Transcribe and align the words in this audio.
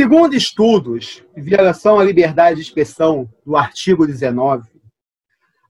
Segundo 0.00 0.34
estudos 0.34 1.22
violação 1.36 1.98
à 1.98 2.04
liberdade 2.04 2.56
de 2.56 2.62
expressão 2.62 3.28
do 3.44 3.54
artigo 3.54 4.06
19, 4.06 4.66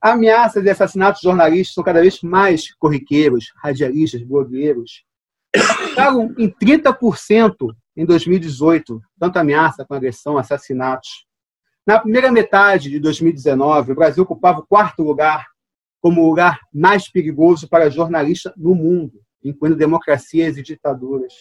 ameaças 0.01 0.65
e 0.65 0.71
assassinatos 0.71 1.21
de 1.21 1.27
jornalistas 1.27 1.75
são 1.75 1.83
cada 1.83 2.01
vez 2.01 2.23
mais 2.23 2.73
corriqueiros, 2.75 3.53
radialistas, 3.57 4.23
blogueiros. 4.23 5.03
Aumentaram 5.57 6.33
em 6.39 6.49
30% 6.49 7.75
em 7.97 8.07
2018, 8.07 9.03
tanto 9.19 9.37
ameaça 9.37 9.85
com 9.85 9.95
agressão, 9.95 10.39
assassinatos. 10.39 11.27
Na 11.85 11.99
primeira 11.99 12.31
metade 12.31 12.89
de 12.89 13.01
2019, 13.01 13.91
o 13.91 13.97
Brasil 13.97 14.23
ocupava 14.23 14.61
o 14.61 14.65
quarto 14.65 15.03
lugar 15.03 15.45
como 16.01 16.25
lugar 16.25 16.61
mais 16.73 17.11
perigoso 17.11 17.69
para 17.69 17.91
jornalistas 17.91 18.53
no 18.57 18.77
mundo, 18.77 19.21
incluindo 19.43 19.77
democracias 19.77 20.57
e 20.57 20.63
ditaduras. 20.63 21.35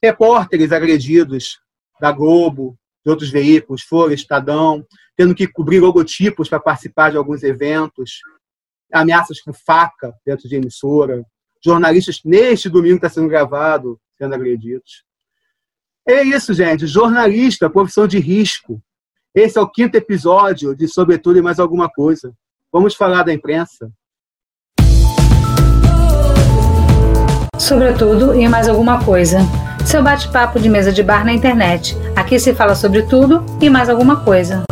Repórteres 0.00 0.70
agredidos 0.70 1.60
da 2.02 2.10
Globo, 2.10 2.76
de 3.04 3.10
outros 3.12 3.30
veículos, 3.30 3.82
Folha, 3.82 4.12
Estadão, 4.12 4.84
tendo 5.16 5.36
que 5.36 5.46
cobrir 5.46 5.78
logotipos 5.78 6.48
para 6.48 6.58
participar 6.58 7.12
de 7.12 7.16
alguns 7.16 7.44
eventos, 7.44 8.18
ameaças 8.92 9.40
com 9.40 9.52
faca 9.52 10.12
dentro 10.26 10.48
de 10.48 10.56
emissora, 10.56 11.24
jornalistas 11.64 12.18
neste 12.24 12.68
domingo 12.68 12.96
está 12.96 13.08
sendo 13.08 13.28
gravado 13.28 14.00
sendo 14.18 14.34
agredidos. 14.34 15.04
É 16.06 16.24
isso, 16.24 16.52
gente. 16.52 16.88
Jornalista, 16.88 17.70
profissão 17.70 18.08
de 18.08 18.18
risco. 18.18 18.82
Esse 19.32 19.56
é 19.56 19.60
o 19.60 19.70
quinto 19.70 19.96
episódio 19.96 20.74
de 20.74 20.88
Sobretudo 20.88 21.38
e 21.38 21.42
Mais 21.42 21.60
Alguma 21.60 21.88
Coisa. 21.88 22.34
Vamos 22.72 22.96
falar 22.96 23.22
da 23.22 23.32
imprensa. 23.32 23.92
Sobretudo 27.62 28.34
e 28.34 28.48
mais 28.48 28.68
alguma 28.68 29.04
coisa. 29.04 29.38
Seu 29.86 30.02
bate-papo 30.02 30.58
de 30.58 30.68
mesa 30.68 30.90
de 30.90 31.00
bar 31.00 31.24
na 31.24 31.32
internet. 31.32 31.96
Aqui 32.16 32.36
se 32.36 32.52
fala 32.52 32.74
sobre 32.74 33.04
tudo 33.04 33.46
e 33.60 33.70
mais 33.70 33.88
alguma 33.88 34.24
coisa. 34.24 34.64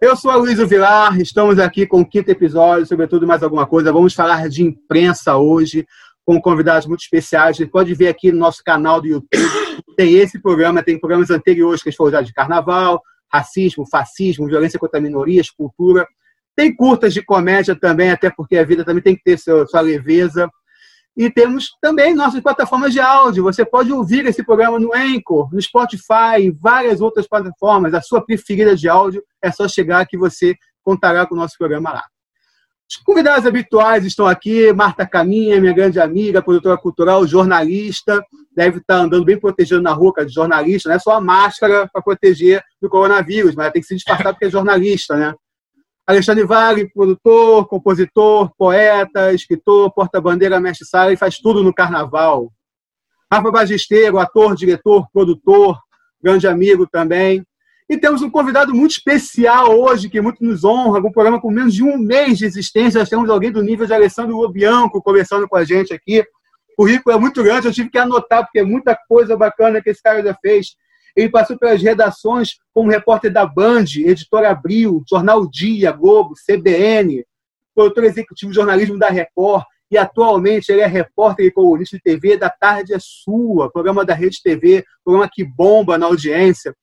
Eu 0.00 0.14
sou 0.14 0.30
a 0.30 0.36
Luísa 0.36 0.64
Vilar, 0.64 1.20
estamos 1.20 1.58
aqui 1.58 1.84
com 1.84 2.02
o 2.02 2.06
quinto 2.06 2.30
episódio, 2.30 2.86
sobretudo 2.86 3.26
mais 3.26 3.42
alguma 3.42 3.66
coisa. 3.66 3.92
Vamos 3.92 4.14
falar 4.14 4.48
de 4.48 4.62
imprensa 4.62 5.36
hoje, 5.36 5.84
com 6.24 6.40
convidados 6.40 6.86
muito 6.86 7.00
especiais. 7.00 7.56
Você 7.56 7.66
pode 7.66 7.92
ver 7.94 8.06
aqui 8.06 8.30
no 8.30 8.38
nosso 8.38 8.62
canal 8.64 9.00
do 9.00 9.08
YouTube. 9.08 9.28
Tem 9.96 10.14
esse 10.14 10.40
programa, 10.40 10.84
tem 10.84 11.00
programas 11.00 11.30
anteriores 11.30 11.82
que 11.82 11.88
a 11.88 11.90
gente 11.90 11.98
falou 11.98 12.12
já 12.12 12.22
de 12.22 12.32
carnaval, 12.32 13.02
racismo, 13.28 13.84
fascismo, 13.90 14.46
violência 14.46 14.78
contra 14.78 15.00
minorias, 15.00 15.50
cultura. 15.50 16.06
Tem 16.54 16.74
curtas 16.74 17.14
de 17.14 17.22
comédia 17.22 17.74
também, 17.74 18.10
até 18.10 18.30
porque 18.30 18.56
a 18.56 18.64
vida 18.64 18.84
também 18.84 19.02
tem 19.02 19.16
que 19.16 19.22
ter 19.22 19.38
sua, 19.38 19.80
leveza. 19.80 20.48
E 21.16 21.30
temos 21.30 21.70
também 21.80 22.14
nossas 22.14 22.40
plataformas 22.40 22.92
de 22.92 23.00
áudio. 23.00 23.44
Você 23.44 23.64
pode 23.64 23.92
ouvir 23.92 24.24
esse 24.26 24.42
programa 24.42 24.78
no 24.78 24.94
Anchor, 24.94 25.52
no 25.52 25.60
Spotify, 25.60 26.40
em 26.40 26.52
várias 26.52 27.00
outras 27.00 27.28
plataformas. 27.28 27.94
A 27.94 28.00
sua 28.00 28.24
preferida 28.24 28.74
de 28.74 28.88
áudio 28.88 29.22
é 29.42 29.50
só 29.50 29.68
chegar 29.68 30.06
que 30.06 30.16
você 30.16 30.54
contará 30.82 31.26
com 31.26 31.34
o 31.34 31.38
nosso 31.38 31.56
programa 31.58 31.92
lá. 31.92 32.04
Os 32.90 32.96
convidados 32.96 33.46
habituais 33.46 34.04
estão 34.04 34.26
aqui, 34.26 34.70
Marta 34.74 35.06
Caminha, 35.06 35.58
minha 35.58 35.72
grande 35.72 35.98
amiga, 35.98 36.42
produtora 36.42 36.76
cultural, 36.76 37.26
jornalista, 37.26 38.22
deve 38.54 38.78
estar 38.78 38.96
andando 38.96 39.24
bem 39.24 39.40
protegendo 39.40 39.80
na 39.80 39.92
rua, 39.92 40.12
de 40.26 40.32
jornalista, 40.32 40.90
não 40.90 40.96
é 40.96 40.98
só 40.98 41.12
a 41.12 41.20
máscara 41.20 41.88
para 41.90 42.02
proteger 42.02 42.62
do 42.82 42.90
coronavírus, 42.90 43.54
mas 43.54 43.72
tem 43.72 43.80
que 43.80 43.88
se 43.88 43.94
disfarçar 43.94 44.34
porque 44.34 44.44
é 44.44 44.50
jornalista, 44.50 45.16
né? 45.16 45.34
Alexandre 46.06 46.44
Vale, 46.44 46.90
produtor, 46.92 47.66
compositor, 47.68 48.50
poeta, 48.58 49.32
escritor, 49.32 49.92
porta-bandeira, 49.92 50.60
mestre 50.60 50.86
sala 50.86 51.12
e 51.12 51.16
faz 51.16 51.38
tudo 51.38 51.62
no 51.62 51.72
carnaval. 51.72 52.52
Rafa 53.32 53.50
Bagisteiro, 53.50 54.18
ator, 54.18 54.54
diretor, 54.56 55.06
produtor, 55.12 55.78
grande 56.22 56.46
amigo 56.46 56.86
também. 56.86 57.44
E 57.88 57.96
temos 57.96 58.20
um 58.22 58.30
convidado 58.30 58.74
muito 58.74 58.92
especial 58.92 59.78
hoje, 59.78 60.08
que 60.08 60.20
muito 60.20 60.42
nos 60.42 60.64
honra, 60.64 60.98
um 60.98 61.12
programa 61.12 61.40
com 61.40 61.50
menos 61.50 61.74
de 61.74 61.84
um 61.84 61.96
mês 61.98 62.38
de 62.38 62.46
existência. 62.46 62.98
Nós 62.98 63.08
temos 63.08 63.30
alguém 63.30 63.52
do 63.52 63.62
nível 63.62 63.86
de 63.86 63.94
Alessandro 63.94 64.36
Lobianco 64.36 65.02
conversando 65.02 65.48
com 65.48 65.56
a 65.56 65.64
gente 65.64 65.92
aqui. 65.94 66.20
O 66.72 66.84
currículo 66.84 67.14
é 67.14 67.18
muito 67.18 67.42
grande, 67.42 67.68
eu 67.68 67.72
tive 67.72 67.90
que 67.90 67.98
anotar, 67.98 68.44
porque 68.44 68.58
é 68.58 68.64
muita 68.64 68.96
coisa 69.08 69.36
bacana 69.36 69.80
que 69.80 69.90
esse 69.90 70.02
cara 70.02 70.22
já 70.22 70.34
fez. 70.40 70.74
Ele 71.16 71.28
passou 71.28 71.58
pelas 71.58 71.82
redações 71.82 72.58
como 72.72 72.90
repórter 72.90 73.32
da 73.32 73.46
Band, 73.46 73.84
Editora 73.96 74.50
Abril, 74.50 75.02
Jornal 75.08 75.48
Dia, 75.48 75.92
Globo, 75.92 76.34
CBN, 76.46 77.24
produtor 77.74 78.04
executivo 78.04 78.50
de 78.50 78.56
jornalismo 78.56 78.98
da 78.98 79.08
Record, 79.08 79.64
e 79.90 79.98
atualmente 79.98 80.72
ele 80.72 80.80
é 80.80 80.86
repórter 80.86 81.44
e 81.44 81.50
colunista 81.50 81.96
de 81.96 82.02
TV 82.02 82.36
da 82.38 82.48
Tarde 82.48 82.94
é 82.94 82.98
Sua, 82.98 83.70
programa 83.70 84.06
da 84.06 84.14
Rede 84.14 84.40
TV, 84.42 84.84
programa 85.04 85.28
que 85.30 85.44
bomba 85.44 85.98
na 85.98 86.06
audiência. 86.06 86.74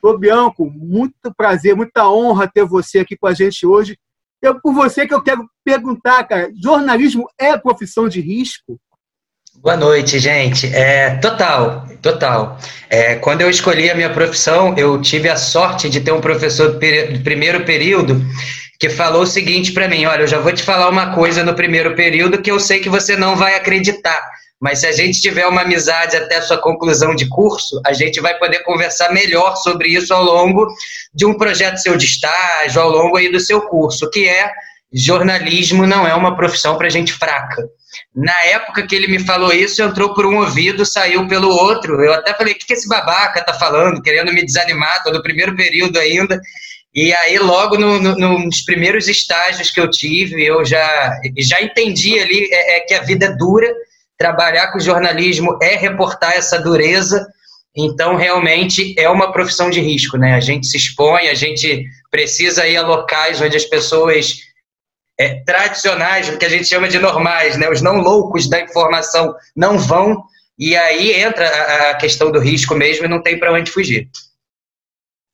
Ô, 0.00 0.16
Bianco, 0.16 0.70
muito 0.70 1.34
prazer, 1.36 1.74
muita 1.74 2.08
honra 2.08 2.48
ter 2.48 2.64
você 2.64 3.00
aqui 3.00 3.16
com 3.16 3.26
a 3.26 3.34
gente 3.34 3.66
hoje. 3.66 3.98
É 4.40 4.52
por 4.52 4.74
você 4.74 5.06
que 5.06 5.14
eu 5.14 5.22
quero 5.22 5.48
perguntar, 5.64 6.24
cara, 6.24 6.52
jornalismo 6.54 7.28
é 7.38 7.56
profissão 7.56 8.08
de 8.08 8.20
risco? 8.20 8.80
Boa 9.60 9.76
noite, 9.76 10.18
gente. 10.18 10.66
É, 10.74 11.16
total, 11.16 11.86
total. 12.00 12.58
É, 12.88 13.16
quando 13.16 13.42
eu 13.42 13.50
escolhi 13.50 13.90
a 13.90 13.94
minha 13.94 14.10
profissão, 14.10 14.74
eu 14.76 15.00
tive 15.00 15.28
a 15.28 15.36
sorte 15.36 15.88
de 15.88 16.00
ter 16.00 16.10
um 16.10 16.20
professor 16.20 16.72
do 16.72 16.78
primeiro 17.22 17.64
período 17.64 18.24
que 18.80 18.88
falou 18.88 19.22
o 19.22 19.26
seguinte 19.26 19.72
para 19.72 19.86
mim: 19.86 20.04
olha, 20.06 20.22
eu 20.22 20.26
já 20.26 20.40
vou 20.40 20.52
te 20.52 20.62
falar 20.62 20.88
uma 20.88 21.14
coisa 21.14 21.44
no 21.44 21.54
primeiro 21.54 21.94
período 21.94 22.40
que 22.40 22.50
eu 22.50 22.58
sei 22.58 22.80
que 22.80 22.88
você 22.88 23.16
não 23.16 23.36
vai 23.36 23.54
acreditar. 23.54 24.20
Mas 24.60 24.80
se 24.80 24.86
a 24.86 24.92
gente 24.92 25.20
tiver 25.20 25.46
uma 25.46 25.62
amizade 25.62 26.16
até 26.16 26.36
a 26.36 26.42
sua 26.42 26.58
conclusão 26.58 27.14
de 27.14 27.28
curso, 27.28 27.80
a 27.84 27.92
gente 27.92 28.20
vai 28.20 28.38
poder 28.38 28.60
conversar 28.60 29.12
melhor 29.12 29.56
sobre 29.56 29.88
isso 29.88 30.14
ao 30.14 30.24
longo 30.24 30.66
de 31.14 31.26
um 31.26 31.34
projeto 31.34 31.76
seu 31.76 31.96
de 31.96 32.06
estágio, 32.06 32.80
ao 32.80 32.88
longo 32.88 33.16
aí 33.16 33.30
do 33.30 33.40
seu 33.40 33.60
curso, 33.62 34.08
que 34.08 34.28
é 34.28 34.50
jornalismo 34.92 35.86
não 35.86 36.06
é 36.06 36.14
uma 36.14 36.36
profissão 36.36 36.76
para 36.76 36.88
gente 36.88 37.12
fraca. 37.12 37.62
Na 38.14 38.38
época 38.44 38.86
que 38.86 38.94
ele 38.94 39.06
me 39.06 39.18
falou 39.18 39.52
isso, 39.52 39.82
entrou 39.82 40.14
por 40.14 40.26
um 40.26 40.38
ouvido, 40.38 40.84
saiu 40.84 41.26
pelo 41.26 41.48
outro. 41.48 42.02
Eu 42.02 42.12
até 42.12 42.34
falei: 42.34 42.54
o 42.54 42.56
que, 42.56 42.66
que 42.66 42.72
esse 42.74 42.88
babaca 42.88 43.44
tá 43.44 43.54
falando? 43.54 44.02
Querendo 44.02 44.32
me 44.32 44.44
desanimar, 44.44 45.02
tô 45.02 45.10
no 45.10 45.22
primeiro 45.22 45.56
período 45.56 45.98
ainda. 45.98 46.40
E 46.94 47.12
aí, 47.14 47.38
logo 47.38 47.78
no, 47.78 47.98
no, 47.98 48.38
nos 48.38 48.60
primeiros 48.60 49.08
estágios 49.08 49.70
que 49.70 49.80
eu 49.80 49.90
tive, 49.90 50.44
eu 50.44 50.62
já, 50.64 51.14
já 51.38 51.62
entendi 51.62 52.18
ali 52.18 52.48
é, 52.52 52.76
é, 52.76 52.80
que 52.80 52.92
a 52.92 53.00
vida 53.02 53.26
é 53.26 53.36
dura 53.36 53.72
trabalhar 54.18 54.70
com 54.70 54.78
jornalismo 54.78 55.58
é 55.62 55.74
reportar 55.74 56.32
essa 56.32 56.58
dureza. 56.58 57.26
Então, 57.74 58.16
realmente 58.16 58.94
é 58.98 59.08
uma 59.08 59.32
profissão 59.32 59.70
de 59.70 59.80
risco, 59.80 60.18
né? 60.18 60.34
A 60.34 60.40
gente 60.40 60.66
se 60.66 60.76
expõe, 60.76 61.28
a 61.28 61.34
gente 61.34 61.86
precisa 62.10 62.66
ir 62.66 62.76
a 62.76 62.86
locais 62.86 63.40
onde 63.40 63.56
as 63.56 63.64
pessoas 63.64 64.42
é, 65.18 65.42
tradicionais, 65.44 66.28
o 66.28 66.38
que 66.38 66.44
a 66.44 66.48
gente 66.48 66.66
chama 66.66 66.88
de 66.88 66.98
normais, 66.98 67.56
né? 67.56 67.68
Os 67.70 67.82
não 67.82 67.98
loucos 67.98 68.48
da 68.48 68.60
informação 68.60 69.34
não 69.54 69.78
vão, 69.78 70.22
e 70.58 70.76
aí 70.76 71.12
entra 71.12 71.46
a, 71.46 71.90
a 71.90 71.94
questão 71.96 72.30
do 72.30 72.38
risco 72.38 72.74
mesmo 72.74 73.04
e 73.04 73.08
não 73.08 73.22
tem 73.22 73.38
para 73.38 73.52
onde 73.52 73.70
fugir. 73.70 74.08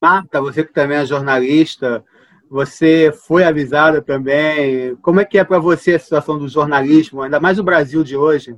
Marta, 0.00 0.40
você 0.40 0.64
que 0.64 0.72
também 0.72 0.98
é 0.98 1.06
jornalista, 1.06 2.04
você 2.48 3.12
foi 3.26 3.44
avisada 3.44 4.00
também. 4.00 4.96
Como 4.96 5.20
é 5.20 5.24
que 5.24 5.38
é 5.38 5.44
para 5.44 5.58
você 5.58 5.94
a 5.94 5.98
situação 5.98 6.38
do 6.38 6.48
jornalismo, 6.48 7.22
ainda 7.22 7.40
mais 7.40 7.58
no 7.58 7.64
Brasil 7.64 8.04
de 8.04 8.16
hoje? 8.16 8.56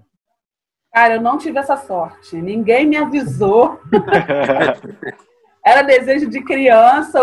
Cara, 0.92 1.14
eu 1.14 1.20
não 1.20 1.38
tive 1.38 1.58
essa 1.58 1.76
sorte. 1.76 2.36
Ninguém 2.36 2.86
me 2.86 2.96
avisou. 2.96 3.80
Era 5.64 5.82
desejo 5.82 6.28
de 6.28 6.42
criança. 6.42 7.20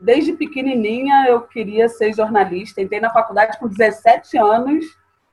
Desde 0.00 0.32
pequenininha 0.32 1.26
eu 1.28 1.42
queria 1.42 1.88
ser 1.88 2.14
jornalista. 2.14 2.80
Entrei 2.80 3.00
na 3.00 3.10
faculdade 3.10 3.58
com 3.58 3.68
17 3.68 4.38
anos 4.38 4.84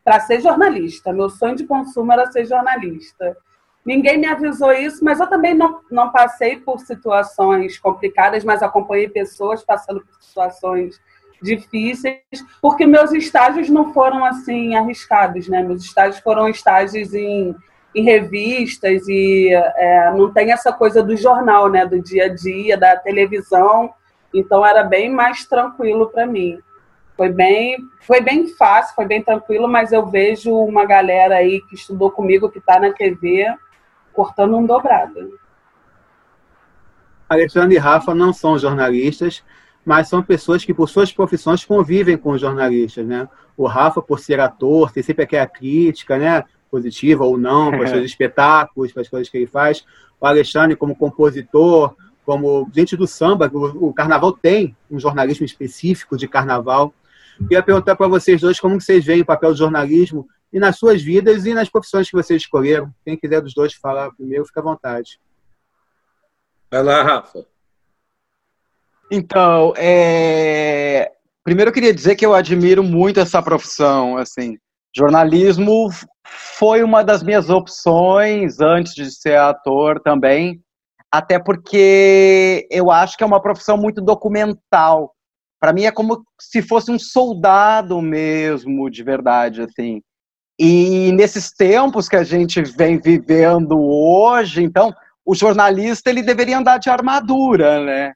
para 0.03 0.19
ser 0.19 0.41
jornalista. 0.41 1.13
Meu 1.13 1.29
sonho 1.29 1.55
de 1.55 1.65
consumo 1.65 2.11
era 2.11 2.31
ser 2.31 2.45
jornalista. 2.45 3.37
Ninguém 3.85 4.17
me 4.17 4.27
avisou 4.27 4.73
isso, 4.73 5.03
mas 5.03 5.19
eu 5.19 5.27
também 5.27 5.53
não, 5.53 5.79
não 5.89 6.11
passei 6.11 6.57
por 6.57 6.79
situações 6.79 7.79
complicadas, 7.79 8.43
mas 8.43 8.61
acompanhei 8.61 9.07
pessoas 9.07 9.63
passando 9.63 10.01
por 10.01 10.21
situações 10.21 10.99
difíceis, 11.41 12.19
porque 12.61 12.85
meus 12.85 13.11
estágios 13.13 13.69
não 13.69 13.93
foram 13.93 14.25
assim 14.25 14.75
arriscados, 14.75 15.47
né? 15.47 15.61
Meus 15.61 15.83
estágios 15.83 16.19
foram 16.19 16.49
estágios 16.49 17.13
em 17.13 17.55
em 17.97 18.03
revistas 18.03 19.07
e 19.07 19.49
é, 19.51 20.11
não 20.11 20.31
tem 20.31 20.51
essa 20.51 20.71
coisa 20.71 21.01
do 21.01 21.17
jornal, 21.17 21.67
né, 21.67 21.83
do 21.83 21.99
dia 21.99 22.25
a 22.25 22.33
dia, 22.33 22.77
da 22.77 22.95
televisão. 22.95 23.91
Então 24.33 24.65
era 24.65 24.83
bem 24.83 25.09
mais 25.09 25.45
tranquilo 25.45 26.07
para 26.09 26.25
mim. 26.25 26.59
Foi 27.15 27.29
bem, 27.29 27.77
foi 28.01 28.21
bem 28.21 28.47
fácil, 28.47 28.93
foi 28.93 29.05
bem 29.05 29.23
tranquilo, 29.23 29.67
mas 29.67 29.91
eu 29.91 30.05
vejo 30.05 30.53
uma 30.53 30.85
galera 30.85 31.35
aí 31.35 31.61
que 31.61 31.75
estudou 31.75 32.11
comigo 32.11 32.49
que 32.49 32.59
está 32.59 32.79
na 32.79 32.91
TV 32.91 33.47
cortando 34.13 34.55
um 34.55 34.65
dobrado. 34.65 35.39
Alexandre 37.27 37.75
e 37.75 37.79
Rafa 37.79 38.13
não 38.13 38.31
são 38.31 38.57
jornalistas, 38.57 39.43
mas 39.83 40.07
são 40.07 40.21
pessoas 40.21 40.63
que, 40.63 40.73
por 40.73 40.87
suas 40.87 41.11
profissões, 41.11 41.65
convivem 41.65 42.17
com 42.17 42.31
os 42.31 42.41
jornalistas, 42.41 43.05
né? 43.05 43.27
O 43.55 43.65
Rafa, 43.65 44.01
por 44.01 44.19
ser 44.19 44.39
ator, 44.39 44.91
tem 44.91 45.01
sempre 45.01 45.23
aquela 45.23 45.47
crítica, 45.47 46.17
né? 46.17 46.43
positiva 46.69 47.23
ou 47.23 47.37
não, 47.37 47.71
para 47.71 47.83
os 47.83 47.89
seus 47.89 48.05
espetáculos, 48.05 48.91
para 48.91 49.01
as 49.01 49.09
coisas 49.09 49.29
que 49.29 49.37
ele 49.37 49.47
faz. 49.47 49.85
O 50.19 50.25
Alexandre, 50.25 50.75
como 50.75 50.95
compositor, 50.95 51.95
como 52.27 52.69
gente 52.75 52.97
do 52.97 53.07
samba, 53.07 53.49
o, 53.53 53.87
o 53.87 53.93
carnaval 53.93 54.33
tem 54.33 54.75
um 54.91 54.99
jornalismo 54.99 55.45
específico 55.45 56.17
de 56.17 56.27
carnaval. 56.27 56.93
Queria 57.37 57.63
perguntar 57.63 57.95
para 57.95 58.09
vocês 58.09 58.41
dois 58.41 58.59
como 58.59 58.81
vocês 58.81 59.05
veem 59.05 59.21
o 59.21 59.25
papel 59.25 59.51
do 59.51 59.57
jornalismo 59.57 60.27
e 60.51 60.59
nas 60.59 60.77
suas 60.77 61.01
vidas 61.01 61.45
e 61.45 61.53
nas 61.53 61.69
profissões 61.69 62.09
que 62.09 62.17
vocês 62.17 62.41
escolheram. 62.41 62.93
Quem 63.05 63.15
quiser 63.15 63.39
dos 63.39 63.53
dois 63.53 63.73
falar 63.75 64.11
primeiro, 64.11 64.45
fica 64.45 64.59
à 64.59 64.63
vontade. 64.63 65.21
Vai 66.69 66.83
lá, 66.83 67.01
Rafa. 67.01 67.45
Então, 69.09 69.73
é... 69.77 71.13
primeiro 71.45 71.69
eu 71.69 71.73
queria 71.73 71.93
dizer 71.93 72.17
que 72.17 72.25
eu 72.25 72.33
admiro 72.33 72.83
muito 72.83 73.21
essa 73.21 73.41
profissão. 73.41 74.17
Assim, 74.17 74.57
jornalismo 74.93 75.89
foi 76.25 76.83
uma 76.83 77.05
das 77.05 77.23
minhas 77.23 77.49
opções 77.49 78.59
antes 78.59 78.93
de 78.93 79.09
ser 79.09 79.37
ator 79.37 80.01
também, 80.01 80.61
até 81.11 81.39
porque 81.39 82.67
eu 82.69 82.91
acho 82.91 83.17
que 83.17 83.23
é 83.23 83.27
uma 83.27 83.41
profissão 83.41 83.77
muito 83.77 84.01
documental. 84.01 85.13
Para 85.59 85.73
mim 85.73 85.85
é 85.85 85.91
como 85.91 86.23
se 86.39 86.61
fosse 86.61 86.91
um 86.91 86.99
soldado 86.99 88.01
mesmo, 88.01 88.89
de 88.89 89.03
verdade, 89.03 89.61
assim. 89.61 90.01
E 90.59 91.11
nesses 91.13 91.51
tempos 91.51 92.09
que 92.09 92.15
a 92.15 92.23
gente 92.23 92.61
vem 92.61 92.99
vivendo 92.99 93.79
hoje, 93.79 94.63
então, 94.63 94.93
o 95.25 95.35
jornalista 95.35 96.09
ele 96.09 96.23
deveria 96.23 96.57
andar 96.57 96.77
de 96.79 96.89
armadura, 96.89 97.83
né? 97.83 98.13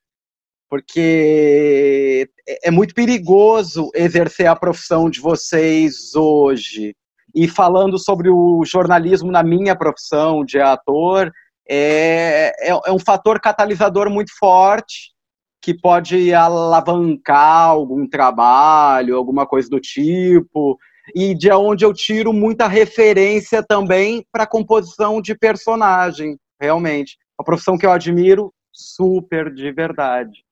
Porque 0.70 2.30
é, 2.48 2.70
é 2.70 2.72
muito 2.72 2.94
perigoso 2.94 3.90
exercer 3.94 4.48
a 4.48 4.56
profissão 4.56 5.10
de 5.10 5.20
vocês 5.20 6.16
hoje. 6.16 6.96
E 7.34 7.48
falando 7.48 7.98
sobre 7.98 8.30
o 8.30 8.64
jornalismo 8.66 9.32
na 9.32 9.44
minha 9.44 9.76
profissão 9.76 10.44
de 10.44 10.60
ator, 10.60 11.32
é, 11.68 12.54
é, 12.60 12.70
é 12.70 12.92
um 12.92 13.00
fator 13.00 13.40
catalisador 13.40 14.10
muito 14.10 14.32
forte 14.38 15.12
que 15.62 15.74
pode 15.74 16.34
alavancar 16.34 17.68
algum 17.68 18.08
trabalho, 18.08 19.16
alguma 19.16 19.46
coisa 19.46 19.70
do 19.70 19.80
tipo, 19.80 20.78
e 21.16 21.36
de 21.36 21.52
onde 21.52 21.86
eu 21.86 21.94
tiro 21.94 22.34
muita 22.34 22.68
referência 22.68 23.64
também 23.64 24.26
para 24.32 24.48
composição 24.48 25.22
de 25.22 25.36
personagem, 25.36 26.38
realmente. 26.60 27.18
Uma 27.40 27.46
profissão 27.46 27.78
que 27.78 27.86
eu 27.86 27.92
admiro 27.92 28.52
super 28.72 29.54
de 29.54 29.72
verdade. 29.72 30.44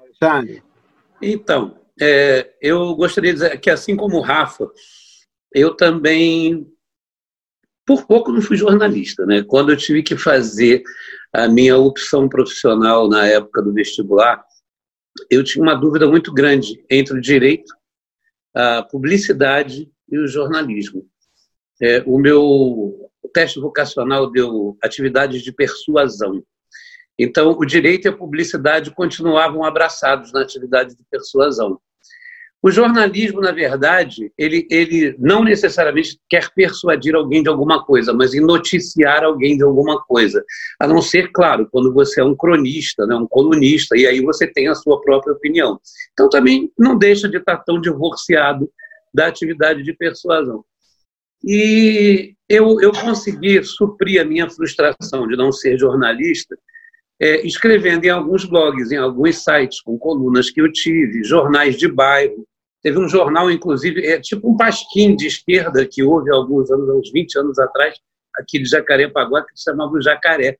Alexandre? 0.00 0.62
Então, 1.22 1.78
é, 2.00 2.54
eu 2.60 2.94
gostaria 2.94 3.32
de 3.32 3.40
dizer 3.40 3.60
que, 3.60 3.70
assim 3.70 3.96
como 3.96 4.18
o 4.18 4.22
Rafa, 4.22 4.68
eu 5.52 5.76
também, 5.76 6.66
por 7.86 8.06
pouco, 8.06 8.32
não 8.32 8.40
fui 8.40 8.56
jornalista. 8.56 9.26
Né? 9.26 9.42
Quando 9.42 9.70
eu 9.70 9.76
tive 9.76 10.02
que 10.02 10.16
fazer 10.16 10.82
a 11.32 11.48
minha 11.48 11.76
opção 11.76 12.28
profissional 12.28 13.08
na 13.08 13.26
época 13.26 13.62
do 13.62 13.72
vestibular, 13.72 14.44
eu 15.30 15.44
tinha 15.44 15.62
uma 15.62 15.74
dúvida 15.74 16.06
muito 16.06 16.32
grande 16.32 16.84
entre 16.90 17.16
o 17.16 17.20
direito, 17.20 17.72
a 18.54 18.82
publicidade 18.82 19.90
e 20.10 20.18
o 20.18 20.26
jornalismo. 20.26 21.06
É, 21.80 22.02
o 22.06 22.18
meu 22.18 23.10
teste 23.32 23.58
vocacional 23.58 24.30
deu 24.30 24.76
atividades 24.82 25.42
de 25.42 25.52
persuasão. 25.52 26.42
Então, 27.18 27.50
o 27.52 27.64
direito 27.64 28.06
e 28.06 28.08
a 28.08 28.16
publicidade 28.16 28.92
continuavam 28.92 29.64
abraçados 29.64 30.32
na 30.32 30.42
atividade 30.42 30.96
de 30.96 31.04
persuasão. 31.10 31.80
O 32.64 32.70
jornalismo, 32.70 33.42
na 33.42 33.52
verdade, 33.52 34.32
ele, 34.38 34.66
ele 34.70 35.14
não 35.18 35.44
necessariamente 35.44 36.18
quer 36.30 36.48
persuadir 36.54 37.14
alguém 37.14 37.42
de 37.42 37.50
alguma 37.50 37.84
coisa, 37.84 38.14
mas 38.14 38.32
em 38.32 38.40
noticiar 38.40 39.22
alguém 39.22 39.54
de 39.54 39.62
alguma 39.62 40.02
coisa. 40.02 40.42
A 40.80 40.86
não 40.86 41.02
ser, 41.02 41.30
claro, 41.30 41.68
quando 41.70 41.92
você 41.92 42.22
é 42.22 42.24
um 42.24 42.34
cronista, 42.34 43.04
né, 43.04 43.14
um 43.16 43.26
colunista, 43.26 43.98
e 43.98 44.06
aí 44.06 44.22
você 44.22 44.46
tem 44.46 44.66
a 44.66 44.74
sua 44.74 44.98
própria 45.02 45.34
opinião. 45.34 45.78
Então 46.14 46.26
também 46.30 46.72
não 46.78 46.96
deixa 46.96 47.28
de 47.28 47.36
estar 47.36 47.58
tão 47.58 47.78
divorciado 47.78 48.66
da 49.12 49.26
atividade 49.26 49.82
de 49.82 49.92
persuasão. 49.92 50.64
E 51.44 52.32
eu, 52.48 52.80
eu 52.80 52.92
consegui 52.92 53.62
suprir 53.62 54.22
a 54.22 54.24
minha 54.24 54.48
frustração 54.48 55.28
de 55.28 55.36
não 55.36 55.52
ser 55.52 55.78
jornalista 55.78 56.56
é, 57.20 57.46
escrevendo 57.46 58.06
em 58.06 58.08
alguns 58.08 58.46
blogs, 58.46 58.90
em 58.90 58.96
alguns 58.96 59.44
sites, 59.44 59.82
com 59.82 59.98
colunas 59.98 60.48
que 60.48 60.62
eu 60.62 60.72
tive, 60.72 61.22
jornais 61.22 61.76
de 61.76 61.88
bairro, 61.88 62.46
Teve 62.84 62.98
um 62.98 63.08
jornal, 63.08 63.50
inclusive, 63.50 64.06
é 64.06 64.20
tipo 64.20 64.52
um 64.52 64.58
pasquim 64.58 65.16
de 65.16 65.26
esquerda 65.26 65.86
que 65.90 66.02
houve 66.02 66.30
alguns 66.30 66.70
anos, 66.70 66.86
uns 66.90 67.10
20 67.10 67.38
anos 67.38 67.58
atrás, 67.58 67.98
aqui 68.36 68.58
de 68.58 68.66
Jacarepaguá, 68.66 69.42
que 69.42 69.56
se 69.56 69.64
chamava 69.64 69.92
o 69.92 70.02
Jacaré, 70.02 70.58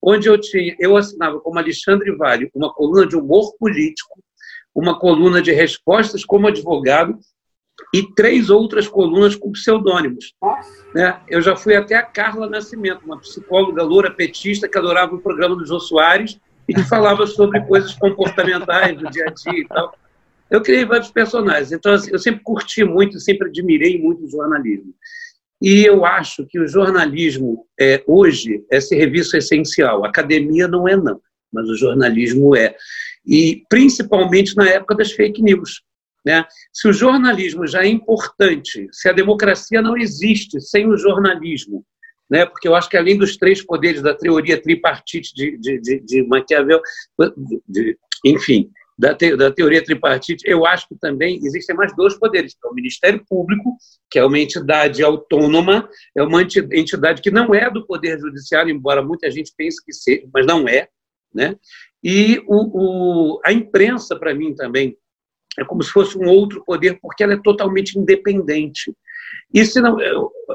onde 0.00 0.28
eu 0.28 0.40
tinha, 0.40 0.76
eu 0.78 0.96
assinava 0.96 1.40
como 1.40 1.58
Alexandre 1.58 2.14
Vale 2.14 2.48
uma 2.54 2.72
coluna 2.72 3.04
de 3.04 3.16
humor 3.16 3.56
político, 3.58 4.22
uma 4.72 4.96
coluna 5.00 5.42
de 5.42 5.50
respostas 5.50 6.24
como 6.24 6.46
advogado 6.46 7.18
e 7.92 8.14
três 8.14 8.50
outras 8.50 8.86
colunas 8.86 9.34
com 9.34 9.50
pseudônimos. 9.50 10.32
Né? 10.94 11.20
Eu 11.26 11.42
já 11.42 11.56
fui 11.56 11.74
até 11.74 11.96
a 11.96 12.04
Carla 12.04 12.48
Nascimento, 12.48 13.04
uma 13.04 13.18
psicóloga 13.18 13.82
loura 13.82 14.12
petista 14.12 14.68
que 14.68 14.78
adorava 14.78 15.16
o 15.16 15.20
programa 15.20 15.56
do 15.56 15.66
Jô 15.66 15.80
Soares 15.80 16.38
e 16.68 16.74
que 16.74 16.84
falava 16.84 17.26
sobre 17.26 17.60
coisas 17.66 17.94
comportamentais 17.94 18.96
do 18.96 19.10
dia 19.10 19.24
a 19.26 19.30
dia 19.30 19.60
e 19.60 19.66
tal. 19.66 19.92
Eu 20.50 20.60
criei 20.60 20.84
vários 20.84 21.10
personagens, 21.10 21.72
então 21.72 21.92
assim, 21.92 22.10
eu 22.12 22.18
sempre 22.18 22.42
curti 22.42 22.84
muito, 22.84 23.18
sempre 23.18 23.48
admirei 23.48 24.00
muito 24.00 24.24
o 24.24 24.30
jornalismo. 24.30 24.94
E 25.60 25.84
eu 25.84 26.04
acho 26.04 26.46
que 26.46 26.58
o 26.58 26.68
jornalismo 26.68 27.66
é, 27.80 28.02
hoje 28.06 28.64
é 28.70 28.80
serviço 28.80 29.36
essencial. 29.36 30.04
A 30.04 30.08
academia 30.08 30.68
não 30.68 30.86
é, 30.86 30.96
não, 30.96 31.20
mas 31.52 31.68
o 31.68 31.76
jornalismo 31.76 32.54
é. 32.54 32.76
E 33.26 33.62
principalmente 33.68 34.56
na 34.56 34.68
época 34.68 34.94
das 34.94 35.12
fake 35.12 35.42
news. 35.42 35.82
Né? 36.24 36.44
Se 36.72 36.88
o 36.88 36.92
jornalismo 36.92 37.66
já 37.66 37.82
é 37.82 37.88
importante, 37.88 38.88
se 38.92 39.08
a 39.08 39.12
democracia 39.12 39.80
não 39.80 39.96
existe 39.96 40.60
sem 40.60 40.86
o 40.86 40.96
jornalismo, 40.96 41.84
né? 42.30 42.46
porque 42.46 42.66
eu 42.66 42.74
acho 42.74 42.88
que 42.88 42.96
além 42.96 43.16
dos 43.16 43.36
três 43.36 43.64
poderes 43.64 44.02
da 44.02 44.14
teoria 44.14 44.60
tripartite 44.60 45.34
de, 45.34 45.58
de, 45.58 45.80
de, 45.80 46.00
de 46.00 46.22
Maquiavel, 46.26 46.80
de, 47.68 47.96
enfim, 48.24 48.70
da, 48.96 49.14
te, 49.14 49.36
da 49.36 49.50
teoria 49.50 49.84
tripartite, 49.84 50.44
eu 50.48 50.64
acho 50.64 50.88
que 50.88 50.94
também 50.96 51.38
existem 51.42 51.74
mais 51.74 51.94
dois 51.96 52.16
poderes, 52.16 52.56
é 52.64 52.68
o 52.68 52.74
Ministério 52.74 53.24
Público, 53.28 53.76
que 54.10 54.18
é 54.18 54.24
uma 54.24 54.38
entidade 54.38 55.02
autônoma, 55.02 55.88
é 56.16 56.22
uma 56.22 56.42
entidade 56.42 57.20
que 57.20 57.30
não 57.30 57.54
é 57.54 57.70
do 57.70 57.86
Poder 57.86 58.18
Judiciário, 58.18 58.70
embora 58.70 59.02
muita 59.02 59.30
gente 59.30 59.52
pense 59.56 59.84
que 59.84 59.92
seja, 59.92 60.26
mas 60.32 60.46
não 60.46 60.68
é, 60.68 60.88
né? 61.34 61.56
E 62.02 62.42
o, 62.46 63.34
o 63.36 63.40
a 63.44 63.52
imprensa, 63.52 64.16
para 64.16 64.34
mim, 64.34 64.54
também, 64.54 64.96
é 65.58 65.64
como 65.64 65.82
se 65.82 65.90
fosse 65.90 66.16
um 66.18 66.28
outro 66.28 66.64
poder, 66.64 66.98
porque 67.00 67.24
ela 67.24 67.34
é 67.34 67.40
totalmente 67.42 67.98
independente. 67.98 68.94
E 69.52 69.64
se 69.64 69.80
não, 69.80 69.96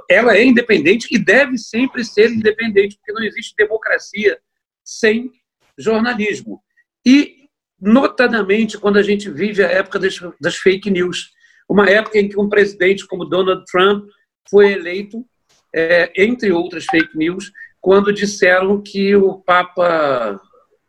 ela 0.10 0.38
é 0.38 0.46
independente 0.46 1.08
e 1.12 1.18
deve 1.18 1.58
sempre 1.58 2.04
ser 2.04 2.32
independente, 2.32 2.98
porque 2.98 3.12
não 3.12 3.24
existe 3.24 3.56
democracia 3.58 4.38
sem 4.84 5.32
jornalismo. 5.78 6.62
E 7.06 7.39
notadamente 7.82 8.78
quando 8.78 8.98
a 8.98 9.04
gente 9.04 9.30
vive 9.30 9.64
a 9.64 9.68
época 9.68 10.00
das, 10.00 10.20
das 10.40 10.56
fake 10.56 10.90
news. 10.90 11.32
Uma 11.68 11.90
época 11.90 12.18
em 12.18 12.28
que 12.28 12.40
um 12.40 12.50
presidente 12.50 13.06
como 13.08 13.26
Donald 13.26 13.64
Trump 13.72 14.10
foi 14.50 14.74
eleito, 14.74 15.26
é, 15.74 16.12
entre 16.18 16.52
outras 16.52 16.86
fake 16.86 17.16
news, 17.16 17.52
quando 17.80 18.12
disseram 18.12 18.82
que 18.82 19.16
o 19.16 19.40
Papa, 19.40 20.40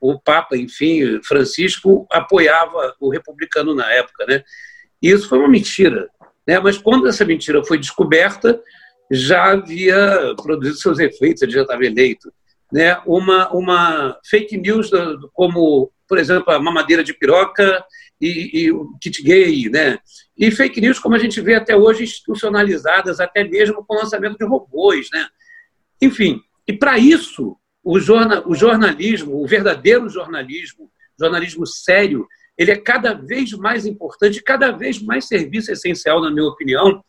o 0.01 0.19
Papa, 0.19 0.57
enfim, 0.57 1.21
Francisco, 1.23 2.07
apoiava 2.11 2.95
o 2.99 3.11
republicano 3.11 3.75
na 3.75 3.91
época. 3.93 4.27
Né? 4.27 4.43
Isso 5.01 5.29
foi 5.29 5.39
uma 5.39 5.49
mentira. 5.49 6.09
Né? 6.47 6.59
Mas 6.59 6.79
quando 6.79 7.07
essa 7.07 7.25
mentira 7.25 7.63
foi 7.65 7.79
descoberta, 7.79 8.61
já 9.11 9.53
havia 9.53 10.35
produzido 10.43 10.77
seus 10.79 10.99
efeitos, 10.99 11.43
ele 11.43 11.53
já 11.53 11.63
estava 11.63 11.85
eleito. 11.85 12.33
Né? 12.73 12.97
Uma, 13.07 13.53
uma 13.53 14.19
fake 14.29 14.57
news 14.57 14.91
como 15.33 15.93
por 16.11 16.19
exemplo, 16.19 16.53
a 16.53 16.59
mamadeira 16.59 17.05
de 17.05 17.15
piroca 17.15 17.85
e, 18.21 18.65
e, 18.65 18.73
o 18.73 18.99
kit 19.01 19.23
gay, 19.23 19.71
né? 19.71 19.97
E 20.37 20.51
fake 20.51 20.81
news, 20.81 20.99
como 20.99 21.15
a 21.15 21.21
gente 21.21 21.41
vê 21.41 21.55
até 21.55 21.77
hoje, 21.77 22.03
institucionalizadas, 22.03 23.21
até 23.21 23.45
mesmo 23.45 23.85
com 23.87 23.95
o 23.95 23.99
lançamento 23.99 24.37
de 24.37 24.45
robôs, 24.45 25.07
né? 25.13 25.29
Enfim, 26.03 26.43
e 26.67 26.73
para 26.73 26.99
isso, 26.99 27.57
o, 27.81 28.01
jorna, 28.01 28.43
o 28.45 28.57
jornalismo, 28.57 29.41
o 29.41 29.47
verdadeiro 29.47 30.09
jornalismo, 30.09 30.91
jornalismo 31.17 31.65
sério, 31.65 32.27
ele 32.59 32.73
é 32.73 32.77
cada 32.77 33.15
vez 33.15 33.53
mais 33.53 33.87
importante, 33.87 34.43
cada 34.43 34.73
vez 34.73 35.01
mais 35.01 35.29
serviço 35.29 35.71
essencial, 35.71 36.21
na 36.21 36.33
minha 36.33 36.49
opinião, 36.49 37.05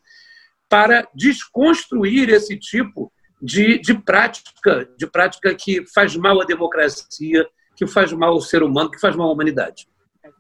para 0.70 1.08
desconstruir 1.16 2.30
esse 2.30 2.56
tipo 2.56 3.12
de, 3.42 3.80
de 3.80 3.96
prática, 3.96 4.88
de 4.96 5.08
prática 5.08 5.56
que 5.56 5.84
faz 5.92 6.16
mal 6.16 6.40
à 6.40 6.46
democracia, 6.46 7.48
que 7.82 7.88
faz 7.88 8.14
mal 8.14 8.34
ao 8.34 8.42
ser 8.42 8.62
humano, 8.62 8.92
que 8.92 9.00
faz 9.00 9.16
mal 9.16 9.28
à 9.28 9.32
humanidade. 9.32 9.88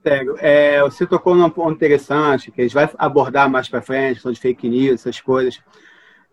Sério, 0.04 0.36
é, 0.38 0.80
você 0.84 1.08
tocou 1.08 1.34
num 1.34 1.50
ponto 1.50 1.74
interessante, 1.74 2.52
que 2.52 2.62
a 2.62 2.64
gente 2.64 2.74
vai 2.74 2.88
abordar 3.00 3.50
mais 3.50 3.68
para 3.68 3.82
frente, 3.82 4.14
questão 4.16 4.32
de 4.32 4.40
fake 4.40 4.70
news, 4.70 5.02
essas 5.02 5.20
coisas. 5.20 5.60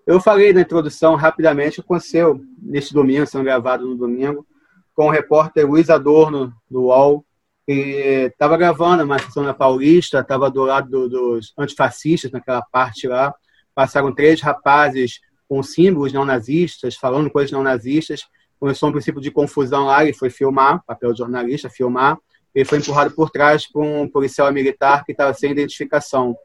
Eu 0.07 0.21
falei 0.21 0.53
na 0.53 0.61
introdução 0.61 1.15
rapidamente 1.15 1.81
o 1.81 1.83
que 1.83 1.87
aconteceu 1.87 2.39
neste 2.61 2.93
domingo, 2.93 3.27
sendo 3.27 3.45
gravado 3.45 3.87
no 3.87 3.97
domingo, 3.97 4.47
com 4.95 5.07
o 5.07 5.11
repórter 5.11 5.67
Luiz 5.67 5.89
Adorno, 5.89 6.53
do 6.71 6.83
UOL, 6.83 7.25
que 7.67 8.29
estava 8.31 8.59
gravando 8.59 9.03
uma 9.03 9.19
sessão 9.19 9.45
na 9.45 9.55
Paulista, 9.55 10.21
estava 10.21 10.51
do 10.51 10.65
lado 10.65 10.91
do, 10.91 11.09
dos 11.09 11.55
antifascistas, 11.57 12.31
naquela 12.31 12.61
parte 12.71 13.09
lá. 13.09 13.35
Passaram 13.75 14.15
três 14.15 14.43
rapazes 14.43 15.21
com 15.49 15.63
símbolos 15.63 16.13
não 16.13 16.27
nazistas, 16.27 16.97
falando 16.97 17.31
coisas 17.31 17.51
não 17.51 17.63
nazistas. 17.63 18.27
Começou 18.59 18.89
um 18.89 18.93
princípio 18.93 19.21
de 19.21 19.31
confusão 19.31 19.87
lá, 19.87 20.03
ele 20.03 20.13
foi 20.13 20.31
filmar, 20.31 20.83
papel 20.85 21.13
de 21.13 21.19
jornalista, 21.19 21.71
filmar. 21.71 22.19
Ele 22.55 22.65
foi 22.65 22.79
empurrado 22.79 23.15
por 23.15 23.31
trás 23.31 23.71
por 23.71 23.85
um 23.85 24.09
policial 24.09 24.53
militar 24.53 25.05
que 25.05 25.13
estava 25.13 25.33
sem 25.33 25.53
identificação. 25.53 26.37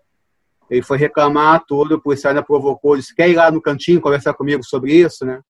Ele 0.69 0.81
foi 0.81 0.97
reclamar 0.97 1.63
tudo, 1.67 1.95
o 1.95 2.01
policial 2.01 2.31
ainda 2.31 2.43
provocou, 2.43 2.95
disse, 2.95 3.15
quer 3.15 3.29
ir 3.29 3.35
lá 3.35 3.49
no 3.51 3.61
cantinho 3.61 4.01
conversar 4.01 4.33
comigo 4.33 4.63
sobre 4.63 4.93
isso, 4.93 5.25
né? 5.25 5.41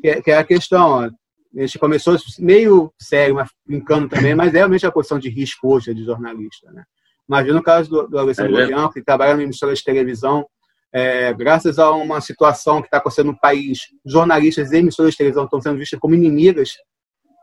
Que, 0.00 0.22
que 0.22 0.30
é 0.30 0.38
a 0.38 0.44
questão, 0.44 0.88
ó. 0.88 1.10
A 1.56 1.60
gente 1.60 1.78
começou 1.78 2.16
meio 2.38 2.92
sério, 2.98 3.34
mas 3.34 3.50
brincando 3.66 4.08
também, 4.08 4.34
mas 4.34 4.54
é 4.54 4.58
realmente 4.58 4.86
a 4.86 4.92
posição 4.92 5.18
de 5.18 5.28
risco 5.28 5.68
hoje 5.68 5.92
de 5.92 6.04
jornalista, 6.04 6.70
né? 6.70 6.84
Imagina 7.28 7.58
o 7.60 7.62
caso 7.62 7.90
do, 7.90 8.08
do 8.08 8.18
Alessandro 8.18 8.58
é 8.58 8.66
Bianco, 8.66 8.94
que 8.94 9.02
trabalha 9.02 9.40
em 9.40 9.44
emissora 9.44 9.74
de 9.74 9.84
televisão, 9.84 10.46
é, 10.92 11.32
graças 11.32 11.78
a 11.78 11.90
uma 11.92 12.20
situação 12.20 12.80
que 12.80 12.88
está 12.88 12.98
acontecendo 12.98 13.28
no 13.28 13.38
país, 13.38 13.78
jornalistas 14.04 14.72
e 14.72 14.76
emissoras 14.78 15.12
de 15.12 15.18
televisão 15.18 15.44
estão 15.44 15.60
sendo 15.60 15.78
vistas 15.78 16.00
como 16.00 16.14
inimigas, 16.14 16.72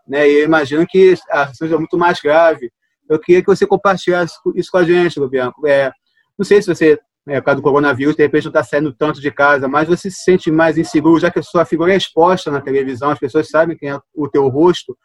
né? 0.08 0.28
E 0.30 0.42
eu 0.42 0.46
imagino 0.46 0.86
que 0.88 1.16
a 1.30 1.48
situação 1.48 1.78
é 1.78 1.80
muito 1.80 1.98
mais 1.98 2.20
grave. 2.20 2.72
Eu 3.10 3.20
queria 3.20 3.42
que 3.42 3.48
você 3.48 3.66
compartilhasse 3.66 4.36
isso 4.56 4.72
com 4.72 4.78
a 4.78 4.84
gente, 4.84 5.20
Bianco. 5.28 5.66
É, 5.66 5.92
não 6.38 6.46
sei 6.46 6.62
se 6.62 6.68
você, 6.68 7.00
é, 7.28 7.40
por 7.40 7.46
causa 7.46 7.62
do 7.62 7.64
coronavírus, 7.64 8.16
de 8.16 8.24
repente 8.24 8.46
não 8.46 8.50
está 8.50 8.64
saindo 8.64 8.94
tanto 8.94 9.22
de 9.22 9.32
casa, 9.32 9.68
mas 9.68 9.88
você 9.88 10.10
se 10.12 10.24
sente 10.24 10.52
mais 10.52 10.78
inseguro, 10.78 11.20
já 11.20 11.32
que 11.32 11.40
a 11.40 11.44
sua 11.44 11.66
figura 11.66 11.94
é 11.94 11.98
exposta 11.98 12.52
na 12.52 12.62
televisão, 12.62 13.10
as 13.10 13.20
pessoas 13.20 13.50
sabem 13.50 13.78
quem 13.78 13.90
é 13.90 14.00
o 14.14 14.30
teu 14.30 14.48
rosto, 14.50 14.98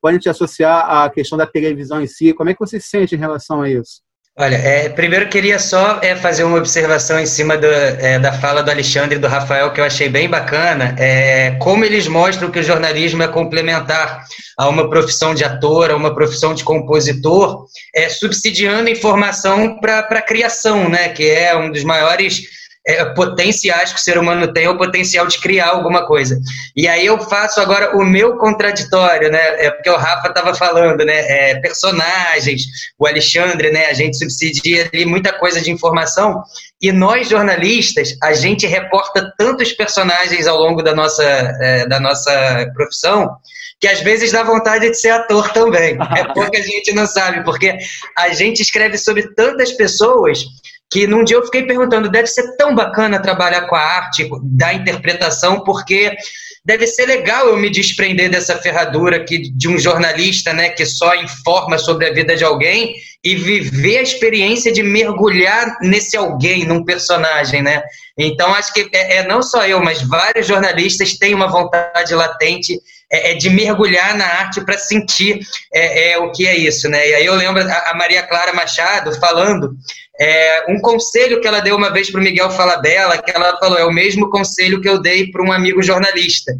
podem 0.00 0.18
te 0.18 0.28
associar 0.28 0.88
à 0.88 1.10
questão 1.10 1.36
da 1.36 1.46
televisão 1.46 2.00
em 2.00 2.06
si. 2.06 2.32
Como 2.32 2.50
é 2.50 2.54
que 2.54 2.60
você 2.60 2.80
se 2.80 2.88
sente 2.88 3.14
em 3.14 3.18
relação 3.18 3.62
a 3.62 3.68
isso? 3.68 4.00
Olha, 4.42 4.56
é, 4.56 4.88
primeiro 4.88 5.28
queria 5.28 5.58
só 5.58 5.98
é, 6.00 6.16
fazer 6.16 6.44
uma 6.44 6.56
observação 6.56 7.20
em 7.20 7.26
cima 7.26 7.58
do, 7.58 7.66
é, 7.66 8.18
da 8.18 8.32
fala 8.32 8.62
do 8.62 8.70
Alexandre 8.70 9.16
e 9.16 9.18
do 9.18 9.28
Rafael, 9.28 9.70
que 9.70 9.78
eu 9.78 9.84
achei 9.84 10.08
bem 10.08 10.30
bacana, 10.30 10.96
é, 10.98 11.50
como 11.60 11.84
eles 11.84 12.08
mostram 12.08 12.50
que 12.50 12.58
o 12.58 12.62
jornalismo 12.62 13.22
é 13.22 13.28
complementar 13.28 14.24
a 14.56 14.66
uma 14.66 14.88
profissão 14.88 15.34
de 15.34 15.44
ator, 15.44 15.90
a 15.90 15.96
uma 15.96 16.14
profissão 16.14 16.54
de 16.54 16.64
compositor, 16.64 17.66
é, 17.94 18.08
subsidiando 18.08 18.88
informação 18.88 19.78
para 19.78 19.98
a 20.08 20.22
criação, 20.22 20.88
né, 20.88 21.10
que 21.10 21.28
é 21.28 21.54
um 21.54 21.70
dos 21.70 21.84
maiores 21.84 22.40
é, 22.90 23.04
potenciais 23.06 23.92
que 23.92 24.00
o 24.00 24.02
ser 24.02 24.18
humano 24.18 24.52
tem, 24.52 24.68
o 24.68 24.76
potencial 24.76 25.26
de 25.26 25.38
criar 25.38 25.68
alguma 25.68 26.06
coisa. 26.06 26.38
E 26.76 26.88
aí 26.88 27.06
eu 27.06 27.18
faço 27.20 27.60
agora 27.60 27.96
o 27.96 28.04
meu 28.04 28.36
contraditório, 28.36 29.30
né? 29.30 29.64
É 29.64 29.70
porque 29.70 29.90
o 29.90 29.96
Rafa 29.96 30.28
estava 30.28 30.54
falando, 30.54 31.04
né? 31.04 31.50
É, 31.50 31.60
personagens, 31.60 32.62
o 32.98 33.06
Alexandre, 33.06 33.70
né? 33.70 33.86
A 33.86 33.92
gente 33.92 34.16
subsidia 34.16 34.88
ali 34.92 35.06
muita 35.06 35.32
coisa 35.32 35.60
de 35.60 35.70
informação. 35.70 36.42
E 36.80 36.92
nós, 36.92 37.28
jornalistas, 37.28 38.16
a 38.22 38.32
gente 38.32 38.66
reporta 38.66 39.32
tantos 39.36 39.72
personagens 39.72 40.46
ao 40.46 40.58
longo 40.58 40.82
da 40.82 40.94
nossa, 40.94 41.22
é, 41.24 41.86
da 41.86 42.00
nossa 42.00 42.70
profissão 42.74 43.36
que 43.80 43.88
às 43.88 44.00
vezes 44.00 44.30
dá 44.30 44.42
vontade 44.42 44.90
de 44.90 44.94
ser 44.94 45.08
ator 45.08 45.50
também. 45.52 45.96
É 46.14 46.24
pouca 46.34 46.56
gente 46.62 46.92
não 46.92 47.06
sabe, 47.06 47.42
porque 47.42 47.78
a 48.16 48.28
gente 48.28 48.60
escreve 48.60 48.98
sobre 48.98 49.34
tantas 49.34 49.72
pessoas 49.72 50.44
que 50.90 51.06
num 51.06 51.22
dia 51.22 51.36
eu 51.36 51.44
fiquei 51.44 51.62
perguntando, 51.62 52.10
deve 52.10 52.26
ser 52.26 52.56
tão 52.56 52.74
bacana 52.74 53.22
trabalhar 53.22 53.62
com 53.62 53.76
a 53.76 53.80
arte 53.80 54.28
da 54.42 54.74
interpretação, 54.74 55.62
porque 55.62 56.16
deve 56.64 56.86
ser 56.86 57.06
legal 57.06 57.46
eu 57.46 57.56
me 57.56 57.70
desprender 57.70 58.28
dessa 58.28 58.56
ferradura 58.58 59.24
que, 59.24 59.38
de 59.38 59.68
um 59.68 59.78
jornalista 59.78 60.52
né, 60.52 60.70
que 60.70 60.84
só 60.84 61.14
informa 61.14 61.78
sobre 61.78 62.08
a 62.08 62.12
vida 62.12 62.36
de 62.36 62.44
alguém 62.44 62.94
e 63.22 63.36
viver 63.36 63.98
a 63.98 64.02
experiência 64.02 64.72
de 64.72 64.82
mergulhar 64.82 65.78
nesse 65.80 66.16
alguém, 66.16 66.64
num 66.64 66.84
personagem, 66.84 67.62
né? 67.62 67.82
Então, 68.16 68.52
acho 68.54 68.72
que 68.72 68.88
é, 68.92 69.18
é 69.18 69.26
não 69.26 69.42
só 69.42 69.66
eu, 69.66 69.80
mas 69.80 70.02
vários 70.02 70.46
jornalistas 70.46 71.18
têm 71.18 71.34
uma 71.34 71.46
vontade 71.46 72.14
latente 72.14 72.78
é, 73.10 73.32
é 73.32 73.34
de 73.34 73.50
mergulhar 73.50 74.16
na 74.16 74.24
arte 74.24 74.60
para 74.60 74.78
sentir 74.78 75.40
é, 75.72 76.12
é, 76.12 76.18
o 76.18 76.30
que 76.30 76.46
é 76.46 76.56
isso, 76.56 76.88
né? 76.88 77.08
E 77.08 77.14
aí 77.14 77.26
eu 77.26 77.34
lembro 77.34 77.62
a, 77.62 77.90
a 77.90 77.94
Maria 77.94 78.22
Clara 78.22 78.52
Machado 78.52 79.12
falando 79.18 79.74
é, 80.20 80.66
um 80.68 80.80
conselho 80.80 81.40
que 81.40 81.48
ela 81.48 81.60
deu 81.60 81.74
uma 81.74 81.90
vez 81.90 82.10
para 82.10 82.20
o 82.20 82.22
Miguel 82.22 82.50
Falabella, 82.50 83.16
que 83.18 83.30
ela 83.30 83.56
falou, 83.58 83.78
é 83.78 83.84
o 83.84 83.92
mesmo 83.92 84.28
conselho 84.28 84.80
que 84.80 84.88
eu 84.88 85.00
dei 85.00 85.30
para 85.30 85.42
um 85.42 85.50
amigo 85.50 85.82
jornalista. 85.82 86.52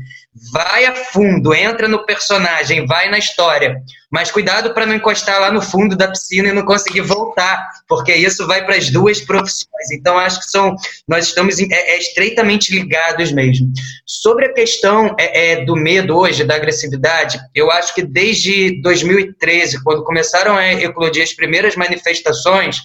Vai 0.53 0.87
a 0.87 0.95
fundo, 0.95 1.53
entra 1.55 1.87
no 1.87 2.05
personagem, 2.07 2.87
vai 2.87 3.11
na 3.11 3.19
história. 3.19 3.77
Mas 4.11 4.31
cuidado 4.31 4.73
para 4.73 4.87
não 4.87 4.95
encostar 4.95 5.39
lá 5.39 5.53
no 5.53 5.61
fundo 5.61 5.95
da 5.95 6.09
piscina 6.09 6.49
e 6.49 6.53
não 6.53 6.65
conseguir 6.65 7.03
voltar, 7.03 7.69
porque 7.87 8.15
isso 8.15 8.47
vai 8.47 8.65
para 8.65 8.75
as 8.75 8.89
duas 8.89 9.21
profissões. 9.21 9.91
Então, 9.93 10.19
acho 10.19 10.41
que 10.41 10.51
são, 10.51 10.75
nós 11.07 11.27
estamos 11.27 11.61
é, 11.61 11.67
é 11.71 11.99
estreitamente 11.99 12.75
ligados 12.75 13.31
mesmo. 13.31 13.71
Sobre 14.07 14.47
a 14.47 14.55
questão 14.55 15.15
é, 15.19 15.53
é, 15.53 15.65
do 15.65 15.77
medo 15.77 16.17
hoje, 16.17 16.43
da 16.43 16.57
agressividade, 16.57 17.39
eu 17.55 17.71
acho 17.71 17.95
que 17.95 18.03
desde 18.03 18.81
2013, 18.81 19.85
quando 19.85 20.05
começaram 20.05 20.57
a 20.57 20.73
eclodir 20.73 21.23
as 21.23 21.35
primeiras 21.35 21.77
manifestações, 21.77 22.81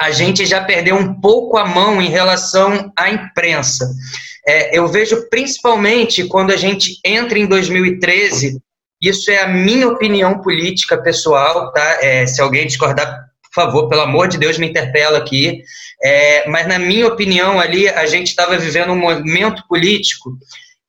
a 0.00 0.10
gente 0.10 0.44
já 0.44 0.62
perdeu 0.62 0.96
um 0.96 1.20
pouco 1.20 1.56
a 1.56 1.64
mão 1.64 2.02
em 2.02 2.10
relação 2.10 2.92
à 2.98 3.08
imprensa. 3.08 3.88
É, 4.46 4.78
eu 4.78 4.86
vejo 4.86 5.28
principalmente 5.28 6.24
quando 6.24 6.52
a 6.52 6.56
gente 6.56 6.98
entra 7.04 7.38
em 7.38 7.46
2013, 7.46 8.60
isso 9.02 9.30
é 9.30 9.42
a 9.42 9.48
minha 9.48 9.88
opinião 9.88 10.40
política 10.40 10.96
pessoal, 10.96 11.72
tá? 11.72 11.98
É, 12.00 12.26
se 12.26 12.40
alguém 12.40 12.66
discordar, 12.66 13.26
por 13.42 13.62
favor, 13.62 13.88
pelo 13.88 14.02
amor 14.02 14.28
de 14.28 14.38
Deus, 14.38 14.58
me 14.58 14.68
interpela 14.68 15.18
aqui. 15.18 15.62
É, 16.02 16.48
mas 16.48 16.66
na 16.66 16.78
minha 16.78 17.06
opinião 17.06 17.58
ali, 17.58 17.88
a 17.88 18.06
gente 18.06 18.28
estava 18.28 18.56
vivendo 18.56 18.92
um 18.92 18.98
momento 18.98 19.62
político 19.68 20.38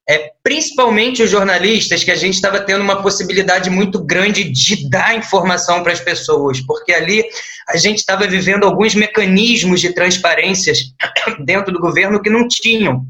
é, 0.10 0.32
principalmente 0.42 1.22
os 1.22 1.30
jornalistas, 1.30 2.04
que 2.04 2.12
a 2.12 2.16
gente 2.16 2.36
estava 2.36 2.62
tendo 2.62 2.82
uma 2.82 3.02
possibilidade 3.02 3.70
muito 3.70 4.02
grande 4.02 4.46
de 4.46 4.90
dar 4.90 5.18
informação 5.18 5.84
para 5.84 5.92
as 5.92 6.00
pessoas, 6.00 6.62
porque 6.62 6.94
ali 6.94 7.26
a 7.68 7.76
gente 7.76 7.98
estava 7.98 8.26
vivendo 8.26 8.64
alguns 8.64 8.96
mecanismos 8.96 9.82
de 9.82 9.92
transparências 9.92 10.94
dentro 11.44 11.74
do 11.74 11.80
governo 11.80 12.22
que 12.22 12.30
não 12.30 12.48
tinham. 12.48 13.06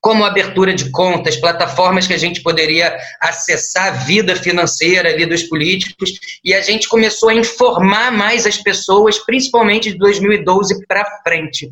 Como 0.00 0.24
abertura 0.24 0.72
de 0.72 0.90
contas, 0.90 1.36
plataformas 1.36 2.06
que 2.06 2.14
a 2.14 2.18
gente 2.18 2.42
poderia 2.42 2.96
acessar 3.20 3.88
a 3.88 3.90
vida 3.90 4.34
financeira 4.34 5.10
ali 5.10 5.26
dos 5.26 5.42
políticos, 5.42 6.12
e 6.42 6.54
a 6.54 6.62
gente 6.62 6.88
começou 6.88 7.28
a 7.28 7.34
informar 7.34 8.10
mais 8.10 8.46
as 8.46 8.56
pessoas, 8.56 9.18
principalmente 9.18 9.92
de 9.92 9.98
2012 9.98 10.86
para 10.86 11.04
frente. 11.22 11.70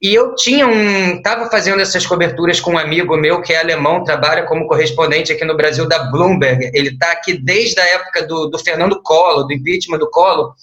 E 0.00 0.14
eu 0.14 0.34
tinha 0.36 0.66
um. 0.66 1.16
Estava 1.16 1.50
fazendo 1.50 1.80
essas 1.80 2.06
coberturas 2.06 2.60
com 2.60 2.74
um 2.74 2.78
amigo 2.78 3.16
meu 3.16 3.42
que 3.42 3.52
é 3.52 3.58
alemão, 3.58 4.04
trabalha 4.04 4.46
como 4.46 4.68
correspondente 4.68 5.32
aqui 5.32 5.44
no 5.44 5.56
Brasil 5.56 5.88
da 5.88 6.10
Bloomberg. 6.10 6.70
Ele 6.72 6.90
está 6.90 7.10
aqui 7.10 7.36
desde 7.36 7.80
a 7.80 7.84
época 7.84 8.24
do, 8.24 8.46
do 8.46 8.58
Fernando 8.60 9.02
Collor, 9.02 9.46
do 9.46 9.52
impeachment 9.52 9.98
do 9.98 10.08
Collor. 10.08 10.54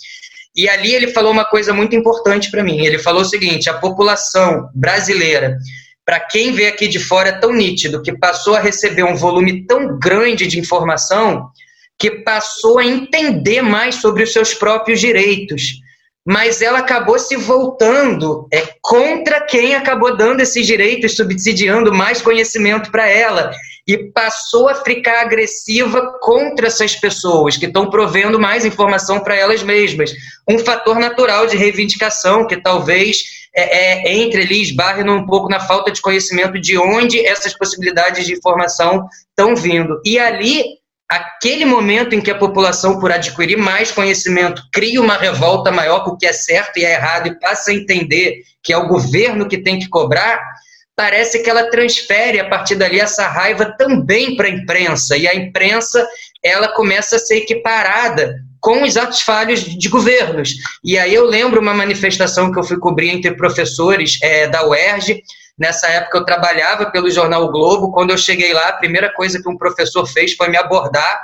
E 0.55 0.69
ali 0.69 0.95
ele 0.95 1.09
falou 1.09 1.33
uma 1.33 1.43
coisa 1.43 1.73
muito 1.73 1.93
importante 1.97 2.49
para 2.49 2.63
mim. 2.63 2.85
Ele 2.85 2.97
falou 2.97 3.23
o 3.23 3.25
seguinte: 3.25 3.69
a 3.69 3.73
população 3.73 4.69
brasileira, 4.73 5.57
para 6.05 6.19
quem 6.19 6.53
vê 6.53 6.67
aqui 6.67 6.87
de 6.87 6.99
fora, 6.99 7.29
é 7.29 7.39
tão 7.39 7.51
nítido 7.51 8.01
que 8.01 8.15
passou 8.15 8.55
a 8.55 8.59
receber 8.59 9.03
um 9.03 9.15
volume 9.15 9.65
tão 9.65 9.97
grande 9.97 10.45
de 10.45 10.59
informação 10.59 11.49
que 11.97 12.11
passou 12.11 12.77
a 12.77 12.85
entender 12.85 13.61
mais 13.61 13.95
sobre 13.95 14.23
os 14.23 14.31
seus 14.31 14.53
próprios 14.53 14.99
direitos 14.99 15.81
mas 16.25 16.61
ela 16.61 16.79
acabou 16.79 17.19
se 17.19 17.35
voltando 17.35 18.47
é, 18.51 18.63
contra 18.81 19.41
quem 19.41 19.75
acabou 19.75 20.17
dando 20.17 20.41
esses 20.41 20.65
direitos, 20.65 21.15
subsidiando 21.15 21.93
mais 21.93 22.19
conhecimento 22.21 22.89
para 22.89 23.07
ela, 23.07 23.51
e 23.87 24.11
passou 24.11 24.67
a 24.67 24.73
ficar 24.73 25.21
agressiva 25.21 26.17
contra 26.19 26.65
essas 26.65 26.95
pessoas 26.95 27.55
que 27.55 27.67
estão 27.67 27.89
provendo 27.89 28.39
mais 28.39 28.65
informação 28.65 29.19
para 29.19 29.35
elas 29.35 29.61
mesmas. 29.61 30.11
Um 30.49 30.57
fator 30.57 30.97
natural 30.97 31.45
de 31.45 31.55
reivindicação 31.55 32.47
que 32.47 32.57
talvez 32.57 33.45
é, 33.55 34.07
é, 34.07 34.17
entre 34.17 34.41
ali 34.41 34.63
esbarre 34.63 35.07
um 35.07 35.25
pouco 35.27 35.47
na 35.47 35.59
falta 35.59 35.91
de 35.91 36.01
conhecimento 36.01 36.59
de 36.59 36.75
onde 36.77 37.23
essas 37.23 37.55
possibilidades 37.55 38.25
de 38.25 38.33
informação 38.33 39.07
estão 39.29 39.55
vindo. 39.55 40.01
E 40.03 40.17
ali 40.17 40.63
aquele 41.09 41.65
momento 41.65 42.15
em 42.15 42.21
que 42.21 42.31
a 42.31 42.37
população, 42.37 42.99
por 42.99 43.11
adquirir 43.11 43.57
mais 43.57 43.91
conhecimento, 43.91 44.63
cria 44.73 45.01
uma 45.01 45.17
revolta 45.17 45.71
maior 45.71 46.03
com 46.03 46.11
o 46.11 46.17
que 46.17 46.25
é 46.25 46.33
certo 46.33 46.77
e 46.77 46.85
é 46.85 46.93
errado 46.93 47.27
e 47.27 47.39
passa 47.39 47.71
a 47.71 47.73
entender 47.73 48.41
que 48.63 48.73
é 48.73 48.77
o 48.77 48.87
governo 48.87 49.47
que 49.47 49.59
tem 49.59 49.77
que 49.77 49.87
cobrar, 49.87 50.41
parece 50.95 51.43
que 51.43 51.49
ela 51.49 51.69
transfere 51.69 52.39
a 52.39 52.49
partir 52.49 52.75
dali 52.75 52.99
essa 52.99 53.27
raiva 53.27 53.75
também 53.77 54.35
para 54.35 54.47
a 54.47 54.51
imprensa. 54.51 55.15
E 55.15 55.27
a 55.27 55.35
imprensa 55.35 56.07
ela 56.43 56.69
começa 56.69 57.17
a 57.17 57.19
ser 57.19 57.37
equiparada 57.37 58.35
com 58.65 58.81
os 58.81 58.97
atos 58.97 59.21
falhos 59.21 59.63
de 59.63 59.87
governos. 59.87 60.55
E 60.83 60.97
aí 60.97 61.13
eu 61.13 61.23
lembro 61.23 61.61
uma 61.61 61.75
manifestação 61.75 62.51
que 62.51 62.57
eu 62.57 62.63
fui 62.63 62.79
cobrir 62.79 63.09
entre 63.09 63.35
professores 63.35 64.17
é, 64.23 64.47
da 64.47 64.67
UERJ. 64.67 65.21
Nessa 65.55 65.87
época 65.87 66.17
eu 66.17 66.25
trabalhava 66.25 66.89
pelo 66.89 67.11
jornal 67.11 67.43
o 67.43 67.51
Globo. 67.51 67.91
Quando 67.91 68.09
eu 68.09 68.17
cheguei 68.17 68.53
lá, 68.53 68.69
a 68.69 68.73
primeira 68.73 69.13
coisa 69.13 69.39
que 69.39 69.47
um 69.47 69.55
professor 69.55 70.07
fez 70.07 70.33
foi 70.33 70.49
me 70.49 70.57
abordar, 70.57 71.21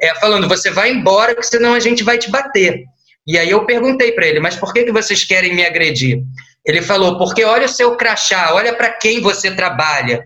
é, 0.00 0.12
falando: 0.16 0.48
Você 0.48 0.72
vai 0.72 0.90
embora, 0.90 1.36
porque 1.36 1.46
senão 1.46 1.72
a 1.72 1.78
gente 1.78 2.02
vai 2.02 2.18
te 2.18 2.28
bater. 2.28 2.82
E 3.24 3.38
aí 3.38 3.50
eu 3.50 3.64
perguntei 3.64 4.10
para 4.10 4.26
ele: 4.26 4.40
Mas 4.40 4.56
por 4.56 4.72
que, 4.72 4.82
que 4.82 4.90
vocês 4.90 5.22
querem 5.22 5.54
me 5.54 5.64
agredir? 5.64 6.20
Ele 6.66 6.82
falou: 6.82 7.16
Porque 7.16 7.44
olha 7.44 7.66
o 7.66 7.72
seu 7.72 7.94
crachá, 7.94 8.52
olha 8.54 8.74
para 8.74 8.90
quem 8.90 9.20
você 9.20 9.52
trabalha. 9.52 10.24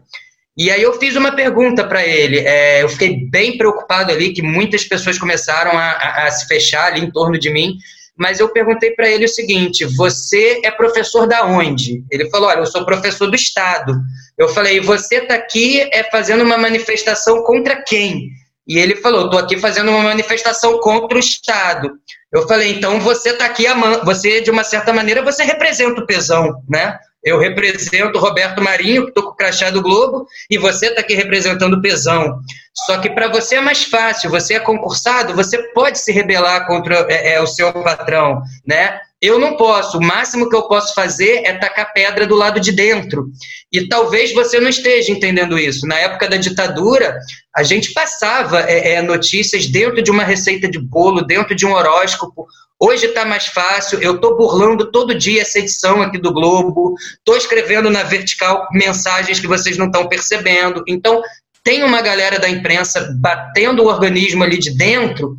E 0.57 0.71
aí 0.71 0.83
eu 0.83 0.99
fiz 0.99 1.15
uma 1.17 1.33
pergunta 1.33 1.85
para 1.87 2.07
ele. 2.07 2.39
É, 2.39 2.83
eu 2.83 2.89
fiquei 2.89 3.29
bem 3.29 3.59
preocupado 3.59 4.11
ali 4.11 4.33
que 4.33 4.41
muitas 4.41 4.85
pessoas 4.85 5.19
começaram 5.19 5.73
a, 5.73 5.91
a, 5.91 6.27
a 6.27 6.31
se 6.31 6.47
fechar 6.47 6.87
ali 6.87 7.01
em 7.01 7.11
torno 7.11 7.39
de 7.39 7.51
mim. 7.51 7.77
Mas 8.17 8.41
eu 8.41 8.49
perguntei 8.49 8.93
para 8.93 9.09
ele 9.09 9.27
o 9.27 9.29
seguinte: 9.29 9.85
você 9.85 10.63
é 10.65 10.71
professor 10.71 11.27
da 11.29 11.45
onde? 11.45 12.03
Ele 12.11 12.31
falou: 12.31 12.49
olha, 12.49 12.61
eu 12.61 12.67
sou 12.67 12.87
professor 12.87 13.29
do 13.29 13.37
Estado. 13.37 13.95
Eu 14.39 14.49
falei: 14.49 14.81
você 14.81 15.17
está 15.17 15.35
aqui 15.35 15.81
é 15.93 16.03
fazendo 16.05 16.43
uma 16.43 16.57
manifestação 16.57 17.43
contra 17.43 17.83
quem? 17.83 18.31
E 18.67 18.79
ele 18.79 18.97
falou: 18.97 19.27
estou 19.27 19.39
aqui 19.39 19.59
fazendo 19.59 19.91
uma 19.91 20.03
manifestação 20.03 20.81
contra 20.81 21.19
o 21.19 21.21
Estado. 21.21 21.93
Eu 22.33 22.49
falei: 22.49 22.71
então 22.71 22.99
você 23.01 23.31
está 23.31 23.45
aqui, 23.45 23.67
você 24.05 24.41
de 24.41 24.51
uma 24.51 24.65
certa 24.65 24.95
maneira 24.95 25.23
você 25.23 25.45
representa 25.45 26.01
o 26.01 26.07
pesão, 26.07 26.63
né? 26.67 26.99
Eu 27.27 27.41
represento 27.41 28.21
Roberto 28.21 28.63
Marinho, 28.63 29.03
que 29.03 29.09
estou 29.09 29.25
com 29.25 29.31
o 29.31 29.35
crachá 29.35 29.69
do 29.69 29.83
Globo, 29.83 30.29
e 30.49 30.57
você 30.57 30.87
está 30.87 31.01
aqui 31.01 31.13
representando 31.13 31.75
o 31.75 31.83
Pesão. 31.83 32.39
Só 32.73 32.99
que 32.99 33.11
para 33.11 33.27
você 33.27 33.57
é 33.57 33.61
mais 33.61 33.83
fácil, 33.83 34.31
você 34.31 34.55
é 34.55 34.61
concursado, 34.61 35.35
você 35.35 35.59
pode 35.73 35.99
se 35.99 36.13
rebelar 36.13 36.69
contra 36.69 37.05
é, 37.09 37.33
é, 37.33 37.43
o 37.43 37.47
seu 37.49 37.73
patrão, 37.73 38.41
né? 38.65 39.01
Eu 39.27 39.41
não 39.41 39.57
posso. 39.57 39.99
O 39.99 40.01
máximo 40.01 40.49
que 40.49 40.55
eu 40.55 40.69
posso 40.69 40.95
fazer 40.95 41.43
é 41.45 41.53
tacar 41.55 41.93
pedra 41.93 42.29
do 42.29 42.37
lado 42.37 42.61
de 42.61 42.71
dentro. 42.71 43.27
E 43.73 43.89
talvez 43.89 44.33
você 44.33 44.61
não 44.61 44.69
esteja 44.69 45.11
entendendo 45.11 45.59
isso. 45.59 45.85
Na 45.85 45.99
época 45.99 46.29
da 46.29 46.37
ditadura, 46.37 47.19
a 47.55 47.65
gente 47.65 47.93
passava 47.93 48.61
é, 48.61 48.93
é 48.93 49.03
notícias 49.03 49.67
dentro 49.67 50.01
de 50.01 50.13
uma 50.13 50.23
receita 50.23 50.69
de 50.69 50.79
bolo, 50.79 51.23
dentro 51.23 51.57
de 51.57 51.67
um 51.67 51.73
horóscopo. 51.73 52.47
Hoje 52.79 53.07
está 53.07 53.25
mais 53.25 53.47
fácil, 53.47 54.01
eu 54.01 54.15
estou 54.15 54.37
burlando 54.37 54.93
todo 54.93 55.19
dia 55.19 55.43
essa 55.43 55.59
edição 55.59 56.03
aqui 56.03 56.19
do 56.19 56.33
Globo, 56.33 56.95
estou 57.19 57.37
escrevendo 57.37 57.91
na 57.91 58.05
vertical 58.05 58.69
mensagens 58.71 59.41
que 59.41 59.49
vocês 59.49 59.77
não 59.77 59.87
estão 59.87 60.07
percebendo. 60.07 60.85
Então, 60.87 61.21
tem 61.65 61.83
uma 61.83 62.01
galera 62.01 62.39
da 62.39 62.49
imprensa 62.49 63.13
batendo 63.19 63.83
o 63.83 63.87
organismo 63.87 64.45
ali 64.45 64.59
de 64.59 64.71
dentro 64.77 65.37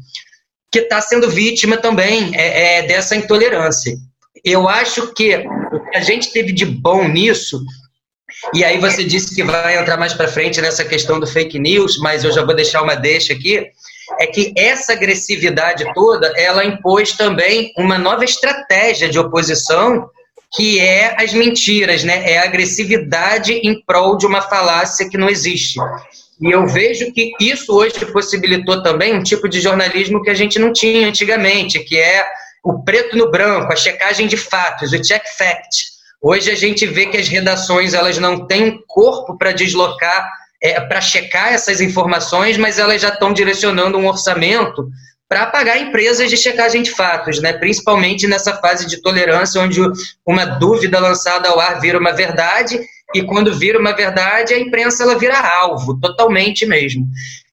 que 0.71 0.79
está 0.79 1.01
sendo 1.01 1.29
vítima 1.29 1.77
também 1.77 2.31
é, 2.35 2.79
é, 2.79 2.81
dessa 2.83 3.15
intolerância. 3.15 3.95
Eu 4.43 4.67
acho 4.67 5.13
que 5.13 5.35
o 5.35 5.79
que 5.89 5.97
a 5.97 6.01
gente 6.01 6.31
teve 6.31 6.51
de 6.51 6.65
bom 6.65 7.07
nisso, 7.07 7.61
e 8.53 8.63
aí 8.63 8.77
você 8.77 9.03
disse 9.03 9.33
que 9.33 9.43
vai 9.43 9.77
entrar 9.77 9.97
mais 9.97 10.13
para 10.13 10.27
frente 10.27 10.61
nessa 10.61 10.85
questão 10.85 11.19
do 11.19 11.27
fake 11.27 11.57
news, 11.59 11.97
mas 11.97 12.23
eu 12.23 12.31
já 12.31 12.43
vou 12.45 12.55
deixar 12.55 12.81
uma 12.81 12.95
deixa 12.95 13.33
aqui, 13.33 13.65
é 14.19 14.27
que 14.27 14.53
essa 14.55 14.93
agressividade 14.93 15.85
toda, 15.93 16.31
ela 16.37 16.63
impôs 16.63 17.13
também 17.13 17.73
uma 17.77 17.97
nova 17.97 18.23
estratégia 18.23 19.09
de 19.09 19.19
oposição, 19.19 20.09
que 20.53 20.79
é 20.79 21.21
as 21.21 21.33
mentiras, 21.33 22.03
né? 22.03 22.31
É 22.31 22.37
a 22.37 22.45
agressividade 22.45 23.53
em 23.53 23.81
prol 23.83 24.17
de 24.17 24.25
uma 24.25 24.41
falácia 24.41 25.09
que 25.09 25.17
não 25.17 25.29
existe. 25.29 25.77
E 26.41 26.51
eu 26.51 26.67
vejo 26.67 27.11
que 27.13 27.33
isso 27.39 27.73
hoje 27.73 28.05
possibilitou 28.11 28.83
também 28.83 29.15
um 29.15 29.23
tipo 29.23 29.49
de 29.49 29.59
jornalismo 29.59 30.21
que 30.21 30.29
a 30.29 30.35
gente 30.35 30.59
não 30.59 30.71
tinha 30.71 31.07
antigamente, 31.07 31.79
que 31.79 31.97
é 31.97 32.25
o 32.63 32.83
preto 32.83 33.17
no 33.17 33.31
branco, 33.31 33.71
a 33.71 33.75
checagem 33.75 34.27
de 34.27 34.37
fatos, 34.37 34.91
o 34.91 35.01
check 35.01 35.23
fact. 35.37 35.97
Hoje 36.21 36.51
a 36.51 36.55
gente 36.55 36.85
vê 36.85 37.05
que 37.05 37.17
as 37.17 37.27
redações 37.27 37.93
elas 37.93 38.17
não 38.17 38.45
têm 38.45 38.83
corpo 38.87 39.37
para 39.37 39.51
deslocar 39.51 40.29
é, 40.61 40.79
para 40.81 41.01
checar 41.01 41.53
essas 41.53 41.81
informações, 41.81 42.57
mas 42.57 42.79
elas 42.79 43.01
já 43.01 43.09
estão 43.09 43.31
direcionando 43.31 43.97
um 43.97 44.07
orçamento 44.07 44.89
para 45.29 45.45
pagar 45.47 45.77
empresas 45.77 46.29
de 46.29 46.37
checagem 46.37 46.81
de 46.81 46.91
fatos, 46.91 47.41
né? 47.41 47.53
principalmente 47.53 48.27
nessa 48.27 48.55
fase 48.55 48.87
de 48.87 49.01
tolerância, 49.01 49.61
onde 49.61 49.81
uma 50.25 50.45
dúvida 50.45 50.99
lançada 50.99 51.49
ao 51.49 51.59
ar 51.59 51.79
vira 51.81 51.99
uma 51.99 52.13
verdade, 52.13 52.79
e 53.15 53.23
quando 53.23 53.55
vira 53.55 53.79
uma 53.79 53.93
verdade, 53.93 54.53
a 54.53 54.59
imprensa 54.59 55.03
ela 55.03 55.17
vira 55.17 55.39
alvo, 55.39 55.99
totalmente 55.99 56.65
mesmo. 56.65 57.07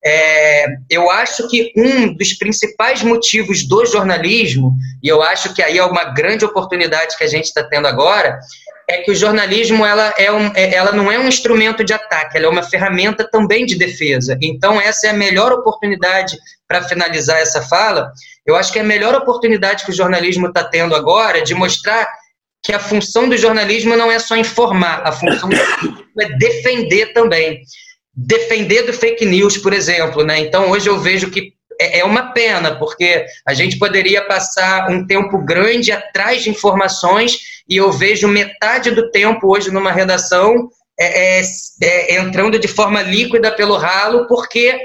É, 0.05 0.67
eu 0.91 1.11
acho 1.11 1.49
que 1.49 1.73
um 1.77 2.13
dos 2.15 2.35
principais 2.35 3.03
motivos 3.03 3.67
do 3.67 3.87
jornalismo, 3.87 4.75
e 5.03 5.09
eu 5.09 5.23
acho 5.23 5.55
que 5.55 5.63
aí 5.63 5.79
é 5.79 5.85
uma 5.85 6.05
grande 6.05 6.45
oportunidade 6.45 7.17
que 7.17 7.25
a 7.25 7.29
gente 7.29 7.45
está 7.45 7.63
tendo 7.65 7.87
agora, 7.87 8.39
é 8.87 8.99
que 8.99 9.11
o 9.11 9.15
jornalismo 9.15 9.87
ela, 9.87 10.13
é 10.19 10.31
um, 10.31 10.53
é, 10.55 10.75
ela 10.75 10.93
não 10.93 11.11
é 11.11 11.19
um 11.19 11.27
instrumento 11.27 11.83
de 11.83 11.95
ataque, 11.95 12.37
ela 12.37 12.47
é 12.47 12.51
uma 12.51 12.63
ferramenta 12.63 13.27
também 13.31 13.65
de 13.65 13.77
defesa. 13.77 14.37
Então, 14.43 14.79
essa 14.79 15.07
é 15.07 15.11
a 15.11 15.15
melhor 15.15 15.53
oportunidade 15.53 16.37
para 16.69 16.83
finalizar 16.83 17.41
essa 17.41 17.63
fala. 17.63 18.13
Eu 18.45 18.57
acho 18.57 18.73
que 18.73 18.79
é 18.79 18.83
a 18.83 18.85
melhor 18.85 19.15
oportunidade 19.15 19.85
que 19.85 19.91
o 19.91 19.95
jornalismo 19.95 20.49
está 20.49 20.65
tendo 20.65 20.95
agora 20.95 21.43
de 21.43 21.55
mostrar 21.55 22.07
que 22.65 22.73
a 22.73 22.79
função 22.79 23.29
do 23.29 23.37
jornalismo 23.37 23.95
não 23.95 24.11
é 24.11 24.19
só 24.19 24.35
informar, 24.35 25.03
a 25.07 25.13
função 25.13 25.51
do 25.51 25.55
jornalismo 25.55 26.05
é 26.19 26.37
defender 26.39 27.13
também. 27.13 27.61
Defender 28.17 28.85
do 28.85 28.93
fake 28.93 29.27
news, 29.27 29.59
por 29.59 29.75
exemplo. 29.75 30.25
Né? 30.25 30.41
Então, 30.41 30.71
hoje 30.71 30.89
eu 30.89 30.99
vejo 30.99 31.31
que 31.31 31.53
é, 31.79 31.99
é 31.99 32.05
uma 32.05 32.33
pena, 32.33 32.75
porque 32.77 33.27
a 33.47 33.53
gente 33.53 33.79
poderia 33.79 34.23
passar 34.23 34.91
um 34.91 35.07
tempo 35.07 35.45
grande 35.45 35.93
atrás 35.93 36.43
de 36.43 36.51
informações 36.51 37.39
e 37.69 37.77
eu 37.77 37.93
vejo 37.93 38.27
metade 38.29 38.91
do 38.91 39.11
tempo 39.11 39.53
hoje 39.53 39.71
numa 39.71 39.93
redação 39.93 40.71
é, 40.99 41.41
é, 41.41 41.43
é, 41.83 42.17
entrando 42.17 42.59
de 42.59 42.69
forma 42.69 43.03
líquida 43.03 43.51
pelo 43.51 43.77
ralo, 43.77 44.27
porque 44.27 44.79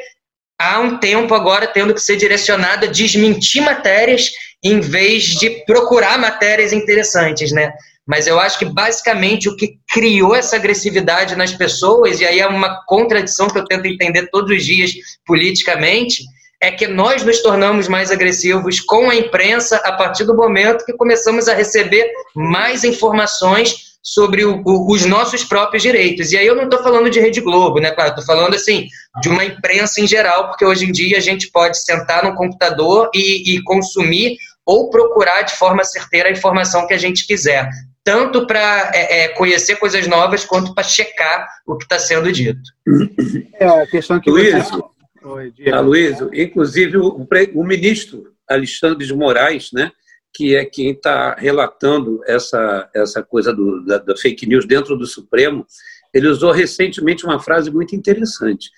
há 0.59 0.79
um 0.79 0.97
tempo 0.97 1.33
agora 1.33 1.67
tendo 1.67 1.93
que 1.93 2.01
ser 2.01 2.17
direcionado 2.17 2.85
a 2.85 2.91
desmentir 2.91 3.61
matérias 3.61 4.31
em 4.63 4.79
vez 4.79 5.23
de 5.23 5.63
procurar 5.65 6.17
matérias 6.17 6.73
interessantes, 6.73 7.51
né? 7.51 7.71
Mas 8.05 8.25
eu 8.25 8.39
acho 8.39 8.57
que 8.57 8.65
basicamente 8.65 9.47
o 9.47 9.55
que 9.55 9.77
criou 9.87 10.35
essa 10.35 10.55
agressividade 10.55 11.35
nas 11.35 11.53
pessoas, 11.53 12.19
e 12.19 12.25
aí 12.25 12.39
é 12.39 12.47
uma 12.47 12.83
contradição 12.85 13.47
que 13.47 13.57
eu 13.57 13.65
tento 13.65 13.85
entender 13.85 14.27
todos 14.31 14.49
os 14.49 14.65
dias 14.65 14.91
politicamente, 15.25 16.23
é 16.61 16.71
que 16.71 16.87
nós 16.87 17.23
nos 17.23 17.41
tornamos 17.41 17.87
mais 17.87 18.11
agressivos 18.11 18.79
com 18.81 19.09
a 19.09 19.15
imprensa 19.15 19.77
a 19.77 19.93
partir 19.93 20.25
do 20.25 20.35
momento 20.35 20.85
que 20.85 20.93
começamos 20.93 21.47
a 21.47 21.53
receber 21.53 22.11
mais 22.35 22.83
informações 22.83 23.89
sobre 24.01 24.43
o, 24.43 24.61
o, 24.65 24.91
os 24.91 25.05
nossos 25.05 25.43
próprios 25.43 25.83
direitos. 25.83 26.31
E 26.31 26.37
aí 26.37 26.47
eu 26.47 26.55
não 26.55 26.63
estou 26.63 26.81
falando 26.81 27.09
de 27.09 27.19
Rede 27.19 27.41
Globo, 27.41 27.79
né, 27.79 27.91
claro, 27.91 28.09
estou 28.09 28.25
falando 28.25 28.55
assim 28.55 28.87
de 29.21 29.29
uma 29.29 29.45
imprensa 29.45 30.01
em 30.01 30.07
geral, 30.07 30.47
porque 30.47 30.65
hoje 30.65 30.85
em 30.85 30.91
dia 30.91 31.17
a 31.17 31.21
gente 31.21 31.51
pode 31.51 31.81
sentar 31.81 32.23
no 32.23 32.35
computador 32.35 33.09
e, 33.13 33.55
e 33.55 33.63
consumir 33.63 34.37
ou 34.69 34.87
procurar 34.91 35.41
de 35.41 35.57
forma 35.57 35.83
certeira 35.83 36.29
a 36.29 36.31
informação 36.31 36.85
que 36.85 36.93
a 36.93 36.97
gente 36.97 37.25
quiser, 37.25 37.67
tanto 38.03 38.45
para 38.45 38.91
é, 38.93 39.23
é, 39.23 39.27
conhecer 39.29 39.77
coisas 39.77 40.05
novas 40.05 40.45
quanto 40.45 40.75
para 40.75 40.83
checar 40.83 41.49
o 41.65 41.75
que 41.75 41.85
está 41.85 41.97
sendo 41.97 42.31
dito. 42.31 42.61
É 43.55 43.65
a 43.65 43.87
questão 43.87 44.19
que 44.19 44.29
Luiz, 44.29 44.53
você... 44.53 44.79
Oi, 45.23 45.53
ah, 45.73 45.79
Luiz, 45.79 46.17
inclusive 46.31 46.97
o, 46.97 47.27
o, 47.55 47.63
ministro 47.63 48.31
Alexandre 48.47 49.07
de 49.07 49.13
Moraes, 49.15 49.71
né, 49.73 49.91
que 50.31 50.55
é 50.55 50.63
quem 50.63 50.91
está 50.91 51.33
relatando 51.33 52.21
essa, 52.27 52.87
essa 52.93 53.23
coisa 53.23 53.51
do, 53.51 53.83
da, 53.83 53.97
da 53.97 54.15
fake 54.15 54.45
news 54.45 54.67
dentro 54.67 54.95
do 54.95 55.07
Supremo, 55.07 55.65
ele 56.13 56.27
usou 56.27 56.51
recentemente 56.51 57.25
uma 57.25 57.39
frase 57.39 57.71
muito 57.71 57.95
interessante. 57.95 58.69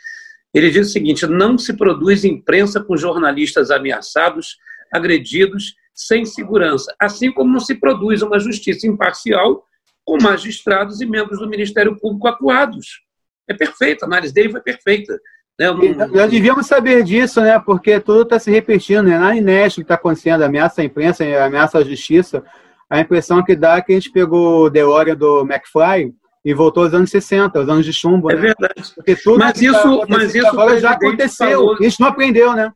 Ele 0.53 0.71
diz 0.71 0.87
o 0.87 0.91
seguinte: 0.91 1.27
não 1.27 1.57
se 1.57 1.73
produz 1.73 2.23
imprensa 2.23 2.79
com 2.81 2.95
jornalistas 2.95 3.69
ameaçados, 3.71 4.55
agredidos, 4.89 5.75
sem 5.93 6.25
segurança, 6.25 6.93
assim 6.99 7.31
como 7.31 7.51
não 7.51 7.59
se 7.59 7.75
produz 7.75 8.21
uma 8.21 8.39
justiça 8.39 8.87
imparcial 8.87 9.63
com 10.05 10.17
magistrados 10.21 11.01
e 11.01 11.05
membros 11.05 11.39
do 11.39 11.49
Ministério 11.49 11.97
Público 11.99 12.27
acuados. 12.27 13.01
É 13.47 13.53
perfeita, 13.53 14.05
a 14.05 14.07
análise 14.07 14.33
dele 14.33 14.49
foi 14.51 14.61
perfeita. 14.61 15.19
Né? 15.59 15.71
Não... 15.71 16.13
Já 16.15 16.25
devíamos 16.25 16.65
saber 16.65 17.03
disso, 17.03 17.41
né? 17.41 17.59
Porque 17.59 17.99
tudo 17.99 18.23
está 18.23 18.39
se 18.39 18.49
repetindo, 18.49 19.03
né? 19.03 19.19
Na 19.19 19.35
Inés 19.35 19.75
que 19.75 19.81
está 19.81 19.95
acontecendo, 19.95 20.43
ameaça 20.43 20.81
à 20.81 20.85
imprensa, 20.85 21.23
ameaça 21.23 21.77
à 21.77 21.83
justiça. 21.83 22.43
A 22.89 22.99
impressão 22.99 23.43
que 23.43 23.55
dá 23.55 23.77
é 23.77 23.81
que 23.81 23.91
a 23.91 23.95
gente 23.95 24.11
pegou 24.11 24.65
o 24.65 24.69
DeLorean 24.69 25.15
do 25.15 25.41
McFly 25.41 26.13
e 26.43 26.53
voltou 26.53 26.83
aos 26.83 26.93
anos 26.93 27.11
60, 27.11 27.59
aos 27.59 27.69
anos 27.69 27.85
de 27.85 27.93
chumbo. 27.93 28.31
É 28.31 28.35
né? 28.35 28.41
verdade. 28.41 28.91
Porque 28.95 29.15
tudo 29.15 29.39
mas 29.39 29.61
isso, 29.61 29.99
tá 29.99 30.05
mas 30.09 30.35
isso 30.35 30.47
agora 30.47 30.79
já 30.79 30.91
aconteceu. 30.91 31.59
Falou... 31.59 31.77
A 31.79 31.83
gente 31.83 31.99
não 31.99 32.07
aprendeu, 32.07 32.53
né? 32.53 32.71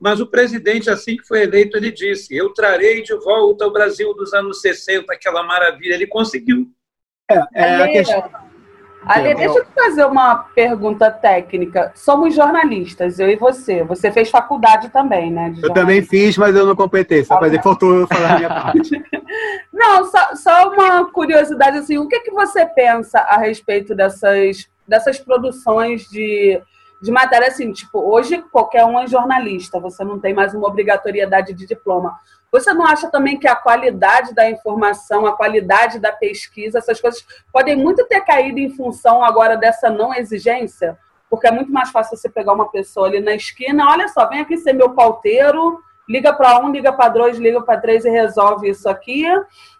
Mas 0.00 0.20
o 0.20 0.26
presidente, 0.26 0.88
assim 0.88 1.16
que 1.16 1.26
foi 1.26 1.42
eleito, 1.42 1.76
ele 1.76 1.92
disse: 1.92 2.34
Eu 2.34 2.54
trarei 2.54 3.02
de 3.02 3.14
volta 3.14 3.66
o 3.66 3.72
Brasil 3.72 4.14
dos 4.14 4.32
anos 4.32 4.60
60, 4.60 5.12
aquela 5.12 5.42
maravilha. 5.42 5.94
Ele 5.94 6.06
conseguiu. 6.06 6.66
É, 7.30 7.44
é 7.54 7.82
a 7.82 7.88
questão 7.88 8.50
Ale, 9.06 9.34
deixa 9.34 9.58
eu 9.58 9.64
te 9.64 9.72
fazer 9.74 10.04
uma 10.04 10.36
pergunta 10.36 11.10
técnica. 11.10 11.90
Somos 11.94 12.34
jornalistas, 12.34 13.18
eu 13.18 13.30
e 13.30 13.36
você. 13.36 13.82
Você 13.84 14.12
fez 14.12 14.28
faculdade 14.28 14.90
também, 14.90 15.30
né? 15.30 15.54
Eu 15.62 15.72
também 15.72 16.02
fiz, 16.02 16.36
mas 16.36 16.54
eu 16.54 16.66
não 16.66 16.76
completei. 16.76 17.24
Só 17.24 17.38
fazer, 17.38 17.62
faltou 17.62 17.94
eu 17.94 18.06
falar 18.06 18.34
a 18.34 18.36
minha 18.36 18.48
parte. 18.48 19.02
não, 19.72 20.04
só, 20.04 20.34
só, 20.36 20.70
uma 20.70 21.10
curiosidade, 21.10 21.78
assim, 21.78 21.96
o 21.96 22.06
que, 22.06 22.20
que 22.20 22.30
você 22.30 22.66
pensa 22.66 23.20
a 23.20 23.38
respeito 23.38 23.94
dessas, 23.94 24.68
dessas 24.86 25.18
produções 25.18 26.02
de, 26.10 26.60
de 27.00 27.10
matéria, 27.10 27.48
assim, 27.48 27.72
tipo, 27.72 27.98
hoje 27.98 28.42
qualquer 28.52 28.84
um 28.84 28.98
é 28.98 29.06
jornalista, 29.06 29.80
você 29.80 30.04
não 30.04 30.20
tem 30.20 30.34
mais 30.34 30.54
uma 30.54 30.68
obrigatoriedade 30.68 31.54
de 31.54 31.66
diploma. 31.66 32.18
Você 32.52 32.74
não 32.74 32.84
acha 32.84 33.08
também 33.08 33.38
que 33.38 33.48
a 33.48 33.54
qualidade 33.54 34.34
da 34.34 34.50
informação, 34.50 35.24
a 35.24 35.36
qualidade 35.36 35.98
da 35.98 36.12
pesquisa, 36.12 36.78
essas 36.78 37.00
coisas 37.00 37.24
podem 37.52 37.76
muito 37.76 38.06
ter 38.06 38.20
caído 38.22 38.58
em 38.58 38.70
função 38.70 39.24
agora 39.24 39.56
dessa 39.56 39.88
não 39.88 40.12
exigência? 40.12 40.98
Porque 41.30 41.46
é 41.46 41.52
muito 41.52 41.72
mais 41.72 41.90
fácil 41.90 42.16
você 42.16 42.28
pegar 42.28 42.52
uma 42.52 42.68
pessoa 42.68 43.06
ali 43.06 43.20
na 43.20 43.34
esquina, 43.34 43.88
olha 43.88 44.08
só, 44.08 44.28
vem 44.28 44.40
aqui 44.40 44.58
ser 44.58 44.72
meu 44.72 44.90
pauteiro, 44.90 45.80
liga 46.08 46.32
para 46.32 46.58
um, 46.58 46.70
liga 46.70 46.92
para 46.92 47.08
dois, 47.08 47.38
liga 47.38 47.62
para 47.62 47.80
três 47.80 48.04
e 48.04 48.10
resolve 48.10 48.68
isso 48.68 48.88
aqui. 48.88 49.24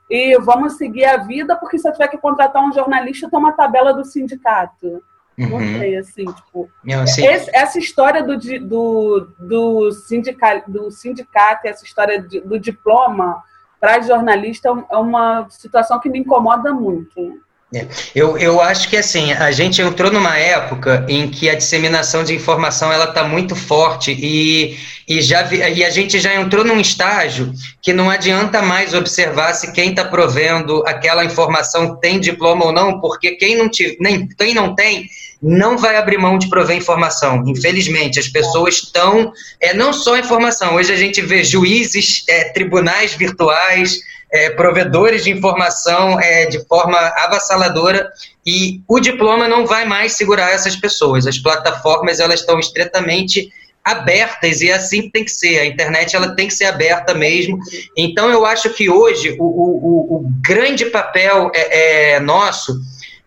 E 0.09 0.39
vamos 0.39 0.77
seguir 0.77 1.05
a 1.05 1.19
vida, 1.19 1.57
porque 1.57 1.77
se 1.77 1.89
eu 1.89 1.93
tiver 1.93 2.09
que 2.09 2.19
contratar 2.19 2.63
um 2.63 2.73
jornalista, 2.73 3.29
toma 3.29 3.51
a 3.51 3.53
tabela 3.53 3.93
do 3.93 4.05
sindicato. 4.05 5.03
Não 5.49 5.57
uhum. 5.57 5.79
sei, 5.79 5.97
assim, 5.97 6.25
tipo. 6.25 6.71
Não, 6.85 7.05
esse, 7.05 7.51
essa 7.55 7.79
história 7.79 8.23
do, 8.23 8.37
do, 8.37 9.29
do, 9.39 9.93
sindicato, 9.93 10.71
do 10.71 10.91
sindicato, 10.91 11.67
essa 11.67 11.85
história 11.85 12.21
de, 12.21 12.41
do 12.41 12.59
diploma 12.59 13.43
para 13.81 14.01
jornalista 14.01 14.69
é 14.91 14.97
uma 14.97 15.49
situação 15.49 15.99
que 15.99 16.11
me 16.11 16.19
incomoda 16.19 16.73
muito. 16.73 17.41
É. 17.73 17.87
Eu, 18.17 18.37
eu 18.37 18.61
acho 18.61 18.89
que 18.89 18.97
assim, 18.97 19.33
a 19.33 19.53
gente 19.53 19.81
entrou 19.81 20.11
numa 20.11 20.37
época 20.37 21.07
em 21.09 21.29
que 21.29 21.49
a 21.49 21.55
disseminação 21.55 22.25
de 22.25 22.35
informação 22.35 22.93
ela 22.93 23.05
está 23.05 23.23
muito 23.23 23.55
forte 23.55 24.11
e, 24.11 24.77
e, 25.07 25.23
já, 25.23 25.49
e 25.53 25.85
a 25.85 25.91
gente 25.91 26.19
já 26.19 26.35
entrou 26.35 26.65
num 26.65 26.81
estágio 26.81 27.53
que 27.81 27.93
não 27.93 28.11
adianta 28.11 28.61
mais 28.61 28.93
observar 28.93 29.53
se 29.55 29.73
quem 29.73 29.91
está 29.91 30.05
provendo 30.05 30.83
aquela 30.85 31.25
informação 31.25 31.95
tem 31.95 32.19
diploma 32.19 32.65
ou 32.65 32.73
não, 32.73 33.01
porque 33.01 33.37
quem 33.37 33.57
não, 33.57 33.69
te, 33.69 33.97
nem, 34.01 34.27
quem 34.27 34.53
não 34.53 34.75
tem 34.75 35.09
não 35.43 35.79
vai 35.79 35.97
abrir 35.97 36.19
mão 36.19 36.37
de 36.39 36.49
prover 36.49 36.77
informação. 36.77 37.43
Infelizmente, 37.47 38.19
as 38.19 38.29
pessoas 38.29 38.75
estão. 38.77 39.33
É, 39.61 39.73
não 39.73 39.93
só 39.93 40.19
informação, 40.19 40.75
hoje 40.75 40.93
a 40.93 40.97
gente 40.97 41.23
vê 41.23 41.43
juízes, 41.43 42.25
é, 42.29 42.45
tribunais 42.51 43.15
virtuais, 43.15 44.01
é, 44.31 44.51
provedores 44.51 45.25
de 45.25 45.31
informação 45.31 46.21
é, 46.21 46.47
de 46.47 46.65
forma 46.67 46.97
avassaladora 46.97 48.11
e 48.47 48.81
o 48.87 49.01
diploma 49.01 49.49
não 49.49 49.67
vai 49.67 49.85
mais 49.85 50.13
segurar 50.13 50.51
essas 50.51 50.77
pessoas. 50.77 51.27
As 51.27 51.39
plataformas 51.39 52.21
elas 52.21 52.41
estão 52.41 52.59
estritamente 52.59 53.51
abertas 53.85 54.61
e 54.61 54.71
assim 54.71 55.11
tem 55.11 55.25
que 55.25 55.31
ser. 55.31 55.59
A 55.59 55.67
internet 55.67 56.15
ela 56.15 56.35
tem 56.35 56.47
que 56.47 56.55
ser 56.55 56.67
aberta 56.67 57.15
mesmo. 57.15 57.59
Então 57.97 58.31
eu 58.31 58.45
acho 58.45 58.71
que 58.71 58.89
hoje 58.89 59.37
o, 59.39 59.45
o, 59.45 60.17
o 60.17 60.25
grande 60.41 60.87
papel 60.87 61.51
é, 61.55 62.13
é 62.13 62.21
nosso, 62.21 62.79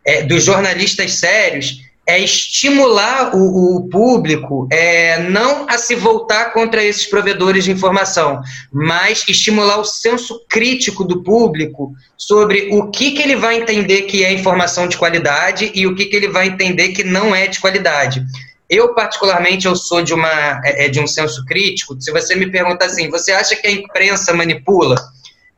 é, 0.05 0.21
dos 0.21 0.43
jornalistas 0.43 1.15
sérios, 1.15 1.81
é 2.05 2.19
estimular 2.19 3.33
o, 3.33 3.77
o, 3.77 3.89
público 3.89 4.67
é, 4.71 5.23
não 5.29 5.65
a 5.69 5.77
se 5.77 5.95
voltar 5.95 6.51
contra 6.51 6.83
esses 6.83 7.05
provedores 7.05 7.63
de 7.63 7.71
informação, 7.71 8.41
mas 8.71 9.23
estimular 9.27 9.79
o 9.79 9.85
senso 9.85 10.43
crítico 10.49 11.05
do 11.05 11.23
público 11.23 11.93
sobre 12.17 12.69
o 12.73 12.91
que, 12.91 13.11
que 13.11 13.21
ele 13.21 13.37
vai 13.37 13.55
entender 13.55 14.01
que 14.01 14.23
é 14.23 14.33
informação 14.33 14.87
de 14.87 14.97
qualidade 14.97 15.71
e 15.73 15.87
o 15.87 15.95
que, 15.95 16.05
que 16.05 16.15
ele 16.15 16.27
vai 16.27 16.47
entender 16.47 16.89
que 16.89 17.03
não 17.03 17.33
é 17.33 17.47
de 17.47 17.59
qualidade. 17.59 18.23
Eu, 18.69 18.93
particularmente, 18.93 19.65
eu 19.65 19.75
sou 19.75 20.01
de, 20.01 20.13
uma, 20.13 20.61
é, 20.65 20.85
é 20.85 20.89
de 20.89 20.99
um 20.99 21.07
senso 21.07 21.45
crítico. 21.45 21.95
Se 22.01 22.11
você 22.11 22.35
me 22.35 22.49
perguntar 22.49 22.85
assim, 22.85 23.09
você 23.09 23.31
acha 23.31 23.55
que 23.55 23.67
a 23.67 23.71
imprensa 23.71 24.33
manipula? 24.33 24.95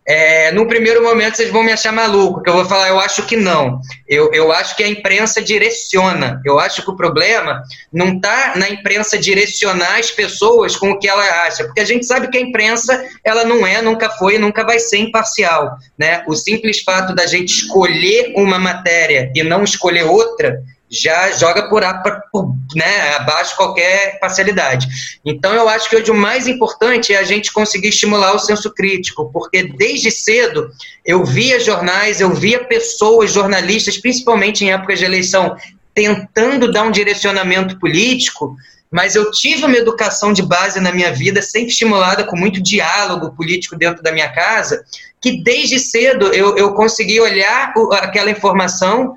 É, 0.07 0.51
no 0.51 0.67
primeiro 0.67 1.01
momento 1.01 1.35
vocês 1.35 1.49
vão 1.49 1.63
me 1.63 1.71
achar 1.71 1.91
maluco, 1.91 2.43
que 2.43 2.49
eu 2.49 2.53
vou 2.53 2.65
falar, 2.65 2.89
eu 2.89 2.99
acho 2.99 3.23
que 3.25 3.35
não. 3.35 3.81
Eu, 4.07 4.31
eu 4.31 4.51
acho 4.51 4.75
que 4.75 4.83
a 4.83 4.87
imprensa 4.87 5.41
direciona. 5.41 6.39
Eu 6.45 6.59
acho 6.59 6.83
que 6.83 6.91
o 6.91 6.95
problema 6.95 7.63
não 7.91 8.15
está 8.15 8.53
na 8.55 8.69
imprensa 8.69 9.17
direcionar 9.17 9.97
as 9.97 10.11
pessoas 10.11 10.75
com 10.75 10.91
o 10.91 10.99
que 10.99 11.07
ela 11.07 11.23
acha, 11.45 11.63
porque 11.63 11.81
a 11.81 11.85
gente 11.85 12.05
sabe 12.05 12.27
que 12.27 12.37
a 12.37 12.41
imprensa 12.41 13.03
ela 13.23 13.43
não 13.43 13.65
é, 13.65 13.81
nunca 13.81 14.09
foi, 14.11 14.37
nunca 14.37 14.63
vai 14.63 14.77
ser 14.77 14.97
imparcial. 14.97 15.75
Né? 15.97 16.23
O 16.27 16.35
simples 16.35 16.81
fato 16.81 17.15
da 17.15 17.25
gente 17.25 17.49
escolher 17.49 18.33
uma 18.35 18.59
matéria 18.59 19.31
e 19.33 19.41
não 19.41 19.63
escolher 19.63 20.03
outra 20.03 20.61
já 21.01 21.31
joga 21.31 21.69
por, 21.69 21.83
por 22.31 22.55
né, 22.75 23.15
abaixo 23.15 23.55
qualquer 23.55 24.19
parcialidade. 24.19 24.87
Então, 25.23 25.53
eu 25.53 25.67
acho 25.69 25.89
que 25.89 25.95
hoje 25.95 26.11
o 26.11 26.15
mais 26.15 26.47
importante 26.47 27.13
é 27.13 27.17
a 27.17 27.23
gente 27.23 27.51
conseguir 27.51 27.89
estimular 27.89 28.33
o 28.33 28.39
senso 28.39 28.73
crítico, 28.73 29.29
porque 29.31 29.63
desde 29.63 30.11
cedo 30.11 30.69
eu 31.05 31.23
via 31.25 31.59
jornais, 31.59 32.21
eu 32.21 32.33
via 32.33 32.63
pessoas, 32.63 33.31
jornalistas, 33.31 33.97
principalmente 33.97 34.63
em 34.63 34.71
épocas 34.71 34.99
de 34.99 35.05
eleição, 35.05 35.55
tentando 35.93 36.71
dar 36.71 36.83
um 36.83 36.91
direcionamento 36.91 37.79
político, 37.79 38.55
mas 38.91 39.15
eu 39.15 39.31
tive 39.31 39.65
uma 39.65 39.77
educação 39.77 40.31
de 40.31 40.41
base 40.41 40.79
na 40.79 40.91
minha 40.91 41.11
vida, 41.11 41.41
sempre 41.41 41.69
estimulada 41.69 42.23
com 42.23 42.37
muito 42.37 42.61
diálogo 42.61 43.35
político 43.35 43.75
dentro 43.75 44.01
da 44.01 44.11
minha 44.11 44.31
casa, 44.31 44.85
que 45.21 45.43
desde 45.43 45.79
cedo 45.79 46.27
eu, 46.27 46.55
eu 46.55 46.73
consegui 46.73 47.19
olhar 47.19 47.73
aquela 47.93 48.29
informação 48.29 49.15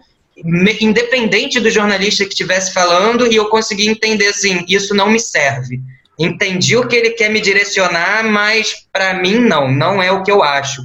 independente 0.80 1.60
do 1.60 1.70
jornalista 1.70 2.24
que 2.24 2.30
estivesse 2.30 2.72
falando, 2.72 3.26
e 3.26 3.36
eu 3.36 3.46
consegui 3.46 3.88
entender 3.88 4.28
assim: 4.28 4.64
isso 4.68 4.94
não 4.94 5.10
me 5.10 5.20
serve. 5.20 5.80
Entendi 6.18 6.76
o 6.76 6.86
que 6.86 6.96
ele 6.96 7.10
quer 7.10 7.30
me 7.30 7.40
direcionar, 7.40 8.24
mas 8.24 8.86
para 8.92 9.14
mim 9.14 9.38
não, 9.38 9.70
não 9.70 10.02
é 10.02 10.10
o 10.10 10.22
que 10.22 10.30
eu 10.30 10.42
acho. 10.42 10.82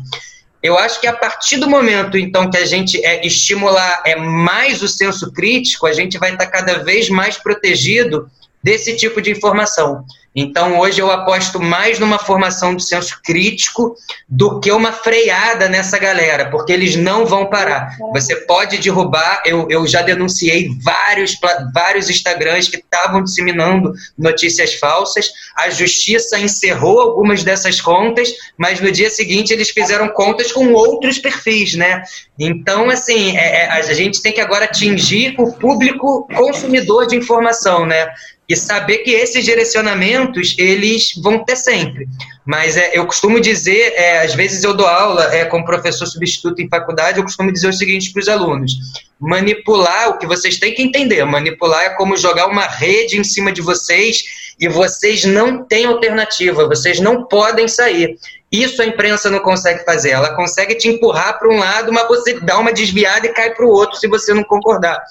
Eu 0.62 0.78
acho 0.78 1.02
que 1.02 1.08
a 1.08 1.14
partir 1.14 1.58
do 1.58 1.70
momento, 1.70 2.18
então, 2.18 2.50
que 2.50 2.58
a 2.58 2.66
gente 2.66 3.04
é, 3.04 3.26
estimular 3.26 4.02
é 4.06 4.16
mais 4.16 4.82
o 4.82 4.88
senso 4.88 5.32
crítico, 5.34 5.86
a 5.86 5.92
gente 5.92 6.18
vai 6.18 6.32
estar 6.32 6.48
cada 6.48 6.80
vez 6.84 7.10
mais 7.10 7.38
protegido 7.38 8.30
desse 8.64 8.96
tipo 8.96 9.22
de 9.22 9.32
informação. 9.32 10.06
Então, 10.36 10.80
hoje 10.80 11.00
eu 11.00 11.12
aposto 11.12 11.62
mais 11.62 12.00
numa 12.00 12.18
formação 12.18 12.74
do 12.74 12.82
senso 12.82 13.20
crítico 13.24 13.96
do 14.28 14.60
que 14.60 14.72
uma 14.72 14.92
freada 14.92 15.70
nessa 15.70 16.00
galera, 16.00 16.50
porque 16.50 16.74
eles 16.74 16.96
não 16.96 17.26
vão 17.26 17.46
parar. 17.46 17.96
Você 18.14 18.36
pode 18.38 18.80
derrubar, 18.80 19.44
eu, 19.46 19.68
eu 19.70 19.86
já 19.86 20.02
denunciei 20.02 20.70
vários, 20.82 21.38
vários 21.72 22.10
Instagrams 22.10 22.68
que 22.68 22.78
estavam 22.78 23.24
disseminando 23.24 23.94
notícias 24.18 24.74
falsas, 24.74 25.30
a 25.56 25.70
justiça 25.70 26.40
encerrou 26.40 27.00
algumas 27.00 27.44
dessas 27.44 27.80
contas, 27.80 28.34
mas 28.58 28.82
no 28.82 28.92
dia 28.92 29.12
seguinte 29.12 29.54
eles 29.54 29.70
fizeram 29.70 30.08
contas 30.08 30.52
com 30.52 30.74
outros 30.74 31.20
perfis, 31.20 31.76
né? 31.76 32.02
Então, 32.40 32.90
assim, 32.90 33.38
é, 33.38 33.66
é 33.66 33.70
a 33.70 33.94
gente 33.94 34.22
tem 34.22 34.34
que 34.34 34.42
agora 34.42 34.66
atingir 34.66 35.36
o 35.38 35.54
público 35.54 36.28
consumidor 36.36 37.06
de 37.06 37.16
informação, 37.16 37.86
né? 37.86 38.10
E 38.54 38.56
saber 38.56 39.00
que 39.00 39.12
esses 39.12 39.44
direcionamentos 39.44 40.56
eles 40.60 41.12
vão 41.22 41.44
ter 41.44 41.56
sempre. 41.56 42.08
Mas 42.46 42.78
é, 42.78 42.92
eu 42.94 43.06
costumo 43.06 43.40
dizer, 43.40 43.94
é, 43.96 44.22
às 44.22 44.36
vezes 44.36 44.64
eu 44.64 44.74
dou 44.74 44.86
aula 44.86 45.34
é, 45.34 45.46
como 45.46 45.66
professor 45.66 46.06
substituto 46.06 46.62
em 46.62 46.70
faculdade, 46.70 47.18
eu 47.18 47.24
costumo 47.24 47.52
dizer 47.52 47.68
o 47.68 47.74
seguinte 47.74 48.12
para 48.12 48.20
os 48.20 48.30
alunos: 48.30 48.74
manipular, 49.20 50.10
o 50.10 50.18
que 50.18 50.28
vocês 50.28 50.60
têm 50.60 50.74
que 50.74 50.84
entender, 50.84 51.24
manipular 51.26 51.84
é 51.84 51.90
como 51.92 52.16
jogar 52.16 52.48
uma 52.48 52.68
rede 52.68 53.20
em 53.20 53.24
cima 53.24 53.52
de 53.52 53.62
vocês 53.62 54.24
e 54.60 54.68
vocês 54.68 55.26
não 55.26 55.64
têm 55.66 55.86
alternativa, 55.86 56.68
vocês 56.68 57.00
não 57.00 57.26
podem 57.26 57.68
sair. 57.68 58.18
Isso 58.52 58.84
a 58.84 58.86
imprensa 58.86 59.32
não 59.32 59.40
consegue 59.40 59.84
fazer. 59.84 60.12
Ela 60.12 60.36
consegue 60.36 60.76
te 60.76 60.88
empurrar 60.88 61.40
para 61.40 61.50
um 61.50 61.58
lado, 61.58 61.92
mas 61.92 62.08
você 62.08 62.40
dá 62.40 62.60
uma 62.60 62.72
desviada 62.72 63.26
e 63.26 63.34
cai 63.34 63.52
para 63.52 63.66
o 63.66 63.70
outro 63.70 63.98
se 63.98 64.08
você 64.08 64.32
não 64.32 64.44
concordar. 64.44 65.04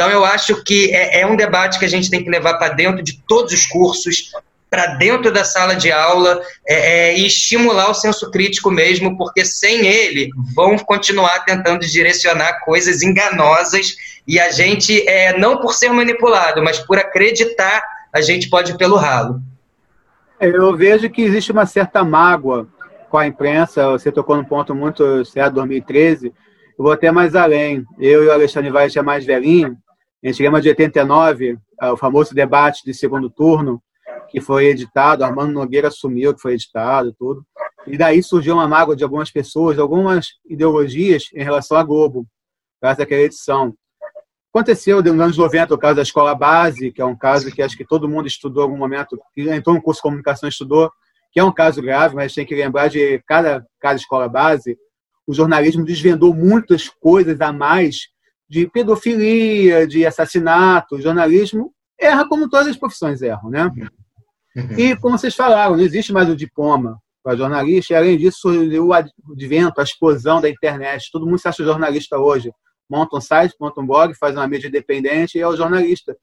Então, 0.00 0.10
eu 0.10 0.24
acho 0.24 0.64
que 0.64 0.94
é, 0.94 1.20
é 1.20 1.26
um 1.26 1.36
debate 1.36 1.78
que 1.78 1.84
a 1.84 1.88
gente 1.88 2.08
tem 2.08 2.24
que 2.24 2.30
levar 2.30 2.54
para 2.54 2.72
dentro 2.72 3.02
de 3.02 3.22
todos 3.28 3.52
os 3.52 3.66
cursos, 3.66 4.32
para 4.70 4.94
dentro 4.94 5.30
da 5.30 5.44
sala 5.44 5.74
de 5.74 5.92
aula 5.92 6.40
é, 6.66 7.10
é, 7.10 7.18
e 7.18 7.26
estimular 7.26 7.90
o 7.90 7.94
senso 7.94 8.30
crítico 8.30 8.70
mesmo, 8.70 9.18
porque 9.18 9.44
sem 9.44 9.86
ele 9.86 10.30
vão 10.54 10.78
continuar 10.78 11.40
tentando 11.40 11.80
direcionar 11.80 12.64
coisas 12.64 13.02
enganosas 13.02 13.94
e 14.26 14.40
a 14.40 14.50
gente, 14.50 15.06
é, 15.06 15.36
não 15.36 15.58
por 15.58 15.74
ser 15.74 15.90
manipulado, 15.90 16.64
mas 16.64 16.78
por 16.78 16.96
acreditar, 16.96 17.82
a 18.10 18.22
gente 18.22 18.48
pode 18.48 18.72
ir 18.72 18.78
pelo 18.78 18.96
ralo. 18.96 19.42
Eu 20.40 20.74
vejo 20.74 21.10
que 21.10 21.20
existe 21.20 21.52
uma 21.52 21.66
certa 21.66 22.02
mágoa 22.02 22.66
com 23.10 23.18
a 23.18 23.26
imprensa, 23.26 23.90
você 23.90 24.10
tocou 24.10 24.34
num 24.34 24.44
ponto 24.44 24.74
muito 24.74 25.26
certo, 25.26 25.56
2013, 25.56 26.28
eu 26.28 26.84
vou 26.84 26.90
até 26.90 27.12
mais 27.12 27.36
além. 27.36 27.84
Eu 27.98 28.24
e 28.24 28.28
o 28.28 28.32
Alexandre 28.32 28.70
Vaz 28.70 28.96
é 28.96 29.02
mais 29.02 29.26
velhinho, 29.26 29.76
gente 30.28 30.42
lembra 30.42 30.60
de 30.60 30.68
89, 30.68 31.58
é, 31.80 31.90
o 31.90 31.96
famoso 31.96 32.34
debate 32.34 32.84
de 32.84 32.92
segundo 32.92 33.30
turno, 33.30 33.82
que 34.28 34.40
foi 34.40 34.66
editado, 34.66 35.24
Armando 35.24 35.52
Nogueira 35.52 35.88
assumiu 35.88 36.34
que 36.34 36.40
foi 36.40 36.54
editado 36.54 37.14
tudo. 37.18 37.44
E 37.86 37.96
daí 37.96 38.22
surgiu 38.22 38.54
uma 38.54 38.68
mágoa 38.68 38.94
de 38.94 39.02
algumas 39.02 39.30
pessoas, 39.30 39.78
algumas 39.78 40.28
ideologias 40.48 41.24
em 41.34 41.42
relação 41.42 41.76
à 41.76 41.82
Globo, 41.82 42.26
graças 42.80 43.00
àquela 43.00 43.22
edição. 43.22 43.74
Aconteceu 44.52 45.02
nos 45.02 45.20
anos 45.20 45.36
90 45.36 45.74
o 45.74 45.78
caso 45.78 45.96
da 45.96 46.02
escola 46.02 46.34
base, 46.34 46.90
que 46.90 47.00
é 47.00 47.04
um 47.04 47.16
caso 47.16 47.50
que 47.50 47.62
acho 47.62 47.76
que 47.76 47.84
todo 47.84 48.08
mundo 48.08 48.26
estudou 48.26 48.62
em 48.62 48.66
algum 48.66 48.76
momento, 48.76 49.18
que 49.32 49.48
entrou 49.48 49.74
no 49.74 49.82
curso 49.82 49.98
de 49.98 50.02
comunicação 50.02 50.48
estudou, 50.48 50.90
que 51.32 51.40
é 51.40 51.44
um 51.44 51.52
caso 51.52 51.80
grave, 51.80 52.14
mas 52.14 52.34
tem 52.34 52.44
que 52.44 52.54
lembrar 52.54 52.88
de 52.88 53.22
cada, 53.26 53.64
cada 53.78 53.94
escola 53.94 54.28
base, 54.28 54.76
o 55.26 55.32
jornalismo 55.32 55.84
desvendou 55.84 56.34
muitas 56.34 56.88
coisas 56.88 57.40
a 57.40 57.52
mais 57.52 58.08
de 58.50 58.66
pedofilia, 58.66 59.86
de 59.86 60.04
assassinato. 60.04 61.00
Jornalismo 61.00 61.72
erra 61.98 62.28
como 62.28 62.50
todas 62.50 62.66
as 62.66 62.76
profissões 62.76 63.22
erram, 63.22 63.48
né? 63.48 63.70
E, 64.76 64.96
como 64.96 65.16
vocês 65.16 65.36
falaram, 65.36 65.76
não 65.76 65.84
existe 65.84 66.12
mais 66.12 66.28
o 66.28 66.34
diploma 66.34 66.98
para 67.22 67.36
jornalista, 67.36 67.92
e 67.92 67.96
além 67.96 68.18
disso, 68.18 68.48
o 68.48 68.92
advento, 68.92 69.80
a 69.80 69.84
explosão 69.84 70.40
da 70.40 70.50
internet. 70.50 71.10
Todo 71.12 71.26
mundo 71.26 71.38
se 71.38 71.46
acha 71.46 71.62
jornalista 71.62 72.18
hoje. 72.18 72.52
Monta 72.88 73.16
um 73.16 73.20
site, 73.20 73.54
monta 73.60 73.80
um 73.80 73.86
blog, 73.86 74.12
faz 74.14 74.34
uma 74.34 74.48
mídia 74.48 74.66
independente 74.66 75.38
e 75.38 75.40
é 75.40 75.46
o 75.46 75.54
jornalista. 75.54 76.16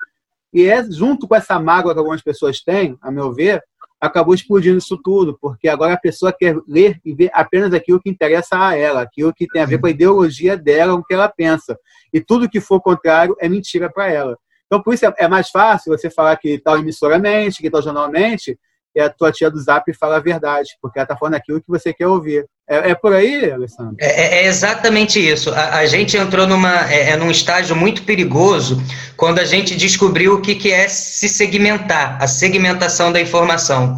E 0.53 0.65
é 0.65 0.83
junto 0.83 1.27
com 1.27 1.35
essa 1.35 1.57
mágoa 1.59 1.93
que 1.93 1.99
algumas 1.99 2.21
pessoas 2.21 2.61
têm, 2.61 2.97
a 3.01 3.09
meu 3.09 3.33
ver, 3.33 3.63
acabou 3.99 4.33
explodindo 4.33 4.77
isso 4.77 4.97
tudo, 5.03 5.37
porque 5.39 5.67
agora 5.67 5.93
a 5.93 5.99
pessoa 5.99 6.31
quer 6.31 6.55
ler 6.67 6.99
e 7.03 7.13
ver 7.13 7.31
apenas 7.33 7.73
aquilo 7.73 7.99
que 7.99 8.09
interessa 8.09 8.57
a 8.57 8.75
ela, 8.75 9.01
aquilo 9.01 9.33
que 9.33 9.47
tem 9.47 9.61
a 9.61 9.65
ver 9.65 9.79
com 9.79 9.87
a 9.87 9.91
ideologia 9.91 10.55
dela, 10.55 10.93
o 10.93 11.03
que 11.03 11.13
ela 11.13 11.27
pensa. 11.27 11.77
E 12.13 12.21
tudo 12.21 12.49
que 12.49 12.61
for 12.61 12.79
contrário 12.79 13.35
é 13.39 13.49
mentira 13.49 13.91
para 13.91 14.11
ela. 14.11 14.37
Então, 14.65 14.81
por 14.81 14.93
isso 14.93 15.05
é 15.17 15.27
mais 15.27 15.49
fácil 15.49 15.97
você 15.97 16.09
falar 16.09 16.35
que 16.35 16.59
tal 16.59 16.77
emissora 16.77 17.17
mente, 17.17 17.61
que 17.61 17.69
tal 17.69 17.81
jornal 17.81 18.11
mente, 18.11 18.59
e 18.97 18.99
a 18.99 19.09
tua 19.11 19.31
tia 19.31 19.51
do 19.51 19.61
Zap 19.61 19.85
fala 19.93 20.17
a 20.17 20.19
verdade, 20.19 20.69
porque 20.81 20.97
ela 20.97 21.03
está 21.03 21.15
falando 21.15 21.35
aquilo 21.35 21.61
que 21.61 21.69
você 21.69 21.93
quer 21.93 22.07
ouvir. 22.07 22.47
É, 22.67 22.89
é 22.89 22.95
por 22.95 23.13
aí, 23.13 23.51
Alessandro? 23.51 23.95
É, 23.99 24.39
é 24.39 24.47
exatamente 24.47 25.19
isso. 25.19 25.51
A, 25.53 25.75
a, 25.75 25.85
gente 25.85 26.17
entrou 26.17 26.47
numa, 26.47 26.91
é, 26.91 27.11
é, 27.11 27.15
num 27.15 27.29
estágio 27.29 27.75
muito 27.75 28.01
perigoso 28.01 28.81
quando 29.15 29.37
a 29.37 29.45
gente 29.45 29.75
descobriu 29.75 30.33
o 30.33 30.41
que, 30.41 30.55
que 30.55 30.71
é 30.71 30.87
se 30.87 31.29
segmentar, 31.29 32.17
a 32.19 32.27
segmentação 32.27 33.11
da 33.11 33.21
informação. 33.21 33.95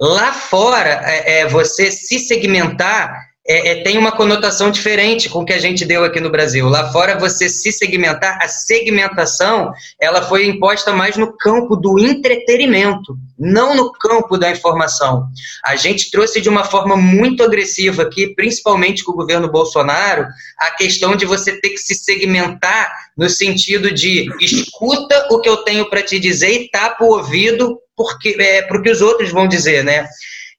Lá 0.00 0.32
fora, 0.32 1.00
é, 1.04 1.40
é 1.40 1.48
você 1.48 1.90
se 1.90 2.20
segmentar 2.20 3.25
é, 3.48 3.68
é, 3.68 3.82
tem 3.82 3.96
uma 3.96 4.12
conotação 4.12 4.70
diferente 4.70 5.28
com 5.28 5.40
o 5.40 5.44
que 5.44 5.52
a 5.52 5.58
gente 5.58 5.84
deu 5.84 6.04
aqui 6.04 6.20
no 6.20 6.30
Brasil. 6.30 6.68
Lá 6.68 6.90
fora, 6.90 7.18
você 7.18 7.48
se 7.48 7.70
segmentar, 7.70 8.38
a 8.42 8.48
segmentação, 8.48 9.72
ela 10.00 10.22
foi 10.22 10.46
imposta 10.46 10.92
mais 10.92 11.16
no 11.16 11.36
campo 11.36 11.76
do 11.76 11.98
entretenimento, 11.98 13.16
não 13.38 13.76
no 13.76 13.92
campo 13.92 14.36
da 14.36 14.50
informação. 14.50 15.26
A 15.64 15.76
gente 15.76 16.10
trouxe 16.10 16.40
de 16.40 16.48
uma 16.48 16.64
forma 16.64 16.96
muito 16.96 17.44
agressiva 17.44 18.02
aqui, 18.02 18.34
principalmente 18.34 19.04
com 19.04 19.12
o 19.12 19.16
governo 19.16 19.50
Bolsonaro, 19.50 20.26
a 20.58 20.72
questão 20.72 21.14
de 21.14 21.24
você 21.24 21.60
ter 21.60 21.70
que 21.70 21.78
se 21.78 21.94
segmentar 21.94 22.90
no 23.16 23.30
sentido 23.30 23.92
de 23.92 24.28
escuta 24.40 25.28
o 25.30 25.40
que 25.40 25.48
eu 25.48 25.58
tenho 25.58 25.88
para 25.88 26.02
te 26.02 26.18
dizer 26.18 26.50
e 26.50 26.68
tapa 26.68 27.04
o 27.04 27.12
ouvido 27.12 27.78
porque 27.96 28.36
é, 28.38 28.62
para 28.62 28.78
o 28.78 28.82
que 28.82 28.90
os 28.90 29.00
outros 29.00 29.30
vão 29.30 29.48
dizer, 29.48 29.82
né? 29.82 30.06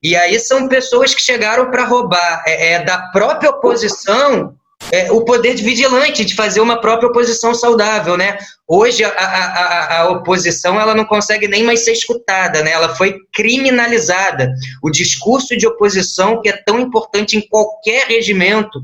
E 0.02 0.16
aí 0.16 0.40
são 0.40 0.68
pessoas 0.68 1.14
que 1.14 1.22
chegaram 1.22 1.72
para 1.72 1.86
roubar 1.86 2.44
é, 2.46 2.74
é, 2.74 2.84
da 2.84 2.98
própria 3.12 3.50
oposição 3.50 4.56
é, 4.92 5.12
o 5.12 5.26
poder 5.26 5.56
de 5.56 5.64
vigilante, 5.64 6.24
de 6.24 6.36
fazer 6.36 6.62
uma 6.62 6.80
própria 6.80 7.10
oposição 7.10 7.54
saudável, 7.54 8.16
né? 8.16 8.38
Hoje 8.68 9.04
a, 9.04 9.10
a, 9.10 9.98
a, 10.02 10.10
oposição 10.12 10.80
ela 10.80 10.94
não 10.94 11.04
consegue 11.04 11.48
nem 11.48 11.64
mais 11.64 11.84
ser 11.84 11.92
escutada, 11.94 12.62
né? 12.62 12.72
Ela 12.72 12.96
foi 12.96 13.18
criminalizada. 13.34 14.54
O 14.82 14.90
discurso 14.90 15.58
de 15.58 15.68
oposição 15.68 16.42
que 16.42 16.50
é 16.50 16.54
tão 16.66 16.80
importante 16.80 17.36
em 17.36 17.42
qualquer 17.42 18.08
regimento, 18.08 18.80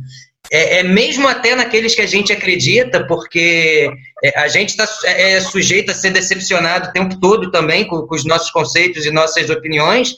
é, 0.52 0.80
é 0.80 0.84
mesmo 0.84 1.28
até 1.28 1.56
naqueles 1.56 1.96
que 1.96 2.02
a 2.02 2.08
gente 2.08 2.34
acredita, 2.34 3.06
porque 3.08 3.90
é, 4.24 4.40
a 4.40 4.48
gente 4.48 4.70
está 4.70 4.88
é, 5.06 5.34
é, 5.34 5.42
sujeito 5.42 5.92
a 5.92 5.96
ser 5.96 6.12
decepcionado 6.12 6.90
o 6.90 6.92
tempo 6.92 7.20
todo 7.20 7.50
também 7.50 7.88
com, 7.88 8.02
com 8.02 8.16
os 8.16 8.26
nossos 8.26 8.52
conceitos 8.52 9.06
e 9.06 9.12
nossas 9.12 9.50
opiniões, 9.50 10.16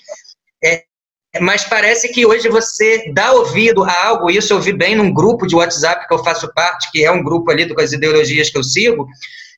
é, 0.64 0.84
mas 1.40 1.64
parece 1.64 2.10
que 2.10 2.26
hoje 2.26 2.48
você 2.50 3.12
dá 3.14 3.34
ouvido 3.34 3.84
a 3.84 4.06
algo, 4.06 4.32
isso 4.32 4.54
eu 4.54 4.62
vi 4.62 4.72
bem 4.72 4.96
num 4.96 5.14
grupo 5.14 5.46
de 5.46 5.56
WhatsApp 5.56 6.08
que 6.08 6.14
eu 6.14 6.24
faço 6.24 6.52
parte, 6.54 6.90
que 6.92 7.04
é 7.04 7.12
um 7.12 7.24
grupo 7.24 7.52
ali 7.52 7.72
com 7.74 7.82
as 7.82 7.92
ideologias 7.92 8.50
que 8.50 8.58
eu 8.58 8.64
sigo, 8.64 9.08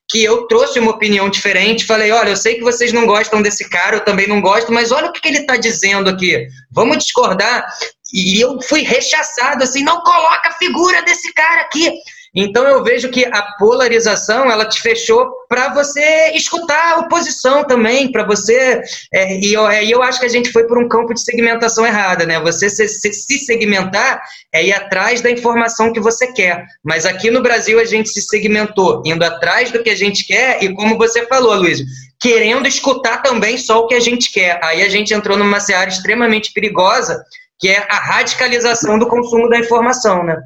que 0.10 0.24
eu 0.24 0.48
trouxe 0.48 0.80
uma 0.80 0.92
opinião 0.92 1.30
diferente, 1.30 1.86
falei, 1.86 2.12
olha, 2.12 2.30
eu 2.30 2.38
sei 2.38 2.56
que 2.56 2.64
vocês 2.64 2.94
não 2.94 3.06
gostam 3.06 3.42
desse 3.42 3.70
cara, 3.70 3.98
eu 3.98 4.06
também 4.06 4.28
não 4.28 4.40
gosto, 4.40 4.72
mas 4.72 4.92
olha 4.92 5.08
o 5.08 5.12
que, 5.12 5.28
ele 5.28 5.40
está 5.40 5.58
dizendo 5.58 6.10
aqui, 6.10 6.48
vamos 6.72 6.98
discordar. 7.00 7.68
E 8.14 8.40
eu 8.40 8.62
fui 8.62 8.84
rechaçado, 8.84 9.64
assim, 9.64 9.84
não 9.84 10.02
coloca 10.02 10.48
a 10.50 10.54
figura 10.54 11.02
desse 11.04 11.34
cara 11.34 11.62
aqui. 11.62 11.92
Então 12.40 12.68
eu 12.68 12.84
vejo 12.84 13.10
que 13.10 13.26
a 13.26 13.42
polarização 13.58 14.52
ela 14.52 14.70
te 14.70 14.80
fechou 14.80 15.28
para 15.50 15.74
você 15.74 16.34
escutar 16.36 16.94
a 16.94 17.00
oposição 17.00 17.64
também, 17.64 18.12
para 18.12 18.24
você 18.24 18.80
é, 19.12 19.40
e 19.40 19.54
eu, 19.54 19.68
é, 19.68 19.84
eu 19.84 20.04
acho 20.04 20.20
que 20.20 20.28
a 20.28 20.30
gente 20.30 20.52
foi 20.52 20.68
por 20.68 20.78
um 20.78 20.88
campo 20.88 21.16
de 21.16 21.24
segmentação 21.24 21.84
errada, 21.84 22.28
né? 22.28 22.40
Você 22.42 22.70
se, 22.70 22.88
se, 22.88 23.12
se 23.12 23.40
segmentar 23.40 24.22
é 24.54 24.64
ir 24.64 24.72
atrás 24.72 25.20
da 25.20 25.32
informação 25.32 25.92
que 25.92 26.00
você 26.00 26.32
quer, 26.32 26.64
mas 26.84 27.08
aqui 27.08 27.32
no 27.32 27.42
Brasil 27.42 27.80
a 27.80 27.86
gente 27.86 28.10
se 28.10 28.22
segmentou 28.22 29.02
indo 29.04 29.24
atrás 29.24 29.72
do 29.72 29.82
que 29.82 29.90
a 29.90 29.96
gente 29.96 30.24
quer 30.24 30.64
e 30.64 30.72
como 30.76 30.96
você 30.96 31.26
falou, 31.26 31.56
Luiz, 31.56 31.82
querendo 32.20 32.68
escutar 32.68 33.24
também 33.24 33.58
só 33.58 33.80
o 33.80 33.88
que 33.88 33.96
a 33.96 34.00
gente 34.00 34.32
quer. 34.32 34.60
Aí 34.64 34.84
a 34.84 34.90
gente 34.90 35.12
entrou 35.12 35.36
numa 35.38 35.60
seara 35.60 35.90
extremamente 35.90 36.54
perigosa 36.54 37.20
que 37.60 37.70
é 37.70 37.88
a 37.90 37.96
radicalização 37.96 39.00
do 39.00 39.08
consumo 39.08 39.50
da 39.50 39.58
informação, 39.58 40.24
né? 40.24 40.38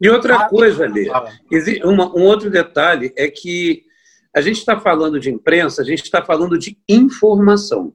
E 0.00 0.08
outra 0.10 0.36
ah, 0.36 0.48
coisa, 0.48 0.84
ali, 0.84 1.08
um 1.84 2.22
outro 2.22 2.50
detalhe 2.50 3.12
é 3.16 3.28
que 3.28 3.84
a 4.34 4.40
gente 4.42 4.58
está 4.58 4.78
falando 4.78 5.18
de 5.18 5.30
imprensa, 5.30 5.80
a 5.80 5.84
gente 5.84 6.02
está 6.02 6.22
falando 6.22 6.58
de 6.58 6.76
informação. 6.86 7.94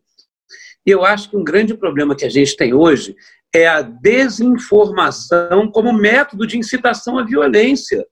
E 0.86 0.90
eu 0.90 1.06
acho 1.06 1.30
que 1.30 1.38
um 1.38 1.44
grande 1.44 1.76
problema 1.76 2.16
que 2.16 2.26
a 2.26 2.30
gente 2.30 2.56
tem 2.56 2.74
hoje 2.74 3.16
é 3.54 3.68
a 3.68 3.82
desinformação 3.82 5.70
como 5.72 5.94
método 5.94 6.48
de 6.48 6.58
incitação 6.58 7.20
à 7.20 7.24
violência, 7.24 8.04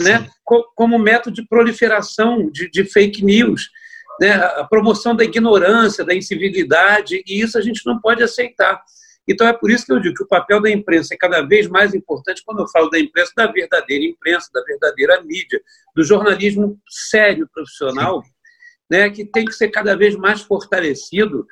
né? 0.00 0.26
como 0.74 0.98
método 0.98 1.36
de 1.36 1.46
proliferação 1.46 2.50
de, 2.50 2.70
de 2.70 2.84
fake 2.84 3.22
news, 3.22 3.68
né? 4.18 4.32
a 4.32 4.64
promoção 4.64 5.14
da 5.14 5.24
ignorância, 5.24 6.04
da 6.04 6.14
incivilidade, 6.14 7.22
e 7.26 7.40
isso 7.40 7.58
a 7.58 7.60
gente 7.60 7.84
não 7.84 8.00
pode 8.00 8.22
aceitar. 8.22 8.82
Então 9.28 9.46
é 9.46 9.52
por 9.52 9.70
isso 9.70 9.84
que 9.84 9.92
eu 9.92 10.00
digo 10.00 10.14
que 10.14 10.22
o 10.22 10.28
papel 10.28 10.60
da 10.60 10.70
imprensa 10.70 11.14
é 11.14 11.16
cada 11.16 11.42
vez 11.42 11.66
mais 11.68 11.94
importante 11.94 12.42
quando 12.44 12.60
eu 12.60 12.68
falo 12.68 12.88
da 12.88 12.98
imprensa, 12.98 13.32
da 13.36 13.46
verdadeira 13.46 14.04
imprensa, 14.04 14.48
da 14.54 14.62
verdadeira 14.62 15.20
mídia, 15.22 15.60
do 15.94 16.04
jornalismo 16.04 16.80
sério, 16.88 17.48
profissional, 17.52 18.22
né, 18.88 19.10
que 19.10 19.24
tem 19.24 19.44
que 19.44 19.52
ser 19.52 19.68
cada 19.68 19.96
vez 19.96 20.14
mais 20.14 20.42
fortalecido, 20.42 21.46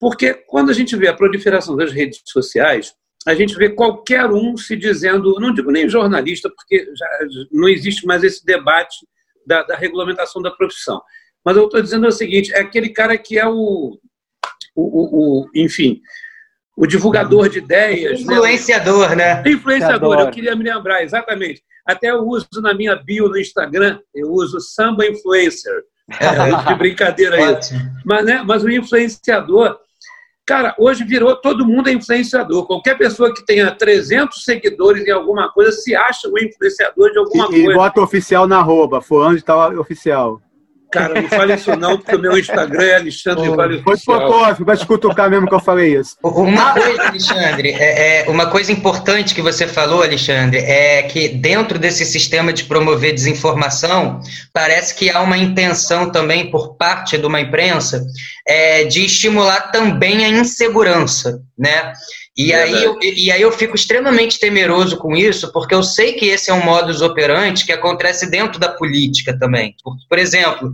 porque 0.00 0.34
quando 0.34 0.70
a 0.70 0.74
gente 0.74 0.96
vê 0.96 1.06
a 1.06 1.14
proliferação 1.14 1.76
das 1.76 1.92
redes 1.92 2.20
sociais, 2.26 2.92
a 3.24 3.34
gente 3.34 3.54
vê 3.54 3.68
qualquer 3.70 4.26
um 4.26 4.56
se 4.56 4.76
dizendo, 4.76 5.38
não 5.38 5.54
digo 5.54 5.70
nem 5.70 5.88
jornalista, 5.88 6.50
porque 6.50 6.84
já 6.96 7.06
não 7.52 7.68
existe 7.68 8.04
mais 8.04 8.24
esse 8.24 8.44
debate 8.44 9.06
da, 9.46 9.62
da 9.62 9.76
regulamentação 9.76 10.42
da 10.42 10.50
profissão. 10.50 11.00
Mas 11.44 11.56
eu 11.56 11.66
estou 11.66 11.80
dizendo 11.80 12.06
o 12.06 12.12
seguinte: 12.12 12.52
é 12.52 12.60
aquele 12.60 12.88
cara 12.88 13.16
que 13.16 13.38
é 13.38 13.46
o, 13.46 13.98
o, 14.74 14.82
o, 14.82 15.42
o 15.44 15.50
enfim, 15.54 16.00
o 16.76 16.86
divulgador 16.86 17.48
de 17.48 17.58
ideias. 17.58 18.24
Né? 18.24 18.34
Influenciador, 18.34 19.10
né? 19.10 19.42
né? 19.42 19.42
Influenciador, 19.46 20.20
eu 20.20 20.30
queria 20.30 20.56
me 20.56 20.64
lembrar, 20.64 21.02
exatamente. 21.02 21.62
Até 21.86 22.10
eu 22.10 22.22
uso 22.26 22.48
na 22.62 22.72
minha 22.72 22.96
bio 22.96 23.28
no 23.28 23.38
Instagram, 23.38 23.98
eu 24.14 24.30
uso 24.30 24.60
samba 24.60 25.06
influencer. 25.06 25.84
É, 26.20 26.68
de 26.68 26.74
brincadeira 26.74 27.36
aí. 27.36 27.56
mas, 28.04 28.26
né, 28.26 28.42
mas 28.44 28.64
o 28.64 28.68
influenciador, 28.68 29.78
cara, 30.44 30.74
hoje 30.76 31.04
virou 31.04 31.36
todo 31.36 31.64
mundo 31.64 31.88
é 31.88 31.92
influenciador. 31.92 32.66
Qualquer 32.66 32.98
pessoa 32.98 33.32
que 33.32 33.46
tenha 33.46 33.70
300 33.70 34.44
seguidores 34.44 35.06
em 35.06 35.12
alguma 35.12 35.50
coisa 35.52 35.70
se 35.70 35.94
acha 35.94 36.28
um 36.28 36.36
influenciador 36.36 37.12
de 37.12 37.18
alguma 37.18 37.44
e, 37.44 37.48
coisa. 37.48 37.70
E 37.70 37.74
bota 37.74 38.00
oficial 38.02 38.48
na 38.48 38.58
arroba, 38.58 39.00
fulano 39.00 39.36
de 39.36 39.44
tal 39.44 39.78
oficial. 39.78 40.42
Cara, 40.92 41.22
não 41.22 41.28
fale 41.28 41.54
isso 41.54 41.74
não, 41.74 41.96
porque 41.96 42.14
o 42.14 42.18
meu 42.18 42.38
Instagram 42.38 42.84
é 42.84 42.96
Alexandre 42.96 43.48
oh, 43.48 43.56
Vale 43.56 43.82
Foi 43.82 43.96
Pocoff, 43.96 44.62
vai 44.62 44.76
te 44.76 44.84
cutucar 44.84 45.30
mesmo 45.30 45.48
que 45.48 45.54
eu 45.54 45.60
falei 45.60 45.96
isso. 45.98 46.16
Uma 46.22 46.74
coisa, 46.74 47.02
Alexandre, 47.04 47.70
é, 47.70 48.26
é, 48.26 48.28
uma 48.28 48.46
coisa 48.46 48.70
importante 48.70 49.34
que 49.34 49.40
você 49.40 49.66
falou, 49.66 50.02
Alexandre, 50.02 50.58
é 50.58 51.02
que 51.04 51.30
dentro 51.30 51.78
desse 51.78 52.04
sistema 52.04 52.52
de 52.52 52.64
promover 52.64 53.14
desinformação, 53.14 54.20
parece 54.52 54.94
que 54.94 55.08
há 55.08 55.22
uma 55.22 55.38
intenção 55.38 56.10
também 56.10 56.50
por 56.50 56.76
parte 56.76 57.16
de 57.16 57.24
uma 57.24 57.40
imprensa 57.40 58.04
é, 58.46 58.84
de 58.84 59.06
estimular 59.06 59.72
também 59.72 60.26
a 60.26 60.28
insegurança, 60.28 61.40
né? 61.58 61.94
E 62.36 62.52
aí, 62.52 62.82
eu, 62.82 62.98
e 63.02 63.30
aí 63.30 63.42
eu 63.42 63.52
fico 63.52 63.76
extremamente 63.76 64.38
temeroso 64.38 64.96
com 64.96 65.14
isso, 65.14 65.52
porque 65.52 65.74
eu 65.74 65.82
sei 65.82 66.14
que 66.14 66.26
esse 66.26 66.50
é 66.50 66.54
um 66.54 66.64
modus 66.64 67.02
operandi 67.02 67.66
que 67.66 67.72
acontece 67.72 68.30
dentro 68.30 68.58
da 68.58 68.70
política 68.70 69.38
também. 69.38 69.74
Por, 69.84 69.94
por 70.08 70.18
exemplo, 70.18 70.72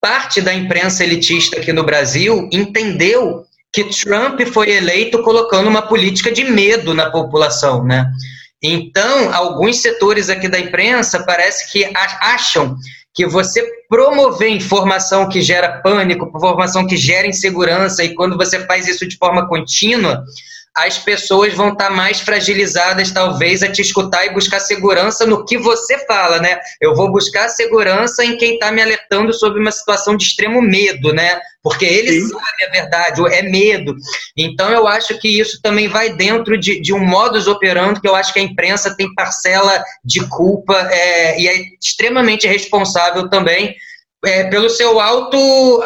parte 0.00 0.40
da 0.40 0.54
imprensa 0.54 1.04
elitista 1.04 1.58
aqui 1.58 1.72
no 1.72 1.84
Brasil 1.84 2.48
entendeu 2.50 3.44
que 3.72 3.84
Trump 3.84 4.40
foi 4.52 4.70
eleito 4.70 5.22
colocando 5.22 5.68
uma 5.68 5.82
política 5.82 6.32
de 6.32 6.44
medo 6.44 6.94
na 6.94 7.10
população, 7.10 7.84
né? 7.84 8.10
Então, 8.62 9.32
alguns 9.32 9.80
setores 9.80 10.28
aqui 10.28 10.48
da 10.48 10.58
imprensa 10.58 11.24
parece 11.24 11.70
que 11.70 11.88
acham 11.94 12.76
que 13.14 13.26
você 13.26 13.64
promover 13.88 14.48
informação 14.48 15.28
que 15.28 15.42
gera 15.42 15.80
pânico, 15.82 16.30
informação 16.34 16.86
que 16.86 16.96
gera 16.96 17.26
insegurança, 17.26 18.04
e 18.04 18.14
quando 18.14 18.36
você 18.36 18.64
faz 18.66 18.86
isso 18.86 19.06
de 19.06 19.16
forma 19.16 19.48
contínua, 19.48 20.22
as 20.76 20.98
pessoas 20.98 21.52
vão 21.54 21.72
estar 21.72 21.88
tá 21.88 21.90
mais 21.90 22.20
fragilizadas, 22.20 23.10
talvez, 23.10 23.62
a 23.62 23.70
te 23.70 23.82
escutar 23.82 24.24
e 24.24 24.32
buscar 24.32 24.60
segurança 24.60 25.26
no 25.26 25.44
que 25.44 25.58
você 25.58 25.98
fala, 26.06 26.38
né? 26.38 26.60
Eu 26.80 26.94
vou 26.94 27.10
buscar 27.10 27.48
segurança 27.48 28.24
em 28.24 28.36
quem 28.36 28.54
está 28.54 28.70
me 28.70 28.80
alertando 28.80 29.32
sobre 29.34 29.60
uma 29.60 29.72
situação 29.72 30.16
de 30.16 30.24
extremo 30.24 30.62
medo, 30.62 31.12
né? 31.12 31.40
Porque 31.62 31.84
ele 31.84 32.20
Sim. 32.20 32.28
sabe 32.28 32.64
a 32.68 32.70
verdade, 32.70 33.34
é 33.34 33.42
medo. 33.42 33.94
Então, 34.36 34.70
eu 34.70 34.86
acho 34.86 35.18
que 35.18 35.40
isso 35.40 35.60
também 35.60 35.88
vai 35.88 36.14
dentro 36.14 36.56
de, 36.56 36.80
de 36.80 36.94
um 36.94 37.04
modus 37.04 37.46
operandi 37.48 38.00
que 38.00 38.08
eu 38.08 38.14
acho 38.14 38.32
que 38.32 38.38
a 38.38 38.42
imprensa 38.42 38.94
tem 38.96 39.12
parcela 39.14 39.82
de 40.04 40.26
culpa 40.28 40.74
é, 40.90 41.40
e 41.40 41.48
é 41.48 41.54
extremamente 41.82 42.46
responsável 42.46 43.28
também 43.28 43.74
é, 44.24 44.44
pelo 44.44 44.68
seu 44.68 45.00
auto, 45.00 45.82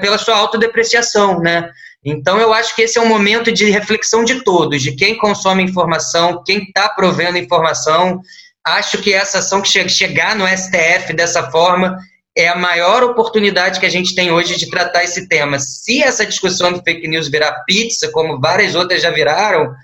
pela 0.00 0.18
sua 0.18 0.36
autodepreciação, 0.36 1.40
né? 1.40 1.70
Então, 2.04 2.38
eu 2.38 2.52
acho 2.52 2.74
que 2.76 2.82
esse 2.82 2.98
é 2.98 3.02
um 3.02 3.08
momento 3.08 3.50
de 3.50 3.70
reflexão 3.70 4.24
de 4.24 4.42
todos, 4.44 4.82
de 4.82 4.92
quem 4.92 5.18
consome 5.18 5.62
informação, 5.62 6.42
quem 6.44 6.62
está 6.62 6.88
provendo 6.88 7.38
informação. 7.38 8.20
Acho 8.64 8.98
que 8.98 9.12
essa 9.12 9.38
ação 9.38 9.60
que 9.60 9.88
chegar 9.88 10.36
no 10.36 10.46
STF 10.46 11.12
dessa 11.12 11.50
forma 11.50 11.98
é 12.36 12.48
a 12.48 12.56
maior 12.56 13.02
oportunidade 13.02 13.80
que 13.80 13.86
a 13.86 13.90
gente 13.90 14.14
tem 14.14 14.30
hoje 14.30 14.56
de 14.56 14.70
tratar 14.70 15.02
esse 15.02 15.28
tema. 15.28 15.58
Se 15.58 16.00
essa 16.00 16.24
discussão 16.24 16.72
do 16.72 16.82
fake 16.82 17.08
news 17.08 17.28
virar 17.28 17.64
pizza, 17.66 18.12
como 18.12 18.40
várias 18.40 18.76
outras 18.76 19.02
já 19.02 19.10
viraram, 19.10 19.74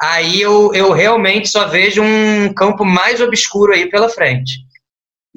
aí 0.00 0.40
eu, 0.40 0.74
eu 0.74 0.90
realmente 0.90 1.48
só 1.48 1.68
vejo 1.68 2.02
um 2.02 2.52
campo 2.52 2.84
mais 2.84 3.20
obscuro 3.20 3.72
aí 3.72 3.88
pela 3.88 4.08
frente. 4.08 4.54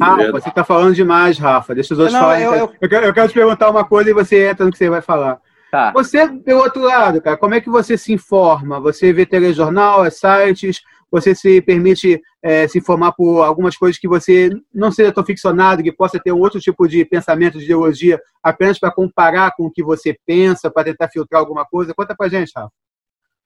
Ah, 0.01 0.17
você 0.31 0.49
está 0.49 0.63
falando 0.63 0.95
demais, 0.95 1.37
Rafa. 1.37 1.75
Deixa 1.75 1.93
os 1.93 1.99
outros 1.99 2.17
falarem. 2.17 2.43
Eu, 2.43 2.53
eu... 2.53 2.73
Eu, 2.81 2.89
quero, 2.89 3.05
eu 3.05 3.13
quero 3.13 3.27
te 3.27 3.33
perguntar 3.35 3.69
uma 3.69 3.85
coisa 3.85 4.09
e 4.09 4.13
você 4.13 4.49
entra 4.49 4.65
no 4.65 4.71
que 4.71 4.77
você 4.77 4.89
vai 4.89 5.01
falar. 5.01 5.39
Tá. 5.73 5.91
Você, 5.91 6.27
pelo 6.27 6.61
outro 6.61 6.83
lado, 6.83 7.19
cara, 7.19 7.35
como 7.35 7.55
é 7.55 7.59
que 7.59 7.67
você 7.67 7.97
se 7.97 8.13
informa? 8.13 8.79
Você 8.79 9.11
vê 9.11 9.25
telejornal, 9.25 10.05
sites, 10.11 10.81
você 11.09 11.33
se 11.33 11.63
permite 11.63 12.21
é, 12.43 12.67
se 12.67 12.77
informar 12.77 13.13
por 13.13 13.41
algumas 13.41 13.75
coisas 13.75 13.99
que 13.99 14.07
você 14.07 14.51
não 14.71 14.91
seja 14.91 15.11
tão 15.11 15.25
ficcionado, 15.25 15.81
que 15.81 15.91
possa 15.91 16.19
ter 16.23 16.31
um 16.31 16.37
outro 16.37 16.59
tipo 16.59 16.87
de 16.87 17.03
pensamento, 17.03 17.57
de 17.57 17.63
ideologia, 17.63 18.21
apenas 18.43 18.77
para 18.77 18.93
comparar 18.93 19.55
com 19.57 19.65
o 19.65 19.71
que 19.71 19.81
você 19.81 20.15
pensa, 20.27 20.69
para 20.69 20.83
tentar 20.83 21.09
filtrar 21.09 21.41
alguma 21.41 21.65
coisa? 21.65 21.91
Conta 21.91 22.13
pra 22.15 22.29
gente, 22.29 22.51
Rafa. 22.55 22.71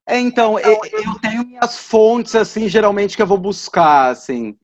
É, 0.05 0.19
então, 0.19 0.59
eu, 0.59 0.81
eu 0.83 1.15
tenho 1.21 1.45
minhas 1.45 1.79
fontes, 1.79 2.35
assim, 2.35 2.67
geralmente 2.67 3.15
que 3.15 3.21
eu 3.21 3.27
vou 3.27 3.37
buscar, 3.37 4.09
assim 4.09 4.57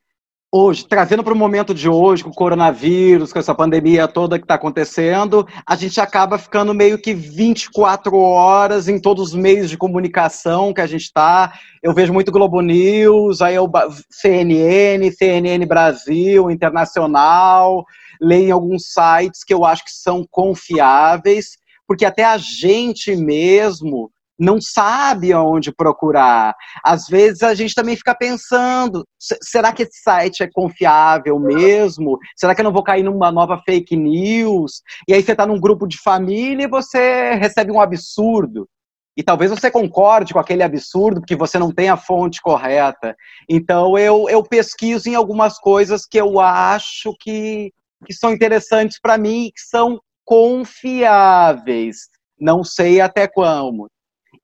hoje, 0.55 0.85
trazendo 0.87 1.23
para 1.23 1.33
o 1.33 1.35
momento 1.35 1.73
de 1.73 1.89
hoje, 1.89 2.23
com 2.23 2.29
o 2.29 2.33
coronavírus, 2.33 3.33
com 3.33 3.39
essa 3.39 3.55
pandemia 3.55 4.07
toda 4.07 4.37
que 4.37 4.45
está 4.45 4.53
acontecendo, 4.53 5.47
a 5.65 5.75
gente 5.75 5.99
acaba 5.99 6.37
ficando 6.37 6.75
meio 6.75 6.99
que 6.99 7.11
24 7.11 8.15
horas 8.15 8.87
em 8.87 9.01
todos 9.01 9.29
os 9.29 9.33
meios 9.33 9.67
de 9.67 9.77
comunicação 9.77 10.71
que 10.71 10.79
a 10.79 10.85
gente 10.85 11.05
está. 11.05 11.53
Eu 11.81 11.91
vejo 11.91 12.13
muito 12.13 12.31
Globo 12.31 12.61
News, 12.61 13.41
aí 13.41 13.55
eu 13.55 13.67
CNN, 14.11 15.11
CNN 15.11 15.65
Brasil, 15.65 16.51
Internacional, 16.51 17.83
leio 18.21 18.49
em 18.49 18.51
alguns 18.51 18.93
sites 18.93 19.43
que 19.43 19.55
eu 19.55 19.65
acho 19.65 19.83
que 19.83 19.91
são 19.91 20.23
confiáveis, 20.29 21.57
porque 21.87 22.05
até 22.05 22.23
a 22.23 22.37
gente 22.37 23.15
mesmo 23.15 24.11
não 24.39 24.59
sabe 24.59 25.31
aonde 25.31 25.71
procurar. 25.71 26.55
Às 26.83 27.07
vezes 27.07 27.43
a 27.43 27.53
gente 27.53 27.75
também 27.75 27.95
fica 27.95 28.15
pensando: 28.15 29.05
será 29.41 29.71
que 29.71 29.83
esse 29.83 30.01
site 30.01 30.43
é 30.43 30.49
confiável 30.51 31.39
mesmo? 31.39 32.17
Será 32.35 32.53
que 32.55 32.61
eu 32.61 32.65
não 32.65 32.73
vou 32.73 32.83
cair 32.83 33.03
numa 33.03 33.31
nova 33.31 33.61
fake 33.65 33.95
news? 33.95 34.81
E 35.07 35.13
aí 35.13 35.21
você 35.21 35.31
está 35.31 35.45
num 35.45 35.59
grupo 35.59 35.87
de 35.87 35.97
família 35.97 36.65
e 36.65 36.69
você 36.69 37.33
recebe 37.35 37.71
um 37.71 37.81
absurdo. 37.81 38.67
E 39.15 39.21
talvez 39.21 39.51
você 39.51 39.69
concorde 39.69 40.33
com 40.33 40.39
aquele 40.39 40.63
absurdo, 40.63 41.21
porque 41.21 41.35
você 41.35 41.59
não 41.59 41.71
tem 41.71 41.87
a 41.87 41.97
fonte 41.97 42.41
correta. 42.41 43.15
Então 43.47 43.97
eu, 43.97 44.27
eu 44.27 44.41
pesquiso 44.43 45.07
em 45.07 45.13
algumas 45.13 45.59
coisas 45.59 46.05
que 46.05 46.17
eu 46.17 46.39
acho 46.39 47.15
que, 47.19 47.71
que 48.05 48.13
são 48.13 48.33
interessantes 48.33 48.99
para 48.99 49.17
mim, 49.17 49.51
que 49.55 49.61
são 49.61 49.99
confiáveis. 50.25 51.97
Não 52.39 52.63
sei 52.63 52.99
até 53.01 53.27
como. 53.27 53.87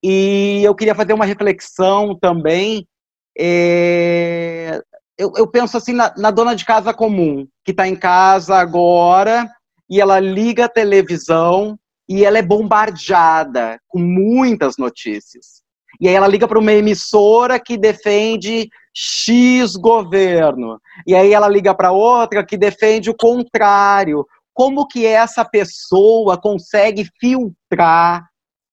E 0.03 0.61
eu 0.63 0.73
queria 0.73 0.95
fazer 0.95 1.13
uma 1.13 1.25
reflexão 1.25 2.17
também. 2.17 2.87
É, 3.37 4.81
eu, 5.17 5.33
eu, 5.35 5.47
penso 5.47 5.75
assim 5.75 5.93
na, 5.93 6.13
na, 6.17 6.31
dona 6.31 6.55
de 6.55 6.65
casa 6.65 6.93
comum, 6.93 7.47
que 7.63 7.71
está 7.71 7.87
em 7.87 7.95
casa 7.95 8.55
agora 8.55 9.49
e 9.89 9.99
ela 9.99 10.19
liga 10.19 10.65
a 10.65 10.69
televisão 10.69 11.77
e 12.07 12.23
ela 12.23 12.37
é 12.37 12.41
bombardeada 12.41 13.79
com 13.87 13.99
muitas 13.99 14.77
notícias. 14.77 15.61
E 15.99 16.07
aí 16.07 16.15
ela 16.15 16.27
liga 16.27 16.47
para 16.47 16.59
uma 16.59 16.71
emissora 16.71 17.59
que 17.59 17.77
defende 17.77 18.69
X 18.93 19.75
governo. 19.75 20.79
E 21.05 21.13
aí 21.13 21.33
ela 21.33 21.49
liga 21.49 21.75
para 21.75 21.91
outra 21.91 22.45
que 22.45 22.57
defende 22.57 23.09
o 23.09 23.15
contrário. 23.15 24.25
Como 24.53 24.87
que 24.87 25.05
essa 25.05 25.43
pessoa 25.43 26.39
consegue 26.39 27.05
filtrar 27.19 28.28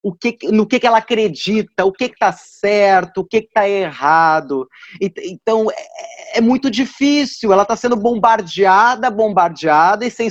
o 0.06 0.14
que, 0.14 0.38
no 0.52 0.64
que, 0.64 0.78
que 0.78 0.86
ela 0.86 0.98
acredita, 0.98 1.84
o 1.84 1.90
que 1.90 2.04
está 2.04 2.30
certo, 2.30 3.22
o 3.22 3.24
que 3.24 3.38
está 3.38 3.68
errado. 3.68 4.68
Então, 5.00 5.68
é, 5.68 6.38
é, 6.38 6.40
muito 6.40 6.70
difícil. 6.70 7.52
Ela 7.52 7.62
está 7.62 7.74
sendo 7.74 7.96
bombardeada, 7.96 9.10
bombardeada 9.10 10.06
e 10.06 10.10
sem 10.10 10.28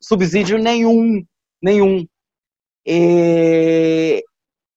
subsídio 0.00 0.56
nenhum. 0.56 1.22
nenhum. 1.62 2.06
E, 2.86 4.24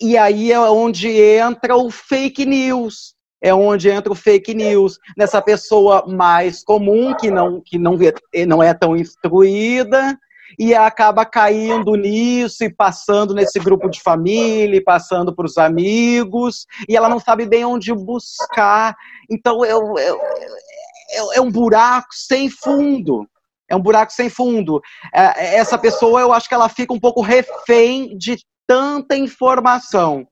e 0.01 0.17
aí 0.17 0.51
é 0.51 0.59
onde 0.59 1.07
entra 1.09 1.77
o 1.77 1.89
fake 1.89 2.45
news. 2.45 3.15
É 3.41 3.53
onde 3.53 3.89
entra 3.89 4.11
o 4.11 4.15
fake 4.15 4.53
news. 4.53 4.97
Nessa 5.17 5.41
pessoa 5.41 6.05
mais 6.05 6.65
comum, 6.65 7.15
que 7.15 7.31
não, 7.31 7.61
que 7.61 7.77
não, 7.77 7.97
não 8.45 8.61
é 8.61 8.73
tão 8.73 8.97
instruída, 8.97 10.19
e 10.57 10.73
acaba 10.73 11.25
caindo 11.25 11.95
nisso 11.95 12.63
e 12.63 12.73
passando 12.73 13.33
nesse 13.33 13.59
grupo 13.59 13.89
de 13.89 14.01
família, 14.01 14.77
e 14.77 14.83
passando 14.83 15.33
para 15.35 15.45
os 15.45 15.57
amigos, 15.57 16.65
e 16.87 16.95
ela 16.95 17.09
não 17.09 17.19
sabe 17.19 17.45
bem 17.45 17.65
onde 17.65 17.93
buscar. 17.93 18.95
Então 19.29 19.63
é, 19.63 19.71
é, 19.71 21.37
é 21.37 21.41
um 21.41 21.51
buraco 21.51 22.09
sem 22.11 22.49
fundo. 22.49 23.27
É 23.69 23.75
um 23.75 23.81
buraco 23.81 24.11
sem 24.11 24.29
fundo. 24.29 24.81
É, 25.13 25.55
essa 25.55 25.77
pessoa, 25.77 26.19
eu 26.19 26.33
acho 26.33 26.49
que 26.49 26.53
ela 26.53 26.67
fica 26.67 26.93
um 26.93 26.99
pouco 26.99 27.21
refém 27.21 28.17
de 28.17 28.37
tanta 28.67 29.15
informação. 29.15 30.27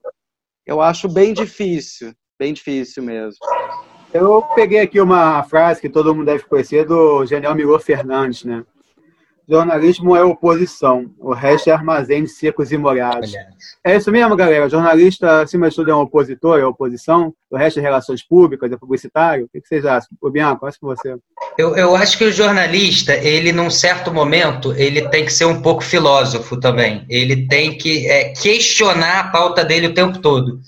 Eu 0.65 0.81
acho 0.81 1.07
bem 1.07 1.33
difícil, 1.33 2.13
bem 2.37 2.53
difícil 2.53 3.01
mesmo. 3.01 3.39
Eu 4.13 4.41
peguei 4.55 4.79
aqui 4.79 4.99
uma 4.99 5.43
frase 5.43 5.79
que 5.79 5.89
todo 5.89 6.13
mundo 6.13 6.25
deve 6.25 6.43
conhecer 6.43 6.85
do 6.85 7.25
Genial 7.25 7.55
Miguel 7.55 7.79
Fernandes, 7.79 8.43
né? 8.43 8.63
Jornalismo 9.49 10.15
é 10.15 10.23
oposição, 10.23 11.09
o 11.17 11.33
resto 11.33 11.71
é 11.71 11.73
armazéns 11.73 12.37
secos 12.37 12.71
e 12.71 12.77
molhados. 12.77 13.33
É 13.83 13.97
isso 13.97 14.11
mesmo, 14.11 14.35
galera? 14.35 14.69
Jornalista, 14.69 15.41
acima 15.41 15.67
de 15.67 15.75
tudo, 15.75 15.89
é 15.89 15.95
um 15.95 16.01
opositor, 16.01 16.59
é 16.59 16.65
oposição, 16.65 17.33
o 17.49 17.57
resto 17.57 17.79
é 17.79 17.81
relações 17.81 18.21
públicas, 18.21 18.71
é 18.71 18.77
publicitário. 18.77 19.45
O 19.45 19.49
que 19.49 19.67
vocês 19.67 19.85
acham? 19.87 20.09
O 20.21 20.29
Bianco, 20.29 20.67
acho 20.67 20.79
que 20.79 20.85
você. 20.85 21.15
Eu, 21.57 21.75
eu 21.75 21.95
acho 21.95 22.15
que 22.15 22.25
o 22.25 22.31
jornalista, 22.31 23.15
ele, 23.15 23.51
num 23.51 23.71
certo 23.71 24.13
momento, 24.13 24.71
ele 24.73 25.09
tem 25.09 25.25
que 25.25 25.33
ser 25.33 25.45
um 25.45 25.63
pouco 25.63 25.83
filósofo 25.83 26.59
também. 26.59 27.03
Ele 27.09 27.47
tem 27.47 27.75
que 27.75 28.07
é, 28.07 28.33
questionar 28.33 29.19
a 29.19 29.27
pauta 29.29 29.65
dele 29.65 29.87
o 29.87 29.93
tempo 29.95 30.19
todo. 30.19 30.59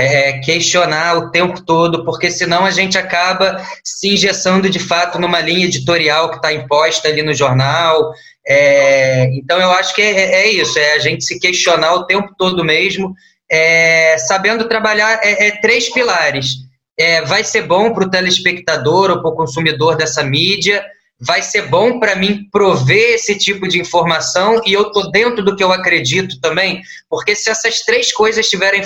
É, 0.00 0.38
questionar 0.38 1.16
o 1.16 1.30
tempo 1.32 1.60
todo, 1.60 2.04
porque 2.04 2.30
senão 2.30 2.64
a 2.64 2.70
gente 2.70 2.96
acaba 2.96 3.60
se 3.82 4.14
engessando 4.14 4.70
de 4.70 4.78
fato 4.78 5.18
numa 5.18 5.40
linha 5.40 5.66
editorial 5.66 6.30
que 6.30 6.36
está 6.36 6.52
imposta 6.52 7.08
ali 7.08 7.20
no 7.20 7.34
jornal, 7.34 8.12
é, 8.50 9.28
então, 9.34 9.60
eu 9.60 9.70
acho 9.72 9.94
que 9.94 10.00
é, 10.00 10.10
é, 10.10 10.34
é, 10.40 10.50
isso, 10.50 10.78
é 10.78 10.94
a 10.94 10.98
gente 10.98 11.22
se 11.22 11.38
questionar 11.38 11.92
o 11.92 12.06
tempo 12.06 12.32
todo 12.38 12.64
mesmo, 12.64 13.14
é, 13.50 14.16
sabendo 14.16 14.66
trabalhar 14.66 15.20
é, 15.22 15.48
é 15.48 15.60
três 15.60 15.92
pilares. 15.92 16.54
É, 16.98 17.20
vai 17.22 17.44
ser 17.44 17.62
bom 17.62 17.92
para 17.92 18.06
o 18.06 18.10
telespectador 18.10 19.10
ou 19.10 19.20
para 19.20 19.30
o 19.30 19.36
consumidor 19.36 19.96
dessa 19.96 20.24
mídia, 20.24 20.84
vai 21.20 21.42
ser 21.42 21.62
bom 21.62 21.98
para 21.98 22.14
mim 22.14 22.48
prover 22.50 23.14
esse 23.14 23.36
tipo 23.36 23.66
de 23.66 23.80
informação 23.80 24.60
e 24.64 24.72
eu 24.72 24.82
estou 24.82 25.10
dentro 25.10 25.44
do 25.44 25.56
que 25.56 25.64
eu 25.64 25.72
acredito 25.72 26.40
também, 26.40 26.80
porque 27.08 27.34
se 27.34 27.50
essas 27.50 27.80
três 27.80 28.12
coisas 28.12 28.44
estiverem 28.44 28.82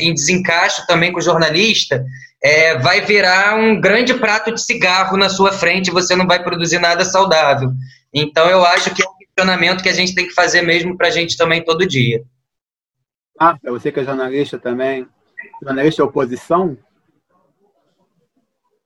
em 0.00 0.14
desencaixo 0.14 0.86
também 0.86 1.12
com 1.12 1.18
o 1.18 1.22
jornalista, 1.22 2.02
é, 2.42 2.78
vai 2.78 3.02
virar 3.02 3.56
um 3.56 3.78
grande 3.78 4.14
prato 4.14 4.52
de 4.52 4.62
cigarro 4.62 5.16
na 5.16 5.28
sua 5.28 5.52
frente 5.52 5.88
e 5.88 5.92
você 5.92 6.16
não 6.16 6.26
vai 6.26 6.42
produzir 6.42 6.78
nada 6.78 7.04
saudável. 7.04 7.70
Então, 8.12 8.48
eu 8.48 8.64
acho 8.64 8.94
que 8.94 9.02
é 9.02 9.06
um 9.06 9.16
questionamento 9.18 9.82
que 9.82 9.88
a 9.88 9.94
gente 9.94 10.14
tem 10.14 10.26
que 10.26 10.34
fazer 10.34 10.62
mesmo 10.62 10.96
para 10.96 11.08
a 11.08 11.10
gente 11.10 11.36
também 11.36 11.62
todo 11.62 11.86
dia. 11.86 12.22
Ah, 13.38 13.56
para 13.60 13.70
você 13.70 13.92
que 13.92 14.00
é 14.00 14.04
jornalista 14.04 14.58
também, 14.58 15.06
jornalista 15.62 16.02
é 16.02 16.04
oposição? 16.04 16.76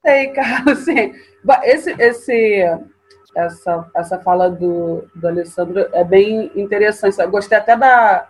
Sei, 0.05 0.29
cara, 0.29 0.73
assim, 0.73 1.15
esse, 1.65 1.91
esse 1.99 2.79
essa, 3.35 3.87
essa 3.95 4.19
fala 4.21 4.49
do, 4.49 5.05
do 5.15 5.29
Alessandro 5.29 5.87
é 5.93 6.05
bem 6.05 6.51
interessante. 6.55 7.19
Eu 7.19 7.31
gostei 7.31 7.59
até 7.59 7.77
da, 7.77 8.27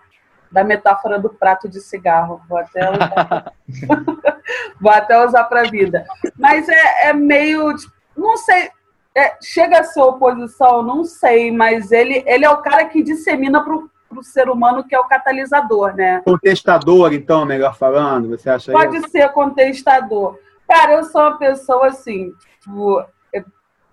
da 0.51 0.65
metáfora 0.65 1.19
do 1.19 1.29
prato 1.29 1.69
de 1.69 1.81
cigarro. 1.81 2.41
Vou 2.49 2.59
até 2.59 2.91
usar, 2.91 3.53
Vou 4.81 4.93
até 4.93 5.25
usar 5.25 5.45
para 5.45 5.63
a 5.63 5.71
vida. 5.71 6.05
Mas 6.39 6.69
é, 6.69 7.09
é 7.09 7.13
meio. 7.13 7.75
Não 8.17 8.37
sei. 8.37 8.71
É, 9.17 9.37
chega 9.41 9.79
a 9.79 9.85
ser 9.85 10.01
oposição, 10.01 10.83
não 10.83 11.05
sei, 11.05 11.53
mas 11.53 11.93
ele, 11.93 12.25
ele 12.27 12.45
é 12.45 12.51
o 12.51 12.57
cara 12.63 12.87
que 12.87 13.01
dissemina 13.01 13.63
para 13.63 13.77
o 13.77 14.23
ser 14.25 14.49
humano 14.51 14.83
que 14.83 14.93
é 14.93 14.99
o 14.99 15.07
catalisador, 15.07 15.95
né? 15.95 16.21
Contestador, 16.25 17.13
então, 17.13 17.47
melhor 17.47 17.77
falando, 17.77 18.31
você 18.31 18.51
acha 18.51 18.73
Pode 18.73 18.97
isso? 18.97 19.11
ser 19.11 19.29
contestador. 19.29 20.37
Cara, 20.69 20.95
eu 20.95 21.05
sou 21.05 21.21
uma 21.21 21.39
pessoa 21.39 21.87
assim, 21.87 22.33
tipo, 22.65 23.05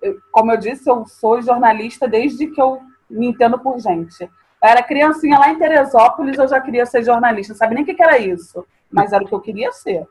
eu, 0.01 0.17
como 0.32 0.51
eu 0.51 0.57
disse, 0.57 0.89
eu 0.89 1.05
sou 1.05 1.41
jornalista 1.41 2.07
desde 2.07 2.47
que 2.47 2.61
eu 2.61 2.82
me 3.09 3.28
entendo 3.28 3.59
por 3.59 3.80
gente. 3.80 4.24
Eu 4.24 4.30
era 4.69 4.82
criancinha 4.82 5.38
lá 5.38 5.49
em 5.49 5.57
Teresópolis, 5.57 6.38
eu 6.38 6.47
já 6.47 6.59
queria 6.59 6.86
ser 6.86 7.03
jornalista, 7.03 7.53
sabe 7.53 7.76
nem 7.76 7.84
o 7.84 7.86
que, 7.86 7.93
que 7.93 8.03
era 8.03 8.17
isso, 8.17 8.65
mas 8.91 9.11
era 9.11 9.24
o 9.24 9.28
que 9.28 9.34
eu 9.34 9.41
queria 9.41 9.72
ser. 9.72 10.07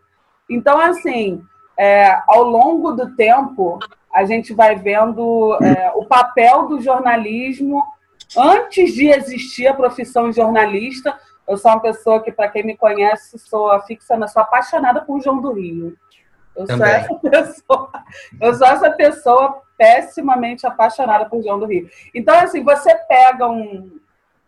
Então, 0.48 0.78
assim, 0.78 1.42
é, 1.78 2.20
ao 2.26 2.42
longo 2.42 2.92
do 2.92 3.14
tempo, 3.14 3.78
a 4.12 4.24
gente 4.24 4.52
vai 4.52 4.76
vendo 4.76 5.56
é, 5.62 5.92
o 5.94 6.04
papel 6.04 6.66
do 6.66 6.80
jornalismo 6.80 7.82
antes 8.36 8.92
de 8.92 9.08
existir 9.08 9.68
a 9.68 9.74
profissão 9.74 10.30
de 10.30 10.36
jornalista. 10.36 11.16
Eu 11.48 11.56
sou 11.56 11.70
uma 11.70 11.80
pessoa 11.80 12.20
que, 12.20 12.32
para 12.32 12.48
quem 12.48 12.64
me 12.64 12.76
conhece, 12.76 13.38
sou 13.38 13.80
fixa, 13.82 14.26
sou 14.28 14.42
apaixonada 14.42 15.00
por 15.02 15.20
João 15.20 15.40
do 15.40 15.52
Rio. 15.52 15.96
Eu 16.61 16.76
sou 16.76 16.86
essa 16.86 17.14
pessoa. 17.30 17.90
Eu 18.40 18.54
sou 18.54 18.66
essa 18.66 18.90
pessoa 18.90 19.62
pessimamente 19.76 20.66
apaixonada 20.66 21.24
por 21.26 21.42
João 21.42 21.58
do 21.58 21.66
Rio. 21.66 21.88
Então, 22.14 22.34
assim, 22.38 22.62
você 22.62 22.94
pega 23.08 23.48
um, 23.48 23.98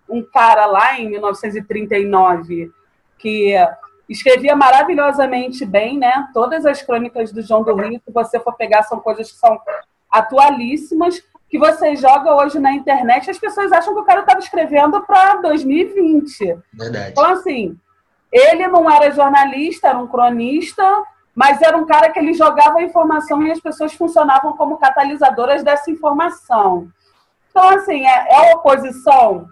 um 0.08 0.22
cara 0.22 0.66
lá 0.66 0.98
em 0.98 1.08
1939 1.08 2.70
que 3.18 3.54
escrevia 4.08 4.54
maravilhosamente 4.54 5.64
bem, 5.64 5.98
né? 5.98 6.28
Todas 6.34 6.66
as 6.66 6.82
crônicas 6.82 7.32
do 7.32 7.40
João 7.40 7.62
do 7.62 7.74
Rio, 7.74 8.00
se 8.04 8.12
você 8.12 8.38
for 8.40 8.54
pegar, 8.54 8.82
são 8.82 9.00
coisas 9.00 9.30
que 9.30 9.38
são 9.38 9.58
atualíssimas, 10.10 11.22
que 11.48 11.58
você 11.58 11.96
joga 11.96 12.34
hoje 12.34 12.58
na 12.58 12.72
internet, 12.72 13.30
as 13.30 13.38
pessoas 13.38 13.72
acham 13.72 13.94
que 13.94 14.00
o 14.00 14.04
cara 14.04 14.20
estava 14.20 14.38
escrevendo 14.38 15.00
para 15.02 15.36
2020. 15.36 16.58
Verdade. 16.72 17.10
Então, 17.12 17.24
assim, 17.26 17.78
ele 18.30 18.66
não 18.68 18.90
era 18.90 19.10
jornalista, 19.10 19.88
era 19.88 19.98
um 19.98 20.06
cronista, 20.06 20.82
mas 21.34 21.62
era 21.62 21.76
um 21.76 21.86
cara 21.86 22.10
que 22.10 22.18
ele 22.18 22.34
jogava 22.34 22.78
a 22.78 22.82
informação 22.82 23.42
e 23.42 23.50
as 23.50 23.60
pessoas 23.60 23.94
funcionavam 23.94 24.54
como 24.56 24.78
catalisadoras 24.78 25.62
dessa 25.62 25.90
informação. 25.90 26.88
Então, 27.50 27.68
assim, 27.70 28.06
é, 28.06 28.50
é 28.50 28.54
oposição, 28.54 29.48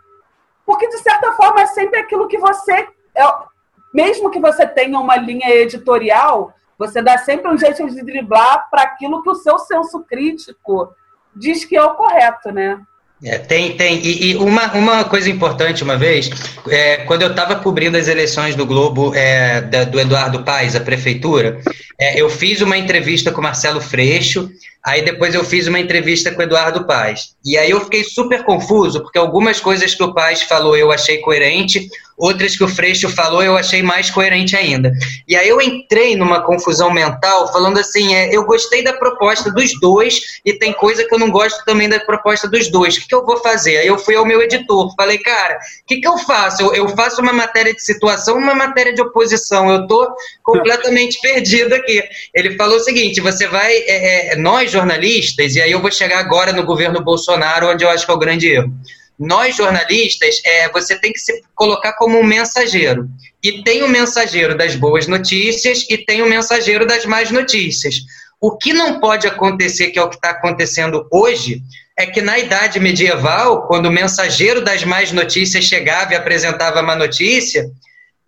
porque 0.66 0.88
de 0.88 0.98
certa 0.98 1.32
forma 1.32 1.60
é 1.62 1.66
sempre 1.66 2.00
aquilo 2.00 2.28
que 2.28 2.38
você. 2.38 2.88
É, 3.14 3.50
mesmo 3.92 4.30
que 4.30 4.38
você 4.38 4.66
tenha 4.66 4.98
uma 4.98 5.16
linha 5.16 5.48
editorial, 5.50 6.54
você 6.78 7.02
dá 7.02 7.18
sempre 7.18 7.50
um 7.50 7.58
jeito 7.58 7.86
de 7.88 8.02
driblar 8.02 8.68
para 8.70 8.82
aquilo 8.82 9.22
que 9.22 9.30
o 9.30 9.34
seu 9.34 9.58
senso 9.58 10.00
crítico 10.04 10.94
diz 11.34 11.64
que 11.64 11.76
é 11.76 11.82
o 11.82 11.94
correto, 11.94 12.52
né? 12.52 12.80
É, 13.22 13.36
tem, 13.36 13.76
tem. 13.76 14.00
E, 14.02 14.30
e, 14.30 14.36
uma, 14.36 14.72
uma 14.72 15.04
coisa 15.04 15.28
importante, 15.28 15.84
uma 15.84 15.96
vez, 15.96 16.30
é, 16.68 16.98
quando 16.98 17.22
eu 17.22 17.30
estava 17.30 17.56
cobrindo 17.56 17.96
as 17.96 18.08
eleições 18.08 18.54
do 18.54 18.64
Globo 18.64 19.14
é, 19.14 19.60
da, 19.60 19.84
do 19.84 20.00
Eduardo 20.00 20.42
Paes, 20.42 20.74
a 20.74 20.80
prefeitura, 20.80 21.60
é, 21.98 22.20
eu 22.20 22.30
fiz 22.30 22.62
uma 22.62 22.78
entrevista 22.78 23.30
com 23.30 23.42
Marcelo 23.42 23.80
Freixo, 23.80 24.50
aí 24.84 25.02
depois 25.02 25.34
eu 25.34 25.44
fiz 25.44 25.66
uma 25.66 25.78
entrevista 25.78 26.30
com 26.30 26.42
Eduardo 26.42 26.86
Paes. 26.86 27.34
E 27.44 27.56
aí 27.56 27.70
eu 27.70 27.80
fiquei 27.80 28.04
super 28.04 28.44
confuso, 28.44 29.00
porque 29.02 29.18
algumas 29.18 29.60
coisas 29.60 29.94
que 29.94 30.02
o 30.02 30.14
Paes 30.14 30.42
falou 30.42 30.76
eu 30.76 30.90
achei 30.90 31.18
coerente, 31.18 31.88
outras 32.20 32.54
que 32.54 32.62
o 32.62 32.68
Freixo 32.68 33.08
falou 33.08 33.42
eu 33.42 33.56
achei 33.56 33.82
mais 33.82 34.10
coerente 34.10 34.54
ainda. 34.54 34.92
E 35.26 35.34
aí 35.34 35.48
eu 35.48 35.60
entrei 35.60 36.14
numa 36.14 36.42
confusão 36.42 36.92
mental, 36.92 37.50
falando 37.50 37.78
assim, 37.78 38.14
é, 38.14 38.34
eu 38.34 38.44
gostei 38.44 38.84
da 38.84 38.92
proposta 38.92 39.50
dos 39.50 39.78
dois 39.80 40.20
e 40.44 40.52
tem 40.52 40.72
coisa 40.72 41.04
que 41.04 41.14
eu 41.14 41.18
não 41.18 41.30
gosto 41.30 41.64
também 41.64 41.88
da 41.88 41.98
proposta 41.98 42.46
dos 42.46 42.68
dois. 42.70 42.96
O 42.96 43.00
que, 43.00 43.08
que 43.08 43.14
eu 43.14 43.24
vou 43.24 43.38
fazer? 43.38 43.78
Aí 43.78 43.86
eu 43.86 43.98
fui 43.98 44.14
ao 44.14 44.26
meu 44.26 44.42
editor, 44.42 44.94
falei, 44.94 45.18
cara, 45.18 45.54
o 45.54 45.86
que, 45.86 46.00
que 46.00 46.06
eu 46.06 46.18
faço? 46.18 46.62
Eu, 46.62 46.74
eu 46.74 46.88
faço 46.90 47.22
uma 47.22 47.32
matéria 47.32 47.74
de 47.74 47.82
situação, 47.82 48.36
uma 48.36 48.54
matéria 48.54 48.92
de 48.92 49.00
oposição. 49.00 49.70
Eu 49.70 49.86
tô 49.86 50.14
completamente 50.42 51.18
perdido 51.20 51.74
aqui. 51.74 52.02
Ele 52.34 52.56
falou 52.56 52.76
o 52.76 52.80
seguinte, 52.80 53.20
você 53.20 53.46
vai, 53.46 53.72
é, 53.72 54.32
é, 54.32 54.36
jornalistas, 54.70 55.56
e 55.56 55.60
aí 55.60 55.72
eu 55.72 55.80
vou 55.80 55.90
chegar 55.90 56.18
agora 56.18 56.52
no 56.52 56.64
governo 56.64 57.02
Bolsonaro, 57.02 57.70
onde 57.70 57.84
eu 57.84 57.90
acho 57.90 58.04
que 58.04 58.10
é 58.10 58.14
o 58.14 58.18
grande 58.18 58.48
erro 58.48 58.72
nós 59.20 59.54
jornalistas, 59.54 60.40
é, 60.46 60.70
você 60.70 60.98
tem 60.98 61.12
que 61.12 61.20
se 61.20 61.42
colocar 61.54 61.92
como 61.92 62.18
um 62.18 62.24
mensageiro. 62.24 63.06
E 63.42 63.62
tem 63.62 63.82
o 63.82 63.88
mensageiro 63.88 64.56
das 64.56 64.74
boas 64.74 65.06
notícias 65.06 65.84
e 65.90 65.98
tem 65.98 66.22
o 66.22 66.28
mensageiro 66.28 66.86
das 66.86 67.04
más 67.04 67.30
notícias. 67.30 67.96
O 68.40 68.56
que 68.56 68.72
não 68.72 68.98
pode 68.98 69.26
acontecer, 69.26 69.90
que 69.90 69.98
é 69.98 70.02
o 70.02 70.08
que 70.08 70.16
está 70.16 70.30
acontecendo 70.30 71.06
hoje, 71.12 71.62
é 71.98 72.06
que 72.06 72.22
na 72.22 72.38
idade 72.38 72.80
medieval, 72.80 73.66
quando 73.66 73.86
o 73.86 73.92
mensageiro 73.92 74.64
das 74.64 74.84
más 74.84 75.12
notícias 75.12 75.66
chegava 75.66 76.14
e 76.14 76.16
apresentava 76.16 76.80
a 76.80 76.82
má 76.82 76.96
notícia, 76.96 77.70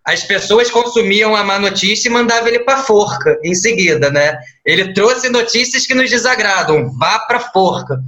as 0.05 0.23
pessoas 0.23 0.69
consumiam 0.69 1.35
a 1.35 1.43
má 1.43 1.57
notícia 1.57 2.09
e 2.09 2.11
mandavam 2.11 2.49
ele 2.49 2.59
para 2.59 2.83
forca 2.83 3.39
em 3.43 3.55
seguida, 3.55 4.09
né? 4.11 4.37
Ele 4.65 4.93
trouxe 4.93 5.29
notícias 5.29 5.85
que 5.87 5.93
nos 5.93 6.09
desagradam, 6.09 6.91
vá 6.97 7.19
para 7.19 7.39
forca. 7.39 7.99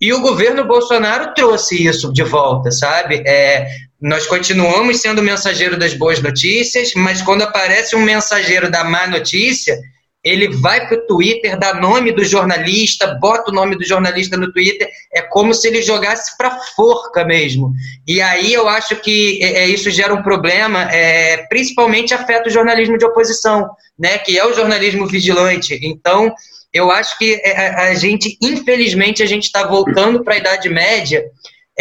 E 0.00 0.12
o 0.12 0.20
governo 0.20 0.64
Bolsonaro 0.64 1.34
trouxe 1.34 1.86
isso 1.86 2.12
de 2.12 2.22
volta, 2.22 2.70
sabe? 2.70 3.22
É, 3.26 3.68
nós 4.00 4.26
continuamos 4.26 4.98
sendo 4.98 5.22
mensageiro 5.22 5.76
das 5.76 5.92
boas 5.92 6.22
notícias, 6.22 6.92
mas 6.94 7.20
quando 7.20 7.42
aparece 7.42 7.94
um 7.94 8.02
mensageiro 8.02 8.70
da 8.70 8.82
má 8.84 9.06
notícia, 9.06 9.78
ele 10.22 10.48
vai 10.48 10.86
para 10.86 10.98
o 10.98 11.06
Twitter, 11.06 11.58
dá 11.58 11.74
nome 11.74 12.12
do 12.12 12.22
jornalista, 12.22 13.16
bota 13.20 13.50
o 13.50 13.54
nome 13.54 13.76
do 13.76 13.84
jornalista 13.84 14.36
no 14.36 14.52
Twitter, 14.52 14.88
é 15.12 15.22
como 15.22 15.54
se 15.54 15.66
ele 15.66 15.80
jogasse 15.80 16.36
para 16.36 16.58
forca 16.76 17.24
mesmo. 17.24 17.72
E 18.06 18.20
aí 18.20 18.52
eu 18.52 18.68
acho 18.68 18.96
que 18.96 19.42
é, 19.42 19.62
é, 19.62 19.68
isso 19.68 19.90
gera 19.90 20.14
um 20.14 20.22
problema, 20.22 20.82
é, 20.92 21.46
principalmente 21.48 22.12
afeta 22.12 22.48
o 22.48 22.52
jornalismo 22.52 22.98
de 22.98 23.04
oposição, 23.06 23.68
né, 23.98 24.18
que 24.18 24.38
é 24.38 24.46
o 24.46 24.52
jornalismo 24.52 25.06
vigilante. 25.06 25.78
Então, 25.82 26.32
eu 26.72 26.90
acho 26.90 27.16
que 27.18 27.40
é, 27.42 27.56
a, 27.56 27.88
a 27.88 27.94
gente, 27.94 28.36
infelizmente, 28.42 29.22
a 29.22 29.26
gente 29.26 29.44
está 29.44 29.66
voltando 29.66 30.22
para 30.22 30.34
a 30.34 30.38
Idade 30.38 30.68
Média 30.68 31.24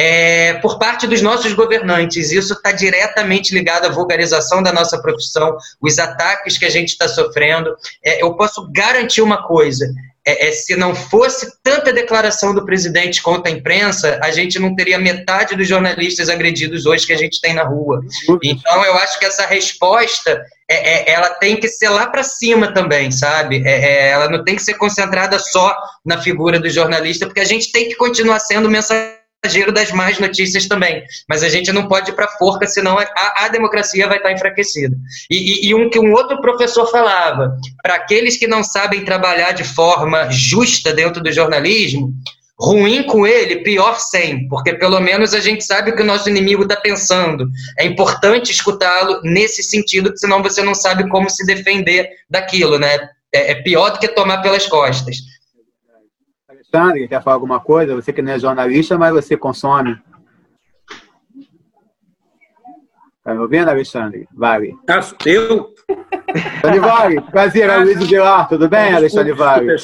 é, 0.01 0.53
por 0.61 0.79
parte 0.79 1.05
dos 1.05 1.21
nossos 1.21 1.51
governantes. 1.51 2.31
Isso 2.31 2.53
está 2.53 2.71
diretamente 2.71 3.53
ligado 3.53 3.85
à 3.85 3.89
vulgarização 3.89 4.63
da 4.63 4.71
nossa 4.71 5.01
profissão, 5.01 5.57
os 5.81 5.99
ataques 5.99 6.57
que 6.57 6.63
a 6.63 6.69
gente 6.69 6.89
está 6.89 7.09
sofrendo. 7.09 7.75
É, 8.01 8.23
eu 8.23 8.33
posso 8.35 8.65
garantir 8.71 9.21
uma 9.21 9.45
coisa: 9.45 9.85
é, 10.25 10.47
é, 10.47 10.51
se 10.53 10.77
não 10.77 10.95
fosse 10.95 11.51
tanta 11.61 11.91
declaração 11.91 12.55
do 12.55 12.65
presidente 12.65 13.21
contra 13.21 13.51
a 13.51 13.53
imprensa, 13.53 14.17
a 14.23 14.31
gente 14.31 14.57
não 14.57 14.73
teria 14.73 14.97
metade 14.97 15.53
dos 15.53 15.67
jornalistas 15.67 16.29
agredidos 16.29 16.85
hoje 16.85 17.05
que 17.05 17.11
a 17.11 17.17
gente 17.17 17.41
tem 17.41 17.53
na 17.53 17.63
rua. 17.63 17.99
Então, 18.41 18.85
eu 18.85 18.93
acho 18.99 19.19
que 19.19 19.25
essa 19.25 19.45
resposta 19.45 20.41
é, 20.69 21.11
é, 21.11 21.13
ela 21.13 21.31
tem 21.31 21.57
que 21.57 21.67
ser 21.67 21.89
lá 21.89 22.07
para 22.07 22.23
cima 22.23 22.73
também, 22.73 23.11
sabe? 23.11 23.61
É, 23.65 23.71
é, 23.71 24.09
ela 24.11 24.29
não 24.29 24.45
tem 24.45 24.55
que 24.55 24.63
ser 24.63 24.75
concentrada 24.75 25.37
só 25.39 25.75
na 26.05 26.21
figura 26.21 26.57
do 26.57 26.69
jornalista, 26.69 27.25
porque 27.25 27.41
a 27.41 27.45
gente 27.45 27.69
tem 27.73 27.89
que 27.89 27.95
continuar 27.95 28.39
sendo 28.39 28.69
mensageiro 28.69 29.18
das 29.73 29.91
más 29.91 30.19
notícias 30.19 30.67
também. 30.67 31.03
Mas 31.27 31.43
a 31.43 31.49
gente 31.49 31.71
não 31.71 31.87
pode 31.87 32.11
ir 32.11 32.13
para 32.13 32.27
forca, 32.27 32.67
senão 32.67 32.97
a, 32.99 33.05
a, 33.37 33.47
democracia 33.47 34.07
vai 34.07 34.17
estar 34.17 34.31
enfraquecida. 34.31 34.95
E, 35.29 35.67
e, 35.67 35.69
e 35.69 35.75
um 35.75 35.89
que 35.89 35.99
um 35.99 36.11
outro 36.11 36.41
professor 36.41 36.89
falava, 36.91 37.55
para 37.81 37.95
aqueles 37.95 38.37
que 38.37 38.47
não 38.47 38.63
sabem 38.63 39.05
trabalhar 39.05 39.53
de 39.53 39.63
forma 39.63 40.29
justa 40.29 40.93
dentro 40.93 41.23
do 41.23 41.31
jornalismo, 41.31 42.13
Ruim 42.61 43.03
com 43.03 43.25
ele, 43.25 43.63
pior 43.63 43.97
sem, 43.97 44.45
porque 44.49 44.73
pelo 44.73 44.99
menos 44.99 45.33
a 45.33 45.39
gente 45.39 45.63
sabe 45.63 45.91
o 45.91 45.95
que 45.95 46.01
o 46.01 46.05
nosso 46.05 46.29
inimigo 46.29 46.63
está 46.63 46.75
pensando. 46.75 47.47
É 47.77 47.85
importante 47.85 48.51
escutá-lo 48.51 49.21
nesse 49.23 49.63
sentido, 49.63 50.11
senão 50.17 50.43
você 50.43 50.61
não 50.61 50.75
sabe 50.75 51.07
como 51.07 51.29
se 51.29 51.45
defender 51.45 52.09
daquilo, 52.29 52.77
né? 52.77 52.99
É, 53.33 53.51
é 53.51 53.55
pior 53.55 53.91
do 53.91 53.99
que 53.99 54.09
tomar 54.09 54.41
pelas 54.41 54.67
costas. 54.67 55.19
Alexandre, 56.71 57.07
quer 57.07 57.23
falar 57.23 57.35
alguma 57.35 57.59
coisa? 57.59 57.95
Você 57.95 58.13
que 58.13 58.21
não 58.21 58.31
é 58.31 58.39
jornalista, 58.39 58.97
mas 58.97 59.13
você 59.13 59.35
consome. 59.35 59.97
Tá 63.23 63.33
me 63.33 63.39
ouvindo, 63.39 63.69
Alexandre? 63.69 64.27
Vale. 64.31 64.75
Ah, 64.87 64.99
eu? 65.25 65.73
Alexandre 66.63 66.79
Vale, 66.79 67.21
prazer, 67.21 67.69
é 67.69 67.77
Luiz 67.83 68.07
Vilar, 68.07 68.47
tudo 68.47 68.69
bem, 68.69 68.93
Alexandre 68.93 69.33
Vale? 69.33 69.75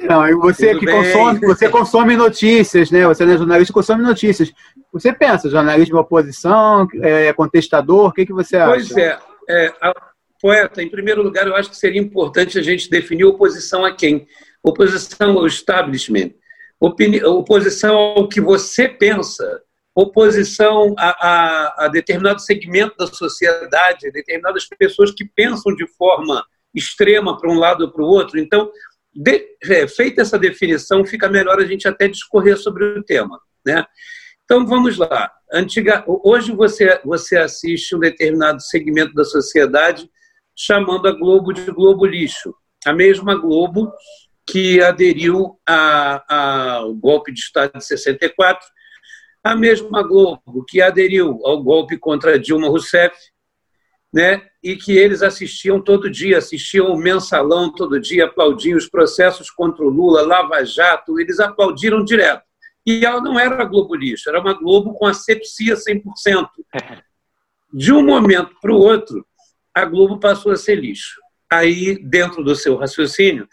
Não, 0.00 0.26
e 0.26 0.34
você 0.34 0.68
Tudo 0.68 0.80
que 0.80 0.86
bem? 0.86 0.96
consome, 0.96 1.40
você 1.40 1.68
consome 1.68 2.16
notícias, 2.16 2.90
né? 2.90 3.06
Você 3.06 3.22
é 3.22 3.36
jornalista, 3.36 3.72
consome 3.72 4.02
notícias. 4.02 4.52
Você 4.92 5.12
pensa, 5.12 5.48
jornalismo 5.48 5.98
oposição, 5.98 6.88
é, 7.02 7.32
contestador, 7.32 8.08
o 8.08 8.12
que, 8.12 8.26
que 8.26 8.32
você 8.32 8.56
acha? 8.56 8.70
Pois 8.70 8.96
é, 8.96 9.18
é 9.48 9.72
a, 9.80 9.94
poeta, 10.42 10.82
em 10.82 10.90
primeiro 10.90 11.22
lugar, 11.22 11.46
eu 11.46 11.54
acho 11.54 11.70
que 11.70 11.76
seria 11.76 12.00
importante 12.00 12.58
a 12.58 12.62
gente 12.62 12.90
definir 12.90 13.24
oposição 13.24 13.84
a 13.84 13.94
quem? 13.94 14.26
Oposição 14.62 15.38
ao 15.38 15.46
establishment, 15.46 16.32
oposição 16.80 17.94
ao 17.94 18.28
que 18.28 18.40
você 18.40 18.88
pensa, 18.88 19.62
oposição 19.94 20.94
a, 20.98 21.10
a, 21.10 21.84
a, 21.84 21.88
determinado 21.88 22.40
segmento 22.40 22.96
da 22.96 23.06
sociedade, 23.06 24.10
determinadas 24.10 24.66
pessoas 24.66 25.10
que 25.10 25.24
pensam 25.24 25.74
de 25.74 25.86
forma 25.86 26.44
extrema 26.74 27.38
para 27.38 27.50
um 27.50 27.58
lado 27.58 27.84
ou 27.84 27.90
para 27.90 28.02
o 28.02 28.06
outro. 28.06 28.38
Então, 28.38 28.70
de, 29.14 29.46
é, 29.64 29.86
feita 29.86 30.22
essa 30.22 30.38
definição, 30.38 31.04
fica 31.04 31.28
melhor 31.28 31.58
a 31.60 31.66
gente 31.66 31.86
até 31.86 32.08
discorrer 32.08 32.56
sobre 32.56 32.84
o 32.84 33.04
tema. 33.04 33.38
Né? 33.64 33.84
Então, 34.44 34.66
vamos 34.66 34.96
lá. 34.96 35.30
Antiga, 35.52 36.02
hoje 36.06 36.52
você, 36.52 37.00
você 37.04 37.36
assiste 37.36 37.94
um 37.94 37.98
determinado 37.98 38.60
segmento 38.62 39.14
da 39.14 39.24
sociedade 39.24 40.10
chamando 40.56 41.06
a 41.06 41.12
Globo 41.12 41.52
de 41.52 41.70
Globo 41.70 42.06
Lixo. 42.06 42.54
A 42.84 42.92
mesma 42.92 43.34
Globo 43.34 43.92
que 44.46 44.82
aderiu 44.82 45.58
ao 45.66 46.94
golpe 46.94 47.32
de 47.32 47.40
Estado 47.40 47.78
de 47.78 47.84
64, 47.84 48.66
a 49.44 49.56
mesma 49.56 50.02
Globo 50.02 50.64
que 50.68 50.80
aderiu 50.80 51.40
ao 51.44 51.62
golpe 51.62 51.98
contra 51.98 52.38
Dilma 52.38 52.68
Rousseff, 52.68 53.16
né? 54.12 54.46
e 54.62 54.76
que 54.76 54.92
eles 54.96 55.22
assistiam 55.22 55.80
todo 55.80 56.10
dia, 56.10 56.38
assistiam 56.38 56.92
o 56.92 56.96
mensalão 56.96 57.72
todo 57.72 58.00
dia, 58.00 58.26
aplaudiam 58.26 58.76
os 58.76 58.88
processos 58.88 59.50
contra 59.50 59.84
o 59.84 59.88
Lula, 59.88 60.22
Lava 60.22 60.64
Jato, 60.64 61.18
eles 61.18 61.40
aplaudiram 61.40 62.04
direto. 62.04 62.42
E 62.86 63.04
ela 63.04 63.20
não 63.20 63.38
era 63.38 63.60
a 63.60 63.64
Globo 63.64 63.94
lixo, 63.94 64.28
era 64.28 64.40
uma 64.40 64.54
Globo 64.54 64.94
com 64.94 65.06
asepsia 65.06 65.74
100%. 65.74 66.48
De 67.72 67.92
um 67.92 68.04
momento 68.04 68.54
para 68.60 68.72
o 68.72 68.78
outro, 68.78 69.26
a 69.74 69.84
Globo 69.84 70.20
passou 70.20 70.52
a 70.52 70.56
ser 70.56 70.76
lixo. 70.76 71.20
Aí, 71.50 71.98
dentro 71.98 72.44
do 72.44 72.54
seu 72.54 72.76
raciocínio, 72.76 73.48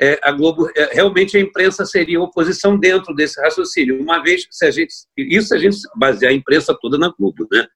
é, 0.00 0.18
a 0.22 0.32
Globo, 0.32 0.68
é, 0.76 0.94
realmente 0.94 1.36
a 1.36 1.40
imprensa 1.40 1.84
seria 1.84 2.20
oposição 2.20 2.76
dentro 2.76 3.14
desse 3.14 3.40
raciocínio, 3.40 4.00
uma 4.00 4.22
vez 4.22 4.46
se 4.50 4.66
a 4.66 4.70
gente, 4.70 4.92
isso 5.16 5.54
a 5.54 5.58
gente 5.58 5.78
basear 5.96 6.32
a 6.32 6.34
imprensa 6.34 6.76
toda 6.80 6.98
na 6.98 7.12
Globo, 7.16 7.46
né? 7.50 7.66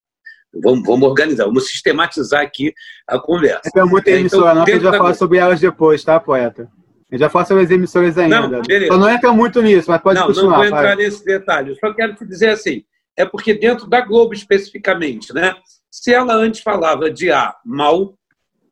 Vamos, 0.62 0.82
vamos 0.84 1.08
organizar, 1.08 1.44
vamos 1.44 1.68
sistematizar 1.68 2.40
aqui 2.40 2.72
a 3.06 3.18
conversa. 3.18 3.70
É 3.76 3.84
muita 3.84 4.10
emissora, 4.10 4.52
então, 4.52 4.54
não, 4.54 4.62
a 4.62 4.70
gente 4.70 4.82
vai 4.82 4.98
falar 4.98 5.14
sobre 5.14 5.38
elas 5.38 5.60
depois, 5.60 6.02
tá, 6.02 6.18
poeta? 6.18 6.70
A 7.10 7.14
gente 7.14 7.20
vai 7.20 7.30
falar 7.30 7.44
sobre 7.44 7.64
as 7.64 7.70
emissoras 7.70 8.18
ainda. 8.18 8.48
Não, 8.48 8.62
beleza. 8.62 8.92
Só 8.92 8.98
não 8.98 9.10
entra 9.10 9.32
muito 9.32 9.62
nisso, 9.62 9.90
mas 9.90 10.00
pode 10.00 10.18
não, 10.18 10.26
continuar. 10.26 10.50
Não 10.50 10.56
vou 10.56 10.66
entrar 10.66 10.82
vai. 10.82 10.96
nesse 10.96 11.24
detalhe. 11.24 11.70
Eu 11.70 11.76
só 11.76 11.92
quero 11.94 12.14
te 12.14 12.26
dizer 12.26 12.50
assim, 12.50 12.82
é 13.16 13.24
porque 13.24 13.54
dentro 13.54 13.86
da 13.86 14.00
Globo 14.00 14.34
especificamente, 14.34 15.32
né? 15.32 15.54
Se 15.90 16.12
ela 16.12 16.34
antes 16.34 16.60
falava 16.60 17.10
de 17.10 17.30
A, 17.30 17.54
mal, 17.64 18.14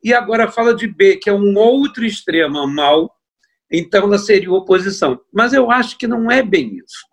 e 0.02 0.12
agora 0.12 0.50
fala 0.50 0.74
de 0.74 0.86
B, 0.86 1.16
que 1.16 1.30
é 1.30 1.32
um 1.32 1.56
outro 1.56 2.04
extremo, 2.04 2.66
mal, 2.66 3.15
então 3.70 4.04
ela 4.04 4.18
seria 4.18 4.52
oposição. 4.52 5.20
Mas 5.32 5.52
eu 5.52 5.70
acho 5.70 5.98
que 5.98 6.06
não 6.06 6.30
é 6.30 6.42
bem 6.42 6.76
isso. 6.76 7.04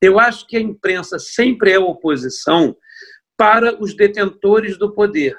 Eu 0.00 0.18
acho 0.18 0.46
que 0.46 0.56
a 0.56 0.60
imprensa 0.60 1.18
sempre 1.18 1.72
é 1.72 1.78
oposição 1.78 2.76
para 3.36 3.80
os 3.82 3.94
detentores 3.94 4.78
do 4.78 4.92
poder. 4.92 5.36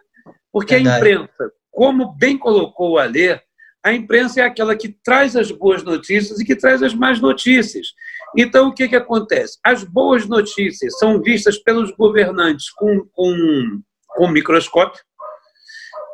Porque 0.51 0.75
Verdade. 0.75 0.95
a 0.95 0.97
imprensa, 0.97 1.51
como 1.71 2.13
bem 2.15 2.37
colocou 2.37 2.93
o 2.93 2.97
Alê, 2.97 3.39
a 3.83 3.93
imprensa 3.93 4.41
é 4.41 4.43
aquela 4.43 4.75
que 4.75 4.89
traz 5.03 5.35
as 5.35 5.51
boas 5.51 5.83
notícias 5.83 6.39
e 6.39 6.45
que 6.45 6.55
traz 6.55 6.83
as 6.83 6.93
más 6.93 7.21
notícias. 7.21 7.87
Então, 8.35 8.67
o 8.67 8.73
que, 8.73 8.87
que 8.87 8.95
acontece? 8.95 9.57
As 9.63 9.83
boas 9.83 10.27
notícias 10.27 10.97
são 10.97 11.21
vistas 11.21 11.57
pelos 11.57 11.91
governantes 11.91 12.69
com, 12.71 13.05
com, 13.13 13.81
com 14.07 14.27
microscópio 14.27 15.01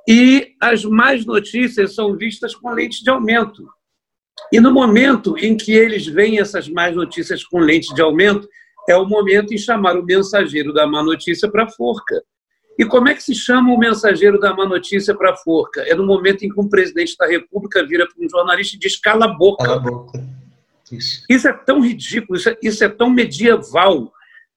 e 0.08 0.54
as 0.62 0.84
más 0.84 1.26
notícias 1.26 1.95
são 1.95 2.16
vistas 2.16 2.54
com 2.54 2.70
lente 2.72 3.04
de 3.04 3.10
aumento. 3.10 3.66
E 4.52 4.60
no 4.60 4.72
momento 4.72 5.38
em 5.38 5.56
que 5.56 5.72
eles 5.72 6.06
veem 6.06 6.39
essas 6.39 6.68
más 6.70 6.96
notícias 6.96 7.44
com 7.44 7.60
lente 7.60 7.94
de 7.94 8.02
aumento, 8.02 8.48
é 8.88 8.96
o 8.96 9.06
momento 9.06 9.54
em 9.54 9.58
chamar 9.58 9.98
o 9.98 10.04
mensageiro 10.04 10.74
da 10.74 10.86
má 10.86 11.04
notícia 11.04 11.50
para 11.50 11.64
a 11.64 11.70
forca. 11.70 12.22
E 12.78 12.86
como 12.86 13.08
é 13.08 13.14
que 13.14 13.24
se 13.24 13.36
chama 13.36 13.72
o 13.72 13.78
mensageiro 13.78 14.39
da 14.39 14.54
má 14.54 14.66
notícia 14.66 15.16
para 15.16 15.32
a 15.32 15.38
forca? 15.38 15.82
É 15.82 15.94
no 15.96 16.06
momento 16.06 16.44
em 16.44 16.50
que 16.50 16.60
um 16.60 16.68
presidente 16.68 17.16
da 17.18 17.28
República 17.28 17.86
vira 17.86 18.08
para 18.08 18.26
um 18.26 18.30
jornalista 18.30 18.76
e 18.76 18.80
diz 18.80 19.00
cala 19.00 19.26
a 19.26 19.28
boca. 19.28 19.64
Cala 19.64 19.78
a 19.78 19.80
boca. 19.80 20.34
Isso. 20.91 21.24
isso 21.30 21.48
é 21.48 21.54
tão 21.54 21.80
ridículo, 21.80 22.38
isso 22.38 22.50
é, 22.50 22.58
isso 22.62 22.84
é 22.84 22.89
tão 22.89 23.10
medieval, 23.10 24.12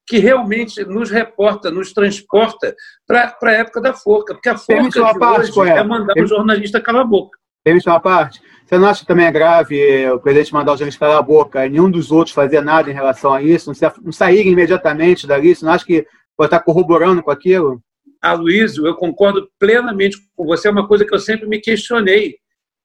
que 0.07 0.18
realmente 0.18 0.84
nos 0.84 1.11
reporta, 1.11 1.70
nos 1.70 1.93
transporta 1.93 2.74
para 3.07 3.37
a 3.43 3.53
época 3.53 3.80
da 3.80 3.93
forca. 3.93 4.34
Porque 4.34 4.49
a 4.49 4.57
forca 4.57 4.89
de 4.89 5.18
parte, 5.18 5.59
hoje 5.59 5.72
é 5.72 5.82
mandar 5.82 6.14
o 6.16 6.26
jornalista 6.26 6.80
calar 6.80 7.03
a 7.03 7.05
boca. 7.05 7.37
Permite 7.64 7.89
uma 7.89 7.99
parte? 7.99 8.41
Você 8.66 8.78
não 8.78 8.88
acha 8.88 9.02
que 9.02 9.06
também 9.06 9.26
é 9.26 9.30
grave 9.30 10.10
o 10.10 10.18
presidente 10.18 10.52
mandar 10.52 10.72
os 10.72 10.80
jornalistas 10.80 10.98
calar 10.98 11.18
a 11.18 11.22
boca 11.22 11.64
e 11.64 11.68
nenhum 11.70 11.88
dos 11.88 12.10
outros 12.10 12.34
fazer 12.34 12.60
nada 12.60 12.90
em 12.90 12.94
relação 12.94 13.32
a 13.32 13.40
isso, 13.40 13.72
não, 14.02 14.10
saírem 14.10 14.50
imediatamente 14.50 15.24
dali? 15.24 15.54
Você 15.54 15.64
não 15.64 15.72
acha 15.72 15.86
que 15.86 16.04
pode 16.36 16.48
estar 16.48 16.60
corroborando 16.60 17.22
com 17.22 17.30
aquilo? 17.30 17.80
Aloysio, 18.20 18.84
eu 18.84 18.96
concordo 18.96 19.48
plenamente 19.56 20.16
com 20.34 20.44
você, 20.44 20.66
é 20.66 20.70
uma 20.72 20.88
coisa 20.88 21.04
que 21.04 21.14
eu 21.14 21.18
sempre 21.20 21.46
me 21.46 21.60
questionei. 21.60 22.38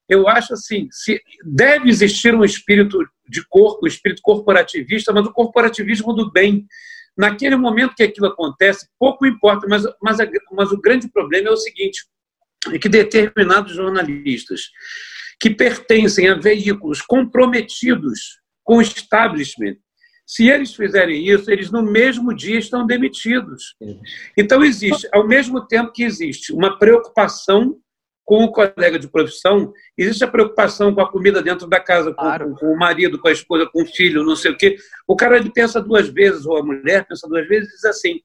Eu 0.07 0.27
acho 0.27 0.53
assim, 0.53 0.87
se 0.91 1.19
deve 1.43 1.89
existir 1.89 2.35
um 2.35 2.43
espírito 2.43 2.99
de 3.27 3.43
corpo, 3.49 3.83
um 3.83 3.87
espírito 3.87 4.21
corporativista, 4.21 5.11
mas 5.11 5.25
o 5.25 5.33
corporativismo 5.33 6.13
do 6.13 6.31
bem. 6.31 6.67
Naquele 7.17 7.55
momento 7.55 7.95
que 7.95 8.03
aquilo 8.03 8.27
acontece, 8.27 8.87
pouco 8.99 9.25
importa, 9.25 9.65
mas, 9.67 9.83
mas, 9.99 10.17
mas 10.51 10.71
o 10.71 10.79
grande 10.79 11.09
problema 11.09 11.49
é 11.49 11.51
o 11.51 11.57
seguinte: 11.57 12.05
é 12.71 12.77
que 12.77 12.87
determinados 12.87 13.73
jornalistas 13.73 14.69
que 15.41 15.49
pertencem 15.49 16.29
a 16.29 16.35
veículos 16.35 17.01
comprometidos 17.01 18.39
com 18.63 18.77
o 18.77 18.81
establishment, 18.81 19.75
se 20.25 20.47
eles 20.47 20.75
fizerem 20.75 21.27
isso, 21.27 21.49
eles 21.49 21.71
no 21.71 21.81
mesmo 21.81 22.33
dia 22.33 22.59
estão 22.59 22.85
demitidos. 22.85 23.75
Então, 24.37 24.63
existe, 24.63 25.09
ao 25.11 25.27
mesmo 25.27 25.65
tempo 25.65 25.91
que 25.91 26.03
existe 26.03 26.53
uma 26.53 26.77
preocupação 26.77 27.75
com 28.23 28.43
o 28.43 28.51
colega 28.51 28.99
de 28.99 29.09
profissão, 29.09 29.73
existe 29.97 30.23
a 30.23 30.27
preocupação 30.27 30.93
com 30.93 31.01
a 31.01 31.11
comida 31.11 31.41
dentro 31.41 31.67
da 31.67 31.79
casa, 31.79 32.13
com, 32.13 32.21
claro. 32.21 32.55
com 32.55 32.67
o 32.67 32.77
marido, 32.77 33.19
com 33.19 33.27
a 33.27 33.31
esposa, 33.31 33.67
com 33.73 33.81
o 33.81 33.87
filho, 33.87 34.23
não 34.23 34.35
sei 34.35 34.51
o 34.51 34.57
quê. 34.57 34.77
O 35.07 35.15
cara 35.15 35.37
ele 35.37 35.51
pensa 35.51 35.81
duas 35.81 36.07
vezes, 36.07 36.45
ou 36.45 36.55
a 36.55 36.63
mulher 36.63 37.05
pensa 37.07 37.27
duas 37.27 37.47
vezes 37.47 37.69
e 37.69 37.75
diz 37.75 37.85
assim: 37.85 38.21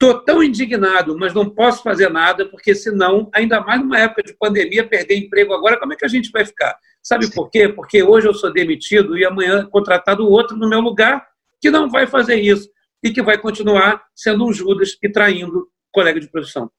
Estou 0.00 0.22
tão 0.22 0.42
indignado, 0.42 1.16
mas 1.18 1.32
não 1.32 1.48
posso 1.48 1.82
fazer 1.82 2.10
nada, 2.10 2.44
porque 2.46 2.74
senão, 2.74 3.30
ainda 3.32 3.62
mais 3.62 3.80
numa 3.80 3.98
época 3.98 4.22
de 4.22 4.34
pandemia, 4.34 4.86
perder 4.86 5.16
emprego 5.16 5.54
agora, 5.54 5.78
como 5.78 5.94
é 5.94 5.96
que 5.96 6.04
a 6.04 6.08
gente 6.08 6.30
vai 6.30 6.44
ficar? 6.44 6.76
Sabe 7.02 7.32
por 7.32 7.48
quê? 7.48 7.66
Porque 7.66 8.02
hoje 8.02 8.28
eu 8.28 8.34
sou 8.34 8.52
demitido 8.52 9.16
e 9.16 9.24
amanhã 9.24 9.66
contratado 9.66 10.28
outro 10.28 10.54
no 10.54 10.68
meu 10.68 10.80
lugar 10.80 11.26
que 11.62 11.70
não 11.70 11.88
vai 11.88 12.06
fazer 12.06 12.36
isso 12.36 12.68
e 13.02 13.10
que 13.10 13.22
vai 13.22 13.38
continuar 13.38 14.04
sendo 14.14 14.44
um 14.44 14.52
Judas 14.52 14.98
e 15.02 15.08
traindo 15.08 15.66
colega 15.90 16.20
de 16.20 16.28
profissão. 16.28 16.70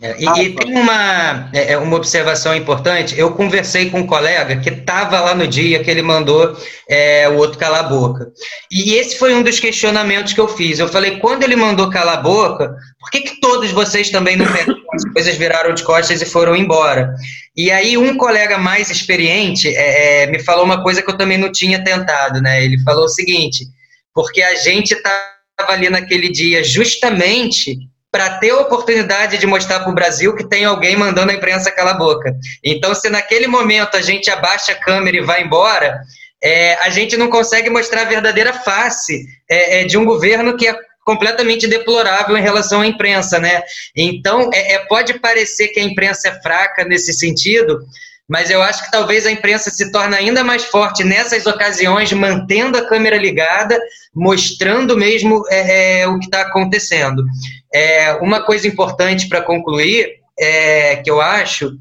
É, 0.00 0.14
e, 0.18 0.26
e, 0.26 0.54
tem 0.54 0.76
uma, 0.76 1.48
é, 1.54 1.72
é, 1.72 1.78
uma 1.78 1.96
observação 1.96 2.54
importante. 2.54 3.18
Eu 3.18 3.32
conversei 3.32 3.88
com 3.88 4.00
um 4.00 4.06
colega 4.06 4.56
que 4.60 4.68
estava 4.68 5.20
lá 5.20 5.34
no 5.34 5.48
dia 5.48 5.82
que 5.82 5.90
ele 5.90 6.02
mandou 6.02 6.54
é, 6.86 7.26
o 7.30 7.36
outro 7.38 7.58
calar 7.58 7.80
a 7.80 7.88
boca. 7.88 8.30
E 8.70 8.92
esse 8.92 9.18
foi 9.18 9.34
um 9.34 9.42
dos 9.42 9.58
questionamentos 9.58 10.34
que 10.34 10.40
eu 10.40 10.48
fiz. 10.48 10.78
Eu 10.78 10.88
falei, 10.88 11.18
quando 11.18 11.44
ele 11.44 11.56
mandou 11.56 11.88
calar 11.88 12.18
a 12.18 12.20
boca, 12.20 12.76
por 13.00 13.10
que, 13.10 13.22
que 13.22 13.40
todos 13.40 13.70
vocês 13.70 14.10
também 14.10 14.36
não 14.36 14.46
pegaram 14.46 14.76
as 14.92 15.04
coisas 15.14 15.34
viraram 15.34 15.74
de 15.74 15.82
costas 15.82 16.20
e 16.20 16.26
foram 16.26 16.54
embora? 16.54 17.14
E 17.56 17.70
aí 17.70 17.96
um 17.96 18.18
colega 18.18 18.58
mais 18.58 18.90
experiente 18.90 19.74
é, 19.74 20.24
é, 20.24 20.26
me 20.26 20.40
falou 20.40 20.66
uma 20.66 20.82
coisa 20.82 21.00
que 21.00 21.10
eu 21.10 21.16
também 21.16 21.38
não 21.38 21.50
tinha 21.50 21.82
tentado. 21.82 22.42
Né? 22.42 22.62
Ele 22.62 22.78
falou 22.82 23.06
o 23.06 23.08
seguinte, 23.08 23.64
porque 24.12 24.42
a 24.42 24.56
gente 24.56 24.92
estava 24.92 25.24
ali 25.70 25.88
naquele 25.88 26.28
dia 26.28 26.62
justamente 26.62 27.78
para 28.16 28.38
ter 28.38 28.48
a 28.48 28.60
oportunidade 28.60 29.36
de 29.36 29.46
mostrar 29.46 29.80
para 29.80 29.90
o 29.90 29.94
Brasil 29.94 30.34
que 30.34 30.48
tem 30.48 30.64
alguém 30.64 30.96
mandando 30.96 31.30
a 31.30 31.34
imprensa 31.34 31.70
calar 31.70 31.96
a 31.96 31.98
boca. 31.98 32.34
Então, 32.64 32.94
se 32.94 33.10
naquele 33.10 33.46
momento 33.46 33.94
a 33.94 34.00
gente 34.00 34.30
abaixa 34.30 34.72
a 34.72 34.74
câmera 34.74 35.18
e 35.18 35.20
vai 35.20 35.42
embora, 35.42 36.00
é, 36.42 36.76
a 36.76 36.88
gente 36.88 37.14
não 37.14 37.28
consegue 37.28 37.68
mostrar 37.68 38.00
a 38.00 38.04
verdadeira 38.06 38.54
face 38.54 39.26
é, 39.50 39.82
é, 39.82 39.84
de 39.84 39.98
um 39.98 40.04
governo 40.06 40.56
que 40.56 40.66
é 40.66 40.74
completamente 41.04 41.66
deplorável 41.66 42.38
em 42.38 42.42
relação 42.42 42.80
à 42.80 42.86
imprensa, 42.86 43.38
né? 43.38 43.62
Então, 43.94 44.48
é, 44.50 44.72
é, 44.72 44.78
pode 44.86 45.20
parecer 45.20 45.68
que 45.68 45.78
a 45.78 45.84
imprensa 45.84 46.28
é 46.28 46.40
fraca 46.40 46.86
nesse 46.86 47.12
sentido, 47.12 47.80
mas 48.28 48.50
eu 48.50 48.60
acho 48.60 48.84
que 48.84 48.90
talvez 48.90 49.24
a 49.24 49.30
imprensa 49.30 49.70
se 49.70 49.90
torne 49.92 50.16
ainda 50.16 50.42
mais 50.42 50.64
forte 50.64 51.04
nessas 51.04 51.46
ocasiões, 51.46 52.12
mantendo 52.12 52.76
a 52.76 52.86
câmera 52.86 53.16
ligada, 53.16 53.78
mostrando 54.14 54.96
mesmo 54.96 55.44
é, 55.48 56.00
é, 56.00 56.08
o 56.08 56.18
que 56.18 56.24
está 56.24 56.42
acontecendo. 56.42 57.24
É, 57.72 58.14
uma 58.14 58.42
coisa 58.42 58.66
importante 58.66 59.28
para 59.28 59.42
concluir, 59.42 60.08
é, 60.38 60.96
que 60.96 61.10
eu 61.10 61.20
acho, 61.20 61.72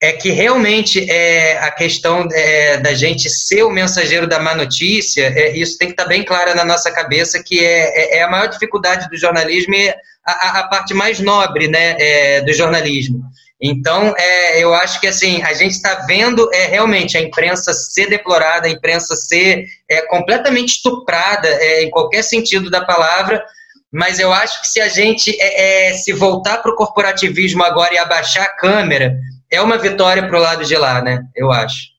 é 0.00 0.12
que 0.12 0.30
realmente 0.30 1.08
é, 1.10 1.58
a 1.58 1.70
questão 1.70 2.26
é, 2.32 2.78
da 2.78 2.92
gente 2.94 3.30
ser 3.30 3.62
o 3.62 3.70
mensageiro 3.70 4.26
da 4.26 4.40
má 4.40 4.54
notícia, 4.54 5.32
é, 5.36 5.56
isso 5.56 5.78
tem 5.78 5.88
que 5.88 5.92
estar 5.92 6.04
tá 6.04 6.08
bem 6.08 6.24
clara 6.24 6.54
na 6.54 6.64
nossa 6.64 6.90
cabeça, 6.90 7.42
que 7.42 7.64
é, 7.64 8.16
é, 8.16 8.18
é 8.18 8.22
a 8.22 8.30
maior 8.30 8.46
dificuldade 8.46 9.08
do 9.08 9.16
jornalismo 9.16 9.74
e 9.74 9.94
a, 10.24 10.60
a 10.60 10.68
parte 10.68 10.92
mais 10.92 11.20
nobre 11.20 11.68
né, 11.68 12.40
do 12.42 12.52
jornalismo 12.52 13.22
Então, 13.60 14.14
é, 14.16 14.62
eu 14.62 14.72
acho 14.72 15.00
que 15.00 15.08
assim 15.08 15.42
a 15.42 15.52
gente 15.52 15.72
está 15.72 16.06
vendo 16.06 16.48
é, 16.52 16.66
realmente 16.66 17.18
a 17.18 17.20
imprensa 17.20 17.72
ser 17.72 18.08
deplorada, 18.08 18.68
a 18.68 18.70
imprensa 18.70 19.16
ser 19.16 19.66
é, 19.88 20.02
completamente 20.02 20.76
estuprada 20.76 21.48
é, 21.48 21.82
em 21.82 21.90
qualquer 21.90 22.22
sentido 22.22 22.70
da 22.70 22.84
palavra. 22.84 23.44
Mas 23.92 24.18
eu 24.20 24.32
acho 24.32 24.60
que 24.60 24.68
se 24.68 24.80
a 24.80 24.88
gente 24.88 25.36
é, 25.40 25.88
é, 25.88 25.94
se 25.94 26.12
voltar 26.12 26.58
para 26.58 26.70
o 26.70 26.76
corporativismo 26.76 27.64
agora 27.64 27.94
e 27.94 27.98
abaixar 27.98 28.44
a 28.44 28.56
câmera, 28.56 29.16
é 29.50 29.60
uma 29.60 29.78
vitória 29.78 30.26
para 30.26 30.38
o 30.38 30.42
lado 30.42 30.64
de 30.64 30.76
lá, 30.76 31.00
né? 31.02 31.22
Eu 31.34 31.50
acho. 31.50 31.97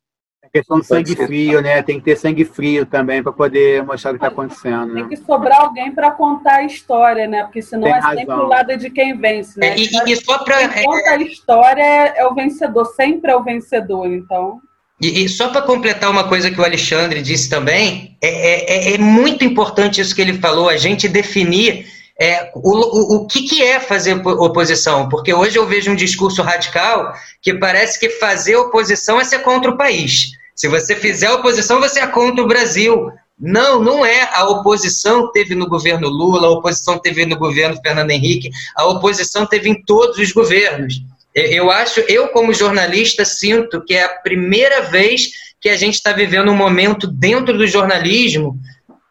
A 0.50 0.58
questão 0.58 0.80
do 0.80 0.84
sangue 0.84 1.16
frio, 1.16 1.62
né? 1.62 1.82
Tem 1.84 2.00
que 2.00 2.06
ter 2.06 2.18
sangue 2.18 2.44
frio 2.44 2.84
também 2.84 3.22
para 3.22 3.32
poder 3.32 3.84
mostrar 3.84 4.12
o 4.12 4.14
que 4.16 4.18
está 4.18 4.30
acontecendo. 4.30 4.88
Né? 4.88 5.02
Tem 5.02 5.10
que 5.10 5.18
sobrar 5.18 5.62
alguém 5.62 5.92
para 5.92 6.10
contar 6.10 6.56
a 6.56 6.64
história, 6.64 7.28
né? 7.28 7.44
Porque 7.44 7.62
senão 7.62 7.84
Tem 7.84 7.92
é 7.92 8.00
razão. 8.00 8.18
sempre 8.18 8.34
o 8.34 8.48
lado 8.48 8.78
de 8.78 8.90
quem 8.90 9.16
vence, 9.16 9.60
né? 9.60 9.68
É, 9.68 9.78
e, 9.78 9.84
e 10.08 10.16
só 10.16 10.40
para 10.40 10.68
quem 10.68 10.84
conta 10.84 11.12
a 11.12 11.18
história 11.18 11.84
é 11.84 12.26
o 12.26 12.34
vencedor, 12.34 12.86
sempre 12.86 13.32
é 13.32 13.36
o 13.36 13.44
vencedor, 13.44 14.08
então. 14.08 14.60
E, 15.00 15.24
e 15.24 15.30
só 15.30 15.50
para 15.50 15.62
completar 15.62 16.10
uma 16.10 16.28
coisa 16.28 16.50
que 16.50 16.60
o 16.60 16.66
Alexandre 16.66 17.22
disse 17.22 17.48
também, 17.48 18.18
é, 18.22 18.90
é, 18.90 18.96
é, 18.96 18.98
muito 18.98 19.46
importante 19.46 20.02
isso 20.02 20.16
que 20.16 20.22
ele 20.22 20.34
falou, 20.34 20.68
a 20.68 20.78
gente 20.78 21.08
definir 21.08 21.86
é, 22.20 22.52
o, 22.54 22.72
o, 22.72 23.16
o 23.16 23.28
que, 23.28 23.44
que 23.44 23.64
é 23.64 23.80
fazer 23.80 24.16
oposição, 24.26 25.08
porque 25.08 25.34
hoje 25.34 25.58
eu 25.58 25.66
vejo 25.66 25.92
um 25.92 25.96
discurso 25.96 26.42
radical 26.42 27.14
que 27.42 27.54
parece 27.54 27.98
que 27.98 28.10
fazer 28.10 28.58
oposição 28.58 29.22
é 29.22 29.24
ser 29.24 29.40
contra 29.40 29.72
o 29.72 29.78
país. 29.78 30.32
Se 30.60 30.68
você 30.68 30.94
fizer 30.94 31.32
oposição, 31.32 31.80
você 31.80 32.02
é 32.02 32.08
contra 32.08 32.44
o 32.44 32.48
Brasil. 32.48 33.10
Não, 33.40 33.82
não 33.82 34.06
é. 34.06 34.30
A 34.34 34.44
oposição 34.44 35.32
teve 35.32 35.56
no 35.56 35.66
governo 35.66 36.10
Lula, 36.10 36.48
a 36.48 36.52
oposição 36.52 37.00
teve 37.00 37.26
no 37.26 37.38
governo 37.38 37.80
Fernando 37.82 38.12
Henrique, 38.12 38.50
a 38.76 38.86
oposição 38.86 39.46
teve 39.46 39.70
em 39.70 39.82
todos 39.86 40.18
os 40.18 40.34
governos. 40.34 41.02
Eu 41.34 41.72
acho, 41.72 42.02
eu 42.02 42.28
como 42.28 42.54
jornalista 42.54 43.24
sinto 43.24 43.82
que 43.86 43.94
é 43.94 44.04
a 44.04 44.10
primeira 44.10 44.82
vez 44.82 45.30
que 45.62 45.70
a 45.70 45.78
gente 45.78 45.94
está 45.94 46.12
vivendo 46.12 46.52
um 46.52 46.58
momento 46.58 47.08
dentro 47.08 47.58
do 47.58 47.66
jornalismo 47.66 48.60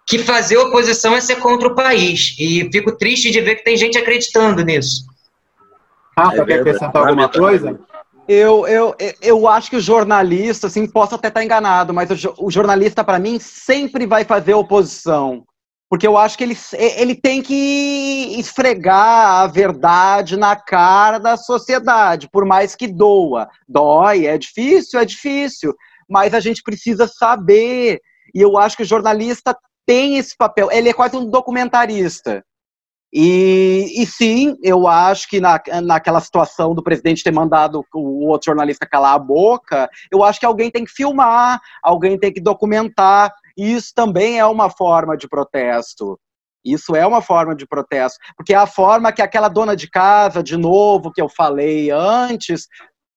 que 0.07 0.18
fazer 0.18 0.59
oposição 0.59 1.16
é 1.16 1.20
ser 1.22 1.36
contra 1.36 1.68
o 1.68 1.74
país. 1.74 2.36
E 2.38 2.68
fico 2.70 2.92
triste 2.92 3.30
de 3.30 3.40
ver 3.40 3.55
que 3.55 3.64
tem 3.64 3.76
gente 3.76 3.96
acreditando 3.96 4.62
nisso. 4.62 5.07
Rafa, 6.14 6.42
é 6.42 6.44
quer 6.44 6.61
acrescentar 6.61 7.09
alguma 7.09 7.30
coisa? 7.30 7.80
Eu, 8.29 8.68
eu, 8.68 8.95
eu 9.22 9.49
acho 9.49 9.70
que 9.70 9.76
o 9.76 9.81
jornalista, 9.81 10.66
assim, 10.66 10.87
posso 10.87 11.14
até 11.14 11.29
estar 11.29 11.43
enganado, 11.43 11.95
mas 11.95 12.11
o, 12.37 12.51
jornalista, 12.51 13.03
para 13.03 13.18
mim, 13.18 13.39
sempre 13.41 14.07
vai 14.07 14.22
fazer 14.22 14.53
oposição. 14.53 15.45
Porque 15.89 16.07
eu 16.07 16.18
acho 16.18 16.37
que 16.37 16.45
ele, 16.45 16.57
ele 16.74 17.14
tem 17.14 17.41
que 17.41 18.35
esfregar 18.39 19.41
a 19.41 19.47
verdade 19.47 20.37
na 20.37 20.55
cara 20.55 21.16
da 21.18 21.39
sociedade, 21.39 22.29
por 22.31 22.45
mais 22.45 22.76
que 22.76 22.87
doa. 22.87 23.49
Dói, 23.66 24.26
é 24.26 24.37
difícil, 24.37 25.01
é 25.01 25.07
difícil, 25.07 25.74
mas 26.07 26.35
a 26.35 26.41
gente 26.41 26.62
precisa 26.62 27.09
saber. 27.09 27.99
E 28.35 28.43
eu 28.43 28.59
acho 28.59 28.76
que 28.76 28.83
o 28.83 28.87
jornalista 28.87 29.57
tem 29.87 30.18
esse 30.18 30.37
papel. 30.37 30.68
Ele 30.70 30.91
é 30.91 30.93
quase 30.93 31.16
um 31.16 31.24
documentarista. 31.24 32.45
E, 33.12 34.02
e, 34.02 34.06
sim, 34.06 34.56
eu 34.62 34.86
acho 34.86 35.28
que 35.28 35.40
na, 35.40 35.61
naquela 35.82 36.20
situação 36.20 36.74
do 36.74 36.82
presidente 36.82 37.24
ter 37.24 37.32
mandado 37.32 37.82
o 37.94 38.26
outro 38.26 38.46
jornalista 38.46 38.86
calar 38.86 39.14
a 39.14 39.18
boca, 39.18 39.88
eu 40.12 40.22
acho 40.22 40.38
que 40.38 40.44
alguém 40.44 40.70
tem 40.70 40.84
que 40.84 40.92
filmar, 40.92 41.61
alguém 41.82 42.18
tem 42.18 42.32
que 42.32 42.40
documentar. 42.40 43.32
E 43.56 43.72
isso 43.72 43.92
também 43.94 44.38
é 44.38 44.44
uma 44.44 44.68
forma 44.68 45.16
de 45.16 45.26
protesto. 45.26 46.18
Isso 46.64 46.94
é 46.94 47.06
uma 47.06 47.22
forma 47.22 47.54
de 47.54 47.66
protesto, 47.66 48.18
porque 48.36 48.52
é 48.52 48.56
a 48.56 48.66
forma 48.66 49.12
que 49.12 49.22
aquela 49.22 49.48
dona 49.48 49.74
de 49.74 49.88
casa, 49.88 50.42
de 50.42 50.56
novo, 50.56 51.12
que 51.12 51.22
eu 51.22 51.28
falei 51.28 51.90
antes, 51.90 52.66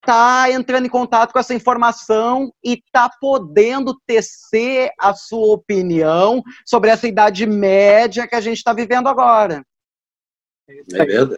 está 0.00 0.50
entrando 0.50 0.86
em 0.86 0.90
contato 0.90 1.32
com 1.32 1.38
essa 1.38 1.52
informação 1.52 2.50
e 2.64 2.74
está 2.74 3.10
podendo 3.20 3.94
tecer 4.06 4.90
a 4.98 5.12
sua 5.12 5.54
opinião 5.54 6.42
sobre 6.66 6.90
essa 6.90 7.06
idade 7.06 7.46
média 7.46 8.26
que 8.26 8.34
a 8.34 8.40
gente 8.40 8.56
está 8.56 8.72
vivendo 8.72 9.08
agora. 9.08 9.62
É 10.68 11.04
verdade. 11.04 11.36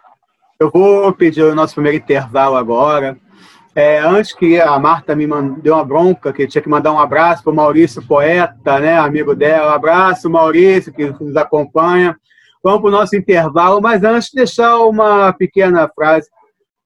Eu 0.58 0.70
vou 0.70 1.12
pedir 1.12 1.42
o 1.42 1.54
nosso 1.54 1.74
primeiro 1.74 1.98
intervalo 1.98 2.56
agora. 2.56 3.18
É, 3.74 3.98
antes 3.98 4.32
que 4.32 4.60
a 4.60 4.78
Marta 4.78 5.16
me 5.16 5.26
deu 5.60 5.74
uma 5.74 5.84
bronca, 5.84 6.32
que 6.32 6.46
tinha 6.46 6.62
que 6.62 6.68
mandar 6.68 6.92
um 6.92 6.98
abraço 6.98 7.42
para 7.42 7.52
o 7.52 7.56
Maurício 7.56 8.06
Poeta, 8.06 8.78
né, 8.78 8.96
amigo 8.96 9.34
dela. 9.34 9.74
Abraço, 9.74 10.30
Maurício, 10.30 10.92
que 10.92 11.10
nos 11.10 11.36
acompanha. 11.36 12.16
Vamos 12.62 12.80
para 12.80 12.88
o 12.88 12.92
nosso 12.92 13.16
intervalo, 13.16 13.80
mas 13.82 14.04
antes 14.04 14.30
deixar 14.32 14.78
uma 14.78 15.32
pequena 15.32 15.90
frase. 15.92 16.30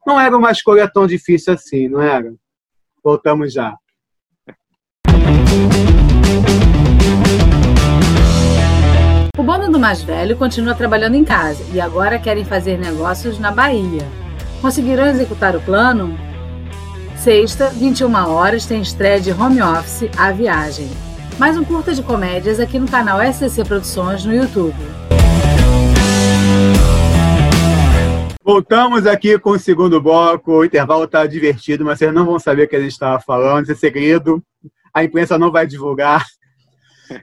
Não 0.06 0.18
era 0.18 0.36
uma 0.36 0.50
escolha 0.50 0.90
tão 0.90 1.06
difícil 1.06 1.52
assim, 1.52 1.88
não 1.88 2.00
era? 2.00 2.32
Voltamos 3.04 3.52
já. 3.52 3.76
Bando 9.48 9.72
do 9.72 9.80
mais 9.80 10.02
velho 10.02 10.36
continua 10.36 10.74
trabalhando 10.74 11.14
em 11.14 11.24
casa 11.24 11.64
e 11.72 11.80
agora 11.80 12.18
querem 12.18 12.44
fazer 12.44 12.76
negócios 12.76 13.38
na 13.38 13.50
Bahia. 13.50 14.06
Conseguiram 14.60 15.06
executar 15.06 15.56
o 15.56 15.60
plano? 15.62 16.18
Sexta, 17.16 17.70
21 17.70 18.12
horas, 18.30 18.66
tem 18.66 18.82
estreia 18.82 19.18
de 19.18 19.32
home 19.32 19.62
office 19.62 20.10
A 20.18 20.32
Viagem. 20.32 20.90
Mais 21.38 21.56
um 21.56 21.64
curta 21.64 21.94
de 21.94 22.02
comédias 22.02 22.60
aqui 22.60 22.78
no 22.78 22.86
canal 22.86 23.22
SCC 23.22 23.64
Produções 23.64 24.22
no 24.22 24.34
YouTube. 24.34 24.76
Voltamos 28.44 29.06
aqui 29.06 29.38
com 29.38 29.52
o 29.52 29.58
segundo 29.58 29.98
bloco. 29.98 30.58
O 30.58 30.64
intervalo 30.66 31.04
está 31.04 31.26
divertido, 31.26 31.86
mas 31.86 31.98
vocês 31.98 32.12
não 32.12 32.26
vão 32.26 32.38
saber 32.38 32.64
o 32.64 32.68
que 32.68 32.76
a 32.76 32.80
gente 32.80 32.92
estava 32.92 33.18
falando. 33.18 33.62
Isso 33.62 33.72
é 33.72 33.76
segredo. 33.76 34.44
A 34.92 35.04
imprensa 35.04 35.38
não 35.38 35.50
vai 35.50 35.66
divulgar. 35.66 36.22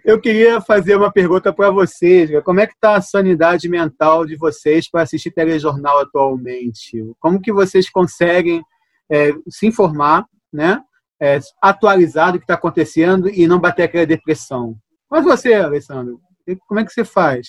Eu 0.03 0.19
queria 0.19 0.61
fazer 0.61 0.95
uma 0.95 1.11
pergunta 1.11 1.53
para 1.53 1.69
vocês. 1.69 2.29
Como 2.43 2.59
é 2.59 2.67
que 2.67 2.73
está 2.73 2.95
a 2.95 3.01
sanidade 3.01 3.67
mental 3.69 4.25
de 4.25 4.35
vocês 4.35 4.89
para 4.89 5.01
assistir 5.01 5.31
telejornal 5.31 5.99
atualmente? 5.99 7.03
Como 7.19 7.41
que 7.41 7.51
vocês 7.51 7.89
conseguem 7.89 8.63
é, 9.11 9.31
se 9.49 9.67
informar, 9.67 10.25
né? 10.51 10.81
É, 11.21 11.39
atualizar 11.61 12.33
do 12.33 12.39
que 12.39 12.43
está 12.43 12.55
acontecendo 12.55 13.29
e 13.29 13.47
não 13.47 13.59
bater 13.59 13.83
aquela 13.83 14.05
depressão? 14.05 14.75
Mas 15.09 15.23
você, 15.23 15.53
Alessandro, 15.53 16.19
como 16.67 16.79
é 16.79 16.85
que 16.85 16.91
você 16.91 17.05
faz? 17.05 17.47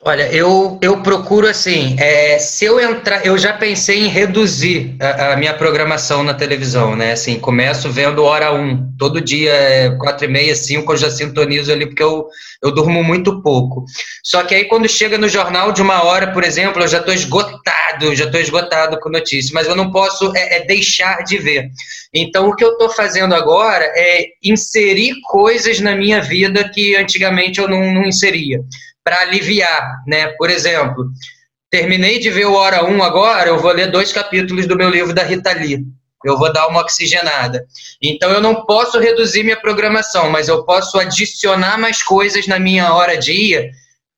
Olha, 0.00 0.32
eu, 0.32 0.78
eu 0.80 1.02
procuro 1.02 1.48
assim, 1.48 1.96
é, 1.98 2.38
se 2.38 2.64
eu 2.64 2.78
entrar, 2.78 3.26
eu 3.26 3.36
já 3.36 3.52
pensei 3.52 3.98
em 3.98 4.06
reduzir 4.06 4.94
a, 5.00 5.32
a, 5.32 5.36
minha 5.36 5.52
programação 5.52 6.22
na 6.22 6.32
televisão, 6.32 6.94
né? 6.94 7.12
Assim, 7.12 7.40
começo 7.40 7.90
vendo 7.90 8.22
hora 8.22 8.54
um, 8.54 8.92
todo 8.96 9.20
dia, 9.20 9.52
é, 9.52 9.90
quatro 9.98 10.24
e 10.24 10.28
meia, 10.28 10.54
cinco, 10.54 10.92
eu 10.92 10.96
já 10.96 11.10
sintonizo 11.10 11.72
ali, 11.72 11.84
porque 11.84 12.02
eu, 12.02 12.28
eu 12.62 12.72
durmo 12.72 13.02
muito 13.02 13.42
pouco. 13.42 13.84
Só 14.22 14.44
que 14.44 14.54
aí 14.54 14.66
quando 14.66 14.88
chega 14.88 15.18
no 15.18 15.28
jornal 15.28 15.72
de 15.72 15.82
uma 15.82 16.04
hora, 16.04 16.30
por 16.30 16.44
exemplo, 16.44 16.80
eu 16.80 16.88
já 16.88 16.98
estou 16.98 17.12
esgotado, 17.12 18.14
já 18.14 18.26
estou 18.26 18.40
esgotado 18.40 19.00
com 19.00 19.10
notícias, 19.10 19.50
mas 19.50 19.66
eu 19.66 19.74
não 19.74 19.90
posso 19.90 20.32
é, 20.36 20.58
é 20.58 20.64
deixar 20.64 21.24
de 21.24 21.38
ver. 21.38 21.70
Então, 22.14 22.48
o 22.48 22.54
que 22.54 22.64
eu 22.64 22.74
estou 22.74 22.88
fazendo 22.88 23.34
agora 23.34 23.84
é 23.96 24.26
inserir 24.44 25.20
coisas 25.22 25.80
na 25.80 25.96
minha 25.96 26.20
vida 26.20 26.68
que 26.72 26.94
antigamente 26.94 27.60
eu 27.60 27.68
não, 27.68 27.92
não 27.92 28.04
inseria 28.04 28.60
para 29.08 29.22
aliviar, 29.22 30.02
né? 30.06 30.26
Por 30.36 30.50
exemplo, 30.50 31.06
terminei 31.70 32.18
de 32.18 32.28
ver 32.28 32.44
o 32.44 32.52
Hora 32.52 32.84
1 32.84 33.02
agora, 33.02 33.48
eu 33.48 33.58
vou 33.58 33.72
ler 33.72 33.90
dois 33.90 34.12
capítulos 34.12 34.66
do 34.66 34.76
meu 34.76 34.90
livro 34.90 35.14
da 35.14 35.22
Rita 35.22 35.50
Lee. 35.52 35.78
Eu 36.22 36.36
vou 36.36 36.52
dar 36.52 36.66
uma 36.66 36.82
oxigenada. 36.82 37.64
Então 38.02 38.30
eu 38.30 38.40
não 38.42 38.66
posso 38.66 38.98
reduzir 38.98 39.44
minha 39.44 39.56
programação, 39.56 40.28
mas 40.28 40.46
eu 40.46 40.62
posso 40.62 40.98
adicionar 40.98 41.78
mais 41.78 42.02
coisas 42.02 42.46
na 42.46 42.58
minha 42.58 42.92
hora 42.92 43.16
dia 43.16 43.70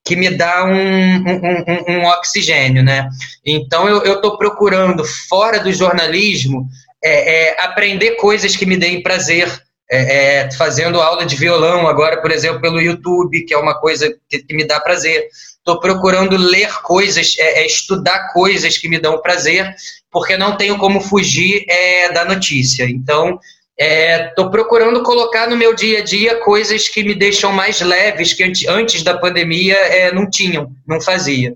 que 0.05 0.16
me 0.16 0.28
dá 0.30 0.64
um, 0.64 0.72
um, 0.72 1.93
um, 1.93 1.99
um 1.99 2.07
oxigênio, 2.07 2.82
né? 2.82 3.09
Então 3.47 3.88
eu 3.88 4.14
estou 4.14 4.36
procurando, 4.38 5.05
fora 5.28 5.61
do 5.61 5.72
jornalismo, 5.72 6.66
é, 7.05 7.51
é, 7.51 7.62
aprender 7.62 8.16
coisas 8.16 8.57
que 8.57 8.66
me 8.66 8.76
deem 8.76 9.05
prazer, 9.05 9.49
é, 9.91 10.45
é, 10.45 10.53
fazendo 10.53 11.01
aula 11.01 11.26
de 11.26 11.34
violão 11.34 11.88
agora, 11.88 12.20
por 12.22 12.30
exemplo, 12.30 12.61
pelo 12.61 12.80
YouTube, 12.80 13.45
que 13.45 13.53
é 13.53 13.59
uma 13.59 13.74
coisa 13.74 14.09
que, 14.28 14.38
que 14.38 14.55
me 14.55 14.64
dá 14.64 14.78
prazer. 14.78 15.26
Estou 15.59 15.80
procurando 15.80 16.36
ler 16.36 16.72
coisas, 16.82 17.34
é, 17.38 17.62
é, 17.62 17.66
estudar 17.66 18.32
coisas 18.32 18.78
que 18.78 18.88
me 18.88 19.01
dão 19.01 19.20
prazer, 19.20 19.74
porque 20.09 20.36
não 20.36 20.57
tenho 20.57 20.78
como 20.78 21.01
fugir 21.01 21.64
é, 21.68 22.12
da 22.12 22.24
notícia. 22.24 22.84
Então, 22.84 23.41
estou 23.76 24.47
é, 24.47 24.51
procurando 24.51 25.03
colocar 25.03 25.49
no 25.49 25.57
meu 25.57 25.74
dia 25.74 25.99
a 25.99 26.05
dia 26.05 26.36
coisas 26.36 26.88
que 26.88 27.03
me 27.03 27.14
deixam 27.14 27.53
mais 27.53 27.80
leves, 27.80 28.32
que 28.32 28.45
antes 28.68 29.03
da 29.03 29.18
pandemia 29.18 30.12
não 30.12 30.30
tinham, 30.30 30.70
não 30.86 31.01
fazia. 31.01 31.55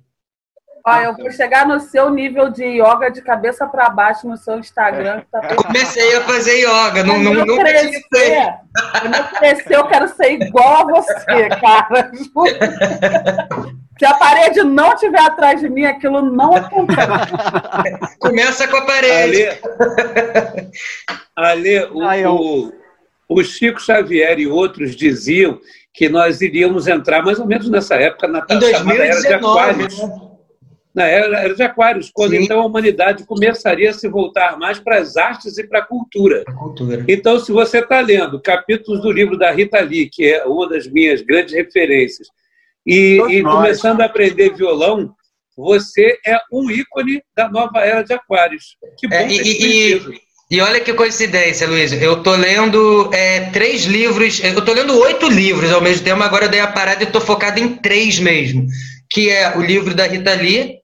Olha, 0.87 1.05
eu 1.05 1.17
vou 1.17 1.31
chegar 1.31 1.67
no 1.67 1.81
seu 1.81 2.11
nível 2.11 2.51
de 2.51 2.63
yoga 2.63 3.11
de 3.11 3.23
cabeça 3.23 3.67
para 3.67 3.89
baixo 3.89 4.29
no 4.29 4.37
seu 4.37 4.59
Instagram. 4.59 5.23
Tá 5.33 5.41
Comecei 5.55 6.15
a 6.15 6.21
fazer 6.21 6.59
yoga, 6.59 7.03
não, 7.03 7.19
não, 7.19 7.33
não 7.33 7.57
crescer, 7.57 8.03
Quando 9.01 9.15
eu 9.15 9.25
crescer, 9.39 9.77
eu 9.77 9.87
quero 9.87 10.09
ser 10.09 10.33
igual 10.33 10.83
a 10.83 10.85
você, 10.85 11.49
cara. 11.59 12.13
Se 13.99 14.05
a 14.05 14.13
parede 14.15 14.63
não 14.63 14.93
estiver 14.93 15.23
atrás 15.23 15.59
de 15.59 15.71
mim, 15.71 15.87
aquilo 15.87 16.21
não 16.21 16.55
acontece. 16.55 17.01
Começa 18.21 18.69
com 18.69 18.77
a 18.77 18.83
parede. 18.83 19.59
Ali, 21.35 21.79
o, 21.93 22.03
Ai, 22.03 22.27
eu... 22.27 22.35
o, 22.35 22.73
o 23.27 23.43
Chico 23.43 23.81
Xavier 23.81 24.39
e 24.39 24.47
outros 24.47 24.95
diziam 24.95 25.59
que 25.95 26.11
nós 26.11 26.43
iríamos 26.43 26.89
entrar 26.89 27.23
mais 27.23 27.39
ou 27.39 27.47
menos 27.47 27.71
nessa 27.71 27.95
época, 27.95 28.29
na 28.29 28.45
em 28.51 28.59
2019, 28.59 29.01
era 29.01 29.21
de 29.21 29.33
Aquários. 29.33 29.99
Né? 29.99 30.34
Na 30.95 31.05
era, 31.05 31.53
de 31.53 31.63
Aquários, 31.63 32.11
quando 32.15 32.31
Sim. 32.31 32.45
então 32.45 32.61
a 32.61 32.67
humanidade 32.67 33.27
começaria 33.27 33.91
a 33.91 33.93
se 33.93 34.09
voltar 34.09 34.57
mais 34.57 34.79
para 34.79 34.99
as 34.99 35.17
artes 35.17 35.59
e 35.59 35.67
para 35.67 35.81
a 35.81 35.85
cultura. 35.85 36.45
cultura. 36.57 37.05
Então, 37.09 37.41
se 37.41 37.51
você 37.51 37.81
está 37.81 38.01
lendo 38.01 38.41
capítulos 38.41 39.03
do 39.03 39.11
livro 39.11 39.37
da 39.37 39.51
Rita 39.51 39.81
Lee, 39.81 40.09
que 40.09 40.25
é 40.25 40.45
uma 40.45 40.69
das 40.69 40.87
minhas 40.87 41.21
grandes 41.21 41.53
referências, 41.53 42.29
e, 42.87 43.21
e 43.29 43.43
começando 43.43 44.03
a 44.03 44.05
aprender 44.05 44.55
violão, 44.55 45.13
você 45.57 46.19
é 46.27 46.39
um 46.53 46.71
ícone 46.71 47.23
da 47.37 47.49
nova 47.49 47.81
era 47.81 48.03
de 48.03 48.13
Aquários. 48.13 48.77
Que 48.99 49.09
bom 49.09 49.15
é, 49.15 49.29
e, 49.29 49.95
e, 49.95 50.21
e, 50.51 50.61
olha 50.61 50.81
que 50.81 50.93
coincidência, 50.93 51.67
Luiz. 51.67 51.93
Eu 51.93 52.23
tô 52.23 52.35
lendo 52.35 53.11
é, 53.13 53.51
três 53.51 53.85
livros, 53.85 54.43
eu 54.43 54.65
tô 54.65 54.73
lendo 54.73 54.99
oito 55.01 55.29
livros 55.29 55.73
ao 55.73 55.81
mesmo 55.81 56.05
tempo, 56.05 56.23
agora 56.23 56.47
eu 56.47 56.51
dei 56.51 56.61
a 56.61 56.67
parada 56.67 57.03
e 57.03 57.07
estou 57.07 57.21
focado 57.21 57.61
em 57.61 57.77
três 57.77 58.19
mesmo. 58.19 58.67
Que 59.11 59.31
é 59.31 59.57
o 59.57 59.63
livro 59.63 59.95
da 59.95 60.07
Rita 60.07 60.35
Lee, 60.35 60.79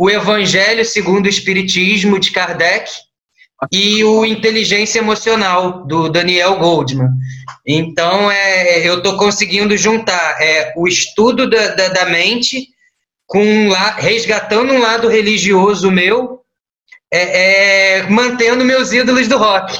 o 0.00 0.08
Evangelho 0.08 0.82
segundo 0.82 1.26
o 1.26 1.28
Espiritismo 1.28 2.18
de 2.18 2.32
Kardec 2.32 2.90
e 3.70 4.02
o 4.02 4.24
Inteligência 4.24 4.98
Emocional 4.98 5.84
do 5.84 6.08
Daniel 6.08 6.56
Goldman. 6.56 7.10
Então, 7.66 8.30
é, 8.30 8.88
eu 8.88 8.96
estou 8.96 9.18
conseguindo 9.18 9.76
juntar 9.76 10.40
é, 10.40 10.72
o 10.74 10.88
estudo 10.88 11.50
da, 11.50 11.74
da, 11.74 11.88
da 11.88 12.06
mente 12.06 12.68
com 13.26 13.44
resgatando 13.98 14.72
um 14.72 14.80
lado 14.80 15.06
religioso 15.06 15.90
meu, 15.90 16.40
é, 17.12 17.98
é, 17.98 18.02
mantendo 18.04 18.64
meus 18.64 18.94
ídolos 18.94 19.28
do 19.28 19.36
rock. 19.36 19.76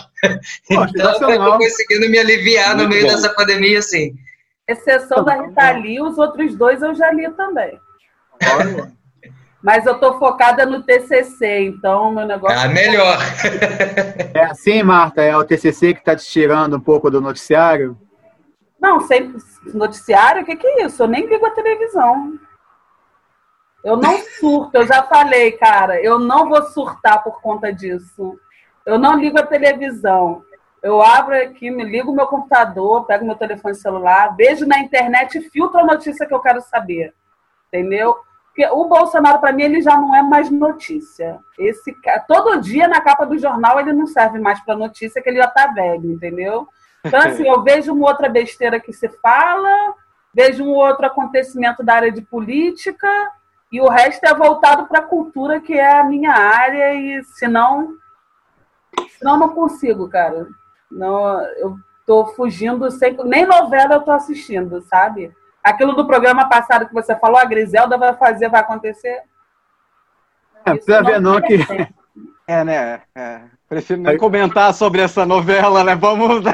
Pô, 0.69 0.85
então, 0.85 1.13
eu 1.13 1.13
estou 1.13 1.57
conseguindo 1.57 2.11
me 2.11 2.19
aliviar 2.19 2.77
Muito 2.77 2.83
no 2.83 2.89
meio 2.91 3.07
bom. 3.07 3.09
dessa 3.09 3.31
pandemia, 3.31 3.79
assim. 3.79 4.13
Exceção 4.69 5.25
da 5.25 5.41
Rita 5.47 5.71
Lee, 5.79 5.99
os 5.99 6.19
outros 6.19 6.55
dois 6.57 6.83
eu 6.83 6.95
já 6.95 7.11
li 7.11 7.27
também. 7.31 7.73
Mas 9.63 9.85
eu 9.85 9.99
tô 9.99 10.19
focada 10.19 10.65
no 10.65 10.83
TCC, 10.83 11.67
então 11.67 12.13
meu 12.13 12.27
negócio. 12.27 12.59
Ah, 12.59 12.69
melhor. 12.69 13.19
É 14.33 14.45
assim, 14.45 14.83
Marta? 14.83 15.23
É 15.23 15.37
o 15.37 15.45
TCC 15.45 15.93
que 15.93 16.01
está 16.01 16.15
te 16.15 16.25
tirando 16.25 16.77
um 16.77 16.81
pouco 16.81 17.11
do 17.11 17.21
noticiário? 17.21 17.99
Não, 18.81 19.01
sempre. 19.01 19.43
Noticiário? 19.75 20.43
O 20.43 20.45
que, 20.45 20.57
que 20.57 20.67
é 20.67 20.87
isso? 20.87 21.03
Eu 21.03 21.09
nem 21.09 21.27
ligo 21.27 21.45
a 21.45 21.51
televisão. 21.51 22.39
Eu 23.85 23.97
não 23.97 24.19
surto, 24.39 24.77
eu 24.77 24.87
já 24.87 25.03
falei, 25.03 25.53
cara. 25.53 26.01
Eu 26.01 26.19
não 26.19 26.49
vou 26.49 26.63
surtar 26.63 27.23
por 27.23 27.43
conta 27.43 27.73
disso. 27.73 28.39
Eu 28.87 28.99
não 28.99 29.19
ligo 29.19 29.39
a 29.39 29.47
televisão. 29.47 30.43
Eu 30.83 31.03
abro 31.03 31.37
aqui, 31.37 31.71
me 31.71 31.85
ligo 31.85 32.11
o 32.11 32.15
meu 32.15 32.27
computador, 32.27 33.05
pego 33.05 33.27
meu 33.27 33.35
telefone 33.35 33.75
celular, 33.75 34.35
vejo 34.35 34.67
na 34.67 34.79
internet 34.79 35.37
e 35.37 35.51
filtro 35.51 35.79
a 35.79 35.85
notícia 35.85 36.27
que 36.27 36.33
eu 36.33 36.41
quero 36.41 36.63
saber. 36.63 37.13
Entendeu? 37.69 38.17
Porque 38.61 38.75
o 38.75 38.85
Bolsonaro, 38.85 39.41
para 39.41 39.55
mim, 39.55 39.63
ele 39.63 39.81
já 39.81 39.97
não 39.97 40.15
é 40.15 40.23
mais 40.23 40.51
notícia. 40.51 41.41
Esse 41.59 41.97
Todo 42.29 42.61
dia 42.61 42.87
na 42.87 43.01
capa 43.01 43.25
do 43.25 43.39
jornal 43.39 43.81
ele 43.81 43.95
não 43.95 44.07
serve 44.07 44.39
mais 44.39 44.61
para 44.61 44.77
notícia, 44.77 45.23
que 45.23 45.31
ele 45.31 45.39
já 45.39 45.47
está 45.47 45.69
velho, 45.69 46.13
entendeu? 46.13 46.69
Então, 47.03 47.21
assim, 47.21 47.49
eu 47.49 47.63
vejo 47.63 47.95
uma 47.95 48.09
outra 48.09 48.29
besteira 48.29 48.79
que 48.79 48.93
se 48.93 49.09
fala, 49.23 49.95
vejo 50.35 50.63
um 50.63 50.75
outro 50.75 51.07
acontecimento 51.07 51.83
da 51.83 51.95
área 51.95 52.13
de 52.13 52.21
política, 52.21 53.09
e 53.73 53.81
o 53.81 53.89
resto 53.89 54.25
é 54.25 54.35
voltado 54.35 54.87
para 54.87 54.99
a 54.99 55.07
cultura, 55.07 55.59
que 55.59 55.73
é 55.73 55.99
a 55.99 56.05
minha 56.05 56.33
área, 56.33 56.93
e 56.93 57.25
senão, 57.25 57.95
senão 59.19 59.39
não 59.39 59.49
consigo, 59.49 60.07
cara. 60.07 60.47
Não, 60.91 61.41
eu 61.57 61.77
tô 62.05 62.27
fugindo 62.27 62.91
sempre. 62.91 63.27
Nem 63.27 63.47
novela 63.47 63.95
eu 63.95 64.03
tô 64.03 64.11
assistindo, 64.11 64.83
sabe? 64.83 65.35
Aquilo 65.63 65.95
do 65.95 66.07
programa 66.07 66.49
passado 66.49 66.87
que 66.87 66.95
você 66.95 67.15
falou, 67.17 67.39
a 67.39 67.45
Griselda 67.45 67.99
vai 67.99 68.15
fazer, 68.15 68.49
vai 68.49 68.61
acontecer? 68.61 69.23
É, 70.65 70.73
precisa 70.73 71.03
ver 71.03 71.21
não 71.21 71.41
que... 71.41 71.59
É, 72.47 72.65
né? 72.65 73.01
É. 73.15 73.41
Prefiro 73.69 74.01
nem 74.03 74.19
comentar 74.19 74.75
sobre 74.75 75.01
essa 75.01 75.25
novela, 75.25 75.85
né? 75.85 75.95
Vamos. 75.95 76.43
Né? 76.43 76.53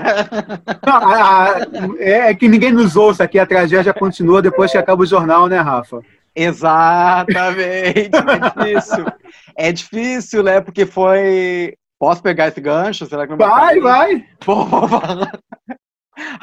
Não, 0.86 0.94
a, 0.94 1.44
a, 1.44 1.58
é, 1.98 2.30
é 2.30 2.34
que 2.34 2.46
ninguém 2.46 2.70
nos 2.70 2.94
ouça 2.94 3.24
aqui, 3.24 3.38
a 3.38 3.46
tragédia 3.46 3.94
continua 3.94 4.42
depois 4.42 4.70
que 4.70 4.76
acaba 4.76 5.02
o 5.02 5.06
jornal, 5.06 5.46
né, 5.46 5.58
Rafa? 5.58 6.02
Exatamente. 6.34 8.10
É 8.14 8.38
difícil. 8.50 9.06
É 9.56 9.72
difícil, 9.72 10.42
né? 10.42 10.60
Porque 10.60 10.84
foi. 10.84 11.74
Posso 11.98 12.22
pegar 12.22 12.48
esse 12.48 12.60
gancho? 12.60 13.06
Será 13.06 13.26
que 13.26 13.30
não 13.30 13.38
vai? 13.38 13.80
Vai, 13.80 14.20
vai. 14.20 15.30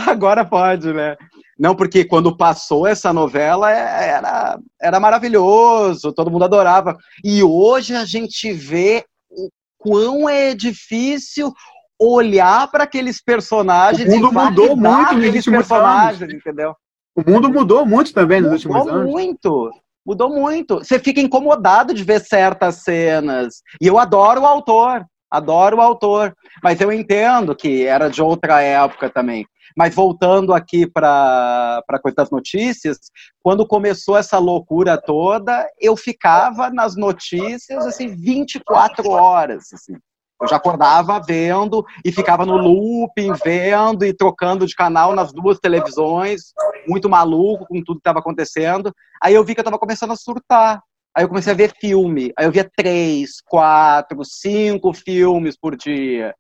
Agora 0.08 0.44
pode, 0.44 0.92
né? 0.92 1.16
Não, 1.58 1.76
porque 1.76 2.04
quando 2.04 2.36
passou 2.36 2.88
essa 2.88 3.14
novela 3.14 3.72
é, 3.72 4.10
era, 4.10 4.60
era 4.82 5.00
maravilhoso, 5.00 6.14
todo 6.14 6.32
mundo 6.32 6.46
adorava. 6.46 6.98
E 7.24 7.44
hoje 7.44 7.96
a 7.96 8.06
gente 8.06 8.52
vê 8.52 9.06
o 9.30 9.50
quão 9.78 10.28
é 10.28 10.56
difícil 10.56 11.54
olhar 12.00 12.70
para 12.72 12.84
aqueles 12.84 13.22
personagens. 13.22 14.08
O 14.08 14.12
mundo 14.12 14.32
mudou 14.32 14.76
muito 14.76 15.14
nos 15.16 15.26
últimos 15.26 15.46
personagens, 15.46 16.22
anos. 16.22 16.34
entendeu? 16.36 16.76
O 17.16 17.30
mundo 17.30 17.50
mudou 17.50 17.86
muito 17.86 18.14
também 18.14 18.42
nos 18.42 18.66
mudou 18.66 18.78
últimos 18.78 18.88
anos. 18.88 19.06
Mudou 19.06 19.12
muito. 19.12 19.72
Mudou 20.06 20.30
muito. 20.30 20.80
Você 20.80 21.00
fica 21.00 21.22
incomodado 21.22 21.94
de 21.94 22.04
ver 22.04 22.20
certas 22.20 22.78
cenas. 22.78 23.62
E 23.80 23.88
eu 23.88 24.00
adoro 24.00 24.42
o 24.42 24.46
autor. 24.46 25.06
Adoro 25.30 25.78
o 25.78 25.82
autor. 25.82 26.36
Mas 26.62 26.82
eu 26.82 26.92
entendo 26.92 27.56
que 27.56 27.86
era 27.86 28.10
de 28.10 28.22
outra 28.22 28.62
época 28.62 29.10
também. 29.10 29.46
Mas 29.76 29.94
voltando 29.94 30.54
aqui 30.54 30.86
para 30.86 31.84
a 31.88 32.00
coisa 32.00 32.16
das 32.16 32.30
notícias, 32.30 32.98
quando 33.42 33.68
começou 33.68 34.18
essa 34.18 34.38
loucura 34.38 34.98
toda, 34.98 35.68
eu 35.80 35.96
ficava 35.96 36.70
nas 36.70 36.96
notícias 36.96 37.86
assim 37.86 38.08
24 38.08 39.10
horas. 39.10 39.74
Assim. 39.74 39.94
Eu 40.42 40.48
já 40.48 40.58
acordava 40.58 41.22
vendo 41.22 41.86
e 42.04 42.12
ficava 42.12 42.46
no 42.46 42.58
looping, 42.58 43.32
vendo 43.44 44.06
e 44.06 44.14
trocando 44.14 44.66
de 44.66 44.76
canal 44.76 45.16
nas 45.16 45.32
duas 45.32 45.58
televisões, 45.58 46.54
muito 46.88 47.10
maluco 47.10 47.66
com 47.66 47.82
tudo 47.82 47.98
que 47.98 48.02
estava 48.02 48.20
acontecendo. 48.20 48.94
Aí 49.22 49.34
eu 49.34 49.44
vi 49.44 49.54
que 49.54 49.62
eu 49.62 49.64
estava 49.64 49.80
começando 49.80 50.12
a 50.12 50.18
surtar. 50.18 50.82
Aí 51.16 51.24
eu 51.24 51.30
comecei 51.30 51.54
a 51.54 51.56
ver 51.56 51.74
filme. 51.80 52.34
Aí 52.38 52.46
eu 52.46 52.52
via 52.52 52.70
três, 52.76 53.40
quatro, 53.46 54.26
cinco 54.26 54.94
filmes 54.94 55.56
por 55.58 55.78
dia. 55.78 56.36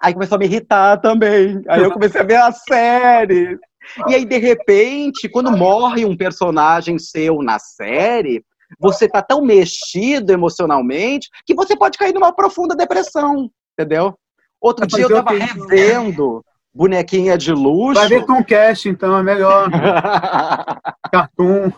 Aí 0.00 0.12
começou 0.12 0.36
a 0.36 0.38
me 0.38 0.46
irritar 0.46 0.98
também. 1.00 1.62
Aí 1.68 1.82
eu 1.82 1.90
comecei 1.90 2.20
a 2.20 2.24
ver 2.24 2.36
a 2.36 2.52
série. 2.52 3.58
E 4.06 4.14
aí, 4.14 4.24
de 4.24 4.38
repente, 4.38 5.28
quando 5.28 5.50
morre 5.50 6.04
um 6.04 6.16
personagem 6.16 6.98
seu 6.98 7.42
na 7.42 7.58
série, 7.58 8.44
você 8.78 9.08
tá 9.08 9.22
tão 9.22 9.42
mexido 9.42 10.32
emocionalmente 10.32 11.28
que 11.46 11.54
você 11.54 11.76
pode 11.76 11.96
cair 11.96 12.12
numa 12.12 12.34
profunda 12.34 12.76
depressão, 12.76 13.50
entendeu? 13.72 14.14
Outro 14.60 14.86
dia 14.86 15.04
eu 15.04 15.08
tava 15.08 15.30
revendo 15.32 16.44
bonequinha 16.74 17.38
de 17.38 17.52
luxo. 17.52 17.94
Vai 18.00 18.08
ver 18.08 18.26
com 18.26 18.44
cash, 18.44 18.86
então, 18.86 19.16
é 19.16 19.22
melhor. 19.22 19.70
Cartoon. 21.10 21.72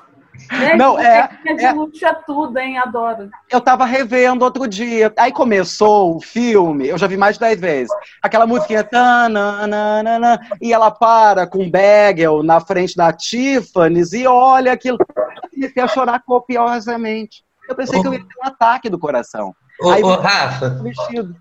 Não, 0.77 0.99
é, 0.99 1.29
é, 1.47 1.55
de 1.55 2.05
é 2.05 2.15
tudo, 2.27 2.59
hein? 2.59 2.77
Adoro. 2.79 3.31
Eu 3.49 3.61
tava 3.61 3.85
revendo 3.85 4.45
outro 4.45 4.67
dia. 4.67 5.13
Aí 5.17 5.33
começou 5.33 6.17
o 6.17 6.21
filme, 6.21 6.89
eu 6.89 6.99
já 6.99 7.07
vi 7.07 7.17
mais 7.17 7.37
de 7.37 7.41
10 7.41 7.61
vezes. 7.61 7.95
Aquela 8.23 8.47
musiquinha. 8.47 8.81
Tananana, 8.83 10.41
e 10.61 10.73
ela 10.73 10.91
para 10.91 11.47
com 11.47 11.59
o 11.59 11.71
Bagel 11.71 12.43
na 12.43 12.61
frente 12.61 12.97
da 12.97 13.13
Tiffany's 13.13 14.13
e 14.13 14.27
olha 14.27 14.73
aquilo. 14.73 14.99
Eu 15.01 15.51
comecei 15.51 15.83
a 15.83 15.89
chorar 15.89 16.21
copiosamente. 16.25 17.45
Eu 17.69 17.77
pensei 17.77 18.01
que 18.01 18.09
eu 18.09 18.15
ia 18.15 18.21
ter 18.21 18.41
um 18.43 18.47
ataque 18.49 18.89
do 18.89 18.99
coração. 18.99 19.55
Ô, 19.83 19.91
Aí, 19.91 20.03
ô 20.03 20.15
Rafa. 20.15 20.71
Vestido. 20.83 21.35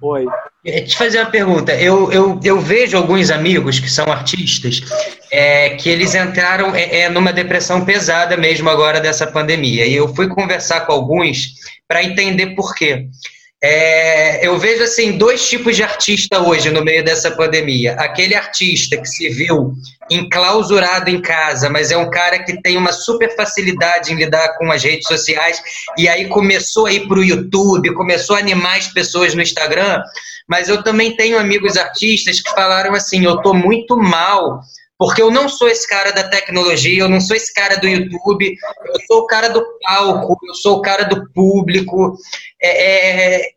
Oi. 0.00 0.26
Te 0.64 0.96
fazer 0.96 1.20
uma 1.20 1.30
pergunta. 1.30 1.74
Eu, 1.74 2.12
eu, 2.12 2.40
eu 2.44 2.60
vejo 2.60 2.96
alguns 2.96 3.30
amigos 3.30 3.80
que 3.80 3.90
são 3.90 4.10
artistas 4.12 4.80
é, 5.30 5.70
que 5.70 5.88
eles 5.88 6.14
entraram 6.14 6.74
é, 6.74 7.00
é, 7.00 7.08
numa 7.08 7.32
depressão 7.32 7.84
pesada 7.84 8.36
mesmo 8.36 8.68
agora 8.70 9.00
dessa 9.00 9.26
pandemia. 9.26 9.86
E 9.86 9.94
eu 9.94 10.14
fui 10.14 10.28
conversar 10.28 10.82
com 10.82 10.92
alguns 10.92 11.54
para 11.88 12.04
entender 12.04 12.54
por 12.54 12.74
quê. 12.74 13.08
É, 13.62 14.46
eu 14.46 14.58
vejo 14.58 14.82
assim 14.82 15.18
dois 15.18 15.46
tipos 15.46 15.76
de 15.76 15.82
artista 15.82 16.40
hoje 16.40 16.70
no 16.70 16.82
meio 16.82 17.04
dessa 17.04 17.30
pandemia. 17.30 17.92
Aquele 17.94 18.34
artista 18.34 18.96
que 18.96 19.06
se 19.06 19.28
viu 19.28 19.74
enclausurado 20.10 21.10
em 21.10 21.20
casa, 21.20 21.68
mas 21.68 21.90
é 21.90 21.96
um 21.96 22.08
cara 22.08 22.42
que 22.42 22.60
tem 22.62 22.78
uma 22.78 22.90
super 22.90 23.36
facilidade 23.36 24.12
em 24.12 24.16
lidar 24.16 24.56
com 24.56 24.72
as 24.72 24.82
redes 24.82 25.06
sociais 25.06 25.62
e 25.98 26.08
aí 26.08 26.26
começou 26.28 26.86
a 26.86 26.92
ir 26.92 27.06
para 27.06 27.18
o 27.18 27.24
YouTube, 27.24 27.92
começou 27.92 28.34
a 28.34 28.38
animar 28.38 28.78
as 28.78 28.88
pessoas 28.88 29.34
no 29.34 29.42
Instagram. 29.42 30.02
Mas 30.48 30.70
eu 30.70 30.82
também 30.82 31.14
tenho 31.14 31.38
amigos 31.38 31.76
artistas 31.76 32.40
que 32.40 32.50
falaram 32.50 32.94
assim: 32.94 33.24
eu 33.24 33.42
tô 33.42 33.52
muito 33.52 33.94
mal 33.96 34.62
porque 35.00 35.22
eu 35.22 35.30
não 35.30 35.48
sou 35.48 35.66
esse 35.66 35.88
cara 35.88 36.12
da 36.12 36.28
tecnologia, 36.28 37.00
eu 37.00 37.08
não 37.08 37.22
sou 37.22 37.34
esse 37.34 37.54
cara 37.54 37.76
do 37.76 37.88
YouTube, 37.88 38.54
eu 38.84 39.00
sou 39.06 39.20
o 39.20 39.26
cara 39.26 39.48
do 39.48 39.64
palco, 39.80 40.38
eu 40.46 40.54
sou 40.54 40.76
o 40.76 40.82
cara 40.82 41.04
do 41.04 41.26
público. 41.32 42.18
É, 42.62 43.46
é, 43.46 43.50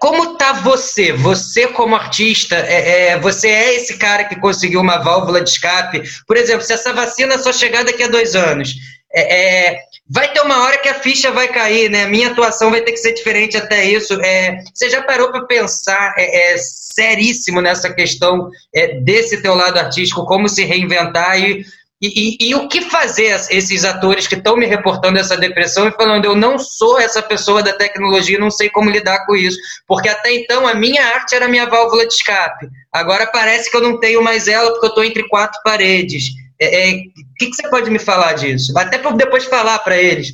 como 0.00 0.36
tá 0.36 0.54
você? 0.54 1.12
Você 1.12 1.68
como 1.68 1.94
artista, 1.94 2.56
é, 2.56 3.10
é, 3.10 3.20
você 3.20 3.46
é 3.48 3.76
esse 3.76 3.96
cara 3.96 4.24
que 4.24 4.40
conseguiu 4.40 4.80
uma 4.80 4.98
válvula 4.98 5.40
de 5.40 5.50
escape? 5.50 6.02
Por 6.26 6.36
exemplo, 6.36 6.62
se 6.62 6.72
essa 6.72 6.92
vacina 6.92 7.38
só 7.38 7.52
chegar 7.52 7.84
daqui 7.84 8.02
a 8.02 8.08
dois 8.08 8.34
anos, 8.34 8.74
é, 9.14 9.68
é, 9.70 9.80
vai 10.08 10.30
ter 10.32 10.40
uma 10.40 10.62
hora 10.62 10.78
que 10.78 10.88
a 10.88 10.94
ficha 10.94 11.30
vai 11.30 11.48
cair, 11.48 11.90
né? 11.90 12.06
Minha 12.06 12.28
atuação 12.28 12.70
vai 12.70 12.82
ter 12.82 12.92
que 12.92 12.98
ser 12.98 13.12
diferente 13.12 13.56
até 13.56 13.84
isso. 13.84 14.20
É, 14.22 14.62
você 14.72 14.90
já 14.90 15.02
parou 15.02 15.30
para 15.30 15.46
pensar 15.46 16.14
é, 16.16 16.52
é, 16.52 16.58
seríssimo 16.58 17.60
nessa 17.60 17.92
questão 17.92 18.50
é, 18.74 19.00
desse 19.00 19.40
teu 19.40 19.54
lado 19.54 19.78
artístico, 19.78 20.26
como 20.26 20.48
se 20.48 20.64
reinventar 20.64 21.40
e, 21.40 21.64
e, 22.02 22.08
e, 22.08 22.50
e 22.50 22.54
o 22.54 22.68
que 22.68 22.82
fazer 22.82 23.34
esses 23.50 23.82
atores 23.84 24.26
que 24.26 24.34
estão 24.34 24.56
me 24.56 24.66
reportando 24.66 25.18
essa 25.18 25.38
depressão 25.38 25.88
e 25.88 25.92
falando 25.92 26.26
eu 26.26 26.36
não 26.36 26.58
sou 26.58 27.00
essa 27.00 27.22
pessoa 27.22 27.62
da 27.62 27.72
tecnologia, 27.72 28.38
não 28.38 28.50
sei 28.50 28.68
como 28.68 28.90
lidar 28.90 29.24
com 29.24 29.34
isso, 29.34 29.58
porque 29.86 30.08
até 30.10 30.34
então 30.34 30.66
a 30.68 30.74
minha 30.74 31.02
arte 31.02 31.34
era 31.34 31.46
a 31.46 31.48
minha 31.48 31.66
válvula 31.66 32.06
de 32.06 32.12
escape. 32.12 32.68
Agora 32.92 33.26
parece 33.26 33.70
que 33.70 33.76
eu 33.76 33.80
não 33.80 33.98
tenho 33.98 34.22
mais 34.22 34.48
ela 34.48 34.70
porque 34.70 34.84
eu 34.84 34.90
estou 34.90 35.04
entre 35.04 35.26
quatro 35.28 35.58
paredes. 35.64 36.43
O 36.64 36.74
é, 36.74 36.90
é, 36.90 36.92
que, 37.38 37.46
que 37.46 37.54
você 37.54 37.68
pode 37.68 37.90
me 37.90 37.98
falar 37.98 38.32
disso? 38.34 38.76
Até 38.78 38.98
para 38.98 39.12
depois 39.12 39.44
falar 39.44 39.78
para 39.80 39.96
eles. 39.96 40.32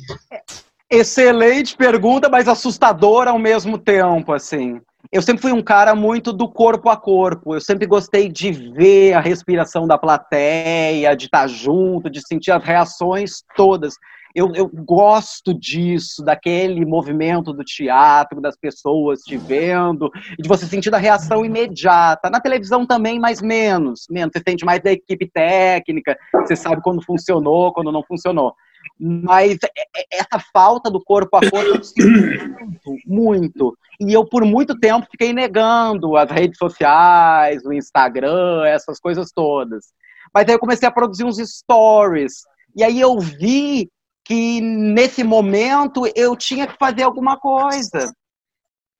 Excelente 0.89 1.75
pergunta, 1.75 2.29
mas 2.29 2.47
assustadora 2.47 3.31
ao 3.31 3.39
mesmo 3.39 3.77
tempo, 3.77 4.33
assim. 4.33 4.81
Eu 5.11 5.21
sempre 5.21 5.41
fui 5.41 5.51
um 5.51 5.61
cara 5.61 5.95
muito 5.95 6.31
do 6.31 6.47
corpo 6.47 6.89
a 6.89 6.95
corpo. 6.95 7.55
Eu 7.55 7.61
sempre 7.61 7.85
gostei 7.85 8.29
de 8.29 8.51
ver 8.51 9.13
a 9.13 9.19
respiração 9.19 9.85
da 9.85 9.97
plateia, 9.97 11.15
de 11.15 11.25
estar 11.25 11.47
junto, 11.47 12.09
de 12.09 12.21
sentir 12.25 12.51
as 12.51 12.63
reações 12.63 13.43
todas. 13.55 13.95
Eu, 14.33 14.53
eu, 14.53 14.67
gosto 14.67 15.53
disso, 15.53 16.23
daquele 16.23 16.85
movimento 16.85 17.53
do 17.53 17.63
teatro, 17.63 18.41
das 18.41 18.57
pessoas 18.57 19.21
te 19.21 19.37
vendo, 19.37 20.09
de 20.39 20.47
você 20.47 20.65
sentir 20.65 20.93
a 20.93 20.97
reação 20.97 21.45
imediata. 21.45 22.29
Na 22.29 22.39
televisão 22.39 22.85
também, 22.85 23.19
mas 23.19 23.41
menos. 23.41 24.05
menos. 24.09 24.31
Você 24.33 24.43
sente 24.47 24.65
mais 24.65 24.81
da 24.81 24.91
equipe 24.91 25.29
técnica, 25.29 26.17
você 26.33 26.55
sabe 26.55 26.81
quando 26.81 27.03
funcionou, 27.03 27.73
quando 27.73 27.91
não 27.91 28.03
funcionou. 28.03 28.53
Mas 28.99 29.57
é, 29.63 29.81
é, 29.97 30.19
essa 30.19 30.43
falta 30.53 30.89
do 30.89 31.03
corpo 31.03 31.37
a 31.37 31.49
corpo 31.49 31.57
eu 31.57 31.83
sinto 31.83 32.51
muito, 32.83 32.97
muito. 33.05 33.77
E 33.99 34.13
eu, 34.13 34.25
por 34.25 34.43
muito 34.45 34.79
tempo, 34.79 35.07
fiquei 35.11 35.33
negando 35.33 36.15
as 36.15 36.29
redes 36.29 36.57
sociais, 36.57 37.63
o 37.65 37.73
Instagram, 37.73 38.65
essas 38.65 38.99
coisas 38.99 39.31
todas. 39.31 39.87
Mas 40.33 40.47
aí 40.47 40.55
eu 40.55 40.59
comecei 40.59 40.87
a 40.87 40.91
produzir 40.91 41.23
uns 41.23 41.37
stories. 41.37 42.43
E 42.75 42.83
aí 42.83 42.99
eu 42.99 43.19
vi 43.19 43.89
que 44.31 44.61
nesse 44.61 45.25
momento 45.25 46.09
eu 46.15 46.37
tinha 46.37 46.65
que 46.65 46.77
fazer 46.79 47.03
alguma 47.03 47.37
coisa. 47.37 48.13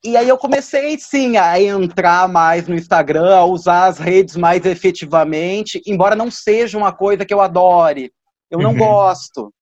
E 0.03 0.17
aí 0.17 0.27
eu 0.27 0.38
comecei 0.38 0.99
sim 0.99 1.38
a 1.38 1.57
entrar 1.57 2.27
mais 2.27 2.67
no 2.67 2.75
Instagram, 2.75 3.38
a 3.38 3.45
usar 3.45 3.86
as 3.86 3.97
redes 3.97 4.36
mais 4.36 4.65
efetivamente, 4.65 5.82
embora 5.88 6.17
não 6.17 6.29
seja 6.29 6.77
uma 6.77 6.91
coisa 6.91 7.25
que 7.25 7.34
eu 7.34 7.39
adore. 7.39 8.11
Eu 8.49 8.59
não 8.59 8.71
uhum. 8.71 8.79
gosto, 8.79 9.53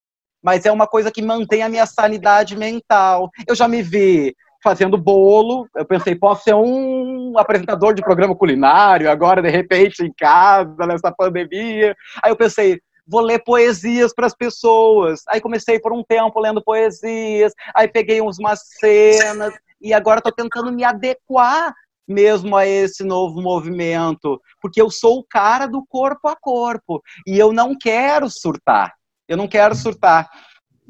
mas 0.43 0.65
é 0.65 0.71
uma 0.71 0.87
coisa 0.87 1.11
que 1.11 1.21
mantém 1.21 1.61
a 1.61 1.69
minha 1.69 1.85
sanidade 1.85 2.57
mental. 2.57 3.29
Eu 3.47 3.53
já 3.53 3.67
me 3.67 3.83
vi 3.83 4.33
fazendo 4.63 4.97
bolo, 4.97 5.67
eu 5.75 5.85
pensei, 5.85 6.15
posso 6.15 6.45
ser 6.45 6.55
um 6.55 7.37
apresentador 7.37 7.93
de 7.93 8.01
programa 8.01 8.35
culinário 8.35 9.09
agora 9.11 9.39
de 9.39 9.49
repente 9.51 10.03
em 10.03 10.11
casa 10.17 10.87
nessa 10.87 11.11
pandemia. 11.11 11.95
Aí 12.23 12.31
eu 12.31 12.35
pensei, 12.35 12.81
vou 13.09 13.21
ler 13.21 13.43
poesias 13.43 14.13
para 14.13 14.27
as 14.27 14.35
pessoas. 14.35 15.23
Aí 15.27 15.41
comecei 15.41 15.79
por 15.79 15.91
um 15.91 16.03
tempo 16.03 16.39
lendo 16.39 16.63
poesias, 16.63 17.53
aí 17.73 17.87
peguei 17.87 18.21
umas 18.21 18.61
cenas 18.79 19.53
e 19.81 19.93
agora 19.93 20.19
estou 20.19 20.31
tentando 20.31 20.71
me 20.71 20.83
adequar 20.83 21.73
mesmo 22.07 22.55
a 22.55 22.65
esse 22.65 23.03
novo 23.03 23.41
movimento, 23.41 24.41
porque 24.61 24.81
eu 24.81 24.89
sou 24.89 25.19
o 25.19 25.23
cara 25.23 25.67
do 25.67 25.85
corpo 25.87 26.27
a 26.27 26.35
corpo 26.35 27.01
e 27.25 27.37
eu 27.37 27.53
não 27.53 27.77
quero 27.77 28.29
surtar. 28.29 28.93
Eu 29.27 29.37
não 29.37 29.47
quero 29.47 29.75
surtar. 29.75 30.27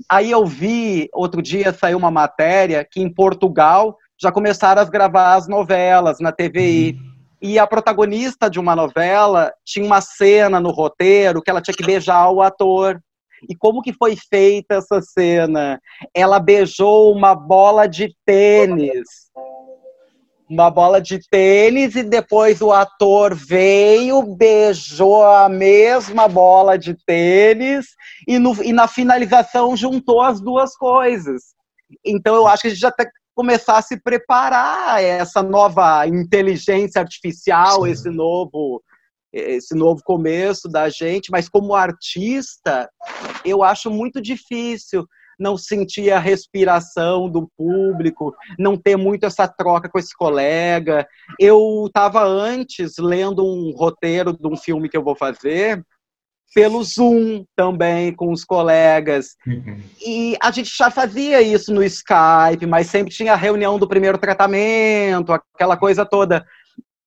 Aí 0.10 0.32
eu 0.32 0.46
vi, 0.46 1.10
outro 1.14 1.42
dia 1.42 1.74
saiu 1.74 1.98
uma 1.98 2.10
matéria 2.10 2.88
que 2.90 3.02
em 3.02 3.14
Portugal 3.14 3.98
já 4.22 4.32
começaram 4.32 4.82
a 4.82 4.86
gravar 4.86 5.36
as 5.36 5.48
novelas 5.48 6.20
na 6.20 6.32
TVI. 6.32 6.98
E 7.42 7.58
a 7.58 7.66
protagonista 7.66 8.50
de 8.50 8.60
uma 8.60 8.76
novela 8.76 9.54
tinha 9.66 9.86
uma 9.86 10.02
cena 10.02 10.60
no 10.60 10.72
roteiro 10.72 11.42
que 11.42 11.50
ela 11.50 11.62
tinha 11.62 11.76
que 11.76 11.86
beijar 11.86 12.30
o 12.30 12.42
ator. 12.42 13.02
E 13.50 13.56
como 13.56 13.82
que 13.82 13.94
foi 13.94 14.18
feita 14.18 14.76
essa 14.76 15.02
cena? 15.02 15.80
Ela 16.14 16.40
beijou 16.40 17.14
uma 17.14 17.34
bola 17.34 17.88
de 17.88 18.14
tênis. 18.26 19.08
Uma 20.50 20.70
bola 20.70 21.00
de 21.00 21.20
tênis 21.30 21.96
e 21.96 22.04
depois 22.04 22.60
o 22.60 22.74
ator 22.74 23.36
veio, 23.36 24.24
beijou 24.36 25.24
a 25.24 25.48
mesma 25.48 26.28
bola 26.28 26.78
de 26.78 26.96
tênis 27.06 27.86
e, 28.28 28.40
no, 28.40 28.62
e 28.64 28.74
na 28.74 28.88
finalização 28.88 29.78
juntou 29.78 30.22
as 30.22 30.42
duas 30.42 30.76
coisas. 30.76 31.54
Então 32.04 32.36
eu 32.36 32.48
acho 32.48 32.64
que 32.64 32.68
a 32.68 32.72
gente 32.72 32.80
já 32.80 32.90
está 32.90 33.06
começar 33.40 33.78
a 33.78 33.82
se 33.82 33.96
preparar 33.96 34.96
a 34.96 35.02
essa 35.02 35.42
nova 35.42 36.06
inteligência 36.06 37.00
artificial, 37.00 37.86
Sim. 37.86 37.92
esse 37.92 38.10
novo 38.10 38.84
esse 39.32 39.74
novo 39.76 40.02
começo 40.04 40.68
da 40.68 40.90
gente, 40.90 41.32
mas 41.32 41.48
como 41.48 41.74
artista, 41.74 42.90
eu 43.46 43.64
acho 43.64 43.90
muito 43.90 44.20
difícil 44.20 45.08
não 45.40 45.56
sentir 45.56 46.12
a 46.12 46.20
respiração 46.20 47.30
do 47.30 47.50
público, 47.56 48.36
não 48.58 48.76
ter 48.76 48.98
muito 48.98 49.26
essa 49.26 49.48
troca 49.48 49.88
com 49.88 50.00
esse 50.00 50.14
colega. 50.18 51.08
Eu 51.40 51.86
estava 51.86 52.26
antes 52.26 52.98
lendo 52.98 53.46
um 53.46 53.72
roteiro 53.72 54.36
de 54.36 54.48
um 54.48 54.58
filme 54.58 54.90
que 54.90 54.98
eu 54.98 55.04
vou 55.04 55.16
fazer, 55.16 55.82
pelo 56.54 56.84
Zoom 56.84 57.44
também 57.56 58.14
com 58.14 58.32
os 58.32 58.44
colegas. 58.44 59.36
Uhum. 59.46 59.80
E 60.06 60.38
a 60.42 60.52
gente 60.52 60.72
já 60.76 60.90
fazia 60.90 61.42
isso 61.42 61.74
no 61.74 61.84
Skype, 61.84 62.66
mas 62.68 62.88
sempre 62.88 63.14
tinha 63.14 63.34
a 63.34 63.38
reunião 63.38 63.78
do 63.78 63.88
primeiro 63.88 64.18
tratamento, 64.18 65.34
aquela 65.34 65.78
coisa 65.78 66.06
toda. 66.06 66.46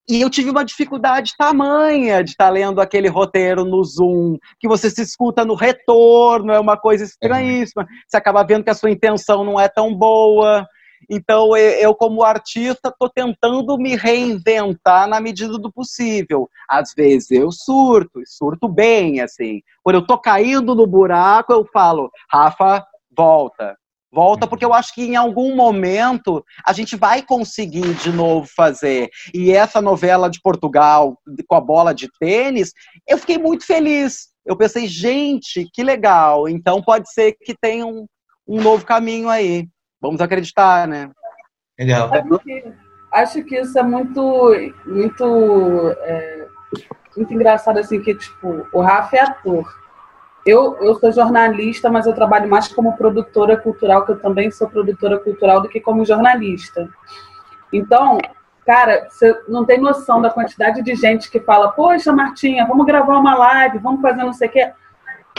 E 0.08 0.20
eu 0.20 0.28
tive 0.28 0.50
uma 0.50 0.64
dificuldade 0.64 1.32
tamanha 1.38 2.24
de 2.24 2.30
estar 2.30 2.50
lendo 2.50 2.80
aquele 2.80 3.08
roteiro 3.08 3.64
no 3.64 3.82
Zoom, 3.84 4.36
que 4.58 4.68
você 4.68 4.90
se 4.90 5.00
escuta 5.00 5.44
no 5.44 5.54
retorno, 5.54 6.52
é 6.52 6.58
uma 6.58 6.76
coisa 6.76 7.04
estranhíssima. 7.04 7.86
Você 8.06 8.16
acaba 8.16 8.42
vendo 8.42 8.64
que 8.64 8.70
a 8.70 8.74
sua 8.74 8.90
intenção 8.90 9.44
não 9.44 9.58
é 9.58 9.68
tão 9.68 9.94
boa. 9.94 10.66
Então, 11.08 11.56
eu, 11.56 11.94
como 11.94 12.22
artista, 12.22 12.88
estou 12.88 13.08
tentando 13.08 13.76
me 13.78 13.96
reinventar 13.96 15.08
na 15.08 15.20
medida 15.20 15.58
do 15.58 15.72
possível. 15.72 16.48
Às 16.68 16.92
vezes 16.94 17.30
eu 17.30 17.50
surto, 17.50 18.20
surto 18.26 18.68
bem, 18.68 19.20
assim. 19.20 19.60
Quando 19.82 19.96
eu 19.96 20.02
estou 20.02 20.18
caindo 20.18 20.74
no 20.74 20.86
buraco, 20.86 21.52
eu 21.52 21.64
falo, 21.72 22.10
Rafa, 22.30 22.84
volta. 23.16 23.76
Volta, 24.14 24.46
porque 24.46 24.64
eu 24.64 24.74
acho 24.74 24.94
que 24.94 25.02
em 25.02 25.16
algum 25.16 25.56
momento 25.56 26.44
a 26.66 26.74
gente 26.74 26.96
vai 26.96 27.22
conseguir 27.22 27.94
de 27.94 28.12
novo 28.12 28.46
fazer. 28.46 29.08
E 29.32 29.50
essa 29.50 29.80
novela 29.80 30.28
de 30.28 30.38
Portugal, 30.42 31.18
com 31.48 31.54
a 31.54 31.60
bola 31.60 31.94
de 31.94 32.10
tênis, 32.20 32.72
eu 33.08 33.16
fiquei 33.16 33.38
muito 33.38 33.64
feliz. 33.64 34.28
Eu 34.44 34.54
pensei, 34.54 34.86
gente, 34.86 35.66
que 35.72 35.82
legal. 35.82 36.46
Então 36.46 36.82
pode 36.82 37.10
ser 37.10 37.32
que 37.42 37.56
tenha 37.58 37.86
um, 37.86 38.06
um 38.46 38.60
novo 38.60 38.84
caminho 38.84 39.30
aí. 39.30 39.66
Vamos 40.02 40.20
acreditar, 40.20 40.88
né? 40.88 41.10
Legal. 41.78 42.10
Acho 42.12 42.38
que, 42.40 42.72
acho 43.12 43.44
que 43.44 43.56
isso 43.56 43.78
é 43.78 43.82
muito, 43.84 44.50
muito, 44.84 45.96
é, 46.00 46.46
muito 47.16 47.32
engraçado, 47.32 47.78
assim, 47.78 48.02
que, 48.02 48.12
tipo, 48.12 48.66
o 48.72 48.80
Rafa 48.80 49.16
é 49.16 49.20
ator. 49.20 49.72
Eu, 50.44 50.76
eu 50.82 50.96
sou 50.96 51.12
jornalista, 51.12 51.88
mas 51.88 52.04
eu 52.04 52.12
trabalho 52.12 52.50
mais 52.50 52.66
como 52.66 52.96
produtora 52.96 53.56
cultural, 53.56 54.04
que 54.04 54.10
eu 54.10 54.18
também 54.18 54.50
sou 54.50 54.68
produtora 54.68 55.20
cultural, 55.20 55.60
do 55.60 55.68
que 55.68 55.80
como 55.80 56.04
jornalista. 56.04 56.88
Então, 57.72 58.18
cara, 58.66 59.06
você 59.08 59.40
não 59.46 59.64
tem 59.64 59.80
noção 59.80 60.20
da 60.20 60.30
quantidade 60.30 60.82
de 60.82 60.96
gente 60.96 61.30
que 61.30 61.38
fala, 61.38 61.70
poxa, 61.70 62.12
Martinha, 62.12 62.66
vamos 62.66 62.84
gravar 62.86 63.18
uma 63.18 63.36
live, 63.36 63.78
vamos 63.78 64.02
fazer 64.02 64.24
não 64.24 64.32
sei 64.32 64.48
o 64.48 64.50
quê. 64.50 64.72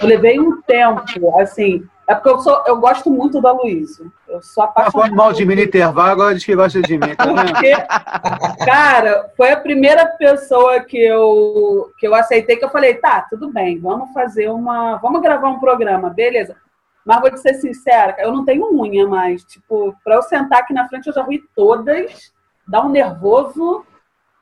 Eu 0.01 0.07
levei 0.07 0.39
um 0.39 0.61
tempo, 0.61 1.37
assim, 1.37 1.85
é 2.07 2.15
porque 2.15 2.29
eu, 2.29 2.39
sou, 2.39 2.63
eu 2.67 2.77
gosto 2.77 3.09
muito 3.09 3.41
da 3.41 3.51
Luísa. 3.51 4.05
Eu 4.27 4.41
sou 4.41 4.63
apaixonada. 4.63 4.91
Tá 4.91 4.99
falando 4.99 5.15
mal 5.15 5.31
de 5.31 5.45
mim 5.45 5.55
no 5.55 5.61
intervalo, 5.61 6.11
agora 6.11 6.35
diz 6.35 6.43
que 6.43 6.55
gosta 6.55 6.81
de 6.81 6.97
mim. 6.97 7.15
Tá 7.15 7.25
Porque, 7.25 7.73
cara, 8.65 9.31
foi 9.37 9.51
a 9.51 9.59
primeira 9.59 10.05
pessoa 10.05 10.81
que 10.81 10.97
eu, 10.97 11.91
que 11.97 12.07
eu 12.07 12.13
aceitei 12.13 12.57
que 12.57 12.65
eu 12.65 12.69
falei, 12.69 12.95
tá, 12.95 13.25
tudo 13.29 13.51
bem, 13.51 13.79
vamos 13.79 14.11
fazer 14.11 14.49
uma. 14.49 14.97
Vamos 14.97 15.21
gravar 15.21 15.49
um 15.49 15.59
programa, 15.59 16.09
beleza. 16.09 16.57
Mas 17.05 17.21
vou 17.21 17.29
te 17.29 17.39
ser 17.39 17.55
sincera, 17.55 18.15
eu 18.19 18.31
não 18.31 18.43
tenho 18.43 18.73
unha 18.73 19.07
mais. 19.07 19.43
Tipo, 19.43 19.95
pra 20.03 20.15
eu 20.15 20.21
sentar 20.23 20.59
aqui 20.59 20.73
na 20.73 20.87
frente, 20.87 21.07
eu 21.07 21.13
já 21.13 21.21
ruí 21.21 21.41
todas, 21.55 22.31
dá 22.67 22.85
um 22.85 22.89
nervoso 22.89 23.85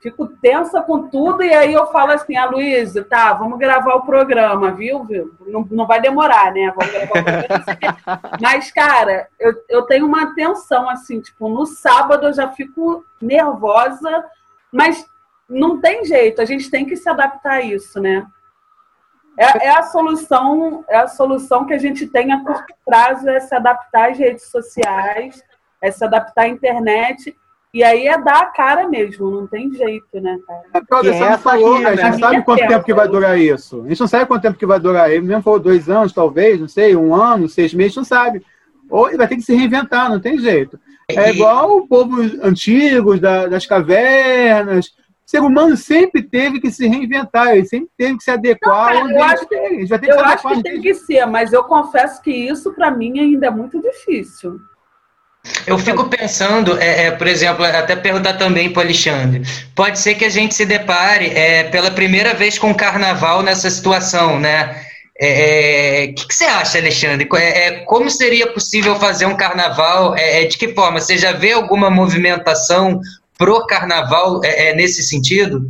fico 0.01 0.27
tensa 0.27 0.81
com 0.81 1.07
tudo, 1.07 1.43
e 1.43 1.53
aí 1.53 1.73
eu 1.73 1.85
falo 1.87 2.11
assim, 2.11 2.35
a 2.35 2.43
ah, 2.43 2.49
Luísa, 2.49 3.03
tá, 3.03 3.33
vamos 3.33 3.59
gravar 3.59 3.95
o 3.95 4.05
programa, 4.05 4.71
viu? 4.71 5.03
viu? 5.03 5.31
Não, 5.45 5.65
não 5.69 5.85
vai 5.85 6.01
demorar, 6.01 6.51
né? 6.51 6.73
Vamos 6.75 6.91
gravar 6.91 7.19
o 7.19 7.23
programa. 7.23 8.37
Mas, 8.41 8.71
cara, 8.71 9.27
eu, 9.39 9.53
eu 9.69 9.83
tenho 9.83 10.07
uma 10.07 10.33
tensão, 10.33 10.89
assim, 10.89 11.21
tipo, 11.21 11.47
no 11.47 11.67
sábado 11.67 12.27
eu 12.27 12.33
já 12.33 12.49
fico 12.49 13.05
nervosa, 13.21 14.25
mas 14.71 15.05
não 15.47 15.79
tem 15.79 16.03
jeito, 16.05 16.41
a 16.41 16.45
gente 16.45 16.71
tem 16.71 16.85
que 16.85 16.95
se 16.95 17.07
adaptar 17.07 17.55
a 17.55 17.61
isso, 17.61 17.99
né? 17.99 18.25
É, 19.37 19.67
é, 19.67 19.69
a 19.69 19.83
solução, 19.83 20.83
é 20.87 20.97
a 20.97 21.07
solução 21.07 21.65
que 21.65 21.73
a 21.73 21.77
gente 21.77 22.07
tem 22.07 22.31
a 22.31 22.43
curto 22.43 22.73
prazo, 22.85 23.29
é 23.29 23.39
se 23.39 23.53
adaptar 23.53 24.11
às 24.11 24.17
redes 24.17 24.49
sociais, 24.49 25.43
é 25.81 25.91
se 25.91 26.03
adaptar 26.03 26.43
à 26.43 26.47
internet 26.47 27.35
e 27.73 27.83
aí 27.83 28.05
é 28.05 28.21
dar 28.21 28.41
a 28.41 28.45
cara 28.47 28.87
mesmo, 28.87 29.31
não 29.31 29.47
tem 29.47 29.71
jeito, 29.71 30.19
né, 30.19 30.37
cara? 30.45 30.63
É 30.73 30.79
porque 30.81 30.93
o 30.93 30.97
Alessandro 30.97 31.37
falou, 31.39 31.75
aqui, 31.75 31.85
a 31.85 31.95
gente 31.95 32.11
né? 32.11 32.19
sabe 32.19 32.43
quanto 32.43 32.67
tempo 32.67 32.85
que 32.85 32.93
vai 32.93 33.07
durar 33.07 33.39
isso. 33.39 33.83
A 33.85 33.87
gente 33.87 33.99
não 33.99 34.07
sabe 34.07 34.25
quanto 34.25 34.41
tempo 34.41 34.57
que 34.57 34.65
vai 34.65 34.79
durar. 34.79 35.09
Ele 35.09 35.25
mesmo 35.25 35.41
falou 35.41 35.59
dois 35.59 35.89
anos, 35.89 36.11
talvez, 36.11 36.59
não 36.59 36.67
sei, 36.67 36.97
um 36.97 37.15
ano, 37.15 37.47
seis 37.47 37.73
meses, 37.73 37.95
não 37.95 38.03
sabe. 38.03 38.45
Ou 38.89 39.07
ele 39.07 39.17
vai 39.17 39.27
ter 39.27 39.37
que 39.37 39.41
se 39.41 39.55
reinventar, 39.55 40.09
não 40.09 40.19
tem 40.19 40.37
jeito. 40.37 40.77
É 41.07 41.29
igual 41.29 41.77
o 41.77 41.87
povo 41.87 42.21
antigo, 42.43 43.17
da, 43.17 43.47
das 43.47 43.65
cavernas. 43.65 44.87
O 44.87 45.31
ser 45.31 45.39
humano 45.39 45.77
sempre 45.77 46.21
teve 46.21 46.59
que 46.59 46.69
se 46.69 46.85
reinventar, 46.89 47.55
ele 47.55 47.65
sempre 47.65 47.89
teve 47.97 48.17
que 48.17 48.23
se 48.23 48.31
adequar. 48.31 48.95
Não, 48.95 49.07
cara, 49.07 49.13
eu 49.13 49.23
acho, 49.23 49.47
que, 49.47 49.55
eu 49.55 50.19
acho 50.19 50.47
que 50.49 50.63
tem 50.63 50.81
que 50.81 50.93
ser, 50.93 51.25
mas 51.25 51.53
eu 51.53 51.63
confesso 51.63 52.21
que 52.21 52.31
isso, 52.31 52.73
para 52.73 52.91
mim, 52.91 53.17
ainda 53.17 53.47
é 53.47 53.49
muito 53.49 53.81
difícil. 53.81 54.59
Eu 55.65 55.77
fico 55.77 56.07
pensando, 56.07 56.77
é, 56.77 57.05
é, 57.05 57.11
por 57.11 57.27
exemplo, 57.27 57.65
até 57.65 57.95
perguntar 57.95 58.33
também 58.33 58.71
para 58.71 58.81
o 58.81 58.83
Alexandre. 58.83 59.41
Pode 59.75 59.97
ser 59.97 60.15
que 60.15 60.25
a 60.25 60.29
gente 60.29 60.53
se 60.53 60.65
depare 60.65 61.27
é, 61.27 61.63
pela 61.65 61.89
primeira 61.89 62.33
vez 62.33 62.59
com 62.59 62.71
o 62.71 62.75
carnaval 62.75 63.41
nessa 63.41 63.69
situação, 63.69 64.39
né? 64.39 64.85
O 65.19 65.23
é, 65.23 66.03
é, 66.03 66.07
que, 66.07 66.27
que, 66.27 66.33
você 66.33 66.45
acha, 66.45 66.77
Alexandre? 66.77 67.27
É, 67.35 67.79
como 67.85 68.09
seria 68.09 68.47
possível 68.47 68.95
fazer 68.95 69.25
um 69.25 69.37
carnaval? 69.37 70.15
de 70.15 70.57
que 70.57 70.73
forma? 70.73 70.99
Você 70.99 71.17
já 71.17 71.31
vê 71.31 71.53
alguma 71.53 71.89
movimentação 71.89 72.99
pro 73.37 73.65
carnaval 73.65 74.41
nesse 74.75 75.03
sentido? 75.03 75.69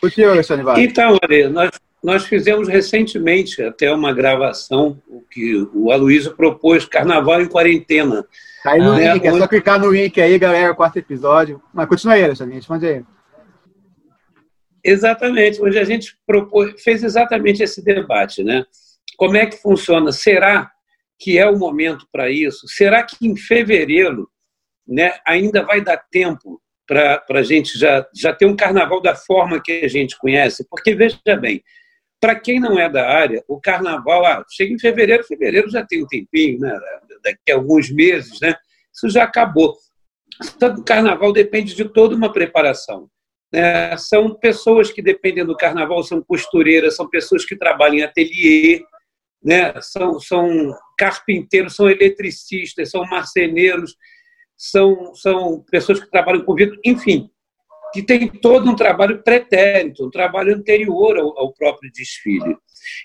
O 0.00 0.08
senhor, 0.08 0.32
Alexandre 0.32 0.84
Então, 0.84 1.18
olha, 1.22 1.48
nós 1.48 1.70
nós 2.02 2.24
fizemos 2.24 2.68
recentemente 2.68 3.62
até 3.62 3.92
uma 3.92 4.12
gravação, 4.12 5.00
que 5.30 5.56
o 5.74 5.90
Aloysio 5.90 6.34
propôs, 6.34 6.84
Carnaval 6.84 7.42
em 7.42 7.48
Quarentena. 7.48 8.24
Tá 8.62 8.72
aí 8.72 8.80
no 8.80 8.94
né? 8.94 9.14
link, 9.14 9.26
é 9.26 9.32
só 9.32 9.46
clicar 9.48 9.80
no 9.80 9.90
link 9.90 10.20
aí, 10.20 10.38
galera, 10.38 10.74
quarto 10.74 10.98
episódio. 10.98 11.60
Mas 11.72 11.88
continua 11.88 12.14
aí, 12.14 12.24
Alexandre, 12.24 12.54
responde 12.54 12.86
aí. 12.86 13.04
Exatamente, 14.84 15.60
onde 15.60 15.78
a 15.78 15.84
gente 15.84 16.16
propôs, 16.26 16.80
fez 16.82 17.02
exatamente 17.02 17.62
esse 17.62 17.82
debate, 17.84 18.44
né? 18.44 18.64
Como 19.16 19.36
é 19.36 19.46
que 19.46 19.60
funciona? 19.60 20.12
Será 20.12 20.70
que 21.18 21.36
é 21.36 21.50
o 21.50 21.58
momento 21.58 22.06
para 22.12 22.30
isso? 22.30 22.68
Será 22.68 23.02
que 23.02 23.16
em 23.26 23.36
fevereiro 23.36 24.30
né, 24.86 25.14
ainda 25.26 25.64
vai 25.64 25.80
dar 25.80 25.96
tempo 25.96 26.60
para 26.86 27.22
a 27.28 27.42
gente 27.42 27.76
já, 27.76 28.06
já 28.14 28.32
ter 28.32 28.46
um 28.46 28.56
carnaval 28.56 29.02
da 29.02 29.14
forma 29.14 29.60
que 29.60 29.84
a 29.84 29.88
gente 29.88 30.16
conhece? 30.16 30.64
Porque, 30.70 30.94
veja 30.94 31.18
bem, 31.38 31.62
para 32.20 32.38
quem 32.38 32.58
não 32.58 32.78
é 32.78 32.88
da 32.88 33.08
área, 33.08 33.44
o 33.46 33.60
carnaval 33.60 34.24
ah, 34.26 34.44
chega 34.50 34.72
em 34.72 34.78
fevereiro, 34.78 35.24
fevereiro 35.24 35.70
já 35.70 35.84
tem 35.84 36.02
um 36.02 36.06
tempinho, 36.06 36.58
né? 36.58 36.78
daqui 37.22 37.50
a 37.50 37.54
alguns 37.54 37.90
meses, 37.90 38.40
né? 38.40 38.54
isso 38.92 39.08
já 39.08 39.24
acabou. 39.24 39.76
o 40.62 40.84
carnaval 40.84 41.32
depende 41.32 41.74
de 41.74 41.84
toda 41.84 42.14
uma 42.14 42.32
preparação. 42.32 43.08
Né? 43.52 43.96
São 43.96 44.34
pessoas 44.34 44.90
que 44.90 45.00
dependem 45.00 45.44
do 45.44 45.56
carnaval, 45.56 46.02
são 46.02 46.22
costureiras, 46.22 46.96
são 46.96 47.08
pessoas 47.08 47.44
que 47.44 47.56
trabalham 47.56 47.98
em 47.98 48.02
ateliê, 48.02 48.82
né? 49.42 49.72
são, 49.80 50.18
são 50.18 50.74
carpinteiros, 50.98 51.76
são 51.76 51.88
eletricistas, 51.88 52.90
são 52.90 53.04
marceneiros, 53.06 53.94
são, 54.56 55.14
são 55.14 55.64
pessoas 55.70 56.00
que 56.00 56.10
trabalham 56.10 56.44
com 56.44 56.54
vidro, 56.54 56.76
enfim, 56.84 57.30
que 57.92 58.02
tem 58.02 58.28
todo 58.28 58.70
um 58.70 58.76
trabalho 58.76 59.22
pretérito, 59.22 60.06
um 60.06 60.10
trabalho 60.10 60.54
anterior 60.54 61.18
ao, 61.18 61.38
ao, 61.38 61.52
próprio 61.52 61.90
desfile. 61.92 62.56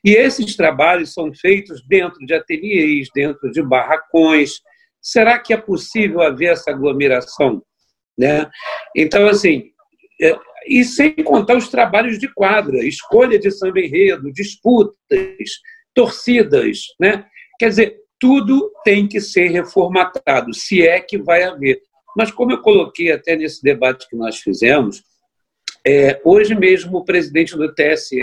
E 0.04 0.12
esses 0.12 0.56
trabalhos 0.56 1.14
são 1.14 1.34
feitos 1.34 1.86
dentro 1.88 2.26
de 2.26 2.34
ateliês, 2.34 3.08
dentro 3.14 3.52
de 3.52 3.62
barracões. 3.62 4.62
Será 5.02 5.40
que 5.40 5.54
é 5.54 5.58
possível 5.58 6.22
haver 6.22 6.52
essa 6.52 6.72
aglomeração? 6.72 7.62
Né? 8.18 8.50
Então, 8.96 9.28
assim, 9.28 9.72
é, 10.22 10.38
e 10.68 10.84
sem 10.84 11.14
contar 11.16 11.58
os 11.58 11.70
trabalhos 11.70 12.20
de 12.20 12.32
quadra, 12.34 12.86
escolha 12.86 13.40
de 13.40 13.52
samba 13.52 13.80
enredo, 13.80 14.32
disputas, 14.32 14.96
torcidas, 15.94 16.80
né? 17.00 17.26
Quer 17.60 17.70
dizer, 17.70 17.98
tudo 18.20 18.72
tem 18.84 19.08
que 19.08 19.20
ser 19.20 19.50
reformatado, 19.50 20.54
se 20.54 20.86
é 20.86 21.00
que 21.00 21.18
vai 21.18 21.44
haver. 21.44 21.82
Mas, 22.16 22.32
como 22.32 22.52
eu 22.52 22.62
coloquei 22.62 23.12
até 23.12 23.36
nesse 23.36 23.62
debate 23.62 24.08
que 24.10 24.16
nós 24.16 24.40
fizemos, 24.40 25.04
é, 25.86 26.22
hoje 26.24 26.56
mesmo 26.56 26.98
o 26.98 27.06
presidente 27.06 27.58
do 27.58 27.74
TSE 27.74 28.22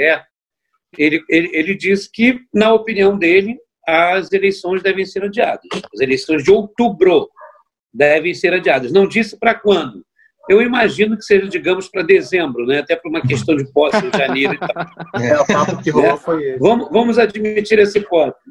ele, 0.99 1.22
ele, 1.28 1.51
ele 1.53 1.74
disse 1.76 2.11
que, 2.11 2.41
na 2.53 2.72
opinião 2.72 3.16
dele, 3.16 3.57
as 3.86 4.32
eleições 4.32 4.82
devem 4.82 5.05
ser 5.05 5.24
adiadas. 5.24 5.66
As 5.93 6.01
eleições 6.01 6.43
de 6.43 6.51
outubro 6.51 7.28
devem 7.93 8.34
ser 8.34 8.53
adiadas. 8.55 8.93
Não 8.93 9.07
disse 9.07 9.38
para 9.38 9.55
quando. 9.55 10.05
Eu 10.49 10.61
imagino 10.61 11.16
que 11.16 11.24
seja, 11.24 11.47
digamos, 11.47 11.88
para 11.88 12.03
dezembro, 12.03 12.66
né? 12.66 12.78
até 12.80 12.97
por 12.97 13.09
uma 13.09 13.20
questão 13.20 13.55
de 13.55 13.70
posse 13.72 14.05
em 14.05 14.11
janeiro 14.11 14.55
e 14.55 14.59
tal. 14.59 14.86
É, 15.22 15.41
o 15.41 15.47
papo 15.47 15.82
que 15.82 15.91
rolou 15.91 16.16
foi 16.16 16.43
esse. 16.45 16.59
Vamos, 16.59 16.88
vamos 16.91 17.18
admitir 17.18 17.78
esse 17.78 17.99
hipótese. 17.99 18.51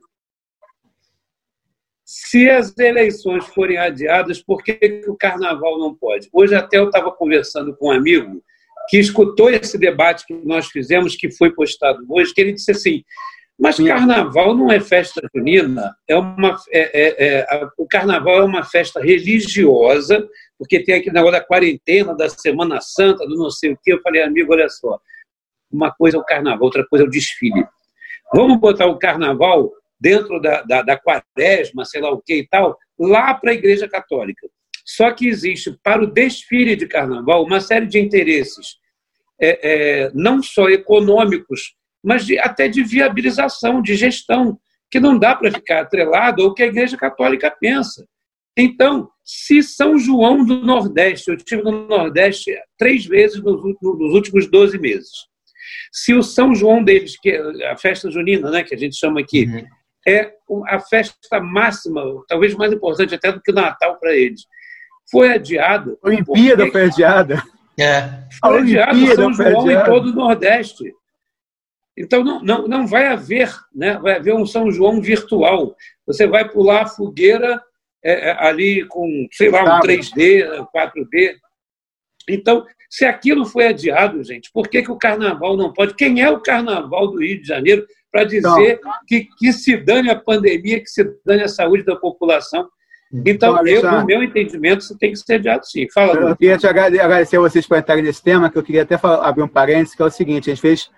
Se 2.11 2.49
as 2.49 2.75
eleições 2.75 3.45
forem 3.45 3.77
adiadas, 3.77 4.41
por 4.41 4.63
que, 4.63 4.73
que 4.73 5.07
o 5.07 5.15
carnaval 5.15 5.77
não 5.77 5.93
pode? 5.93 6.27
Hoje 6.33 6.55
até 6.55 6.79
eu 6.79 6.85
estava 6.85 7.11
conversando 7.11 7.75
com 7.75 7.89
um 7.89 7.91
amigo 7.91 8.43
que 8.89 8.97
escutou 8.97 9.47
esse 9.51 9.77
debate 9.77 10.25
que 10.25 10.33
nós 10.33 10.69
fizemos, 10.69 11.15
que 11.15 11.29
foi 11.29 11.51
postado 11.53 12.03
hoje, 12.09 12.33
que 12.33 12.41
ele 12.41 12.53
disse 12.53 12.71
assim, 12.71 13.03
mas 13.59 13.77
carnaval 13.77 14.55
não 14.55 14.71
é 14.71 14.79
festa 14.79 15.21
junina, 15.35 15.95
é 16.07 16.15
uma, 16.15 16.59
é, 16.71 16.99
é, 16.99 17.25
é, 17.41 17.67
o 17.77 17.85
carnaval 17.85 18.39
é 18.39 18.43
uma 18.43 18.63
festa 18.63 18.99
religiosa, 18.99 20.27
porque 20.57 20.83
tem 20.83 20.95
aquele 20.95 21.13
negócio 21.13 21.39
da 21.39 21.45
quarentena, 21.45 22.15
da 22.15 22.27
Semana 22.27 22.81
Santa, 22.81 23.27
do 23.27 23.35
não 23.35 23.51
sei 23.51 23.73
o 23.73 23.79
quê. 23.83 23.93
Eu 23.93 24.01
falei, 24.01 24.23
amigo, 24.23 24.51
olha 24.51 24.67
só, 24.67 24.99
uma 25.71 25.91
coisa 25.91 26.17
é 26.17 26.19
o 26.19 26.25
carnaval, 26.25 26.63
outra 26.63 26.83
coisa 26.87 27.05
é 27.05 27.07
o 27.07 27.11
desfile. 27.11 27.67
Vamos 28.33 28.59
botar 28.59 28.87
o 28.87 28.97
carnaval 28.97 29.71
dentro 29.99 30.39
da, 30.39 30.61
da, 30.61 30.81
da 30.81 30.97
quaresma, 30.97 31.83
sei 31.83 32.01
lá 32.01 32.11
o 32.11 32.21
que 32.21 32.35
e 32.35 32.47
tal, 32.47 32.77
lá 32.97 33.33
para 33.33 33.51
a 33.51 33.53
Igreja 33.53 33.87
Católica. 33.87 34.47
Só 34.85 35.11
que 35.11 35.27
existe, 35.27 35.77
para 35.83 36.03
o 36.03 36.07
desfile 36.07 36.75
de 36.75 36.87
carnaval, 36.87 37.43
uma 37.43 37.59
série 37.59 37.85
de 37.85 37.99
interesses, 37.99 38.77
é, 39.39 39.59
é, 39.61 40.11
não 40.13 40.41
só 40.41 40.69
econômicos, 40.69 41.75
mas 42.03 42.25
de, 42.25 42.39
até 42.39 42.67
de 42.67 42.81
viabilização, 42.81 43.81
de 43.81 43.95
gestão, 43.95 44.57
que 44.89 44.99
não 44.99 45.19
dá 45.19 45.35
para 45.35 45.51
ficar 45.51 45.81
atrelado 45.81 46.41
ao 46.41 46.53
que 46.53 46.63
a 46.63 46.67
Igreja 46.67 46.97
Católica 46.97 47.51
pensa. 47.51 48.05
Então, 48.57 49.09
se 49.23 49.61
São 49.61 49.97
João 49.97 50.43
do 50.43 50.61
Nordeste, 50.61 51.29
eu 51.29 51.35
estive 51.35 51.61
no 51.61 51.87
Nordeste 51.87 52.51
três 52.77 53.05
vezes 53.05 53.41
nos, 53.43 53.61
nos 53.61 54.13
últimos 54.13 54.49
12 54.49 54.79
meses. 54.79 55.11
Se 55.91 56.15
o 56.15 56.23
São 56.23 56.55
João 56.55 56.83
deles, 56.83 57.17
que 57.19 57.29
é 57.29 57.71
a 57.71 57.77
festa 57.77 58.09
junina, 58.09 58.49
né, 58.49 58.63
que 58.63 58.73
a 58.73 58.77
gente 58.77 58.97
chama 58.97 59.19
aqui, 59.19 59.45
uhum 59.45 59.78
é 60.07 60.31
a 60.67 60.79
festa 60.79 61.39
máxima, 61.39 62.03
talvez 62.27 62.55
mais 62.55 62.71
importante 62.71 63.15
até 63.15 63.31
do 63.31 63.41
que 63.41 63.51
o 63.51 63.55
Natal 63.55 63.99
para 63.99 64.15
eles. 64.15 64.41
Foi 65.11 65.33
adiada. 65.33 65.97
A 66.03 66.07
Olimpíada 66.07 66.63
porque... 66.63 66.71
foi 66.71 66.83
adiada. 66.83 67.43
É. 67.79 68.23
Foi 68.39 68.59
adiada 68.59 69.15
São 69.15 69.33
João 69.33 69.71
em 69.71 69.83
todo 69.83 70.09
o 70.09 70.13
Nordeste. 70.13 70.93
Então, 71.97 72.23
não, 72.23 72.41
não, 72.41 72.67
não 72.67 72.87
vai 72.87 73.07
haver, 73.07 73.53
né? 73.75 73.97
vai 73.97 74.15
haver 74.15 74.33
um 74.33 74.45
São 74.45 74.71
João 74.71 75.01
virtual. 75.01 75.75
Você 76.07 76.25
vai 76.25 76.47
pular 76.47 76.83
a 76.83 76.87
fogueira 76.87 77.61
é, 78.03 78.29
é 78.29 78.47
ali 78.47 78.85
com, 78.87 79.27
sei 79.31 79.49
lá, 79.49 79.63
um 79.63 79.79
3D, 79.81 80.65
4D. 80.73 81.35
Então, 82.29 82.65
se 82.89 83.05
aquilo 83.05 83.45
foi 83.45 83.67
adiado, 83.67 84.23
gente, 84.23 84.49
por 84.53 84.67
que, 84.67 84.81
que 84.81 84.91
o 84.91 84.97
carnaval 84.97 85.57
não 85.57 85.73
pode? 85.73 85.93
Quem 85.95 86.21
é 86.21 86.29
o 86.29 86.39
carnaval 86.39 87.07
do 87.07 87.19
Rio 87.19 87.41
de 87.41 87.47
Janeiro 87.47 87.85
para 88.11 88.23
dizer 88.23 88.79
então, 88.79 88.91
que, 89.07 89.27
que 89.37 89.53
se 89.53 89.77
dane 89.77 90.09
a 90.09 90.19
pandemia, 90.19 90.79
que 90.79 90.89
se 90.89 91.03
dane 91.25 91.43
a 91.43 91.47
saúde 91.47 91.83
da 91.83 91.95
população. 91.95 92.67
Então, 93.11 93.57
então 93.57 93.67
eu, 93.67 93.91
no 93.91 94.05
meu 94.05 94.23
entendimento, 94.23 94.81
isso 94.81 94.97
tem 94.97 95.11
que 95.11 95.17
ser 95.17 95.35
adiado 95.35 95.65
sim. 95.65 95.87
Fala, 95.91 96.13
eu 96.13 96.35
queria 96.35 96.57
te 96.57 96.67
agradecer 96.67 97.37
a 97.37 97.41
vocês 97.41 97.65
por 97.65 97.77
entrarem 97.77 98.03
nesse 98.03 98.23
tema, 98.23 98.49
que 98.49 98.57
eu 98.57 98.63
queria 98.63 98.83
até 98.83 98.97
falar, 98.97 99.27
abrir 99.27 99.41
um 99.41 99.47
parênteses, 99.47 99.95
que 99.95 100.01
é 100.01 100.05
o 100.05 100.11
seguinte, 100.11 100.49
a 100.49 100.53
gente 100.53 100.61
fez, 100.61 100.91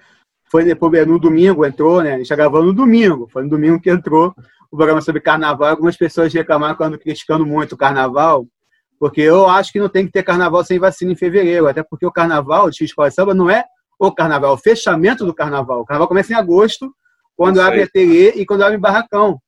foi 0.50 0.66
no 0.66 1.20
domingo, 1.20 1.66
entrou, 1.66 2.02
né? 2.02 2.10
A 2.10 2.18
gente 2.18 2.24
está 2.24 2.36
gravando 2.36 2.66
no 2.66 2.74
domingo, 2.74 3.30
foi 3.32 3.44
no 3.44 3.50
domingo 3.50 3.80
que 3.80 3.90
entrou 3.90 4.36
o 4.70 4.76
programa 4.76 5.02
sobre 5.02 5.22
carnaval. 5.22 5.70
Algumas 5.70 5.96
pessoas 5.96 6.34
reclamaram 6.34 6.76
quando 6.76 7.00
criticando 7.00 7.46
muito 7.46 7.74
o 7.74 7.78
carnaval, 7.78 8.46
porque 9.00 9.22
eu 9.22 9.48
acho 9.48 9.72
que 9.72 9.80
não 9.80 9.90
tem 9.90 10.06
que 10.06 10.12
ter 10.12 10.24
carnaval 10.24 10.64
sem 10.66 10.80
vacina 10.80 11.14
em 11.14 11.16
fevereiro, 11.16 11.68
até 11.68 11.82
porque 11.82 12.06
o 12.06 12.12
carnaval 12.12 12.70
de 12.70 12.84
Escola 12.84 13.10
de 13.10 13.16
Samba 13.16 13.34
não 13.34 13.50
é 13.50 13.64
o 13.98 14.12
carnaval, 14.12 14.52
é 14.52 14.54
o 14.54 14.58
fechamento 14.58 15.26
do 15.26 15.34
carnaval. 15.34 15.82
O 15.82 15.86
carnaval 15.86 16.08
começa 16.08 16.34
em 16.34 16.36
agosto, 16.36 16.94
quando 17.42 17.60
abre 17.60 17.84
ateliê 17.84 18.34
e 18.36 18.46
quando 18.46 18.64
abre 18.64 18.78
barracão. 18.78 19.40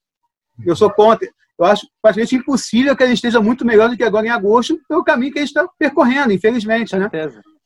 Eu 0.66 0.76
sou 0.76 0.90
contra 0.90 1.28
eu 1.60 1.66
acho 1.66 1.88
praticamente 2.02 2.36
impossível 2.36 2.96
que 2.96 3.04
ele 3.04 3.14
esteja 3.14 3.40
muito 3.40 3.64
melhor 3.64 3.88
do 3.88 3.96
que 3.96 4.04
agora 4.04 4.26
em 4.26 4.30
agosto, 4.30 4.80
pelo 4.90 5.04
caminho 5.04 5.32
que 5.32 5.38
a 5.38 5.42
gente 5.44 5.56
está 5.56 5.70
percorrendo, 5.78 6.34
infelizmente, 6.34 6.96
né? 6.96 7.08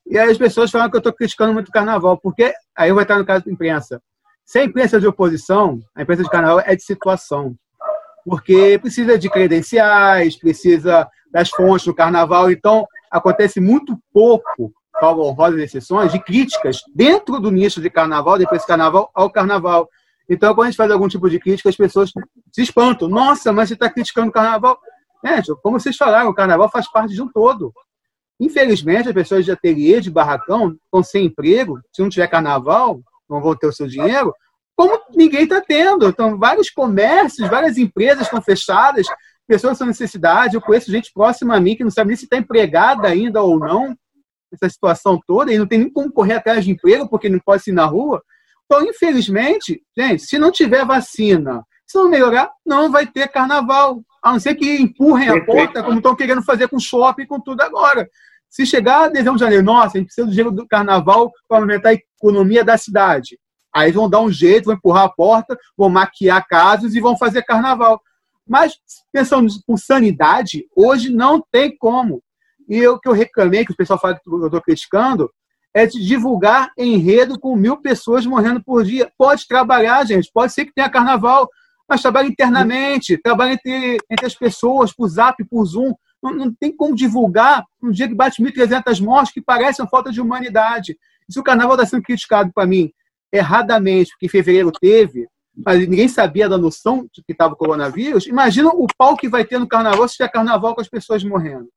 E 0.05 0.17
aí 0.17 0.29
as 0.29 0.37
pessoas 0.37 0.69
falam 0.69 0.89
que 0.89 0.97
eu 0.97 0.99
estou 0.99 1.13
criticando 1.13 1.53
muito 1.53 1.69
o 1.69 1.71
carnaval, 1.71 2.17
porque 2.17 2.53
aí 2.75 2.91
vai 2.91 3.05
estar 3.05 3.17
no 3.17 3.25
caso 3.25 3.45
da 3.45 3.51
imprensa. 3.51 4.01
Se 4.45 4.59
a 4.59 4.63
imprensa 4.65 4.97
é 4.97 4.99
de 4.99 5.07
oposição, 5.07 5.79
a 5.95 6.01
imprensa 6.01 6.23
de 6.23 6.29
carnaval 6.29 6.61
é 6.65 6.75
de 6.75 6.83
situação. 6.83 7.55
Porque 8.25 8.77
precisa 8.79 9.17
de 9.17 9.29
credenciais, 9.29 10.37
precisa 10.37 11.07
das 11.31 11.49
fontes 11.49 11.85
do 11.85 11.95
carnaval, 11.95 12.51
então 12.51 12.85
acontece 13.09 13.61
muito 13.61 13.97
pouco, 14.13 14.73
salvo 14.99 15.23
honrosas 15.23 15.61
exceções, 15.61 16.11
de 16.11 16.19
críticas 16.19 16.81
dentro 16.93 17.39
do 17.39 17.49
nicho 17.51 17.81
de 17.81 17.89
carnaval, 17.89 18.37
depois 18.37 18.61
de 18.61 18.67
carnaval, 18.67 19.09
ao 19.13 19.29
carnaval. 19.29 19.89
Então, 20.29 20.53
quando 20.53 20.67
a 20.67 20.69
gente 20.71 20.77
faz 20.77 20.91
algum 20.91 21.07
tipo 21.07 21.29
de 21.29 21.39
crítica, 21.39 21.69
as 21.69 21.75
pessoas 21.75 22.11
se 22.51 22.61
espantam. 22.61 23.07
Nossa, 23.07 23.53
mas 23.53 23.69
você 23.69 23.75
está 23.75 23.89
criticando 23.89 24.29
o 24.29 24.31
carnaval. 24.31 24.77
É, 25.25 25.41
como 25.63 25.79
vocês 25.79 25.95
falaram, 25.95 26.29
o 26.29 26.33
carnaval 26.33 26.69
faz 26.69 26.89
parte 26.91 27.13
de 27.13 27.21
um 27.21 27.29
todo. 27.29 27.73
Infelizmente, 28.39 29.07
as 29.07 29.13
pessoas 29.13 29.45
de 29.45 29.51
ateliê, 29.51 29.99
de 29.99 30.11
barracão, 30.11 30.75
estão 30.85 31.01
sem 31.01 31.25
emprego. 31.25 31.79
Se 31.91 32.01
não 32.01 32.09
tiver 32.09 32.27
carnaval, 32.27 32.99
não 33.29 33.41
vão 33.41 33.55
ter 33.55 33.67
o 33.67 33.73
seu 33.73 33.87
dinheiro. 33.87 34.33
Como 34.75 34.99
ninguém 35.15 35.43
está 35.43 35.59
tendo. 35.59 36.07
Então, 36.07 36.37
vários 36.37 36.69
comércios, 36.69 37.49
várias 37.49 37.77
empresas 37.77 38.23
estão 38.23 38.41
fechadas, 38.41 39.07
pessoas 39.47 39.79
com 39.79 39.85
necessidade. 39.85 40.55
Eu 40.55 40.61
conheço 40.61 40.91
gente 40.91 41.11
próxima 41.11 41.55
a 41.55 41.59
mim 41.59 41.75
que 41.75 41.83
não 41.83 41.89
sabe 41.89 42.09
nem 42.09 42.17
se 42.17 42.25
está 42.25 42.37
empregada 42.37 43.07
ainda 43.07 43.41
ou 43.41 43.57
não, 43.57 43.95
essa 44.51 44.69
situação 44.69 45.19
toda, 45.25 45.51
e 45.51 45.57
não 45.57 45.67
tem 45.67 45.79
nem 45.79 45.91
como 45.91 46.11
correr 46.11 46.35
atrás 46.35 46.63
de 46.63 46.71
emprego, 46.71 47.09
porque 47.09 47.27
não 47.27 47.39
pode 47.39 47.63
ir 47.67 47.73
na 47.73 47.85
rua. 47.85 48.21
Então, 48.67 48.85
infelizmente, 48.85 49.81
gente, 49.97 50.23
se 50.23 50.37
não 50.37 50.51
tiver 50.51 50.85
vacina, 50.85 51.65
se 51.87 51.97
não 51.97 52.09
melhorar, 52.09 52.51
não 52.65 52.91
vai 52.91 53.07
ter 53.07 53.29
carnaval. 53.29 54.03
A 54.21 54.33
não 54.33 54.39
ser 54.39 54.55
que 54.55 54.77
empurrem 54.77 55.29
a 55.29 55.45
porta, 55.45 55.81
como 55.81 55.97
estão 55.97 56.15
querendo 56.15 56.43
fazer 56.43 56.67
com 56.67 56.77
shopping 56.79 57.25
com 57.25 57.39
tudo 57.39 57.61
agora. 57.61 58.07
Se 58.49 58.65
chegar 58.65 59.05
a 59.05 59.07
dezembro 59.07 59.35
de 59.35 59.39
janeiro, 59.39 59.63
nossa, 59.63 59.97
a 59.97 59.99
gente 59.99 60.07
precisa 60.07 60.27
do 60.27 60.31
dinheiro 60.31 60.51
do 60.51 60.67
carnaval 60.67 61.31
para 61.47 61.59
aumentar 61.59 61.89
a 61.89 61.93
economia 61.93 62.63
da 62.63 62.77
cidade. 62.77 63.39
Aí 63.73 63.91
vão 63.91 64.09
dar 64.09 64.19
um 64.19 64.31
jeito, 64.31 64.65
vão 64.65 64.75
empurrar 64.75 65.05
a 65.05 65.09
porta, 65.09 65.57
vão 65.77 65.89
maquiar 65.89 66.45
casos 66.45 66.93
e 66.93 66.99
vão 66.99 67.17
fazer 67.17 67.43
carnaval. 67.43 68.01
Mas, 68.45 68.73
pensando 69.11 69.47
com 69.65 69.77
sanidade, 69.77 70.65
hoje 70.75 71.09
não 71.09 71.41
tem 71.51 71.75
como. 71.77 72.21
E 72.67 72.85
o 72.85 72.99
que 72.99 73.07
eu 73.07 73.13
reclamei, 73.13 73.65
que 73.65 73.71
o 73.71 73.75
pessoal 73.75 73.99
fala 73.99 74.15
que 74.15 74.29
eu 74.29 74.45
estou 74.45 74.61
criticando, 74.61 75.31
é 75.77 75.85
de 75.85 76.03
divulgar 76.03 76.71
enredo 76.75 77.39
com 77.39 77.55
mil 77.55 77.77
pessoas 77.77 78.25
morrendo 78.25 78.63
por 78.63 78.83
dia. 78.83 79.11
Pode 79.15 79.47
trabalhar, 79.47 80.03
gente, 80.07 80.31
pode 80.33 80.51
ser 80.51 80.65
que 80.65 80.73
tenha 80.73 80.89
carnaval, 80.89 81.47
mas 81.87 82.01
trabalha 82.01 82.27
internamente, 82.27 83.15
trabalha 83.15 83.53
entre, 83.53 83.99
entre 84.09 84.25
as 84.25 84.33
pessoas, 84.33 84.91
por 84.91 85.07
zap, 85.07 85.37
por 85.45 85.63
zoom. 85.65 85.93
Não, 86.21 86.33
não 86.33 86.51
tem 86.51 86.75
como 86.75 86.95
divulgar 86.95 87.63
um 87.81 87.91
dia 87.91 88.07
que 88.07 88.15
bate 88.15 88.41
1.300 88.41 88.99
mortes, 89.03 89.31
que 89.31 89.39
parece 89.39 89.79
uma 89.79 89.87
falta 89.87 90.11
de 90.11 90.19
humanidade. 90.19 90.97
Se 91.29 91.39
o 91.39 91.43
carnaval 91.43 91.75
está 91.75 91.85
sendo 91.85 92.01
criticado 92.01 92.51
para 92.51 92.65
mim 92.65 92.91
erradamente, 93.31 94.09
porque 94.13 94.25
em 94.25 94.29
fevereiro 94.29 94.71
teve, 94.71 95.27
mas 95.55 95.79
ninguém 95.87 96.07
sabia 96.07 96.49
da 96.49 96.57
noção 96.57 97.07
de 97.13 97.21
que 97.23 97.33
estava 97.33 97.53
o 97.53 97.57
coronavírus, 97.57 98.25
imagina 98.25 98.69
o 98.69 98.87
pau 98.97 99.15
que 99.15 99.29
vai 99.29 99.45
ter 99.45 99.59
no 99.59 99.67
carnaval 99.67 100.07
se 100.07 100.15
tiver 100.15 100.29
carnaval 100.29 100.73
com 100.73 100.81
as 100.81 100.89
pessoas 100.89 101.23
morrendo. 101.23 101.69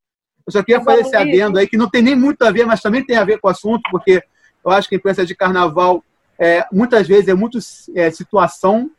Eu 0.46 0.52
só 0.52 0.62
queria 0.62 0.82
fazer 0.82 1.02
esse 1.02 1.16
adendo 1.16 1.58
aí, 1.58 1.68
que 1.68 1.76
não 1.76 1.88
tem 1.88 2.02
nem 2.02 2.16
muito 2.16 2.42
a 2.42 2.50
ver, 2.50 2.66
mas 2.66 2.80
também 2.80 3.04
tem 3.04 3.16
a 3.16 3.24
ver 3.24 3.38
com 3.40 3.48
o 3.48 3.50
assunto, 3.50 3.82
porque 3.90 4.22
eu 4.64 4.70
acho 4.70 4.88
que 4.88 4.94
a 4.94 4.98
imprensa 4.98 5.24
de 5.24 5.34
carnaval, 5.34 6.02
é, 6.38 6.64
muitas 6.72 7.06
vezes, 7.06 7.28
é 7.28 7.34
muito 7.34 7.58
é, 7.94 8.10
situação, 8.10 8.90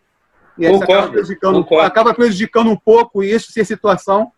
e 0.58 0.68
acaba 0.68 1.10
prejudicando, 1.10 1.68
acaba 1.80 2.14
prejudicando 2.14 2.70
um 2.70 2.76
pouco 2.76 3.24
isso, 3.24 3.52
ser 3.52 3.66
situação, 3.66 4.32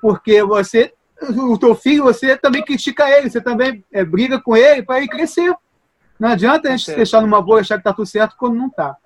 porque 0.00 0.42
você, 0.42 0.92
o 1.22 1.58
teu 1.58 1.74
filho, 1.74 2.04
você 2.04 2.36
também 2.36 2.64
critica 2.64 3.08
ele, 3.10 3.30
você 3.30 3.40
também 3.40 3.84
é, 3.92 4.04
briga 4.04 4.40
com 4.40 4.56
ele 4.56 4.82
para 4.82 4.98
ele 4.98 5.08
crescer. 5.08 5.54
Não 6.18 6.28
adianta 6.28 6.68
a 6.68 6.76
gente 6.76 6.94
deixar 6.94 7.22
numa 7.22 7.40
boa 7.40 7.58
e 7.58 7.60
achar 7.62 7.76
que 7.76 7.80
está 7.80 7.92
tudo 7.92 8.06
certo 8.06 8.36
quando 8.38 8.56
não 8.56 8.66
está. 8.66 8.96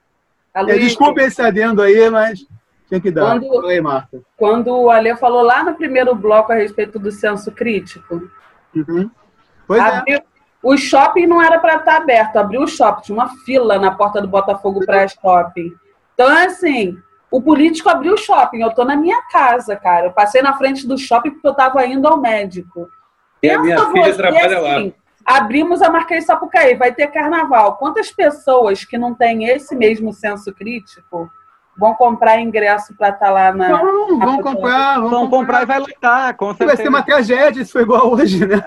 É, 0.54 0.78
desculpa 0.78 1.22
esse 1.22 1.40
adendo 1.42 1.82
aí, 1.82 2.08
mas 2.10 2.46
tinha 2.94 3.00
que 3.00 3.10
dar. 3.10 3.40
Quando, 3.40 3.66
aí, 3.66 3.80
Marta. 3.80 4.22
Quando 4.36 4.68
o 4.68 4.90
Ale 4.90 5.16
falou 5.16 5.42
lá 5.42 5.64
no 5.64 5.74
primeiro 5.74 6.14
bloco 6.14 6.52
a 6.52 6.56
respeito 6.56 6.98
do 6.98 7.10
senso 7.10 7.50
crítico, 7.50 8.30
uhum. 8.74 9.10
pois 9.66 9.82
é. 9.82 9.84
abriu, 9.84 10.18
é. 10.18 10.24
o 10.62 10.76
shopping 10.76 11.26
não 11.26 11.42
era 11.42 11.58
para 11.58 11.76
estar 11.76 11.96
aberto, 11.96 12.36
abriu 12.36 12.62
o 12.62 12.68
shopping, 12.68 13.02
tinha 13.02 13.18
uma 13.18 13.28
fila 13.44 13.78
na 13.78 13.90
porta 13.90 14.20
do 14.20 14.28
Botafogo 14.28 14.84
para 14.84 15.08
shopping. 15.08 15.72
Então, 16.14 16.28
assim, 16.28 16.96
o 17.30 17.42
político 17.42 17.88
abriu 17.88 18.14
o 18.14 18.18
shopping, 18.18 18.60
eu 18.60 18.68
estou 18.68 18.84
na 18.84 18.96
minha 18.96 19.20
casa, 19.22 19.74
cara. 19.76 20.06
Eu 20.06 20.12
passei 20.12 20.40
na 20.40 20.56
frente 20.56 20.86
do 20.86 20.96
shopping 20.96 21.30
porque 21.30 21.46
eu 21.46 21.52
estava 21.52 21.84
indo 21.86 22.06
ao 22.06 22.20
médico. 22.20 22.88
E 23.42 23.50
a 23.50 23.58
minha 23.58 23.78
filha 23.90 24.04
você, 24.04 24.16
trabalha 24.16 24.58
assim, 24.58 24.86
lá. 24.88 24.94
Abrimos 25.26 25.80
a 25.80 25.90
Marquês 25.90 26.26
Sapucaí, 26.26 26.74
vai 26.74 26.92
ter 26.92 27.08
carnaval. 27.08 27.76
Quantas 27.76 28.10
pessoas 28.10 28.84
que 28.84 28.98
não 28.98 29.14
têm 29.14 29.46
esse 29.46 29.74
mesmo 29.74 30.12
senso 30.12 30.52
crítico 30.52 31.30
vão 31.78 31.94
comprar 31.94 32.40
ingresso 32.40 32.94
para 32.96 33.08
estar 33.08 33.26
tá 33.26 33.32
lá 33.32 33.52
na. 33.52 33.68
Não, 33.68 34.18
vão 34.18 34.42
comprar, 34.42 35.00
vão, 35.00 35.10
vão 35.10 35.30
comprar. 35.30 35.62
e 35.62 35.66
vai 35.66 35.78
lutar, 35.78 36.34
com 36.34 36.48
certeza. 36.48 36.68
Vai 36.68 36.76
ser 36.76 36.88
uma 36.88 37.02
tragédia, 37.02 37.62
isso 37.62 37.72
foi 37.72 37.82
igual 37.82 38.12
hoje, 38.12 38.46
né? 38.46 38.64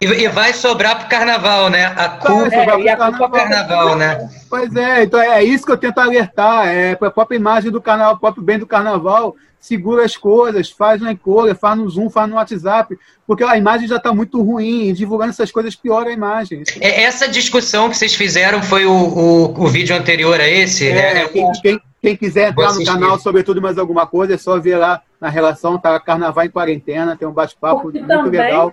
E, 0.00 0.06
e 0.06 0.28
vai 0.28 0.54
sobrar 0.54 0.96
para 0.96 1.06
o 1.06 1.10
carnaval, 1.10 1.68
né? 1.68 1.84
A 1.84 2.08
culpa 2.08 2.54
é, 2.54 2.80
e 2.80 2.88
a 2.88 2.96
carnaval, 2.96 3.30
carnaval, 3.30 3.96
né? 3.96 4.30
Pois 4.48 4.74
é, 4.74 5.02
então 5.02 5.20
é 5.20 5.44
isso 5.44 5.66
que 5.66 5.72
eu 5.72 5.76
tento 5.76 5.98
alertar, 5.98 6.68
é 6.68 6.94
para 6.94 7.08
a 7.08 7.10
própria 7.10 7.36
imagem 7.36 7.70
do 7.70 7.82
carnaval, 7.82 8.14
o 8.14 8.18
próprio 8.18 8.42
bem 8.42 8.58
do 8.58 8.66
carnaval, 8.66 9.36
segura 9.60 10.02
as 10.02 10.16
coisas, 10.16 10.70
faz 10.70 11.02
na 11.02 11.12
encolha, 11.12 11.54
faz 11.54 11.76
no 11.76 11.88
Zoom, 11.88 12.08
faz 12.08 12.28
no 12.30 12.36
WhatsApp, 12.36 12.98
porque 13.26 13.44
a 13.44 13.58
imagem 13.58 13.86
já 13.86 13.96
está 13.96 14.10
muito 14.12 14.42
ruim, 14.42 14.94
divulgando 14.94 15.30
essas 15.30 15.52
coisas 15.52 15.76
piora 15.76 16.08
a 16.08 16.12
imagem. 16.12 16.62
É, 16.80 17.02
essa 17.02 17.28
discussão 17.28 17.90
que 17.90 17.96
vocês 17.96 18.14
fizeram 18.14 18.62
foi 18.62 18.86
o, 18.86 18.92
o, 18.92 19.64
o 19.64 19.68
vídeo 19.68 19.94
anterior 19.94 20.40
a 20.40 20.48
esse? 20.48 20.88
É, 20.88 21.14
né? 21.14 21.28
quem, 21.28 21.52
quem, 21.60 21.80
quem 22.00 22.16
quiser 22.16 22.50
entrar 22.50 22.72
no 22.72 22.84
canal 22.84 23.18
sobre 23.18 23.42
tudo 23.42 23.60
mais 23.60 23.78
alguma 23.78 24.06
coisa, 24.06 24.34
é 24.34 24.38
só 24.38 24.58
ver 24.58 24.76
lá 24.76 25.02
na 25.20 25.28
relação, 25.28 25.78
tá 25.78 25.98
Carnaval 26.00 26.44
em 26.44 26.50
Quarentena, 26.50 27.16
tem 27.16 27.28
um 27.28 27.32
bate-papo 27.32 27.84
muito 27.84 28.06
também, 28.06 28.40
legal. 28.40 28.72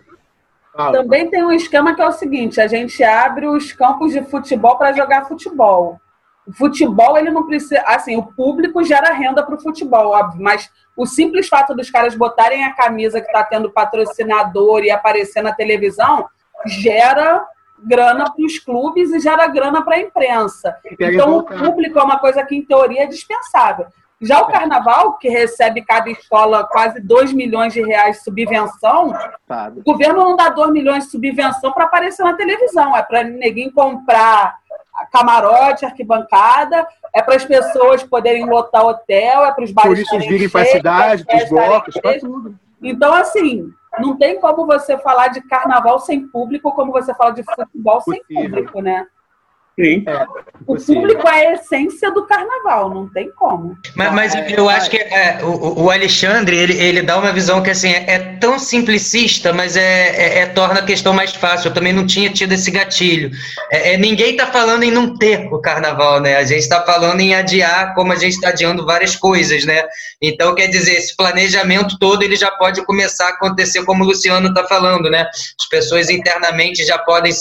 Fala. 0.74 0.98
Também 0.98 1.30
tem 1.30 1.44
um 1.44 1.52
esquema 1.52 1.94
que 1.94 2.02
é 2.02 2.08
o 2.08 2.12
seguinte, 2.12 2.62
a 2.62 2.68
gente 2.68 3.04
abre 3.04 3.48
os 3.48 3.74
campos 3.74 4.14
de 4.14 4.24
futebol 4.24 4.78
para 4.78 4.94
jogar 4.94 5.26
futebol. 5.26 6.00
O 6.48 6.54
futebol, 6.54 7.18
ele 7.18 7.30
não 7.30 7.46
precisa. 7.46 7.82
Assim, 7.86 8.16
o 8.16 8.24
público 8.24 8.82
gera 8.82 9.12
renda 9.14 9.44
para 9.44 9.56
o 9.56 9.62
futebol, 9.62 10.12
óbvio, 10.12 10.42
mas 10.42 10.70
o 10.96 11.06
simples 11.06 11.50
fato 11.50 11.76
dos 11.76 11.90
caras 11.90 12.16
botarem 12.16 12.64
a 12.64 12.74
camisa 12.74 13.20
que 13.20 13.28
está 13.28 13.44
tendo 13.44 13.70
patrocinador 13.70 14.84
e 14.84 14.90
aparecer 14.90 15.42
na 15.42 15.54
televisão 15.54 16.26
gera 16.66 17.46
grana 17.84 18.32
para 18.32 18.46
os 18.46 18.60
clubes 18.60 19.12
e 19.12 19.20
gera 19.20 19.48
grana 19.48 19.84
para 19.84 19.96
a 19.96 20.00
imprensa. 20.00 20.76
Então, 21.00 21.38
o 21.38 21.44
público 21.44 22.00
é 22.00 22.04
uma 22.04 22.20
coisa 22.20 22.44
que, 22.44 22.56
em 22.56 22.64
teoria, 22.64 23.04
é 23.04 23.08
dispensável. 23.08 23.88
Já 24.20 24.42
o 24.42 24.48
carnaval, 24.48 25.14
que 25.20 25.30
recebe 25.30 25.84
cada 25.84 26.10
escola 26.10 26.64
quase 26.64 27.00
2 27.00 27.34
milhões 27.34 27.74
de 27.74 27.84
reais 27.84 28.18
de 28.18 28.24
subvenção, 28.24 29.14
o 29.76 29.84
governo 29.84 30.24
não 30.24 30.36
dá 30.36 30.50
2 30.50 30.72
milhões 30.72 31.06
de 31.06 31.12
subvenção 31.12 31.72
para 31.72 31.84
aparecer 31.84 32.24
na 32.24 32.34
televisão, 32.34 32.98
é 32.98 33.04
para 33.04 33.24
ninguém 33.24 33.70
comprar 33.70 34.58
camarote, 35.12 35.86
arquibancada, 35.86 36.88
é 37.14 37.22
para 37.22 37.36
as 37.36 37.46
pessoas 37.46 38.04
poderem 38.04 38.46
lotar 38.46 38.84
hotel, 38.84 39.46
é 39.46 39.52
para 39.52 39.64
os 39.64 39.72
bares. 39.72 39.92
Turistas 39.92 40.26
virem 40.26 40.50
para 40.50 40.62
a 40.62 40.66
cidade, 40.66 41.24
para 41.24 41.38
os 41.38 41.50
blocos, 41.50 41.94
para 42.02 42.20
tudo. 42.20 42.60
Então, 42.82 43.14
assim, 43.14 43.72
não 44.00 44.18
tem 44.18 44.40
como 44.40 44.66
você 44.66 44.98
falar 44.98 45.30
de 45.30 45.42
carnaval 45.42 46.00
sem 46.00 46.28
público, 46.28 46.72
como 46.74 46.92
você 46.92 47.14
fala 47.16 47.32
de 47.32 47.44
futebol 47.44 48.02
sem 48.02 48.22
público, 48.24 48.82
né? 48.82 49.08
Sim. 49.80 50.04
É, 50.08 50.26
o 50.66 50.76
público 50.76 51.28
é 51.28 51.50
a 51.50 51.54
essência 51.54 52.10
do 52.12 52.26
carnaval, 52.26 52.90
não 52.90 53.08
tem 53.08 53.30
como. 53.32 53.78
Mas, 53.96 54.12
mas 54.12 54.52
eu 54.52 54.68
acho 54.68 54.90
que 54.90 54.98
é, 54.98 55.38
o, 55.44 55.84
o, 55.84 55.92
Alexandre, 55.92 56.58
ele, 56.58 56.74
ele 56.74 57.04
dá 57.04 57.16
uma 57.16 57.32
visão 57.32 57.62
que 57.62 57.70
assim, 57.70 57.92
é, 57.92 58.06
é 58.08 58.20
tão 58.40 58.58
simplicista, 58.58 59.54
mas 59.54 59.78
é, 59.78 59.82
é, 59.82 60.40
é, 60.40 60.46
torna 60.48 60.80
a 60.80 60.84
questão 60.84 61.14
mais 61.14 61.36
fácil. 61.36 61.70
Eu 61.70 61.76
também 61.76 61.94
não 61.94 62.08
tinha 62.08 62.32
tido 62.32 62.54
esse 62.54 62.72
gatilho. 62.72 63.30
É, 63.72 63.94
é 63.94 63.98
ninguém 63.98 64.32
está 64.32 64.48
falando 64.48 64.82
em 64.82 64.90
não 64.90 65.16
ter 65.16 65.48
o 65.54 65.62
carnaval, 65.62 66.20
né? 66.20 66.38
A 66.38 66.44
gente 66.44 66.62
está 66.62 66.82
falando 66.82 67.20
em 67.20 67.36
adiar, 67.36 67.94
como 67.94 68.12
a 68.12 68.16
gente 68.16 68.34
está 68.34 68.50
adiando 68.50 68.84
várias 68.84 69.16
coisas, 69.16 69.64
né? 69.64 69.84
Então, 70.20 70.56
quer 70.56 70.68
dizer, 70.68 70.94
esse 70.94 71.16
planejamento 71.16 72.00
todo 72.00 72.24
ele 72.24 72.36
já 72.36 72.50
pode 72.50 72.84
começar 72.84 73.28
a 73.28 73.30
acontecer 73.30 73.86
como 73.86 74.04
o 74.04 74.08
Luciano 74.08 74.48
está 74.48 74.64
falando, 74.64 75.08
né? 75.08 75.30
As 75.60 75.70
pessoas 75.70 76.10
internamente 76.10 76.84
já 76.84 76.98
podem 76.98 77.32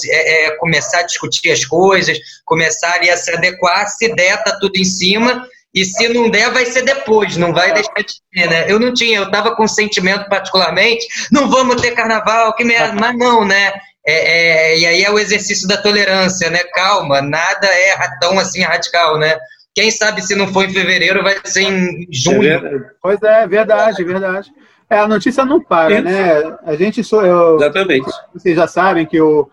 começar 0.60 0.98
a 0.98 1.02
discutir 1.02 1.50
as 1.50 1.64
coisas, 1.64 2.25
começarem 2.44 3.10
a 3.10 3.16
se 3.16 3.30
adequar, 3.32 3.86
se 3.88 4.14
der, 4.14 4.42
tá 4.42 4.58
tudo 4.60 4.76
em 4.76 4.84
cima, 4.84 5.46
e 5.74 5.84
se 5.84 6.08
não 6.08 6.30
der, 6.30 6.50
vai 6.50 6.64
ser 6.64 6.82
depois, 6.82 7.36
não 7.36 7.52
vai 7.52 7.74
deixar 7.74 7.92
de 7.94 8.14
ter, 8.32 8.48
né? 8.48 8.64
Eu 8.66 8.80
não 8.80 8.94
tinha, 8.94 9.18
eu 9.18 9.30
tava 9.30 9.54
com 9.54 9.68
sentimento 9.68 10.28
particularmente, 10.28 11.06
não 11.30 11.50
vamos 11.50 11.80
ter 11.82 11.90
carnaval, 11.90 12.54
que 12.54 12.64
merda, 12.64 12.94
mas 12.98 13.16
não, 13.16 13.44
né? 13.44 13.72
É, 14.06 14.72
é, 14.72 14.78
e 14.78 14.86
aí 14.86 15.02
é 15.02 15.10
o 15.10 15.18
exercício 15.18 15.66
da 15.66 15.76
tolerância, 15.76 16.48
né? 16.48 16.60
Calma, 16.72 17.20
nada 17.20 17.66
é 17.66 17.94
tão 18.20 18.38
assim 18.38 18.62
radical, 18.62 19.18
né? 19.18 19.36
Quem 19.74 19.90
sabe 19.90 20.22
se 20.22 20.34
não 20.34 20.48
for 20.48 20.64
em 20.64 20.72
fevereiro, 20.72 21.22
vai 21.22 21.36
ser 21.44 21.62
em 21.62 22.06
junho. 22.10 22.50
É 22.50 22.90
pois 23.02 23.22
é, 23.22 23.46
verdade, 23.46 24.02
verdade. 24.02 24.50
É, 24.88 24.98
a 24.98 25.08
notícia 25.08 25.44
não 25.44 25.60
para, 25.60 26.00
né? 26.00 26.56
A 26.64 26.74
gente 26.76 27.02
sou 27.02 27.26
eu. 27.26 27.56
Exatamente. 27.56 28.10
Vocês 28.32 28.56
já 28.56 28.66
sabem 28.66 29.04
que 29.04 29.20
o, 29.20 29.40
o 29.40 29.48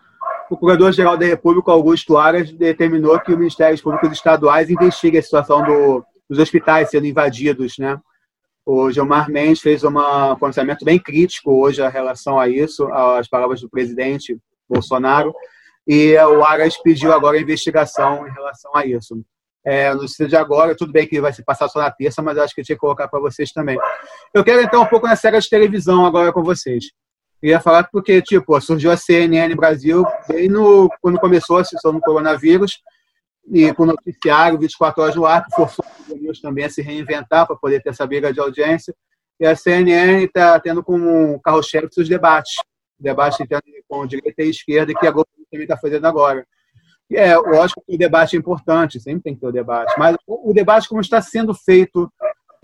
Procurador-Geral 0.56 1.16
da 1.16 1.26
República, 1.26 1.72
Augusto 1.72 2.16
Aras, 2.16 2.52
determinou 2.52 3.18
que 3.20 3.32
o 3.32 3.36
Ministério 3.38 3.80
Públicos 3.82 4.12
Estaduais 4.12 4.70
investigue 4.70 5.18
a 5.18 5.22
situação 5.22 5.64
do, 5.64 6.04
dos 6.28 6.38
hospitais 6.38 6.90
sendo 6.90 7.06
invadidos, 7.06 7.78
né? 7.78 7.98
O 8.66 8.90
Gilmar 8.90 9.30
Mendes 9.30 9.60
fez 9.60 9.84
um 9.84 9.92
pronunciamento 10.38 10.84
bem 10.84 10.98
crítico 10.98 11.52
hoje 11.52 11.82
em 11.82 11.90
relação 11.90 12.38
a 12.38 12.48
isso, 12.48 12.86
às 12.92 13.28
palavras 13.28 13.60
do 13.60 13.68
presidente 13.68 14.38
Bolsonaro, 14.68 15.34
e 15.86 16.16
o 16.16 16.42
Aras 16.42 16.76
pediu 16.78 17.12
agora 17.12 17.36
a 17.36 17.40
investigação 17.40 18.26
em 18.26 18.30
relação 18.32 18.74
a 18.74 18.86
isso. 18.86 19.22
É, 19.66 19.92
no 19.94 20.06
de 20.06 20.36
agora, 20.36 20.76
tudo 20.76 20.92
bem 20.92 21.06
que 21.06 21.20
vai 21.20 21.32
se 21.32 21.42
passar 21.42 21.68
só 21.68 21.78
na 21.78 21.90
terça, 21.90 22.22
mas 22.22 22.36
acho 22.36 22.54
que 22.54 22.60
eu 22.60 22.64
tinha 22.64 22.76
que 22.76 22.80
colocar 22.80 23.08
para 23.08 23.20
vocês 23.20 23.50
também. 23.50 23.78
Eu 24.32 24.44
quero 24.44 24.60
entrar 24.60 24.80
um 24.80 24.86
pouco 24.86 25.06
na 25.06 25.16
série 25.16 25.38
de 25.38 25.48
televisão 25.48 26.04
agora 26.04 26.32
com 26.32 26.42
vocês. 26.42 26.84
Eu 27.44 27.50
ia 27.50 27.60
falar 27.60 27.86
porque, 27.92 28.22
tipo, 28.22 28.58
surgiu 28.58 28.90
a 28.90 28.96
CNN 28.96 29.54
Brasil 29.54 30.02
bem 30.26 30.48
no, 30.48 30.88
quando 31.02 31.20
começou 31.20 31.58
a 31.58 31.64
situação 31.64 31.92
do 31.92 32.00
coronavírus, 32.00 32.80
e 33.52 33.70
com 33.74 33.82
o 33.82 33.86
noticiário 33.86 34.58
24 34.58 35.02
horas 35.02 35.14
no 35.14 35.26
ar, 35.26 35.44
que 35.44 35.54
forçou 35.54 35.84
news 36.18 36.40
também 36.40 36.64
a 36.64 36.70
se 36.70 36.80
reinventar 36.80 37.46
para 37.46 37.54
poder 37.54 37.82
ter 37.82 37.90
essa 37.90 38.06
briga 38.06 38.32
de 38.32 38.40
audiência. 38.40 38.94
E 39.38 39.44
a 39.44 39.54
CNN 39.54 40.24
está 40.24 40.58
tendo 40.58 40.82
como 40.82 41.38
carro-chefe 41.40 41.88
seus 41.92 42.08
debates, 42.08 42.54
debates 42.98 43.46
com 43.86 44.06
direita 44.06 44.42
e 44.42 44.48
esquerda, 44.48 44.94
que 44.94 45.06
a 45.06 45.10
Globo 45.10 45.28
também 45.50 45.64
está 45.64 45.76
fazendo 45.76 46.06
agora. 46.06 46.46
E 47.10 47.16
é, 47.18 47.36
lógico 47.36 47.84
que 47.86 47.94
o 47.94 47.98
debate 47.98 48.36
é 48.36 48.38
importante, 48.38 48.98
sempre 48.98 49.22
tem 49.22 49.34
que 49.34 49.42
ter 49.42 49.48
o 49.48 49.52
debate, 49.52 49.92
mas 49.98 50.16
o, 50.26 50.50
o 50.50 50.54
debate 50.54 50.88
como 50.88 51.02
está 51.02 51.20
sendo 51.20 51.52
feito 51.52 52.10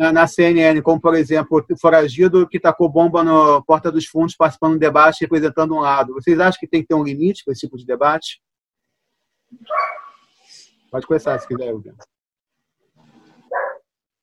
na, 0.01 0.11
na, 0.11 0.27
CNN, 0.27 0.81
como, 0.81 0.99
por 0.99 1.15
exemplo, 1.15 1.63
o 1.71 1.79
foragido 1.79 2.49
que 2.49 2.59
tacou 2.59 2.89
bomba 2.89 3.23
na 3.23 3.61
porta 3.61 3.93
dos 3.93 4.07
fundos, 4.07 4.35
participando 4.35 4.73
do 4.73 4.79
debate, 4.79 5.21
representando 5.21 5.75
um 5.75 5.81
lado. 5.81 6.15
Vocês 6.15 6.41
acham 6.41 6.59
que 6.59 6.67
tem 6.67 6.81
que 6.81 6.89
ter 6.89 6.95
um 6.95 7.05
limite 7.05 7.45
para 7.45 7.53
esse 7.53 7.61
tipo 7.61 7.77
de 7.77 7.85
debate? 7.85 8.41
Pode 10.91 11.07
começar, 11.07 11.39
se 11.39 11.47
quiser, 11.47 11.75
William. 11.75 11.95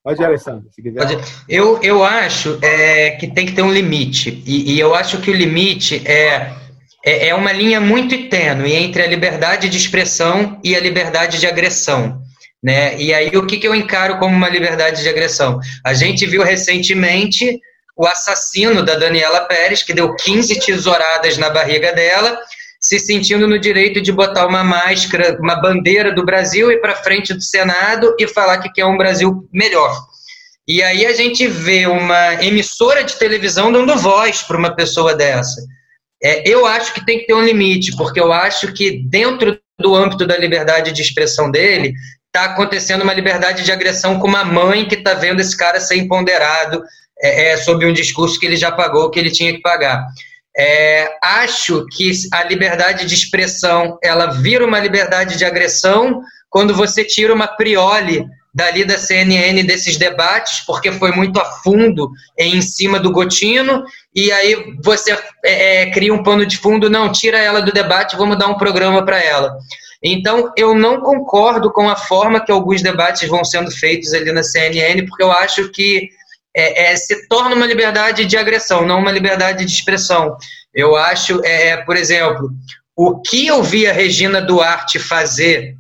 Pode 0.04 0.26
Alessandro, 0.26 0.68
se 0.72 0.82
quiser. 0.82 1.22
Eu, 1.48 1.80
eu 1.84 2.04
acho 2.04 2.58
é, 2.64 3.12
que 3.12 3.28
tem 3.28 3.46
que 3.46 3.54
ter 3.54 3.62
um 3.62 3.72
limite. 3.72 4.42
E, 4.48 4.74
e 4.74 4.80
eu 4.80 4.96
acho 4.96 5.22
que 5.22 5.30
o 5.30 5.36
limite 5.36 6.02
é, 6.08 6.56
é, 7.06 7.28
é 7.28 7.36
uma 7.36 7.52
linha 7.52 7.80
muito 7.80 8.30
tênue 8.30 8.74
entre 8.74 9.04
a 9.04 9.08
liberdade 9.08 9.70
de 9.70 9.78
expressão 9.78 10.60
e 10.64 10.76
a 10.76 10.80
liberdade 10.80 11.40
de 11.40 11.46
agressão. 11.46 12.26
Né? 12.64 12.98
E 12.98 13.14
aí, 13.14 13.30
o 13.38 13.46
que, 13.46 13.58
que 13.58 13.68
eu 13.68 13.76
encaro 13.76 14.18
como 14.18 14.36
uma 14.36 14.50
liberdade 14.50 15.02
de 15.02 15.10
agressão? 15.10 15.60
A 15.86 15.94
gente 15.94 16.26
viu 16.26 16.44
recentemente 16.44 17.60
o 17.96 18.06
assassino 18.06 18.84
da 18.84 18.96
Daniela 18.96 19.42
Pérez, 19.42 19.82
que 19.84 19.94
deu 19.94 20.16
15 20.16 20.60
tesouradas 20.60 21.38
na 21.38 21.50
barriga 21.50 21.92
dela, 21.94 22.38
se 22.80 23.00
sentindo 23.00 23.48
no 23.48 23.58
direito 23.58 24.00
de 24.00 24.12
botar 24.12 24.46
uma 24.46 24.64
máscara, 24.64 25.38
uma 25.42 25.56
bandeira 25.56 26.14
do 26.14 26.24
Brasil 26.24 26.72
e 26.72 26.78
para 26.78 26.96
frente 26.96 27.34
do 27.34 27.42
Senado 27.42 28.16
e 28.20 28.28
falar 28.28 28.60
que 28.60 28.72
quer 28.72 28.86
um 28.86 28.98
Brasil 28.98 29.48
melhor. 29.52 30.00
E 30.68 30.84
aí 30.84 31.06
a 31.06 31.14
gente 31.14 31.48
vê 31.48 31.88
uma 31.88 32.44
emissora 32.44 33.04
de 33.04 33.16
televisão 33.16 33.72
dando 33.72 33.98
voz 33.98 34.44
para 34.44 34.58
uma 34.58 34.76
pessoa 34.76 35.16
dessa. 35.16 35.62
É, 36.22 36.48
eu 36.48 36.66
acho 36.66 36.94
que 36.94 37.06
tem 37.06 37.20
que 37.20 37.26
ter 37.26 37.34
um 37.34 37.44
limite, 37.44 37.96
porque 37.96 38.20
eu 38.20 38.34
acho 38.34 38.74
que 38.74 39.04
dentro 39.08 39.60
do 39.80 39.96
âmbito 39.96 40.26
da 40.26 40.38
liberdade 40.38 40.92
de 40.92 41.02
expressão 41.02 41.50
dele, 41.50 41.94
está 42.38 42.46
acontecendo 42.46 43.02
uma 43.02 43.14
liberdade 43.14 43.64
de 43.64 43.72
agressão 43.72 44.20
com 44.20 44.28
uma 44.28 44.44
mãe 44.46 44.88
que 44.88 44.94
está 44.94 45.16
vendo 45.16 45.40
esse 45.40 45.58
cara 45.58 45.80
ser 45.80 45.96
empoderado 45.96 46.84
é, 47.20 47.50
é, 47.50 47.58
sobre 47.58 47.88
um 47.88 47.94
discurso 47.94 48.40
que 48.40 48.46
ele 48.46 48.56
já 48.56 48.72
pagou, 48.72 49.10
que 49.10 49.20
ele 49.20 49.32
tinha 49.32 49.52
que 49.52 49.62
pagar. 49.62 50.06
É, 50.56 51.18
acho 51.22 51.86
que 51.92 52.12
a 52.32 52.44
liberdade 52.44 53.06
de 53.06 53.14
expressão 53.14 53.98
ela 54.04 54.28
vira 54.28 54.66
uma 54.66 54.80
liberdade 54.80 55.36
de 55.36 55.46
agressão 55.46 56.22
quando 56.50 56.76
você 56.76 57.04
tira 57.04 57.34
uma 57.34 57.48
prioli 57.48 58.24
dali 58.54 58.86
da 58.86 58.98
CNN 58.98 59.64
desses 59.64 59.98
debates, 59.98 60.62
porque 60.66 60.92
foi 60.92 61.12
muito 61.12 61.40
a 61.40 61.46
fundo 61.46 62.12
em 62.38 62.60
cima 62.62 63.00
do 63.00 63.12
Gotino, 63.12 63.84
e 64.16 64.32
aí 64.32 64.76
você 64.84 65.12
é, 65.44 65.82
é 65.84 65.92
cria 65.92 66.14
um 66.14 66.24
pano 66.24 66.46
de 66.46 66.58
fundo, 66.58 66.90
não, 66.90 67.12
tira 67.12 67.38
ela 67.38 67.62
do 67.62 67.72
debate, 67.72 68.18
vamos 68.18 68.38
dar 68.38 68.48
um 68.48 68.58
programa 68.58 69.06
para 69.06 69.24
ela. 69.24 69.58
Então, 70.04 70.52
eu 70.56 70.76
não 70.76 71.02
concordo 71.02 71.72
com 71.72 71.90
a 71.90 71.96
forma 71.96 72.44
que 72.44 72.52
alguns 72.52 72.82
debates 72.82 73.28
vão 73.28 73.44
sendo 73.44 73.72
feitos 73.72 74.14
ali 74.14 74.32
na 74.32 74.44
CNN, 74.44 75.06
porque 75.06 75.24
eu 75.24 75.32
acho 75.32 75.70
que 75.70 76.10
é, 76.56 76.92
é, 76.92 76.96
se 76.96 77.28
torna 77.28 77.56
uma 77.56 77.66
liberdade 77.66 78.26
de 78.26 78.38
agressão, 78.38 78.86
não 78.86 79.00
uma 79.00 79.12
liberdade 79.12 79.66
de 79.66 79.72
expressão. 79.72 80.36
Eu 80.74 80.96
acho, 80.96 81.44
é, 81.44 81.70
é 81.70 81.78
por 81.78 81.96
exemplo, 81.96 82.50
o 82.96 83.22
que 83.22 83.48
eu 83.48 83.62
vi 83.62 83.88
a 83.88 83.94
Regina 83.94 84.42
Duarte 84.42 85.00
fazer 85.00 85.76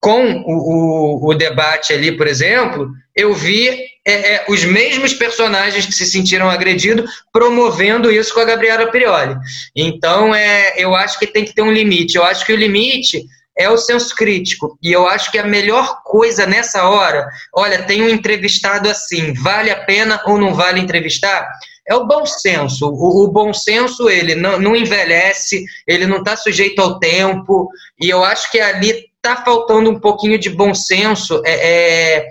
com 0.00 0.42
o, 0.46 1.20
o, 1.26 1.30
o 1.30 1.34
debate 1.34 1.92
ali, 1.92 2.16
por 2.16 2.26
exemplo, 2.26 2.90
eu 3.14 3.34
vi 3.34 3.68
é, 4.06 4.34
é, 4.34 4.44
os 4.48 4.64
mesmos 4.64 5.12
personagens 5.12 5.84
que 5.84 5.92
se 5.92 6.06
sentiram 6.06 6.48
agredidos 6.48 7.10
promovendo 7.32 8.10
isso 8.10 8.32
com 8.32 8.40
a 8.40 8.44
Gabriela 8.44 8.90
Prioli. 8.90 9.36
Então, 9.76 10.34
é, 10.34 10.74
eu 10.76 10.94
acho 10.94 11.18
que 11.18 11.26
tem 11.26 11.44
que 11.44 11.54
ter 11.54 11.62
um 11.62 11.72
limite. 11.72 12.16
Eu 12.16 12.24
acho 12.24 12.44
que 12.46 12.52
o 12.52 12.56
limite 12.56 13.22
é 13.60 13.68
o 13.68 13.76
senso 13.76 14.14
crítico. 14.16 14.78
E 14.82 14.90
eu 14.90 15.06
acho 15.06 15.30
que 15.30 15.38
a 15.38 15.44
melhor 15.44 16.02
coisa 16.02 16.46
nessa 16.46 16.88
hora, 16.88 17.28
olha, 17.54 17.82
tem 17.82 18.02
um 18.02 18.08
entrevistado 18.08 18.88
assim, 18.88 19.34
vale 19.34 19.70
a 19.70 19.84
pena 19.84 20.18
ou 20.24 20.38
não 20.38 20.54
vale 20.54 20.80
entrevistar? 20.80 21.46
É 21.86 21.94
o 21.94 22.06
bom 22.06 22.24
senso. 22.24 22.88
O, 22.88 23.24
o 23.24 23.28
bom 23.28 23.52
senso, 23.52 24.08
ele 24.08 24.34
não, 24.34 24.58
não 24.58 24.74
envelhece, 24.74 25.66
ele 25.86 26.06
não 26.06 26.18
está 26.18 26.38
sujeito 26.38 26.80
ao 26.80 26.98
tempo, 26.98 27.68
e 28.00 28.08
eu 28.08 28.24
acho 28.24 28.50
que 28.50 28.58
ali 28.58 29.10
está 29.16 29.44
faltando 29.44 29.90
um 29.90 30.00
pouquinho 30.00 30.38
de 30.38 30.48
bom 30.48 30.72
senso. 30.72 31.42
É, 31.44 32.16
é 32.16 32.28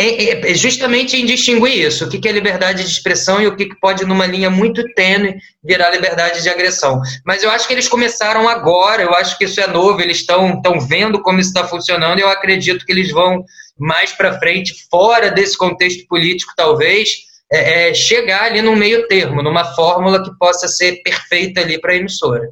é, 0.00 0.24
é, 0.24 0.50
é, 0.50 0.54
justamente 0.54 1.14
em 1.14 1.26
distinguir 1.26 1.86
isso, 1.86 2.06
o 2.06 2.08
que 2.08 2.26
é 2.26 2.32
liberdade 2.32 2.82
de 2.82 2.88
expressão 2.88 3.40
e 3.40 3.46
o 3.46 3.54
que 3.54 3.68
pode, 3.78 4.06
numa 4.06 4.24
linha 4.26 4.48
muito 4.48 4.82
tênue, 4.94 5.36
virar 5.62 5.90
liberdade 5.90 6.42
de 6.42 6.48
agressão. 6.48 7.02
Mas 7.24 7.42
eu 7.42 7.50
acho 7.50 7.68
que 7.68 7.74
eles 7.74 7.86
começaram 7.86 8.48
agora, 8.48 9.02
eu 9.02 9.12
acho 9.12 9.36
que 9.36 9.44
isso 9.44 9.60
é 9.60 9.66
novo, 9.66 10.00
eles 10.00 10.18
estão 10.18 10.62
vendo 10.88 11.20
como 11.20 11.38
isso 11.38 11.50
está 11.50 11.68
funcionando 11.68 12.18
e 12.18 12.22
eu 12.22 12.30
acredito 12.30 12.86
que 12.86 12.92
eles 12.92 13.10
vão 13.10 13.44
mais 13.78 14.12
para 14.12 14.38
frente, 14.38 14.74
fora 14.90 15.30
desse 15.30 15.56
contexto 15.56 16.06
político, 16.08 16.54
talvez, 16.56 17.18
é, 17.52 17.90
é, 17.90 17.94
chegar 17.94 18.44
ali 18.44 18.62
num 18.62 18.76
meio 18.76 19.06
termo, 19.06 19.42
numa 19.42 19.64
fórmula 19.74 20.22
que 20.22 20.30
possa 20.38 20.66
ser 20.66 21.02
perfeita 21.02 21.60
ali 21.60 21.78
para 21.78 21.92
a 21.92 21.96
emissora. 21.96 22.48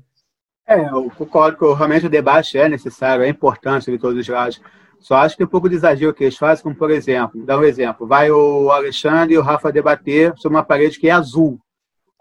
É, 0.67 0.79
eu 0.81 1.11
concordo 1.17 1.57
que 1.57 1.65
realmente 1.79 2.05
o 2.05 2.11
debate 2.11 2.59
é 2.59 2.69
necessário, 2.69 3.25
é 3.25 3.29
importante 3.29 3.91
de 3.91 3.99
todos 3.99 4.21
os 4.21 4.29
lados. 4.29 4.61
Só 5.01 5.17
acho 5.17 5.37
que 5.37 5.43
é 5.43 5.47
um 5.47 5.49
pouco 5.49 5.69
de 5.69 5.77
exagero 5.77 6.13
que 6.13 6.25
eles 6.25 6.37
fazem, 6.37 6.63
como 6.63 6.75
por 6.75 6.91
exemplo, 6.91 7.45
dá 7.45 7.59
um 7.59 7.65
exemplo, 7.65 8.07
vai 8.07 8.31
o 8.31 8.71
Alexandre 8.71 9.35
e 9.35 9.39
o 9.39 9.43
Rafa 9.43 9.73
debater 9.73 10.33
sobre 10.37 10.57
uma 10.57 10.65
parede 10.65 10.99
que 10.99 11.09
é 11.09 11.13
azul. 11.13 11.59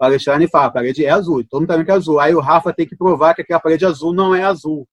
O 0.00 0.04
Alexandre 0.04 0.48
fala, 0.48 0.66
a 0.66 0.70
parede 0.70 1.04
é 1.04 1.10
azul, 1.10 1.44
todo 1.44 1.60
mundo 1.60 1.68
também 1.68 1.84
que 1.84 1.90
é 1.90 1.94
azul. 1.94 2.20
Aí 2.20 2.34
o 2.34 2.40
Rafa 2.40 2.72
tem 2.72 2.86
que 2.86 2.96
provar 2.96 3.34
que 3.34 3.42
aquela 3.42 3.58
parede 3.58 3.84
azul 3.84 4.12
não 4.12 4.34
é 4.34 4.44
azul. 4.44 4.86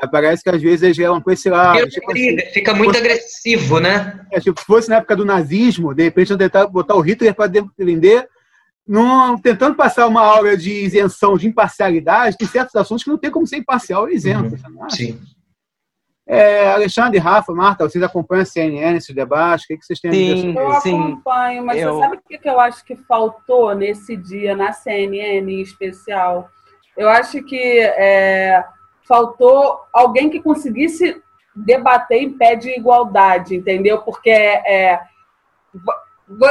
Aí 0.00 0.08
parece 0.10 0.42
que 0.42 0.50
às 0.50 0.60
vezes 0.60 0.82
eles 0.82 0.96
geram 0.96 1.20
com 1.20 1.30
esse 1.30 1.48
lado. 1.48 1.86
Tipo 1.88 2.10
assim, 2.10 2.38
fica 2.52 2.74
muito 2.74 2.94
fosse, 2.94 3.00
agressivo, 3.00 3.78
né? 3.78 4.26
É, 4.32 4.40
tipo, 4.40 4.58
se 4.58 4.66
fosse 4.66 4.88
na 4.88 4.96
época 4.96 5.14
do 5.14 5.24
nazismo, 5.24 5.94
de 5.94 6.02
repente 6.02 6.36
tentar 6.36 6.66
botar 6.66 6.96
o 6.96 7.00
Hitler 7.00 7.34
para 7.34 7.46
defender, 7.46 8.26
não, 8.86 9.38
tentando 9.38 9.76
passar 9.76 10.08
uma 10.08 10.22
aura 10.22 10.56
de 10.56 10.72
isenção, 10.72 11.36
de 11.36 11.46
imparcialidade, 11.46 12.36
tem 12.36 12.48
certos 12.48 12.74
assuntos 12.74 13.04
que 13.04 13.10
não 13.10 13.18
tem 13.18 13.30
como 13.30 13.46
ser 13.46 13.58
imparcial 13.58 14.02
ou 14.02 14.10
isento. 14.10 14.56
Uhum. 14.66 14.90
Sim. 14.90 15.20
É, 16.26 16.70
Alexandre, 16.70 17.18
Rafa, 17.18 17.52
Marta, 17.52 17.88
vocês 17.88 18.02
acompanham 18.02 18.42
a 18.42 18.46
CNN, 18.46 18.96
esses 18.96 19.14
debates? 19.14 19.64
O 19.64 19.68
que, 19.68 19.76
que 19.76 19.84
vocês 19.84 19.98
têm 19.98 20.10
a 20.10 20.12
dizer 20.12 20.36
sobre 20.36 20.62
Eu 20.62 20.80
sim, 20.80 21.00
acompanho, 21.00 21.66
mas 21.66 21.80
eu... 21.80 21.94
você 21.94 22.00
sabe 22.00 22.16
o 22.16 22.22
que, 22.28 22.38
que 22.38 22.48
eu 22.48 22.60
acho 22.60 22.84
que 22.84 22.94
faltou 22.94 23.74
nesse 23.74 24.16
dia, 24.16 24.54
na 24.54 24.72
CNN 24.72 25.52
em 25.52 25.60
especial? 25.60 26.48
Eu 26.96 27.08
acho 27.08 27.42
que 27.42 27.80
é, 27.80 28.64
faltou 29.06 29.80
alguém 29.92 30.30
que 30.30 30.40
conseguisse 30.40 31.20
debater 31.54 32.22
em 32.22 32.32
pé 32.32 32.54
de 32.54 32.70
igualdade, 32.70 33.56
entendeu? 33.56 34.00
Porque 34.02 34.30
é, 34.30 35.00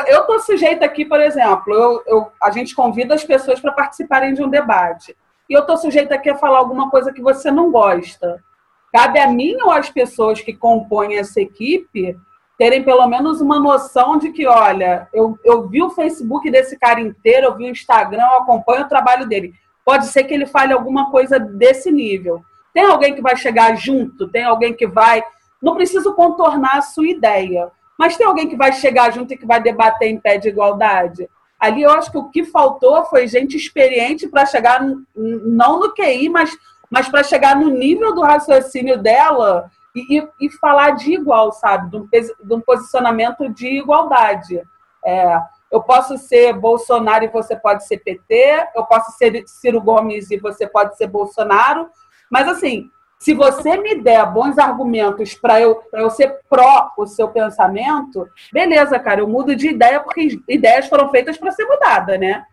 eu 0.08 0.22
estou 0.22 0.40
sujeita 0.40 0.86
aqui, 0.86 1.06
por 1.06 1.22
exemplo, 1.22 1.74
eu, 1.74 2.04
eu, 2.06 2.32
a 2.44 2.52
gente 2.52 2.76
convida 2.76 3.16
as 3.16 3.24
pessoas 3.24 3.60
para 3.60 3.72
participarem 3.72 4.34
de 4.34 4.44
um 4.44 4.50
debate. 4.50 5.16
E 5.50 5.54
eu 5.54 5.62
estou 5.62 5.78
sujeita 5.78 6.16
aqui 6.16 6.30
a 6.30 6.38
falar 6.38 6.60
alguma 6.60 6.90
coisa 6.90 7.12
que 7.12 7.22
você 7.22 7.50
não 7.50 7.72
gosta. 7.72 8.44
Cabe 8.92 9.20
a 9.20 9.28
mim 9.28 9.56
ou 9.62 9.72
às 9.72 9.90
pessoas 9.90 10.42
que 10.42 10.54
compõem 10.54 11.18
essa 11.18 11.40
equipe 11.40 12.18
terem 12.58 12.84
pelo 12.84 13.08
menos 13.08 13.42
uma 13.42 13.60
noção 13.60 14.18
de 14.18 14.32
que, 14.32 14.46
olha, 14.46 15.08
eu, 15.12 15.38
eu 15.44 15.68
vi 15.68 15.82
o 15.82 15.90
Facebook 15.90 16.50
desse 16.52 16.78
cara 16.78 17.02
inteiro, 17.02 17.48
eu 17.48 17.56
vi 17.56 17.66
o 17.66 17.70
Instagram, 17.70 18.22
eu 18.22 18.38
acompanho 18.38 18.86
o 18.86 18.90
trabalho 18.90 19.28
dele. 19.28 19.54
Pode 19.84 20.06
ser 20.08 20.26
que 20.26 20.34
ele 20.34 20.46
fale 20.46 20.72
alguma 20.72 21.10
coisa 21.10 21.40
desse 21.40 21.92
nível. 21.92 22.44
Tem 22.74 22.84
alguém 22.84 23.16
que 23.16 23.22
vai 23.22 23.36
chegar 23.36 23.76
junto, 23.76 24.28
tem 24.28 24.44
alguém 24.44 24.74
que 24.74 24.86
vai. 24.86 25.24
Não 25.62 25.76
preciso 25.76 26.14
contornar 26.14 26.78
a 26.78 26.82
sua 26.82 27.08
ideia, 27.08 27.72
mas 27.98 28.16
tem 28.16 28.28
alguém 28.28 28.48
que 28.48 28.56
vai 28.56 28.74
chegar 28.74 29.12
junto 29.12 29.34
e 29.34 29.38
que 29.38 29.46
vai 29.46 29.62
debater 29.62 30.10
em 30.10 30.20
pé 30.20 30.38
de 30.38 30.50
igualdade. 30.50 31.28
Ali 31.60 31.84
eu 31.84 31.92
acho 31.92 32.12
que 32.12 32.18
o 32.18 32.30
que 32.30 32.44
faltou 32.44 33.04
foi 33.06 33.28
gente 33.28 33.56
experiente 33.56 34.28
para 34.28 34.46
chegar, 34.46 34.84
não 35.16 35.80
no 35.80 35.94
QI, 35.94 36.28
mas, 36.28 36.58
mas 36.92 37.08
para 37.08 37.24
chegar 37.24 37.56
no 37.56 37.70
nível 37.70 38.14
do 38.14 38.22
raciocínio 38.22 39.02
dela 39.02 39.72
e, 39.96 40.22
e, 40.40 40.50
falar 40.60 40.92
de 40.92 41.14
igual, 41.14 41.52
sabe? 41.54 41.90
De 41.90 41.98
um, 41.98 42.08
de 42.08 42.54
um 42.54 42.62
posicionamento 42.62 43.50
de 43.50 43.68
igualdade. 43.80 44.62
É, 45.04 45.38
eu 45.72 45.82
posso 45.82 46.18
ser 46.18 46.54
Bolsonaro 46.54 47.24
e 47.24 47.30
você 47.30 47.56
pode 47.56 47.88
ser 47.88 48.00
PT, 48.00 48.68
eu 48.76 48.86
posso 48.86 49.12
ser 49.18 49.44
Ciro 49.48 49.82
Gomes 49.82 50.30
e 50.30 50.38
você 50.38 50.68
pode 50.68 50.98
ser 50.98 51.08
Bolsonaro, 51.08 51.90
mas 52.30 52.48
assim, 52.48 52.90
se 53.18 53.34
você 53.34 53.78
me 53.78 54.02
der 54.02 54.26
bons 54.26 54.58
argumentos 54.58 55.34
para 55.34 55.62
eu, 55.62 55.82
eu 55.94 56.10
ser 56.10 56.40
pró 56.50 56.92
o 56.98 57.06
seu 57.06 57.30
pensamento, 57.30 58.28
beleza, 58.52 59.00
cara, 59.00 59.22
eu 59.22 59.28
mudo 59.28 59.56
de 59.56 59.70
ideia 59.70 60.00
porque 60.00 60.42
ideias 60.48 60.88
foram 60.88 61.10
feitas 61.10 61.38
para 61.38 61.52
ser 61.52 61.66
mudada, 61.66 62.18
né? 62.18 62.44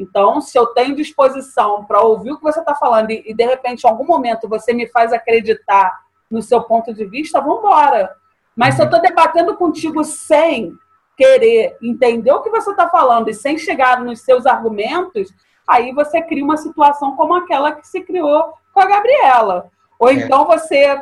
Então, 0.00 0.40
se 0.40 0.58
eu 0.58 0.66
tenho 0.68 0.96
disposição 0.96 1.84
para 1.84 2.00
ouvir 2.00 2.32
o 2.32 2.38
que 2.38 2.42
você 2.42 2.58
está 2.58 2.74
falando 2.74 3.10
e, 3.10 3.34
de 3.34 3.44
repente, 3.44 3.84
em 3.84 3.90
algum 3.90 4.06
momento, 4.06 4.48
você 4.48 4.72
me 4.72 4.86
faz 4.88 5.12
acreditar 5.12 5.94
no 6.30 6.40
seu 6.40 6.62
ponto 6.62 6.94
de 6.94 7.04
vista, 7.04 7.38
vamos 7.38 7.58
embora. 7.58 8.16
Mas 8.56 8.76
se 8.76 8.80
eu 8.80 8.86
estou 8.86 9.00
debatendo 9.00 9.54
contigo 9.56 10.02
sem 10.02 10.72
querer 11.18 11.76
entender 11.82 12.32
o 12.32 12.40
que 12.40 12.48
você 12.48 12.70
está 12.70 12.88
falando 12.88 13.28
e 13.28 13.34
sem 13.34 13.58
chegar 13.58 14.00
nos 14.00 14.22
seus 14.22 14.46
argumentos, 14.46 15.28
aí 15.68 15.92
você 15.92 16.22
cria 16.22 16.42
uma 16.42 16.56
situação 16.56 17.14
como 17.14 17.34
aquela 17.34 17.72
que 17.72 17.86
se 17.86 18.00
criou 18.00 18.54
com 18.72 18.80
a 18.80 18.86
Gabriela. 18.86 19.70
Ou 19.98 20.08
é. 20.08 20.14
então 20.14 20.46
você 20.46 20.98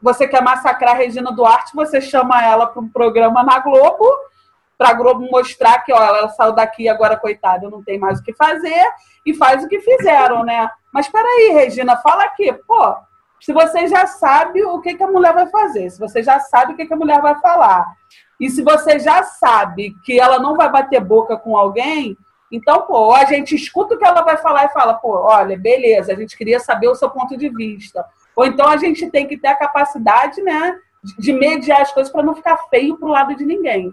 você 0.00 0.26
quer 0.26 0.42
massacrar 0.42 0.94
a 0.94 0.98
Regina 0.98 1.30
Duarte, 1.30 1.76
você 1.76 2.00
chama 2.00 2.42
ela 2.44 2.66
para 2.66 2.82
um 2.82 2.88
programa 2.88 3.44
na 3.44 3.60
Globo, 3.60 4.04
para 4.82 4.90
a 4.90 4.94
Globo 4.94 5.28
mostrar 5.30 5.78
que 5.84 5.92
ó, 5.92 6.02
ela 6.02 6.28
saiu 6.30 6.52
daqui 6.52 6.88
agora, 6.88 7.16
coitada, 7.16 7.70
não 7.70 7.84
tem 7.84 8.00
mais 8.00 8.18
o 8.18 8.22
que 8.24 8.34
fazer, 8.34 8.84
e 9.24 9.32
faz 9.32 9.62
o 9.62 9.68
que 9.68 9.78
fizeram, 9.78 10.42
né? 10.42 10.68
Mas 10.92 11.08
peraí, 11.08 11.52
Regina, 11.52 11.96
fala 11.98 12.24
aqui, 12.24 12.52
pô, 12.66 12.96
se 13.40 13.52
você 13.52 13.86
já 13.86 14.08
sabe 14.08 14.64
o 14.64 14.80
que, 14.80 14.96
que 14.96 15.02
a 15.04 15.06
mulher 15.06 15.32
vai 15.32 15.46
fazer, 15.46 15.88
se 15.88 16.00
você 16.00 16.20
já 16.20 16.40
sabe 16.40 16.72
o 16.72 16.76
que, 16.76 16.84
que 16.84 16.92
a 16.92 16.96
mulher 16.96 17.22
vai 17.22 17.38
falar, 17.38 17.86
e 18.40 18.50
se 18.50 18.60
você 18.60 18.98
já 18.98 19.22
sabe 19.22 19.94
que 20.04 20.18
ela 20.18 20.40
não 20.40 20.56
vai 20.56 20.68
bater 20.68 21.00
boca 21.00 21.36
com 21.36 21.56
alguém, 21.56 22.16
então, 22.50 22.82
pô, 22.82 23.14
a 23.14 23.24
gente 23.24 23.54
escuta 23.54 23.94
o 23.94 23.98
que 23.98 24.04
ela 24.04 24.22
vai 24.22 24.36
falar 24.36 24.64
e 24.64 24.72
fala, 24.72 24.94
pô, 24.94 25.12
olha, 25.12 25.56
beleza, 25.56 26.12
a 26.12 26.16
gente 26.16 26.36
queria 26.36 26.58
saber 26.58 26.88
o 26.88 26.94
seu 26.96 27.08
ponto 27.08 27.36
de 27.36 27.48
vista. 27.48 28.04
Ou 28.34 28.44
então 28.44 28.68
a 28.68 28.76
gente 28.76 29.08
tem 29.10 29.28
que 29.28 29.36
ter 29.36 29.48
a 29.48 29.56
capacidade, 29.56 30.42
né, 30.42 30.76
de 31.16 31.32
mediar 31.32 31.82
as 31.82 31.92
coisas 31.92 32.12
para 32.12 32.24
não 32.24 32.34
ficar 32.34 32.56
feio 32.68 32.98
para 32.98 33.08
o 33.08 33.12
lado 33.12 33.36
de 33.36 33.44
ninguém. 33.44 33.92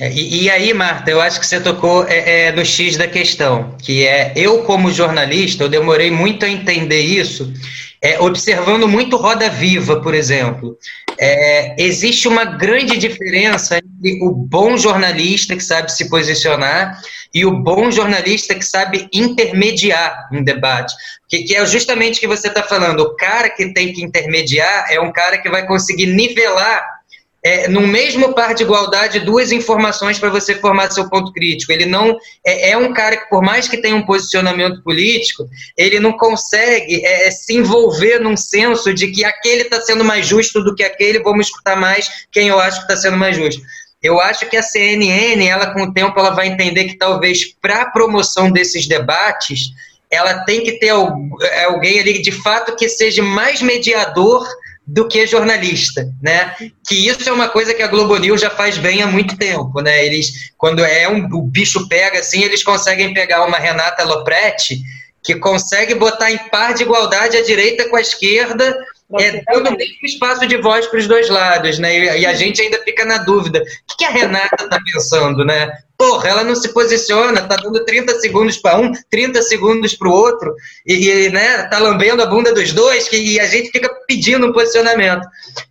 É, 0.00 0.10
e, 0.10 0.44
e, 0.44 0.50
aí, 0.50 0.72
Marta, 0.72 1.10
eu 1.10 1.20
acho 1.20 1.38
que 1.38 1.46
você 1.46 1.60
tocou 1.60 2.06
é, 2.08 2.46
é, 2.46 2.52
no 2.52 2.64
X 2.64 2.96
da 2.96 3.06
questão, 3.06 3.76
que 3.78 4.06
é 4.06 4.32
eu, 4.34 4.62
como 4.62 4.90
jornalista, 4.90 5.64
eu 5.64 5.68
demorei 5.68 6.10
muito 6.10 6.46
a 6.46 6.48
entender 6.48 7.02
isso, 7.02 7.52
é, 8.00 8.18
observando 8.18 8.88
muito 8.88 9.16
Roda 9.16 9.48
Viva, 9.50 10.00
por 10.00 10.14
exemplo. 10.14 10.76
É, 11.18 11.76
existe 11.78 12.26
uma 12.26 12.44
grande 12.44 12.96
diferença 12.96 13.78
entre 13.78 14.24
o 14.24 14.32
bom 14.32 14.76
jornalista 14.76 15.54
que 15.54 15.62
sabe 15.62 15.92
se 15.92 16.08
posicionar 16.08 16.98
e 17.32 17.44
o 17.44 17.52
bom 17.52 17.90
jornalista 17.90 18.54
que 18.54 18.64
sabe 18.64 19.08
intermediar 19.12 20.28
um 20.32 20.42
debate. 20.42 20.94
Que, 21.28 21.44
que 21.44 21.54
é 21.54 21.64
justamente 21.66 22.16
o 22.16 22.20
que 22.20 22.26
você 22.26 22.48
está 22.48 22.62
falando. 22.62 23.00
O 23.00 23.14
cara 23.14 23.50
que 23.50 23.72
tem 23.72 23.92
que 23.92 24.02
intermediar 24.02 24.86
é 24.90 24.98
um 24.98 25.12
cara 25.12 25.38
que 25.38 25.48
vai 25.48 25.66
conseguir 25.66 26.06
nivelar 26.06 27.01
é, 27.44 27.66
no 27.68 27.80
mesmo 27.80 28.34
par 28.34 28.54
de 28.54 28.62
igualdade 28.62 29.18
duas 29.20 29.50
informações 29.50 30.18
para 30.18 30.30
você 30.30 30.54
formar 30.54 30.90
seu 30.90 31.08
ponto 31.10 31.32
crítico. 31.32 31.72
Ele 31.72 31.86
não 31.86 32.16
é, 32.46 32.70
é, 32.70 32.76
um 32.76 32.92
cara 32.92 33.16
que, 33.16 33.28
por 33.28 33.42
mais 33.42 33.66
que 33.66 33.78
tenha 33.78 33.96
um 33.96 34.06
posicionamento 34.06 34.82
político, 34.82 35.48
ele 35.76 35.98
não 35.98 36.12
consegue 36.12 37.04
é, 37.04 37.30
se 37.30 37.54
envolver 37.54 38.20
num 38.20 38.36
senso 38.36 38.94
de 38.94 39.08
que 39.08 39.24
aquele 39.24 39.62
está 39.62 39.80
sendo 39.80 40.04
mais 40.04 40.26
justo 40.26 40.62
do 40.62 40.74
que 40.74 40.84
aquele, 40.84 41.18
vamos 41.18 41.46
escutar 41.46 41.76
mais 41.76 42.26
quem 42.30 42.48
eu 42.48 42.60
acho 42.60 42.78
que 42.78 42.92
está 42.92 42.96
sendo 42.96 43.16
mais 43.16 43.36
justo. 43.36 43.60
Eu 44.00 44.20
acho 44.20 44.48
que 44.48 44.56
a 44.56 44.62
CNN, 44.62 45.46
ela 45.46 45.72
com 45.72 45.82
o 45.82 45.92
tempo, 45.92 46.18
ela 46.18 46.30
vai 46.30 46.48
entender 46.48 46.84
que 46.84 46.96
talvez 46.96 47.54
para 47.60 47.82
a 47.82 47.90
promoção 47.90 48.50
desses 48.50 48.86
debates, 48.86 49.70
ela 50.10 50.44
tem 50.44 50.62
que 50.62 50.72
ter 50.72 50.90
alguém 50.90 52.00
ali 52.00 52.20
de 52.20 52.32
fato 52.32 52.76
que 52.76 52.88
seja 52.88 53.22
mais 53.22 53.62
mediador 53.62 54.46
do 54.86 55.06
que 55.06 55.26
jornalista, 55.26 56.12
né? 56.20 56.54
Que 56.86 57.08
isso 57.08 57.28
é 57.28 57.32
uma 57.32 57.48
coisa 57.48 57.72
que 57.72 57.82
a 57.82 57.86
Globo 57.86 58.16
News 58.16 58.40
já 58.40 58.50
faz 58.50 58.78
bem 58.78 59.02
há 59.02 59.06
muito 59.06 59.36
tempo, 59.36 59.80
né? 59.80 60.04
Eles, 60.04 60.52
quando 60.58 60.84
é 60.84 61.08
um, 61.08 61.26
o 61.32 61.42
bicho 61.42 61.88
pega 61.88 62.18
assim, 62.18 62.42
eles 62.42 62.64
conseguem 62.64 63.14
pegar 63.14 63.44
uma 63.44 63.58
Renata 63.58 64.04
Lopretti 64.04 64.82
que 65.22 65.36
consegue 65.36 65.94
botar 65.94 66.32
em 66.32 66.38
par 66.50 66.74
de 66.74 66.82
igualdade 66.82 67.36
a 67.36 67.44
direita 67.44 67.88
com 67.88 67.96
a 67.96 68.00
esquerda 68.00 68.76
é, 69.20 69.42
dando 69.52 69.70
o 69.70 69.76
mesmo 69.76 70.04
espaço 70.04 70.46
de 70.46 70.56
voz 70.58 70.86
para 70.86 70.98
os 70.98 71.06
dois 71.06 71.28
lados, 71.28 71.78
né? 71.78 71.98
E, 71.98 72.20
e, 72.20 72.26
a 72.26 72.34
gente 72.34 72.62
ainda 72.62 72.78
fica 72.82 73.04
na 73.04 73.18
dúvida. 73.18 73.60
O 73.60 73.62
que, 73.88 73.98
que 73.98 74.04
a 74.04 74.10
Renata 74.10 74.64
está 74.64 74.78
pensando, 74.84 75.44
né? 75.44 75.70
Porra, 75.96 76.30
ela 76.30 76.44
não 76.44 76.54
se 76.54 76.72
posiciona, 76.72 77.42
tá 77.42 77.56
dando 77.56 77.84
30 77.84 78.18
segundos 78.20 78.56
para 78.56 78.78
um, 78.78 78.90
30 79.10 79.40
segundos 79.42 79.94
para 79.94 80.08
o 80.08 80.12
outro, 80.12 80.54
e, 80.86 81.08
e, 81.08 81.30
né, 81.30 81.62
tá 81.64 81.78
lambendo 81.78 82.22
a 82.22 82.26
bunda 82.26 82.52
dos 82.52 82.72
dois, 82.72 83.08
que, 83.08 83.16
e 83.16 83.38
a 83.38 83.46
gente 83.46 83.70
fica 83.70 83.88
pedindo 84.06 84.46
um 84.46 84.52
posicionamento. 84.52 85.26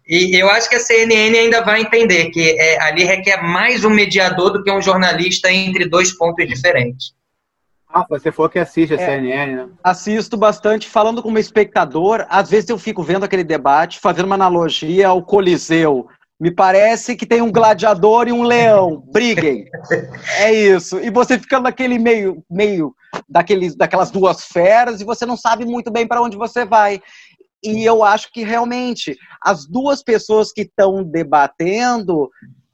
E 0.07 0.39
eu 0.39 0.49
acho 0.49 0.69
que 0.69 0.75
a 0.75 0.79
CNN 0.79 1.37
ainda 1.37 1.61
vai 1.61 1.81
entender 1.81 2.29
que 2.29 2.51
é, 2.51 2.81
ali 2.81 3.03
requer 3.03 3.41
mais 3.43 3.83
um 3.83 3.89
mediador 3.89 4.51
do 4.51 4.63
que 4.63 4.71
um 4.71 4.81
jornalista 4.81 5.51
entre 5.51 5.85
dois 5.85 6.13
pontos 6.13 6.47
diferentes. 6.47 7.13
Ah, 7.93 8.05
você 8.09 8.31
falou 8.31 8.49
que 8.49 8.59
assiste 8.59 8.93
a 8.93 9.01
é, 9.01 9.05
CNN, 9.05 9.55
né? 9.55 9.69
Assisto 9.83 10.37
bastante, 10.37 10.87
falando 10.87 11.21
como 11.21 11.37
espectador. 11.37 12.25
Às 12.29 12.49
vezes 12.49 12.69
eu 12.69 12.77
fico 12.77 13.03
vendo 13.03 13.25
aquele 13.25 13.43
debate, 13.43 13.99
fazendo 13.99 14.25
uma 14.25 14.35
analogia 14.35 15.09
ao 15.09 15.23
Coliseu. 15.23 16.07
Me 16.39 16.49
parece 16.49 17.15
que 17.15 17.25
tem 17.25 17.41
um 17.41 17.51
gladiador 17.51 18.27
e 18.27 18.31
um 18.31 18.41
leão. 18.41 19.03
Briguem. 19.11 19.65
É 20.39 20.51
isso. 20.51 20.99
E 20.99 21.11
você 21.11 21.37
fica 21.37 21.59
naquele 21.59 21.99
meio, 21.99 22.43
meio 22.49 22.95
daqueles, 23.29 23.75
daquelas 23.75 24.09
duas 24.09 24.45
feras 24.45 25.01
e 25.01 25.05
você 25.05 25.23
não 25.23 25.37
sabe 25.37 25.65
muito 25.65 25.91
bem 25.91 26.07
para 26.07 26.21
onde 26.21 26.35
você 26.35 26.65
vai. 26.65 26.99
E 27.63 27.85
eu 27.85 28.03
acho 28.03 28.31
que 28.33 28.43
realmente 28.43 29.15
as 29.39 29.67
duas 29.67 30.01
pessoas 30.01 30.51
que 30.51 30.61
estão 30.61 31.03
debatendo 31.03 32.27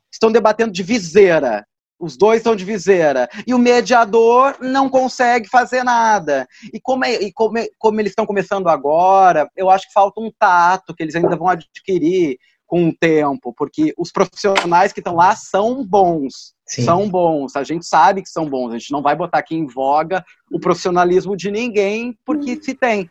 estão 0.09 0.31
debatendo 0.31 0.71
de 0.71 0.81
viseira. 0.81 1.66
Os 1.99 2.15
dois 2.15 2.37
estão 2.37 2.55
de 2.55 2.63
viseira. 2.63 3.27
E 3.45 3.53
o 3.53 3.59
mediador 3.59 4.55
não 4.61 4.89
consegue 4.89 5.47
fazer 5.49 5.83
nada. 5.83 6.47
E 6.73 6.79
como, 6.79 7.05
é, 7.05 7.13
e 7.15 7.33
como, 7.33 7.57
é, 7.57 7.67
como 7.77 7.99
eles 7.99 8.11
estão 8.11 8.25
começando 8.25 8.69
agora, 8.69 9.49
eu 9.55 9.69
acho 9.69 9.87
que 9.87 9.93
falta 9.93 10.21
um 10.21 10.31
tato 10.37 10.93
que 10.93 11.03
eles 11.03 11.15
ainda 11.15 11.35
vão 11.35 11.47
adquirir 11.47 12.37
com 12.67 12.89
o 12.89 12.93
tempo, 12.93 13.53
porque 13.57 13.93
os 13.97 14.11
profissionais 14.11 14.91
que 14.91 14.99
estão 14.99 15.15
lá 15.15 15.35
são 15.35 15.85
bons. 15.85 16.53
Sim. 16.67 16.83
São 16.83 17.09
bons, 17.09 17.55
a 17.55 17.63
gente 17.63 17.85
sabe 17.85 18.21
que 18.21 18.29
são 18.29 18.47
bons, 18.47 18.73
a 18.73 18.77
gente 18.77 18.91
não 18.91 19.01
vai 19.01 19.15
botar 19.15 19.37
aqui 19.37 19.55
em 19.55 19.65
voga 19.65 20.23
o 20.51 20.59
profissionalismo 20.59 21.35
de 21.37 21.49
ninguém, 21.49 22.17
porque 22.25 22.61
se 22.61 22.75
tem. 22.75 23.09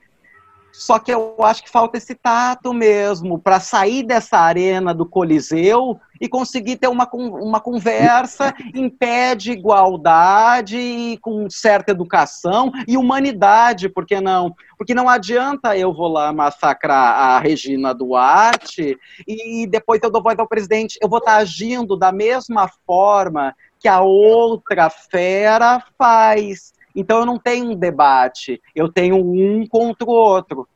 Só 0.70 0.98
que 0.98 1.10
eu 1.10 1.36
acho 1.42 1.64
que 1.64 1.70
falta 1.70 1.96
esse 1.96 2.14
tato 2.14 2.74
mesmo 2.74 3.38
para 3.38 3.58
sair 3.58 4.02
dessa 4.02 4.38
arena 4.38 4.92
do 4.92 5.06
Coliseu 5.06 5.98
e 6.20 6.28
conseguir 6.28 6.76
ter 6.76 6.88
uma, 6.88 7.09
uma 7.12 7.60
conversa 7.60 8.55
em 8.74 8.88
pé 8.88 9.34
de 9.34 9.52
igualdade 9.52 10.76
e 10.76 11.18
com 11.18 11.48
certa 11.48 11.93
educação 11.93 12.72
e 12.86 12.97
humanidade, 12.97 13.88
por 13.88 14.06
que 14.06 14.20
não? 14.20 14.55
Porque 14.76 14.94
não 14.94 15.09
adianta 15.09 15.76
eu 15.76 15.93
vou 15.93 16.09
lá 16.09 16.32
massacrar 16.32 17.18
a 17.18 17.38
Regina 17.38 17.94
Duarte 17.94 18.97
e 19.26 19.66
depois 19.66 20.01
eu 20.02 20.10
dou 20.10 20.22
voz 20.22 20.38
ao 20.38 20.48
presidente. 20.48 20.98
Eu 21.01 21.09
vou 21.09 21.18
estar 21.18 21.36
agindo 21.36 21.97
da 21.97 22.12
mesma 22.12 22.68
forma 22.86 23.55
que 23.78 23.88
a 23.88 24.01
outra 24.01 24.90
fera 24.90 25.82
faz. 25.98 26.72
Então 26.94 27.20
eu 27.20 27.26
não 27.26 27.38
tenho 27.38 27.70
um 27.70 27.76
debate, 27.76 28.60
eu 28.74 28.90
tenho 28.90 29.16
um 29.16 29.66
contra 29.66 30.06
o 30.06 30.10
outro. 30.10 30.66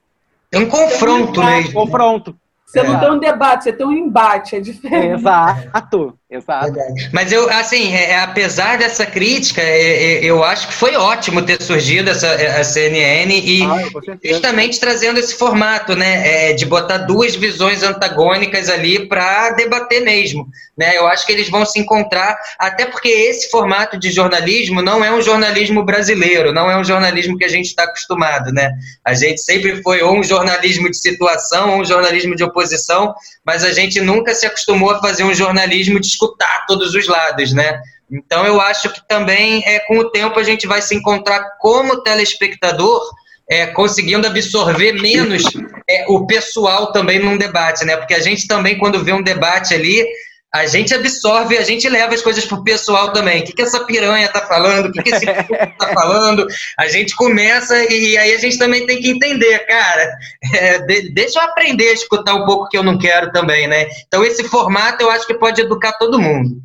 É 0.52 0.58
um 0.58 0.68
confronto 0.68 1.42
mesmo. 1.42 1.72
Confronto. 1.72 2.36
Você 2.70 2.78
é. 2.78 2.84
não 2.84 3.00
tem 3.00 3.10
um 3.10 3.18
debate, 3.18 3.64
você 3.64 3.72
tem 3.72 3.84
um 3.84 3.92
embate, 3.92 4.54
é 4.54 4.60
diferente. 4.60 5.18
Exato, 5.18 6.14
exato. 6.30 6.72
Mas 7.12 7.32
eu, 7.32 7.50
assim, 7.50 7.92
é, 7.92 8.12
é, 8.12 8.20
apesar 8.20 8.78
dessa 8.78 9.04
crítica, 9.04 9.60
é, 9.60 10.20
é, 10.20 10.24
eu 10.24 10.44
acho 10.44 10.68
que 10.68 10.74
foi 10.74 10.94
ótimo 10.94 11.42
ter 11.42 11.60
surgido 11.60 12.10
essa 12.10 12.30
a 12.32 12.62
CNN 12.62 13.34
e 13.34 13.64
ah, 13.64 13.82
justamente 14.24 14.78
trazendo 14.78 15.18
esse 15.18 15.34
formato, 15.34 15.96
né, 15.96 16.52
de 16.52 16.64
botar 16.64 16.98
duas 16.98 17.34
visões 17.34 17.82
antagônicas 17.82 18.68
ali 18.68 19.08
para 19.08 19.50
debater 19.50 20.02
mesmo, 20.02 20.46
né? 20.78 20.96
Eu 20.96 21.08
acho 21.08 21.26
que 21.26 21.32
eles 21.32 21.50
vão 21.50 21.66
se 21.66 21.80
encontrar, 21.80 22.38
até 22.56 22.86
porque 22.86 23.08
esse 23.08 23.50
formato 23.50 23.98
de 23.98 24.12
jornalismo 24.12 24.80
não 24.80 25.04
é 25.04 25.12
um 25.12 25.20
jornalismo 25.20 25.82
brasileiro, 25.84 26.52
não 26.52 26.70
é 26.70 26.76
um 26.76 26.84
jornalismo 26.84 27.36
que 27.36 27.44
a 27.44 27.48
gente 27.48 27.66
está 27.66 27.82
acostumado, 27.82 28.52
né? 28.52 28.70
A 29.04 29.12
gente 29.12 29.40
sempre 29.40 29.82
foi 29.82 30.02
ou 30.02 30.16
um 30.16 30.22
jornalismo 30.22 30.88
de 30.88 30.96
situação 30.96 31.70
ou 31.70 31.80
um 31.80 31.84
jornalismo 31.84 32.36
de 32.36 32.44
oposição 32.44 32.59
oposição, 32.60 33.14
mas 33.44 33.64
a 33.64 33.72
gente 33.72 34.00
nunca 34.00 34.34
se 34.34 34.46
acostumou 34.46 34.90
a 34.90 35.00
fazer 35.00 35.24
um 35.24 35.34
jornalismo 35.34 35.98
de 35.98 36.06
escutar 36.06 36.66
todos 36.66 36.94
os 36.94 37.06
lados, 37.06 37.52
né? 37.52 37.80
Então 38.10 38.44
eu 38.44 38.60
acho 38.60 38.90
que 38.90 39.06
também 39.08 39.62
é 39.66 39.78
com 39.80 39.98
o 39.98 40.10
tempo 40.10 40.38
a 40.38 40.42
gente 40.42 40.66
vai 40.66 40.82
se 40.82 40.94
encontrar 40.94 41.56
como 41.58 42.02
telespectador 42.02 43.00
é, 43.48 43.66
conseguindo 43.66 44.26
absorver 44.26 44.92
menos 44.92 45.42
é, 45.88 46.04
o 46.08 46.26
pessoal 46.26 46.92
também 46.92 47.18
num 47.18 47.36
debate, 47.36 47.84
né? 47.84 47.96
Porque 47.96 48.14
a 48.14 48.20
gente 48.20 48.46
também, 48.46 48.78
quando 48.78 49.02
vê 49.02 49.12
um 49.12 49.22
debate 49.22 49.74
ali, 49.74 50.06
a 50.52 50.66
gente 50.66 50.92
absorve, 50.92 51.56
a 51.56 51.62
gente 51.62 51.88
leva 51.88 52.12
as 52.12 52.22
coisas 52.22 52.44
pro 52.44 52.64
pessoal 52.64 53.12
também. 53.12 53.42
O 53.42 53.44
que, 53.44 53.52
que 53.52 53.62
essa 53.62 53.84
piranha 53.84 54.28
tá 54.28 54.40
falando? 54.46 54.86
O 54.86 54.92
que, 54.92 55.02
que 55.02 55.10
esse 55.10 55.24
tá 55.78 55.92
falando? 55.94 56.44
A 56.76 56.88
gente 56.88 57.14
começa 57.14 57.76
e 57.84 58.18
aí 58.18 58.34
a 58.34 58.38
gente 58.38 58.58
também 58.58 58.84
tem 58.84 59.00
que 59.00 59.10
entender, 59.10 59.60
cara. 59.60 60.12
É, 60.52 60.78
de, 60.80 61.12
deixa 61.12 61.38
eu 61.38 61.44
aprender 61.44 61.88
a 61.88 61.92
escutar 61.92 62.34
um 62.34 62.44
pouco 62.44 62.68
que 62.68 62.76
eu 62.76 62.82
não 62.82 62.98
quero 62.98 63.30
também, 63.30 63.68
né? 63.68 63.86
Então 64.08 64.24
esse 64.24 64.42
formato 64.44 65.02
eu 65.02 65.10
acho 65.10 65.26
que 65.26 65.34
pode 65.34 65.60
educar 65.60 65.92
todo 65.92 66.20
mundo. 66.20 66.60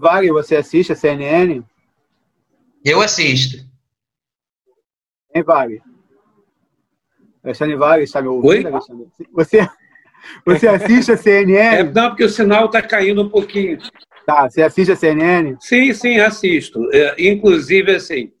Wagner, 0.00 0.32
você 0.32 0.56
assiste 0.56 0.92
a 0.92 0.96
CNN? 0.96 1.62
Eu 2.84 3.00
assisto. 3.00 3.64
Hein, 5.32 5.44
Wagner? 5.44 5.82
Alexandre 7.44 7.76
Wagner 7.76 8.04
está 8.04 8.20
me 8.20 8.28
ouvindo? 8.28 8.74
Oi? 8.74 8.80
Você, 9.32 9.68
você 10.44 10.68
assiste 10.68 11.12
a 11.12 11.16
CNN? 11.16 11.76
É, 11.76 11.84
não, 11.84 12.10
porque 12.10 12.24
o 12.24 12.28
sinal 12.28 12.66
está 12.66 12.82
caindo 12.82 13.22
um 13.22 13.28
pouquinho. 13.28 13.78
Tá, 14.26 14.48
você 14.48 14.62
assiste 14.62 14.92
a 14.92 14.96
CNN? 14.96 15.56
Sim, 15.60 15.92
sim, 15.92 16.18
assisto. 16.18 16.88
É, 16.92 17.14
inclusive, 17.18 17.94
assim, 17.94 18.32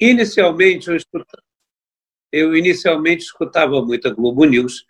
inicialmente 0.00 0.88
eu, 0.88 0.96
escutava, 0.96 1.42
eu 2.30 2.56
inicialmente 2.56 3.24
escutava 3.24 3.82
muito 3.82 4.08
a 4.08 4.12
Globo 4.12 4.44
News, 4.44 4.84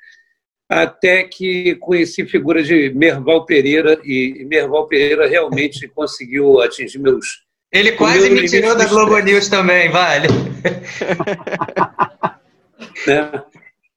até 0.69 1.25
que 1.25 1.77
conheci 1.77 2.25
figuras 2.27 2.67
de 2.67 2.93
Merval 2.95 3.45
Pereira, 3.45 4.01
e 4.05 4.45
Merval 4.49 4.89
Pereira 4.89 5.29
realmente 5.29 5.87
conseguiu 5.89 6.61
atingir 6.61 6.99
meus... 6.99 7.45
Ele 7.71 7.93
quase 7.93 8.29
me 8.29 8.49
tirou 8.49 8.77
da 8.77 8.87
Globo 8.87 9.19
News 9.19 9.49
também, 9.49 9.91
vale. 9.91 10.29
né? 13.07 13.43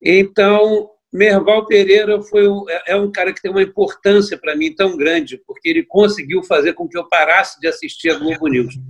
Então, 0.01 0.89
Merval 1.15 1.65
Pereira 1.65 2.21
foi 2.21 2.45
um, 2.47 2.69
é, 2.69 2.83
é 2.87 2.95
um 2.97 3.09
cara 3.09 3.31
que 3.31 3.41
tem 3.41 3.49
uma 3.49 3.61
importância 3.61 4.37
para 4.37 4.55
mim 4.55 4.75
tão 4.75 4.97
grande, 4.97 5.41
porque 5.47 5.69
ele 5.69 5.83
conseguiu 5.83 6.43
fazer 6.43 6.73
com 6.73 6.89
que 6.89 6.97
eu 6.97 7.07
parasse 7.07 7.59
de 7.59 7.67
assistir 7.67 8.09
a 8.09 8.19
Globo 8.19 8.47
News. 8.47 8.75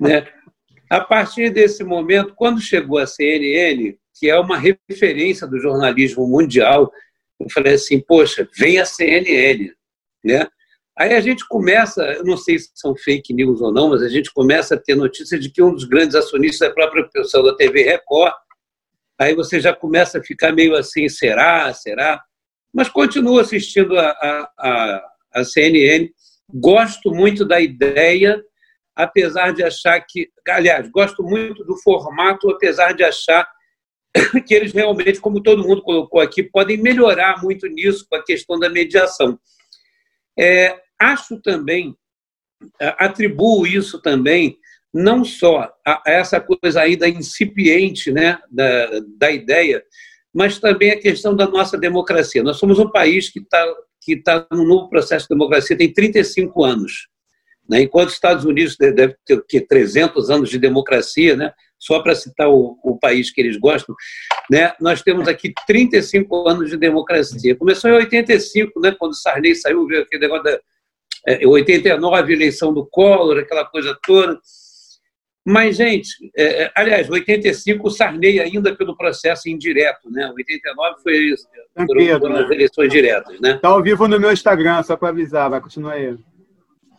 Né? 0.00 0.26
A 0.88 0.98
partir 0.98 1.50
desse 1.50 1.84
momento, 1.84 2.32
quando 2.34 2.58
chegou 2.58 2.96
a 2.96 3.06
CNN, 3.06 3.94
que 4.18 4.30
é 4.30 4.40
uma 4.40 4.56
referência 4.56 5.46
do 5.46 5.58
jornalismo 5.58 6.26
mundial, 6.26 6.90
eu 7.38 7.50
falei 7.50 7.74
assim, 7.74 8.00
poxa, 8.00 8.48
vem 8.56 8.78
a 8.78 8.86
CNN. 8.86 9.72
Né? 10.24 10.46
Aí 10.98 11.12
a 11.12 11.20
gente 11.20 11.46
começa, 11.46 12.02
eu 12.02 12.24
não 12.24 12.38
sei 12.38 12.58
se 12.58 12.70
são 12.74 12.96
fake 12.96 13.34
news 13.34 13.60
ou 13.60 13.70
não, 13.70 13.90
mas 13.90 14.02
a 14.02 14.08
gente 14.08 14.32
começa 14.32 14.74
a 14.74 14.78
ter 14.78 14.94
notícias 14.94 15.38
de 15.38 15.50
que 15.50 15.62
um 15.62 15.74
dos 15.74 15.84
grandes 15.84 16.14
acionistas 16.14 16.66
é 16.66 16.70
a 16.70 16.74
própria 16.74 17.06
pessoa 17.12 17.52
da 17.52 17.56
TV 17.56 17.82
Record, 17.82 18.32
aí 19.20 19.34
você 19.34 19.60
já 19.60 19.74
começa 19.74 20.18
a 20.18 20.22
ficar 20.22 20.50
meio 20.50 20.74
assim, 20.74 21.06
será, 21.06 21.72
será? 21.74 22.24
Mas 22.72 22.88
continuo 22.88 23.38
assistindo 23.38 23.98
a, 23.98 24.08
a, 24.58 25.02
a, 25.34 25.44
CNN, 25.44 26.08
gosto 26.48 27.12
muito 27.12 27.44
da 27.44 27.60
ideia, 27.60 28.42
apesar 28.96 29.52
de 29.52 29.62
achar 29.62 30.00
que, 30.00 30.30
aliás, 30.48 30.88
gosto 30.90 31.22
muito 31.22 31.62
do 31.64 31.76
formato, 31.82 32.48
apesar 32.50 32.94
de 32.94 33.04
achar 33.04 33.46
que 34.46 34.54
eles 34.54 34.72
realmente, 34.72 35.20
como 35.20 35.42
todo 35.42 35.68
mundo 35.68 35.82
colocou 35.82 36.20
aqui, 36.20 36.42
podem 36.42 36.78
melhorar 36.78 37.42
muito 37.42 37.66
nisso 37.66 38.06
com 38.08 38.16
a 38.16 38.24
questão 38.24 38.58
da 38.58 38.70
mediação. 38.70 39.38
É, 40.38 40.80
acho 40.98 41.38
também, 41.42 41.94
atribuo 42.98 43.66
isso 43.66 44.00
também 44.00 44.58
não 44.92 45.24
só 45.24 45.72
a 45.86 46.02
essa 46.06 46.40
coisa 46.40 46.80
ainda 46.80 47.08
incipiente 47.08 48.10
né, 48.10 48.38
da, 48.50 49.00
da 49.16 49.30
ideia, 49.30 49.82
mas 50.34 50.58
também 50.58 50.90
a 50.90 51.00
questão 51.00 51.34
da 51.34 51.46
nossa 51.46 51.78
democracia. 51.78 52.42
Nós 52.42 52.58
somos 52.58 52.78
um 52.78 52.90
país 52.90 53.28
que 53.28 53.40
está 53.40 53.64
que 54.00 54.16
tá 54.16 54.46
num 54.50 54.66
novo 54.66 54.88
processo 54.88 55.26
de 55.26 55.34
democracia, 55.34 55.76
tem 55.76 55.92
35 55.92 56.64
anos. 56.64 57.08
Né? 57.68 57.82
Enquanto 57.82 58.08
os 58.08 58.14
Estados 58.14 58.44
Unidos 58.44 58.76
deve 58.76 59.14
ter 59.24 59.34
o 59.34 59.44
quê? 59.46 59.60
300 59.60 60.30
anos 60.30 60.48
de 60.48 60.58
democracia, 60.58 61.36
né? 61.36 61.52
só 61.78 62.00
para 62.02 62.14
citar 62.14 62.48
o, 62.48 62.78
o, 62.82 62.98
país 62.98 63.30
que 63.30 63.40
eles 63.40 63.56
gostam, 63.56 63.94
né? 64.50 64.72
nós 64.80 65.02
temos 65.02 65.28
aqui 65.28 65.52
35 65.66 66.48
anos 66.48 66.70
de 66.70 66.76
democracia. 66.76 67.54
Começou 67.56 67.90
em 67.90 67.94
85, 67.94 68.80
né? 68.80 68.96
quando 68.98 69.14
Sarney 69.14 69.54
saiu, 69.54 69.86
veio 69.86 70.02
aquele 70.02 70.22
negócio 70.22 70.44
da. 70.44 70.60
É, 71.26 71.46
89, 71.46 72.32
eleição 72.32 72.72
do 72.72 72.86
Collor, 72.86 73.38
aquela 73.38 73.64
coisa 73.66 73.96
toda. 74.06 74.40
Mas, 75.44 75.76
gente, 75.76 76.30
é, 76.36 76.64
é 76.64 76.72
aliás, 76.74 77.08
85 77.08 77.86
o 77.86 77.90
Sarney 77.90 78.40
ainda 78.40 78.76
pelo 78.76 78.96
processo 78.96 79.48
indireto, 79.48 80.10
né? 80.10 80.30
89 80.36 81.02
foi 81.02 81.34
foram, 81.86 82.20
foram 82.20 82.36
as 82.36 82.50
eleições 82.50 82.92
diretas, 82.92 83.40
né? 83.40 83.54
Está 83.54 83.68
ao 83.68 83.82
vivo 83.82 84.06
no 84.06 84.20
meu 84.20 84.32
Instagram, 84.32 84.82
só 84.82 84.96
para 84.96 85.08
avisar, 85.08 85.48
vai 85.48 85.60
continuar 85.60 85.94
aí. 85.94 86.14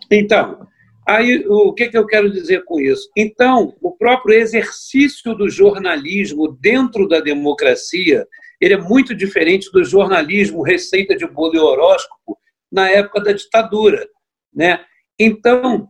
Então, 0.10 0.68
aí 1.08 1.46
o 1.48 1.72
que, 1.74 1.88
que 1.90 1.98
eu 1.98 2.06
quero 2.06 2.32
dizer 2.32 2.66
com 2.66 2.80
isso? 2.80 3.10
Então, 3.16 3.76
o 3.80 3.92
próprio 3.96 4.36
exercício 4.36 5.36
do 5.36 5.48
jornalismo 5.48 6.48
dentro 6.60 7.08
da 7.08 7.20
democracia, 7.20 8.28
ele 8.60 8.74
é 8.74 8.78
muito 8.78 9.14
diferente 9.14 9.72
do 9.72 9.84
jornalismo 9.84 10.64
receita 10.64 11.16
de 11.16 11.28
bolo 11.28 11.56
e 11.56 11.60
horóscopo 11.60 12.38
na 12.72 12.90
época 12.90 13.22
da 13.22 13.34
ditadura, 13.34 14.08
né? 14.52 14.84
Então, 15.20 15.90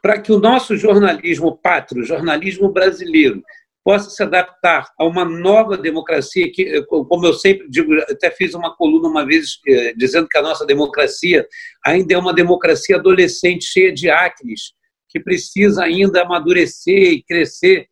para 0.00 0.20
que 0.20 0.32
o 0.32 0.38
nosso 0.38 0.76
jornalismo 0.76 1.56
pátrio, 1.56 2.04
jornalismo 2.04 2.70
brasileiro, 2.70 3.42
possa 3.84 4.08
se 4.08 4.22
adaptar 4.22 4.90
a 4.98 5.04
uma 5.04 5.26
nova 5.26 5.76
democracia, 5.76 6.50
que, 6.50 6.82
como 6.86 7.26
eu 7.26 7.34
sempre 7.34 7.68
digo, 7.68 7.94
até 8.10 8.30
fiz 8.30 8.54
uma 8.54 8.74
coluna 8.74 9.08
uma 9.08 9.26
vez 9.26 9.58
eh, 9.68 9.92
dizendo 9.94 10.26
que 10.26 10.38
a 10.38 10.42
nossa 10.42 10.64
democracia 10.64 11.46
ainda 11.84 12.14
é 12.14 12.18
uma 12.18 12.32
democracia 12.32 12.96
adolescente, 12.96 13.66
cheia 13.66 13.92
de 13.92 14.08
acnes, 14.08 14.72
que 15.10 15.20
precisa 15.20 15.84
ainda 15.84 16.22
amadurecer 16.22 17.12
e 17.12 17.22
crescer. 17.22 17.86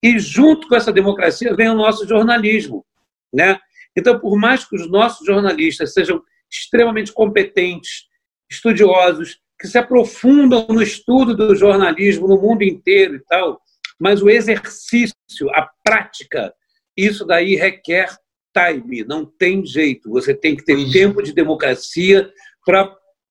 E 0.00 0.18
junto 0.18 0.68
com 0.68 0.76
essa 0.76 0.92
democracia 0.92 1.54
vem 1.56 1.68
o 1.68 1.74
nosso 1.74 2.06
jornalismo. 2.06 2.86
Né? 3.34 3.58
Então, 3.96 4.18
por 4.20 4.38
mais 4.38 4.64
que 4.64 4.76
os 4.76 4.88
nossos 4.88 5.26
jornalistas 5.26 5.92
sejam 5.92 6.22
extremamente 6.48 7.12
competentes, 7.12 8.04
estudiosos, 8.48 9.40
que 9.62 9.68
se 9.68 9.78
aprofundam 9.78 10.66
no 10.68 10.82
estudo 10.82 11.36
do 11.36 11.54
jornalismo 11.54 12.26
no 12.26 12.36
mundo 12.36 12.64
inteiro 12.64 13.14
e 13.14 13.20
tal, 13.20 13.62
mas 13.96 14.20
o 14.20 14.28
exercício, 14.28 15.14
a 15.54 15.70
prática, 15.84 16.52
isso 16.96 17.24
daí 17.24 17.54
requer 17.54 18.08
time, 18.52 19.04
não 19.04 19.24
tem 19.24 19.64
jeito. 19.64 20.10
Você 20.10 20.34
tem 20.34 20.56
que 20.56 20.64
ter 20.64 20.90
tempo 20.90 21.22
de 21.22 21.32
democracia 21.32 22.28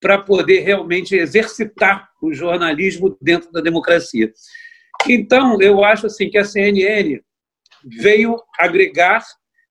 para 0.02 0.18
poder 0.20 0.62
realmente 0.62 1.18
exercitar 1.18 2.10
o 2.24 2.34
jornalismo 2.34 3.18
dentro 3.22 3.52
da 3.52 3.60
democracia. 3.60 4.32
Então, 5.10 5.62
eu 5.62 5.84
acho 5.84 6.08
assim 6.08 6.30
que 6.30 6.38
a 6.38 6.46
CNN 6.46 7.20
veio 7.84 8.38
agregar, 8.58 9.22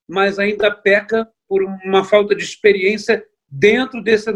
mas 0.07 0.39
ainda 0.39 0.71
peca 0.71 1.27
por 1.49 1.65
uma 1.65 2.05
falta 2.05 2.35
de 2.35 2.45
experiência 2.45 3.25
dentro 3.51 4.03
desse, 4.03 4.31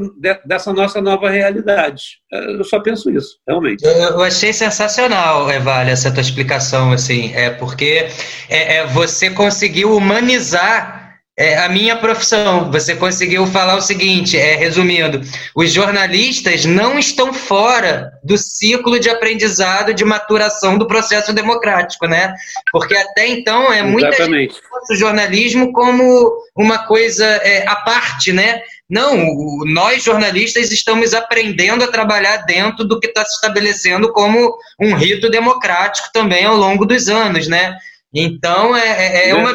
dessa 0.45 0.73
nossa 0.73 1.01
nova 1.01 1.31
realidade. 1.31 2.19
Eu 2.33 2.65
só 2.65 2.81
penso 2.81 3.11
isso, 3.11 3.39
realmente. 3.47 3.85
Eu 3.85 4.23
achei 4.23 4.53
sensacional, 4.53 5.51
Evale, 5.51 5.91
essa 5.91 6.11
tua 6.11 6.21
explicação, 6.21 6.93
assim, 6.93 7.33
é 7.35 7.51
porque 7.51 8.09
é, 8.49 8.79
é 8.79 8.87
você 8.87 9.31
conseguiu 9.31 9.97
humanizar 9.97 11.05
é, 11.37 11.59
a 11.59 11.69
minha 11.69 11.97
profissão. 11.97 12.71
Você 12.71 12.95
conseguiu 12.95 13.47
falar 13.47 13.77
o 13.77 13.81
seguinte, 13.81 14.37
é, 14.39 14.55
resumindo, 14.55 15.21
os 15.55 15.73
jornalistas 15.73 16.65
não 16.65 16.99
estão 16.99 17.33
fora 17.33 18.13
do 18.23 18.39
ciclo 18.39 18.99
de 18.99 19.11
aprendizado, 19.11 19.93
de 19.93 20.05
maturação 20.05 20.79
do 20.79 20.87
processo 20.87 21.33
democrático, 21.33 22.07
né? 22.07 22.35
Porque 22.71 22.97
até 22.97 23.29
então 23.29 23.73
é 23.73 23.83
muita 23.83 24.09
Exatamente. 24.09 24.55
gente 24.55 24.75
o 24.91 24.95
jornalismo 24.97 25.73
como 25.73 26.37
uma 26.55 26.87
coisa 26.87 27.25
é, 27.25 27.67
à 27.67 27.77
parte, 27.77 28.33
né? 28.33 28.61
Não, 28.89 29.17
nós 29.65 30.03
jornalistas 30.05 30.71
estamos 30.71 31.15
aprendendo 31.15 31.83
a 31.83 31.91
trabalhar 31.91 32.39
dentro 32.39 32.85
do 32.85 33.01
que 33.01 33.07
está 33.07 33.25
se 33.25 33.35
estabelecendo 33.35 34.13
como 34.13 34.55
um 34.79 34.95
rito 34.95 35.31
democrático 35.31 36.09
também 36.13 36.45
ao 36.45 36.57
longo 36.57 36.85
dos 36.85 37.09
anos, 37.09 37.49
né? 37.49 37.77
Então 38.13 38.77
é, 38.77 39.27
é, 39.27 39.29
é 39.31 39.35
uma 39.35 39.53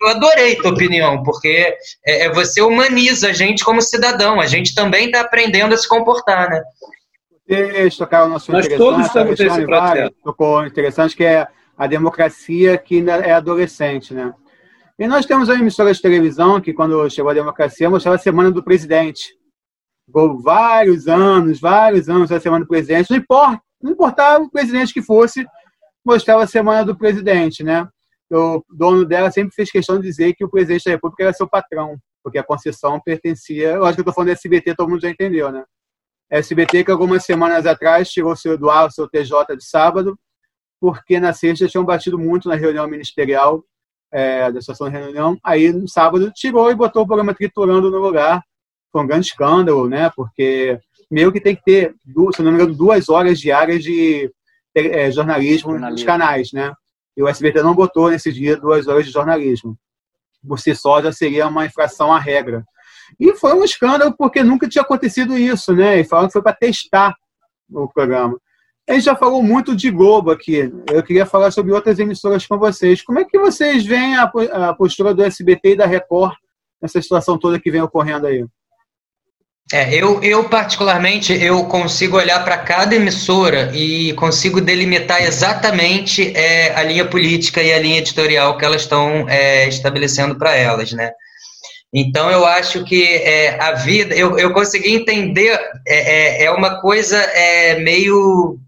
eu 0.00 0.08
adorei 0.08 0.56
tua 0.56 0.72
opinião, 0.72 1.22
porque 1.22 1.74
é, 2.06 2.26
é, 2.26 2.32
você 2.32 2.60
humaniza 2.60 3.28
a 3.28 3.32
gente 3.32 3.64
como 3.64 3.80
cidadão. 3.80 4.40
A 4.40 4.46
gente 4.46 4.74
também 4.74 5.06
está 5.06 5.22
aprendendo 5.22 5.74
a 5.74 5.78
se 5.78 5.88
comportar, 5.88 6.50
né? 6.50 6.62
Vocês 7.48 7.96
tocaram 7.96 8.28
no 8.28 8.36
assunto 8.36 8.56
Nós 8.56 8.68
todos 8.68 9.06
estamos 9.06 9.38
nesse 9.38 9.64
processo. 9.64 10.14
Tocou 10.22 10.66
interessante, 10.66 11.16
que 11.16 11.24
é 11.24 11.46
a 11.78 11.86
democracia 11.86 12.76
que 12.76 12.96
ainda 12.96 13.14
é 13.16 13.32
adolescente, 13.32 14.12
né? 14.12 14.32
E 14.98 15.06
nós 15.06 15.26
temos 15.26 15.50
a 15.50 15.54
emissora 15.54 15.92
de 15.92 16.00
televisão 16.00 16.60
que, 16.60 16.72
quando 16.72 17.08
chegou 17.10 17.30
a 17.30 17.34
democracia, 17.34 17.90
mostrava 17.90 18.16
a 18.16 18.18
Semana 18.18 18.50
do 18.50 18.64
Presidente. 18.64 19.36
Ficou 20.06 20.40
vários 20.40 21.06
anos, 21.06 21.60
vários 21.60 22.08
anos 22.08 22.32
a 22.32 22.40
Semana 22.40 22.64
do 22.64 22.68
Presidente. 22.68 23.10
Não, 23.10 23.18
importa, 23.18 23.60
não 23.82 23.92
importava 23.92 24.44
o 24.44 24.50
presidente 24.50 24.94
que 24.94 25.02
fosse, 25.02 25.46
mostrava 26.04 26.44
a 26.44 26.46
Semana 26.46 26.84
do 26.84 26.96
Presidente, 26.96 27.62
né? 27.62 27.86
o 28.30 28.64
dono 28.70 29.04
dela 29.04 29.30
sempre 29.30 29.54
fez 29.54 29.70
questão 29.70 29.96
de 29.96 30.02
dizer 30.02 30.34
que 30.34 30.44
o 30.44 30.50
presidente 30.50 30.84
da 30.84 30.92
República 30.92 31.24
era 31.24 31.32
seu 31.32 31.48
patrão, 31.48 31.96
porque 32.24 32.38
a 32.38 32.42
concessão 32.42 33.00
pertencia. 33.00 33.72
Eu 33.72 33.84
acho 33.84 33.94
que 33.94 34.00
eu 34.00 34.02
estou 34.02 34.14
falando 34.14 34.30
do 34.30 34.32
SBT, 34.32 34.74
todo 34.74 34.88
mundo 34.88 35.02
já 35.02 35.10
entendeu, 35.10 35.52
né? 35.52 35.64
SBT 36.30 36.84
que 36.84 36.90
algumas 36.90 37.24
semanas 37.24 37.66
atrás 37.66 38.10
tirou 38.10 38.34
seu 38.34 38.58
do 38.58 38.68
ar, 38.68 38.88
o 38.88 38.90
seu 38.90 39.08
TJ 39.08 39.56
de 39.56 39.64
sábado, 39.64 40.18
porque 40.80 41.20
na 41.20 41.32
sexta 41.32 41.68
tinham 41.68 41.84
batido 41.84 42.18
muito 42.18 42.48
na 42.48 42.56
reunião 42.56 42.88
ministerial 42.88 43.62
é, 44.12 44.50
da 44.50 44.60
situação 44.60 44.88
de 44.88 44.96
reunião. 44.96 45.38
Aí 45.42 45.72
no 45.72 45.88
sábado 45.88 46.32
tirou 46.34 46.70
e 46.70 46.74
botou 46.74 47.02
o 47.02 47.06
programa 47.06 47.34
Triturando 47.34 47.90
no 47.90 47.98
lugar. 47.98 48.42
Foi 48.92 49.02
um 49.02 49.06
grande 49.06 49.26
escândalo, 49.26 49.88
né? 49.88 50.10
Porque 50.14 50.78
meio 51.10 51.32
que 51.32 51.40
tem 51.40 51.54
que 51.54 51.62
ter, 51.62 51.94
se 52.34 52.42
não 52.42 52.50
me 52.50 52.58
engano, 52.58 52.74
duas 52.74 53.08
horas 53.08 53.38
diárias 53.38 53.82
de 53.82 54.30
é, 54.74 55.10
jornalismo, 55.10 55.72
jornalismo 55.72 55.90
nos 55.90 56.04
canais, 56.04 56.52
né? 56.52 56.72
E 57.16 57.22
o 57.22 57.28
SBT 57.28 57.62
não 57.62 57.74
botou 57.74 58.10
nesse 58.10 58.32
dia 58.32 58.56
duas 58.56 58.86
horas 58.86 59.06
de 59.06 59.12
jornalismo. 59.12 59.76
Por 60.46 60.58
si 60.60 60.74
só 60.74 61.02
já 61.02 61.10
seria 61.12 61.48
uma 61.48 61.64
infração 61.64 62.12
à 62.12 62.18
regra. 62.18 62.64
E 63.18 63.34
foi 63.34 63.54
um 63.54 63.64
escândalo 63.64 64.14
porque 64.16 64.42
nunca 64.42 64.68
tinha 64.68 64.82
acontecido 64.82 65.36
isso, 65.36 65.72
né? 65.72 66.00
E 66.00 66.04
falaram 66.04 66.28
que 66.28 66.32
foi 66.32 66.42
para 66.42 66.56
testar 66.56 67.14
o 67.70 67.88
programa. 67.88 68.38
A 68.88 68.92
gente 68.92 69.04
já 69.04 69.16
falou 69.16 69.42
muito 69.42 69.74
de 69.74 69.90
Globo 69.90 70.30
aqui. 70.30 70.72
Eu 70.92 71.02
queria 71.02 71.26
falar 71.26 71.50
sobre 71.50 71.72
outras 71.72 71.98
emissoras 71.98 72.46
com 72.46 72.56
vocês. 72.56 73.02
Como 73.02 73.18
é 73.18 73.24
que 73.24 73.38
vocês 73.38 73.84
veem 73.84 74.16
a 74.16 74.74
postura 74.74 75.12
do 75.12 75.24
SBT 75.24 75.70
e 75.70 75.76
da 75.76 75.86
Record 75.86 76.34
nessa 76.80 77.02
situação 77.02 77.36
toda 77.36 77.58
que 77.58 77.70
vem 77.70 77.82
ocorrendo 77.82 78.28
aí? 78.28 78.44
É, 79.72 79.92
eu, 79.92 80.22
eu 80.22 80.48
particularmente 80.48 81.32
eu 81.32 81.64
consigo 81.64 82.16
olhar 82.16 82.44
para 82.44 82.56
cada 82.58 82.94
emissora 82.94 83.72
e 83.74 84.12
consigo 84.12 84.60
delimitar 84.60 85.20
exatamente 85.20 86.32
é, 86.36 86.72
a 86.72 86.84
linha 86.84 87.04
política 87.04 87.60
e 87.60 87.72
a 87.72 87.78
linha 87.80 87.98
editorial 87.98 88.56
que 88.56 88.64
elas 88.64 88.82
estão 88.82 89.28
é, 89.28 89.66
estabelecendo 89.68 90.38
para 90.38 90.54
elas, 90.54 90.92
né? 90.92 91.10
Então 91.92 92.30
eu 92.30 92.46
acho 92.46 92.84
que 92.84 93.02
é, 93.04 93.60
a 93.60 93.72
vida, 93.72 94.14
eu, 94.14 94.38
eu 94.38 94.52
consegui 94.52 94.94
entender, 94.94 95.58
é, 95.84 96.42
é, 96.42 96.44
é 96.44 96.50
uma 96.52 96.80
coisa 96.80 97.16
é, 97.16 97.80
meio 97.80 98.60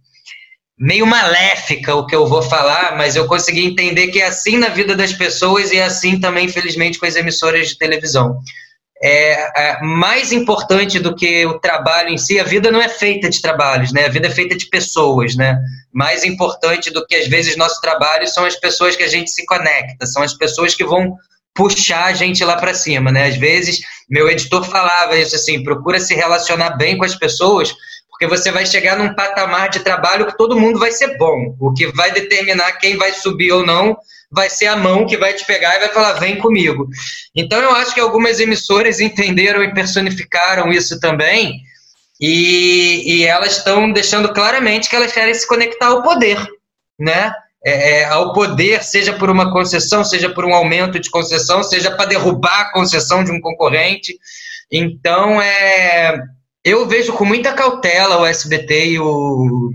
meio 0.79 1.07
maléfica 1.07 1.95
o 1.95 2.07
que 2.07 2.15
eu 2.15 2.27
vou 2.27 2.43
falar, 2.43 2.97
mas 2.97 3.17
eu 3.17 3.27
consegui 3.27 3.65
entender 3.65 4.09
que 4.09 4.21
é 4.21 4.27
assim 4.27 4.57
na 4.57 4.69
vida 4.69 4.95
das 4.95 5.13
pessoas 5.13 5.73
e 5.73 5.77
é 5.77 5.85
assim 5.85 6.21
também, 6.21 6.47
infelizmente, 6.47 6.99
com 6.99 7.07
as 7.07 7.17
emissoras 7.17 7.69
de 7.69 7.79
televisão 7.79 8.39
é, 9.03 9.71
é, 9.71 9.81
mais 9.81 10.33
importante 10.33 10.99
do 10.99 11.15
que 11.15 11.47
o 11.47 11.59
trabalho 11.61 12.11
em 12.11 12.19
si, 12.19 12.39
a 12.39 12.45
vida 12.45 12.71
não 12.71 12.81
é 12.81 12.89
feita 12.89 13.31
de 13.31 13.41
trabalhos, 13.41 13.93
né? 13.93 14.07
A 14.07 14.09
vida 14.09 14.27
é 14.27 14.31
feita 14.31 14.57
de 14.57 14.67
pessoas, 14.67 15.37
né? 15.37 15.59
Mais 15.93 16.25
importante 16.25 16.91
do 16.91 17.07
que 17.07 17.15
às 17.15 17.29
vezes 17.29 17.57
nosso 17.57 17.81
trabalho 17.81 18.27
são 18.27 18.45
as 18.45 18.57
pessoas 18.57 18.97
que 18.97 19.05
a 19.05 19.09
gente 19.09 19.31
se 19.31 19.47
conecta, 19.47 20.05
são 20.07 20.23
as 20.23 20.35
pessoas 20.35 20.75
que 20.75 20.85
vão 20.85 21.17
puxar 21.55 22.07
a 22.07 22.13
gente 22.13 22.45
lá 22.45 22.57
para 22.57 22.75
cima, 22.75 23.13
né? 23.13 23.29
Às 23.29 23.37
vezes 23.37 23.81
meu 24.09 24.29
editor 24.29 24.65
falava 24.65 25.17
isso 25.17 25.37
assim, 25.37 25.63
procura 25.63 26.01
se 26.01 26.15
relacionar 26.15 26.71
bem 26.71 26.97
com 26.97 27.05
as 27.05 27.15
pessoas, 27.15 27.73
porque 28.19 28.27
você 28.27 28.51
vai 28.51 28.67
chegar 28.67 28.99
num 28.99 29.15
patamar 29.15 29.71
de 29.71 29.79
trabalho 29.79 30.27
que 30.27 30.37
todo 30.37 30.59
mundo 30.59 30.77
vai 30.77 30.91
ser 30.91 31.17
bom. 31.17 31.55
O 31.61 31.73
que 31.73 31.87
vai 31.93 32.11
determinar 32.11 32.73
quem 32.73 32.97
vai 32.97 33.13
subir 33.13 33.53
ou 33.53 33.65
não 33.65 33.97
vai 34.29 34.51
ser 34.51 34.67
a 34.67 34.77
mão 34.77 35.07
que 35.07 35.17
vai 35.17 35.33
te 35.35 35.47
pegar 35.47 35.77
e 35.77 35.79
vai 35.79 35.89
falar, 35.91 36.15
vem 36.15 36.37
comigo. 36.37 36.89
Então 37.33 37.61
eu 37.61 37.71
acho 37.77 37.95
que 37.95 38.01
algumas 38.01 38.41
emissoras 38.41 38.99
entenderam 38.99 39.63
e 39.63 39.73
personificaram 39.73 40.73
isso 40.73 40.99
também, 40.99 41.63
e, 42.21 43.05
e 43.07 43.25
elas 43.25 43.59
estão 43.59 43.93
deixando 43.93 44.33
claramente 44.35 44.91
que 44.91 44.97
elas 44.97 45.13
querem 45.13 45.33
se 45.33 45.47
conectar 45.47 45.87
ao 45.87 46.03
poder, 46.03 46.45
né? 46.99 47.33
É, 47.65 48.01
é, 48.01 48.05
ao 48.07 48.33
poder, 48.33 48.83
seja 48.83 49.13
por 49.13 49.31
uma 49.31 49.53
concessão, 49.53 50.05
seja 50.05 50.29
por 50.29 50.45
um 50.45 50.55
aumento 50.55 50.99
de 50.99 51.09
concessão, 51.09 51.63
seja 51.63 51.93
para 51.93 52.07
derrubar 52.07 52.63
a 52.63 52.73
concessão 52.73 53.23
de 53.23 53.31
um 53.31 53.41
concorrente. 53.41 54.19
Então, 54.71 55.41
é, 55.41 56.21
eu 56.65 56.87
vejo 56.87 57.13
com 57.13 57.25
muita 57.25 57.53
cautela 57.53 58.19
o 58.19 58.27
SBT 58.27 58.87
e, 58.91 59.01
o, 59.01 59.71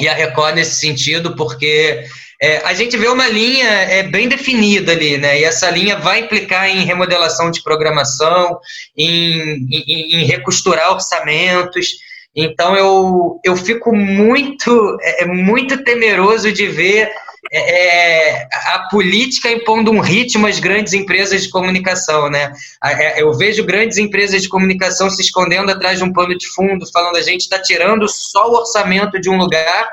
e 0.00 0.08
a 0.08 0.14
Record 0.14 0.54
nesse 0.54 0.76
sentido, 0.76 1.36
porque 1.36 2.04
é, 2.42 2.58
a 2.58 2.72
gente 2.72 2.96
vê 2.96 3.06
uma 3.08 3.28
linha 3.28 3.68
é, 3.68 4.02
bem 4.02 4.28
definida 4.28 4.92
ali, 4.92 5.18
né? 5.18 5.40
E 5.40 5.44
essa 5.44 5.70
linha 5.70 5.96
vai 5.98 6.20
implicar 6.20 6.68
em 6.68 6.84
remodelação 6.84 7.50
de 7.50 7.62
programação, 7.62 8.58
em, 8.96 9.66
em, 9.70 10.22
em 10.22 10.24
recosturar 10.24 10.92
orçamentos. 10.92 11.88
Então 12.34 12.74
eu, 12.76 13.40
eu 13.44 13.56
fico 13.56 13.94
muito, 13.94 14.96
é, 15.02 15.24
é 15.24 15.26
muito 15.26 15.84
temeroso 15.84 16.50
de 16.50 16.66
ver 16.66 17.12
é, 17.52 18.38
é, 18.38 18.48
a 18.52 18.86
política 18.90 19.50
impondo 19.50 19.90
um 19.90 19.98
ritmo 19.98 20.46
às 20.46 20.60
grandes 20.60 20.92
empresas 20.92 21.42
de 21.42 21.48
comunicação, 21.48 22.30
né? 22.30 22.52
É, 22.84 23.20
eu 23.20 23.32
vejo 23.32 23.64
grandes 23.64 23.98
empresas 23.98 24.42
de 24.42 24.48
comunicação 24.48 25.10
se 25.10 25.20
escondendo 25.20 25.70
atrás 25.70 25.98
de 25.98 26.04
um 26.04 26.12
pano 26.12 26.36
de 26.38 26.46
fundo, 26.48 26.86
falando 26.92 27.16
a 27.16 27.22
gente 27.22 27.40
está 27.40 27.60
tirando 27.60 28.08
só 28.08 28.48
o 28.48 28.54
orçamento 28.54 29.20
de 29.20 29.28
um 29.28 29.36
lugar 29.36 29.88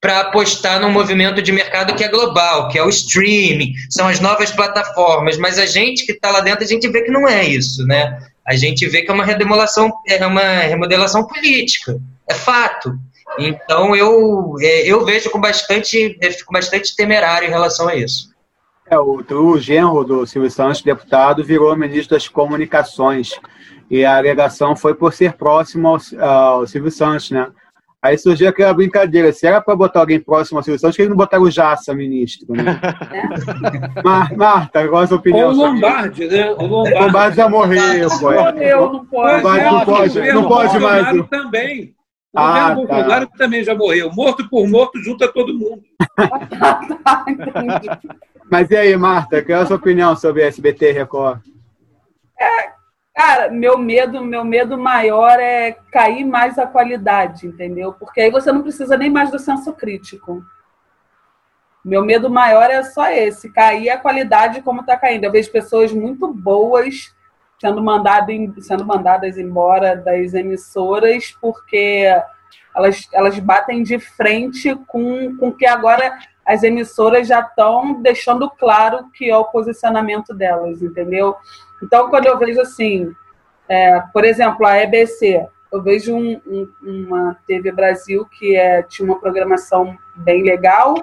para 0.00 0.20
apostar 0.20 0.80
num 0.80 0.90
movimento 0.90 1.42
de 1.42 1.50
mercado 1.52 1.94
que 1.94 2.04
é 2.04 2.08
global, 2.08 2.68
que 2.68 2.78
é 2.78 2.82
o 2.82 2.88
streaming, 2.88 3.74
são 3.90 4.08
as 4.08 4.20
novas 4.20 4.50
plataformas, 4.50 5.36
mas 5.36 5.58
a 5.58 5.66
gente 5.66 6.06
que 6.06 6.12
está 6.12 6.30
lá 6.30 6.40
dentro, 6.40 6.64
a 6.64 6.66
gente 6.66 6.88
vê 6.88 7.02
que 7.02 7.10
não 7.10 7.28
é 7.28 7.44
isso, 7.44 7.84
né? 7.86 8.18
A 8.46 8.54
gente 8.54 8.86
vê 8.88 9.02
que 9.02 9.10
é 9.10 9.14
uma 9.14 9.24
remodelação, 9.24 9.92
é 10.06 10.24
uma 10.24 10.60
remodelação 10.60 11.26
política, 11.26 11.98
é 12.28 12.34
fato. 12.34 12.94
Então 13.38 13.94
eu, 13.94 14.54
é, 14.60 14.86
eu 14.86 15.04
vejo 15.04 15.30
com 15.30 15.40
bastante, 15.40 16.18
fico 16.36 16.52
bastante 16.52 16.94
temerário 16.96 17.46
em 17.46 17.50
relação 17.50 17.88
a 17.88 17.94
isso. 17.94 18.30
É, 18.90 18.98
o, 18.98 19.22
o 19.22 19.58
genro 19.58 20.02
do 20.04 20.26
Silvio 20.26 20.50
Santos, 20.50 20.82
deputado, 20.82 21.44
virou 21.44 21.76
ministro 21.76 22.16
das 22.16 22.26
Comunicações. 22.26 23.38
E 23.88 24.04
a 24.04 24.16
alegação 24.16 24.74
foi 24.74 24.94
por 24.94 25.12
ser 25.12 25.34
próximo 25.34 25.88
ao, 25.88 25.98
ao 26.24 26.66
Silvio 26.66 26.90
Santos, 26.90 27.30
né? 27.30 27.50
Aí 28.02 28.16
surgiu 28.16 28.48
aquela 28.48 28.72
brincadeira. 28.72 29.30
Se 29.30 29.46
era 29.46 29.60
para 29.60 29.76
botar 29.76 30.00
alguém 30.00 30.18
próximo 30.18 30.58
à 30.58 30.62
Silvio 30.62 30.80
Santos, 30.80 30.96
que 30.96 31.02
eles 31.02 31.10
não 31.10 31.16
botaram 31.16 31.42
o 31.42 31.50
Jassa, 31.50 31.92
ministro. 31.94 32.46
Né? 32.54 32.80
Mar, 34.02 34.34
Marta, 34.34 34.88
qual 34.88 35.02
a 35.02 35.06
sua 35.06 35.18
opinião? 35.18 35.50
Ou 35.50 35.54
o 35.54 35.56
Lombardi, 35.56 36.26
né? 36.26 36.50
O 36.52 36.66
Lombardi, 36.66 36.98
o 36.98 37.02
Lombardi 37.02 37.36
já 37.36 37.48
morreu, 37.48 38.08
pô. 38.08 38.32
Morreu, 38.32 38.92
não 38.92 39.04
pode. 39.04 39.36
Lombardi 39.36 39.64
não 39.64 39.84
pode, 39.84 40.32
não 40.32 40.48
pode 40.48 40.78
mais. 40.78 41.28
também. 41.28 41.94
O 42.32 42.38
ah, 42.38 42.54
tá. 42.54 42.74
Bolsonaro 42.74 43.28
também 43.36 43.64
já 43.64 43.74
morreu. 43.74 44.12
Morto 44.12 44.48
por 44.48 44.68
morto, 44.68 45.02
junta 45.02 45.32
todo 45.32 45.52
mundo. 45.52 45.82
Mas 48.50 48.70
e 48.70 48.76
aí, 48.76 48.96
Marta, 48.96 49.44
qual 49.44 49.58
é 49.58 49.62
a 49.62 49.66
sua 49.66 49.76
opinião 49.76 50.16
sobre 50.16 50.42
SBT 50.42 50.92
Record? 50.92 51.40
É, 52.38 52.70
Cara, 53.20 53.50
meu 53.50 53.76
medo, 53.76 54.24
meu 54.24 54.42
medo 54.42 54.78
maior 54.78 55.38
é 55.38 55.72
cair 55.92 56.24
mais 56.24 56.58
a 56.58 56.66
qualidade, 56.66 57.46
entendeu? 57.46 57.92
Porque 57.92 58.18
aí 58.18 58.30
você 58.30 58.50
não 58.50 58.62
precisa 58.62 58.96
nem 58.96 59.10
mais 59.10 59.30
do 59.30 59.38
senso 59.38 59.74
crítico. 59.74 60.42
Meu 61.84 62.02
medo 62.02 62.30
maior 62.30 62.70
é 62.70 62.82
só 62.82 63.10
esse, 63.10 63.52
cair 63.52 63.90
a 63.90 63.98
qualidade 63.98 64.62
como 64.62 64.80
está 64.80 64.96
caindo. 64.96 65.24
Eu 65.24 65.32
vejo 65.32 65.52
pessoas 65.52 65.92
muito 65.92 66.32
boas 66.32 67.14
sendo, 67.60 67.82
mandado 67.82 68.30
em, 68.30 68.52
sendo 68.60 68.84
mandadas 68.84 69.36
embora 69.36 69.94
das 69.94 70.32
emissoras 70.32 71.36
porque 71.40 72.06
elas, 72.74 73.08
elas 73.12 73.38
batem 73.38 73.82
de 73.82 73.98
frente 73.98 74.74
com 74.86 75.36
o 75.40 75.52
que 75.52 75.66
agora 75.66 76.18
as 76.46 76.62
emissoras 76.62 77.28
já 77.28 77.40
estão 77.40 78.00
deixando 78.00 78.50
claro 78.50 79.10
que 79.14 79.30
é 79.30 79.36
o 79.36 79.44
posicionamento 79.44 80.34
delas, 80.34 80.82
entendeu? 80.82 81.36
Então, 81.82 82.08
quando 82.08 82.26
eu 82.26 82.38
vejo 82.38 82.60
assim, 82.60 83.12
é, 83.68 84.00
por 84.12 84.24
exemplo, 84.24 84.66
a 84.66 84.78
EBC, 84.78 85.46
eu 85.70 85.82
vejo 85.82 86.14
um, 86.14 86.40
um, 86.46 86.68
uma 86.82 87.36
TV 87.46 87.70
Brasil 87.70 88.26
que 88.38 88.56
é, 88.56 88.82
tinha 88.82 89.06
uma 89.06 89.20
programação 89.20 89.96
bem 90.16 90.42
legal, 90.42 90.94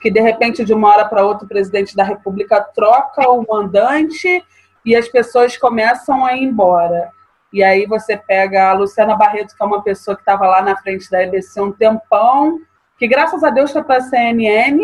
que 0.00 0.10
de 0.10 0.20
repente, 0.20 0.64
de 0.64 0.72
uma 0.72 0.90
hora 0.90 1.04
para 1.06 1.24
outra, 1.24 1.44
o 1.44 1.48
presidente 1.48 1.96
da 1.96 2.04
República 2.04 2.60
troca 2.60 3.28
o 3.30 3.44
mandante 3.48 4.44
e 4.84 4.94
as 4.94 5.08
pessoas 5.08 5.56
começam 5.56 6.24
a 6.24 6.34
ir 6.34 6.44
embora. 6.44 7.10
E 7.52 7.62
aí 7.62 7.86
você 7.86 8.16
pega 8.16 8.70
a 8.70 8.72
Luciana 8.72 9.16
Barreto, 9.16 9.56
que 9.56 9.62
é 9.62 9.66
uma 9.66 9.82
pessoa 9.82 10.16
que 10.16 10.22
estava 10.22 10.46
lá 10.46 10.60
na 10.60 10.76
frente 10.76 11.10
da 11.10 11.22
EBC 11.22 11.60
um 11.60 11.72
tempão, 11.72 12.58
que 12.98 13.06
graças 13.06 13.42
a 13.44 13.50
Deus 13.50 13.70
foi 13.72 13.82
para 13.82 13.98
a 13.98 14.00
CNN, 14.00 14.82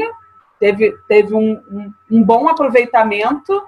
teve, 0.59 0.97
teve 1.09 1.35
um, 1.35 1.60
um, 1.70 1.93
um 2.10 2.22
bom 2.22 2.48
aproveitamento, 2.48 3.62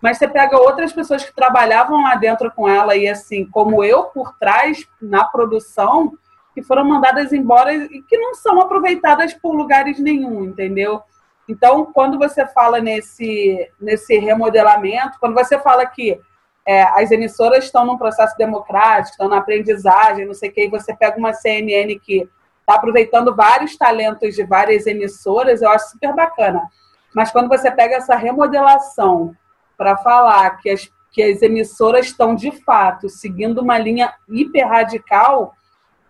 mas 0.00 0.18
você 0.18 0.28
pega 0.28 0.56
outras 0.56 0.92
pessoas 0.92 1.24
que 1.24 1.34
trabalhavam 1.34 2.02
lá 2.02 2.14
dentro 2.14 2.50
com 2.50 2.68
ela 2.68 2.96
e 2.96 3.08
assim, 3.08 3.44
como 3.44 3.84
eu 3.84 4.04
por 4.04 4.36
trás 4.38 4.86
na 5.00 5.24
produção, 5.24 6.12
que 6.54 6.62
foram 6.62 6.84
mandadas 6.84 7.32
embora 7.32 7.74
e 7.74 8.00
que 8.02 8.16
não 8.16 8.34
são 8.34 8.60
aproveitadas 8.60 9.34
por 9.34 9.54
lugares 9.54 9.98
nenhum, 9.98 10.44
entendeu? 10.44 11.02
Então, 11.48 11.86
quando 11.92 12.18
você 12.18 12.46
fala 12.46 12.80
nesse, 12.80 13.70
nesse 13.80 14.18
remodelamento, 14.18 15.18
quando 15.20 15.34
você 15.34 15.58
fala 15.58 15.86
que 15.86 16.18
é, 16.66 16.82
as 16.82 17.12
emissoras 17.12 17.64
estão 17.64 17.86
num 17.86 17.96
processo 17.96 18.36
democrático, 18.36 19.12
estão 19.12 19.28
na 19.28 19.38
aprendizagem, 19.38 20.26
não 20.26 20.34
sei 20.34 20.50
o 20.50 20.52
que, 20.52 20.64
e 20.64 20.70
você 20.70 20.94
pega 20.94 21.16
uma 21.16 21.32
CNN 21.32 21.96
que 22.00 22.28
está 22.60 22.74
aproveitando 22.74 23.34
vários 23.34 23.76
talentos 23.76 24.34
de 24.34 24.42
várias 24.42 24.86
emissoras, 24.86 25.62
eu 25.62 25.70
acho 25.70 25.90
super 25.90 26.12
bacana. 26.12 26.68
Mas 27.14 27.30
quando 27.30 27.48
você 27.48 27.70
pega 27.70 27.96
essa 27.96 28.16
remodelação 28.16 29.34
para 29.78 29.96
falar 29.98 30.58
que 30.58 30.68
as, 30.68 30.90
que 31.12 31.22
as 31.22 31.40
emissoras 31.42 32.06
estão, 32.06 32.34
de 32.34 32.50
fato, 32.64 33.08
seguindo 33.08 33.62
uma 33.62 33.78
linha 33.78 34.12
hiper 34.28 34.66
radical 34.66 35.54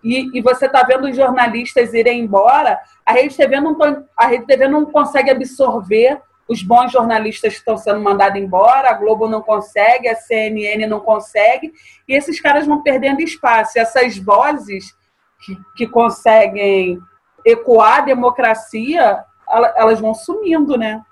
e, 0.03 0.39
e 0.39 0.41
você 0.41 0.67
está 0.67 0.83
vendo 0.83 1.09
os 1.09 1.17
jornalistas 1.17 1.93
irem 1.95 2.21
embora, 2.21 2.79
a 3.05 3.13
Rede, 3.13 3.37
TV 3.37 3.61
não, 3.61 3.77
a 4.17 4.27
Rede 4.27 4.47
TV 4.47 4.69
não 4.69 4.87
consegue 4.87 5.31
absorver 5.31 6.21
os 6.49 6.63
bons 6.63 6.93
jornalistas 6.93 7.55
que 7.55 7.59
estão 7.59 7.77
sendo 7.77 8.01
mandados 8.01 8.41
embora, 8.41 8.91
a 8.91 8.95
Globo 8.95 9.29
não 9.29 9.43
consegue, 9.43 10.09
a 10.09 10.15
CNN 10.15 10.87
não 10.87 11.01
consegue, 11.01 11.73
e 12.07 12.15
esses 12.15 12.41
caras 12.41 12.67
vão 12.67 12.83
perdendo 12.83 13.21
espaço. 13.21 13.79
Essas 13.79 14.17
vozes 14.17 14.95
que, 15.45 15.59
que 15.77 15.87
conseguem 15.87 17.01
ecoar 17.45 17.99
a 17.99 18.03
democracia, 18.03 19.25
elas 19.77 20.01
vão 20.01 20.15
sumindo, 20.15 20.77
né? 20.77 21.03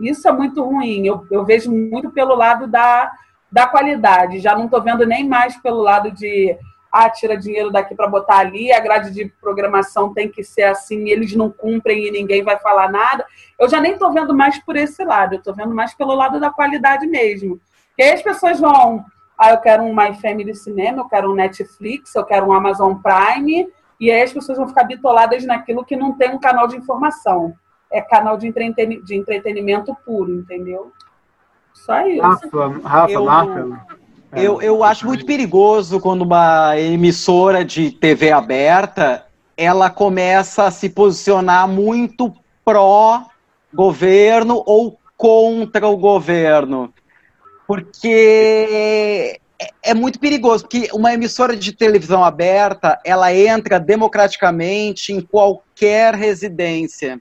Isso 0.00 0.28
é 0.28 0.32
muito 0.32 0.62
ruim. 0.62 1.06
Eu, 1.06 1.26
eu 1.30 1.44
vejo 1.44 1.70
muito 1.70 2.10
pelo 2.10 2.34
lado 2.34 2.66
da, 2.66 3.12
da 3.50 3.66
qualidade. 3.66 4.38
Já 4.38 4.56
não 4.56 4.64
estou 4.64 4.82
vendo 4.82 5.04
nem 5.06 5.28
mais 5.28 5.56
pelo 5.58 5.82
lado 5.82 6.10
de 6.10 6.56
ah, 6.90 7.08
tira 7.08 7.36
dinheiro 7.36 7.70
daqui 7.70 7.94
para 7.94 8.08
botar 8.08 8.38
ali, 8.38 8.72
a 8.72 8.80
grade 8.80 9.10
de 9.10 9.26
programação 9.40 10.12
tem 10.12 10.28
que 10.28 10.42
ser 10.42 10.64
assim, 10.64 11.08
eles 11.08 11.34
não 11.34 11.50
cumprem 11.50 12.06
e 12.06 12.10
ninguém 12.10 12.42
vai 12.42 12.58
falar 12.58 12.90
nada. 12.90 13.24
Eu 13.58 13.68
já 13.68 13.80
nem 13.80 13.92
estou 13.92 14.12
vendo 14.12 14.34
mais 14.34 14.58
por 14.64 14.76
esse 14.76 15.04
lado, 15.04 15.34
eu 15.34 15.38
estou 15.38 15.54
vendo 15.54 15.74
mais 15.74 15.94
pelo 15.94 16.14
lado 16.14 16.40
da 16.40 16.50
qualidade 16.50 17.06
mesmo. 17.06 17.60
Que 17.96 18.02
aí 18.02 18.12
as 18.12 18.22
pessoas 18.22 18.58
vão, 18.58 19.04
ah, 19.38 19.50
eu 19.50 19.58
quero 19.58 19.82
um 19.82 19.94
My 19.94 20.14
Family 20.14 20.54
Cinema, 20.54 20.98
eu 20.98 21.08
quero 21.08 21.30
um 21.30 21.34
Netflix, 21.34 22.14
eu 22.14 22.24
quero 22.24 22.46
um 22.46 22.52
Amazon 22.52 22.94
Prime, 22.94 23.68
e 24.00 24.10
aí 24.10 24.22
as 24.22 24.32
pessoas 24.32 24.58
vão 24.58 24.68
ficar 24.68 24.84
bitoladas 24.84 25.44
naquilo 25.44 25.84
que 25.84 25.96
não 25.96 26.16
tem 26.16 26.30
um 26.30 26.38
canal 26.38 26.66
de 26.66 26.76
informação 26.76 27.54
é 27.90 28.00
canal 28.00 28.36
de, 28.36 28.46
entreten 28.46 29.02
de 29.02 29.16
entretenimento 29.16 29.94
puro, 30.06 30.32
entendeu? 30.32 30.92
Só 31.74 32.06
isso. 32.06 32.22
Rafa, 32.22 32.68
Rafa 32.84 33.12
eu, 33.12 33.24
Marca. 33.24 33.86
Eu, 34.32 34.62
eu 34.62 34.84
acho 34.84 35.06
muito 35.06 35.26
perigoso 35.26 35.98
quando 35.98 36.22
uma 36.22 36.78
emissora 36.78 37.64
de 37.64 37.90
TV 37.90 38.30
aberta 38.30 39.26
ela 39.56 39.90
começa 39.90 40.64
a 40.64 40.70
se 40.70 40.88
posicionar 40.88 41.68
muito 41.68 42.32
pró 42.64 43.26
governo 43.74 44.62
ou 44.64 44.98
contra 45.16 45.86
o 45.86 45.96
governo. 45.96 46.92
Porque 47.66 49.38
é, 49.60 49.90
é 49.90 49.94
muito 49.94 50.18
perigoso, 50.18 50.64
porque 50.64 50.88
uma 50.94 51.12
emissora 51.12 51.54
de 51.54 51.72
televisão 51.72 52.24
aberta, 52.24 52.98
ela 53.04 53.34
entra 53.34 53.78
democraticamente 53.78 55.12
em 55.12 55.20
qualquer 55.20 56.14
residência. 56.14 57.20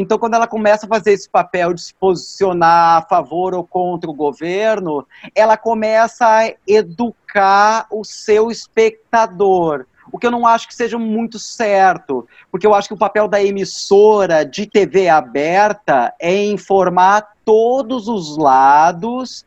Então, 0.00 0.16
quando 0.16 0.34
ela 0.34 0.46
começa 0.46 0.86
a 0.86 0.88
fazer 0.88 1.10
esse 1.10 1.28
papel 1.28 1.74
de 1.74 1.82
se 1.82 1.92
posicionar 1.92 2.98
a 2.98 3.02
favor 3.02 3.52
ou 3.52 3.64
contra 3.64 4.08
o 4.08 4.14
governo, 4.14 5.04
ela 5.34 5.56
começa 5.56 6.24
a 6.24 6.54
educar 6.68 7.84
o 7.90 8.04
seu 8.04 8.48
espectador. 8.48 9.86
O 10.12 10.16
que 10.16 10.24
eu 10.24 10.30
não 10.30 10.46
acho 10.46 10.68
que 10.68 10.74
seja 10.74 10.96
muito 11.00 11.36
certo, 11.36 12.28
porque 12.48 12.64
eu 12.64 12.74
acho 12.74 12.86
que 12.86 12.94
o 12.94 12.98
papel 12.98 13.26
da 13.26 13.42
emissora 13.42 14.46
de 14.46 14.66
TV 14.66 15.08
aberta 15.08 16.14
é 16.20 16.46
informar 16.46 17.32
todos 17.44 18.06
os 18.06 18.38
lados, 18.38 19.44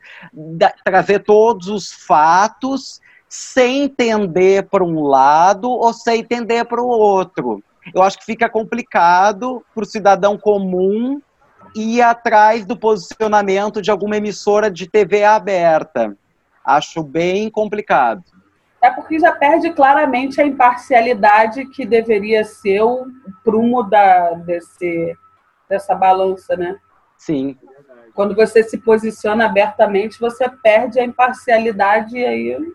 trazer 0.84 1.20
todos 1.20 1.68
os 1.68 1.90
fatos, 1.90 3.00
sem 3.26 3.84
entender 3.84 4.68
para 4.68 4.84
um 4.84 5.02
lado 5.02 5.70
ou 5.70 5.94
sem 5.94 6.20
entender 6.20 6.66
para 6.66 6.82
o 6.82 6.86
outro. 6.86 7.64
Eu 7.94 8.02
acho 8.02 8.18
que 8.18 8.24
fica 8.24 8.48
complicado 8.48 9.64
para 9.74 9.82
o 9.82 9.86
cidadão 9.86 10.38
comum 10.38 11.20
ir 11.74 12.02
atrás 12.02 12.64
do 12.64 12.76
posicionamento 12.76 13.80
de 13.80 13.90
alguma 13.90 14.16
emissora 14.16 14.70
de 14.70 14.88
TV 14.88 15.24
aberta. 15.24 16.16
Acho 16.64 17.02
bem 17.02 17.50
complicado. 17.50 18.22
É 18.80 18.90
porque 18.90 19.18
já 19.18 19.32
perde 19.32 19.70
claramente 19.72 20.40
a 20.40 20.46
imparcialidade 20.46 21.66
que 21.66 21.86
deveria 21.86 22.44
ser 22.44 22.82
o 22.82 23.06
prumo 23.44 23.84
da, 23.84 24.32
desse, 24.32 25.16
dessa 25.68 25.94
balança, 25.94 26.56
né? 26.56 26.76
Sim. 27.16 27.56
Quando 28.14 28.34
você 28.34 28.62
se 28.62 28.78
posiciona 28.78 29.46
abertamente, 29.46 30.18
você 30.18 30.48
perde 30.48 30.98
a 30.98 31.04
imparcialidade 31.04 32.16
e 32.16 32.24
aí 32.26 32.74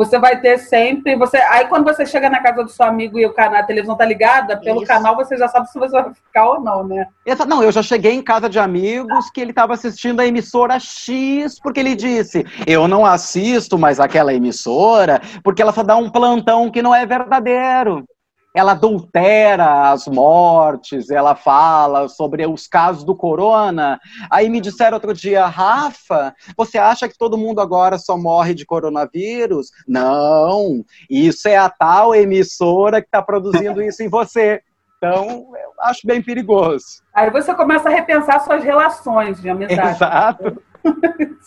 você 0.00 0.18
vai 0.18 0.40
ter 0.40 0.56
sempre. 0.56 1.14
Você, 1.16 1.36
aí 1.36 1.66
quando 1.66 1.84
você 1.84 2.06
chega 2.06 2.30
na 2.30 2.40
casa 2.40 2.64
do 2.64 2.70
seu 2.70 2.86
amigo 2.86 3.18
e 3.18 3.26
o 3.26 3.34
canal, 3.34 3.60
a 3.60 3.64
televisão 3.64 3.94
tá 3.94 4.06
ligada, 4.06 4.56
pelo 4.56 4.78
Isso. 4.78 4.86
canal 4.86 5.14
você 5.14 5.36
já 5.36 5.46
sabe 5.46 5.70
se 5.70 5.78
você 5.78 5.92
vai 5.92 6.14
ficar 6.14 6.48
ou 6.48 6.60
não, 6.60 6.82
né? 6.82 7.06
Não, 7.46 7.62
eu 7.62 7.70
já 7.70 7.82
cheguei 7.82 8.12
em 8.14 8.22
casa 8.22 8.48
de 8.48 8.58
amigos 8.58 9.28
que 9.28 9.42
ele 9.42 9.50
estava 9.50 9.74
assistindo 9.74 10.20
a 10.20 10.26
emissora 10.26 10.80
X, 10.80 11.60
porque 11.60 11.80
ele 11.80 11.94
disse: 11.94 12.46
Eu 12.66 12.88
não 12.88 13.04
assisto 13.04 13.78
mais 13.78 14.00
aquela 14.00 14.32
emissora, 14.32 15.20
porque 15.44 15.60
ela 15.60 15.72
só 15.72 15.82
dá 15.82 15.96
um 15.96 16.08
plantão 16.08 16.70
que 16.70 16.80
não 16.80 16.94
é 16.94 17.04
verdadeiro 17.04 18.02
ela 18.54 18.72
adultera 18.72 19.90
as 19.90 20.06
mortes, 20.06 21.10
ela 21.10 21.34
fala 21.34 22.08
sobre 22.08 22.46
os 22.46 22.66
casos 22.66 23.04
do 23.04 23.14
corona. 23.14 24.00
Aí 24.30 24.48
me 24.48 24.60
disseram 24.60 24.96
outro 24.96 25.14
dia, 25.14 25.46
Rafa, 25.46 26.34
você 26.56 26.78
acha 26.78 27.08
que 27.08 27.16
todo 27.16 27.38
mundo 27.38 27.60
agora 27.60 27.98
só 27.98 28.16
morre 28.16 28.54
de 28.54 28.66
coronavírus? 28.66 29.70
Não, 29.86 30.84
isso 31.08 31.48
é 31.48 31.56
a 31.56 31.68
tal 31.68 32.14
emissora 32.14 33.00
que 33.00 33.06
está 33.06 33.22
produzindo 33.22 33.82
isso 33.82 34.02
em 34.02 34.08
você. 34.08 34.60
Então, 34.98 35.52
eu 35.54 35.72
acho 35.80 36.06
bem 36.06 36.22
perigoso. 36.22 36.84
Aí 37.14 37.30
você 37.30 37.54
começa 37.54 37.88
a 37.88 37.92
repensar 37.92 38.40
suas 38.40 38.62
relações 38.62 39.40
de 39.40 39.48
amizade. 39.48 39.96
Exato. 39.96 40.62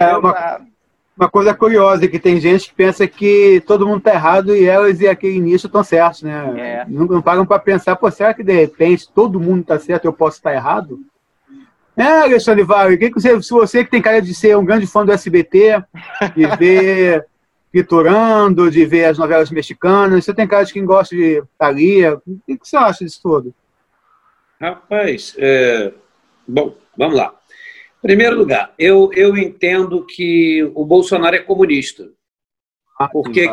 É 0.00 0.16
uma, 0.16 0.60
uma 1.20 1.30
coisa 1.30 1.52
curiosa, 1.52 2.08
que 2.08 2.18
tem 2.18 2.40
gente 2.40 2.70
que 2.70 2.74
pensa 2.74 3.06
que 3.06 3.62
todo 3.66 3.86
mundo 3.86 3.98
está 3.98 4.14
errado 4.14 4.56
e 4.56 4.64
elas 4.64 5.00
e 5.02 5.06
aquele 5.06 5.36
início 5.36 5.66
estão 5.66 5.84
certos, 5.84 6.22
né? 6.22 6.54
É. 6.56 6.86
Não, 6.88 7.04
não 7.04 7.20
param 7.20 7.44
para 7.44 7.58
pensar, 7.58 7.94
pô, 7.96 8.10
será 8.10 8.32
que 8.32 8.42
de 8.42 8.54
repente 8.54 9.06
todo 9.14 9.38
mundo 9.38 9.60
está 9.60 9.78
certo 9.78 10.04
e 10.04 10.08
eu 10.08 10.14
posso 10.14 10.38
estar 10.38 10.54
errado? 10.54 10.98
É, 11.94 12.22
Alexandre 12.22 12.64
Vale, 12.64 12.96
que 12.96 13.10
que 13.10 13.20
você, 13.20 13.42
se 13.42 13.50
você 13.50 13.84
que 13.84 13.90
tem 13.90 14.00
cara 14.00 14.22
de 14.22 14.34
ser 14.34 14.56
um 14.56 14.64
grande 14.64 14.86
fã 14.86 15.04
do 15.04 15.12
SBT, 15.12 15.84
de 16.34 16.46
ver 16.56 17.26
Piturando, 17.70 18.70
de 18.70 18.84
ver 18.86 19.04
as 19.04 19.18
novelas 19.18 19.50
mexicanas, 19.50 20.24
você 20.24 20.32
tem 20.32 20.48
cara 20.48 20.64
de 20.64 20.72
quem 20.72 20.84
gosta 20.84 21.14
de 21.14 21.42
Thalia, 21.58 22.14
o 22.14 22.40
que, 22.46 22.56
que 22.56 22.66
você 22.66 22.76
acha 22.76 23.04
disso 23.04 23.20
tudo? 23.22 23.54
Rapaz, 24.58 25.36
é... 25.38 25.92
bom, 26.48 26.74
vamos 26.96 27.16
lá. 27.16 27.39
Primeiro 28.02 28.36
lugar, 28.36 28.74
eu, 28.78 29.10
eu 29.14 29.36
entendo 29.36 30.04
que 30.06 30.62
o 30.74 30.84
Bolsonaro 30.84 31.36
é 31.36 31.40
comunista. 31.40 32.10
Ah, 32.98 33.08
porque 33.08 33.46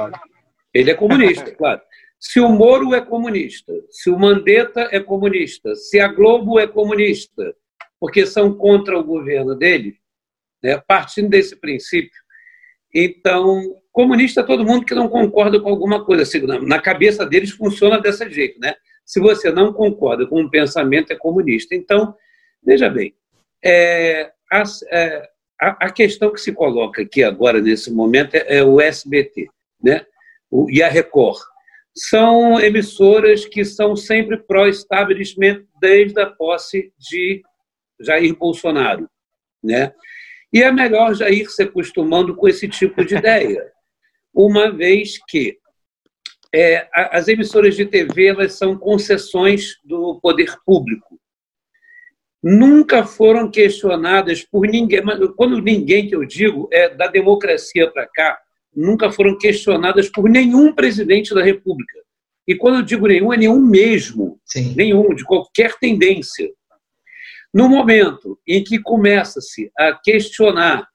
ele 0.73 0.91
é 0.91 0.93
comunista, 0.93 1.51
claro. 1.55 1.81
Se 2.19 2.39
o 2.39 2.49
Moro 2.49 2.95
é 2.95 3.01
comunista, 3.01 3.73
se 3.89 4.09
o 4.09 4.17
Mandetta 4.17 4.87
é 4.91 4.99
comunista, 4.99 5.75
se 5.75 5.99
a 5.99 6.07
Globo 6.07 6.59
é 6.59 6.65
comunista, 6.65 7.55
porque 7.99 8.25
são 8.25 8.53
contra 8.53 8.97
o 8.97 9.03
governo 9.03 9.55
dele, 9.55 9.97
né, 10.63 10.81
partindo 10.87 11.29
desse 11.29 11.55
princípio, 11.55 12.19
Então, 12.93 13.61
comunista 13.91 14.41
é 14.41 14.45
todo 14.45 14.65
mundo 14.65 14.85
que 14.85 14.95
não 14.95 15.09
concorda 15.09 15.59
com 15.59 15.69
alguma 15.69 16.03
coisa. 16.03 16.23
Assim, 16.23 16.41
na 16.41 16.79
cabeça 16.79 17.25
deles 17.25 17.51
funciona 17.51 17.99
desse 17.99 18.27
jeito, 18.29 18.59
né? 18.59 18.73
Se 19.05 19.19
você 19.19 19.51
não 19.51 19.71
concorda 19.73 20.25
com 20.25 20.41
um 20.41 20.49
pensamento, 20.49 21.11
é 21.11 21.15
comunista. 21.15 21.75
Então, 21.75 22.15
veja 22.63 22.89
bem, 22.89 23.13
é, 23.63 24.31
a, 24.51 24.63
é, 24.91 25.29
a, 25.59 25.91
questão 25.91 26.31
que 26.31 26.39
se 26.39 26.51
coloca 26.51 27.01
aqui 27.01 27.23
agora, 27.23 27.61
nesse 27.61 27.91
momento, 27.91 28.35
é, 28.35 28.57
é 28.57 28.63
o 28.63 28.79
SBT 28.79 29.47
né? 29.81 30.05
o, 30.49 30.69
e 30.69 30.81
a 30.81 30.89
Record. 30.89 31.39
São 31.95 32.59
emissoras 32.59 33.45
que 33.45 33.65
são 33.65 33.95
sempre 33.95 34.37
pró-establishment 34.37 35.65
desde 35.81 36.19
a 36.21 36.27
posse 36.27 36.93
de 36.97 37.41
Jair 37.99 38.35
Bolsonaro. 38.35 39.09
Né? 39.63 39.91
E 40.53 40.61
é 40.61 40.71
melhor 40.71 41.15
já 41.15 41.29
ir 41.29 41.49
se 41.49 41.63
acostumando 41.63 42.35
com 42.35 42.47
esse 42.47 42.67
tipo 42.67 43.03
de 43.03 43.15
ideia, 43.15 43.71
uma 44.33 44.71
vez 44.71 45.17
que 45.27 45.57
é, 46.53 46.87
as 46.93 47.27
emissoras 47.27 47.75
de 47.75 47.85
TV 47.85 48.27
elas 48.27 48.53
são 48.53 48.77
concessões 48.77 49.75
do 49.83 50.19
poder 50.21 50.55
público. 50.65 51.06
Nunca 52.49 53.03
foram 53.05 53.51
questionadas 53.51 54.41
por 54.41 54.65
ninguém, 54.65 55.01
mas 55.01 55.19
quando 55.35 55.61
ninguém 55.61 56.07
que 56.07 56.15
eu 56.15 56.23
digo 56.23 56.69
é 56.71 56.87
da 56.87 57.07
democracia 57.07 57.91
para 57.91 58.07
cá, 58.07 58.39
nunca 58.73 59.11
foram 59.11 59.37
questionadas 59.37 60.09
por 60.09 60.29
nenhum 60.29 60.73
presidente 60.73 61.35
da 61.35 61.43
República. 61.43 61.99
E 62.47 62.55
quando 62.55 62.75
eu 62.75 62.83
digo 62.83 63.05
nenhum, 63.05 63.33
é 63.33 63.37
nenhum 63.37 63.59
mesmo, 63.59 64.39
Sim. 64.45 64.73
nenhum, 64.77 65.13
de 65.13 65.25
qualquer 65.25 65.75
tendência. 65.77 66.49
No 67.53 67.67
momento 67.67 68.39
em 68.47 68.63
que 68.63 68.79
começa-se 68.79 69.69
a 69.77 69.99
questionar 70.01 70.87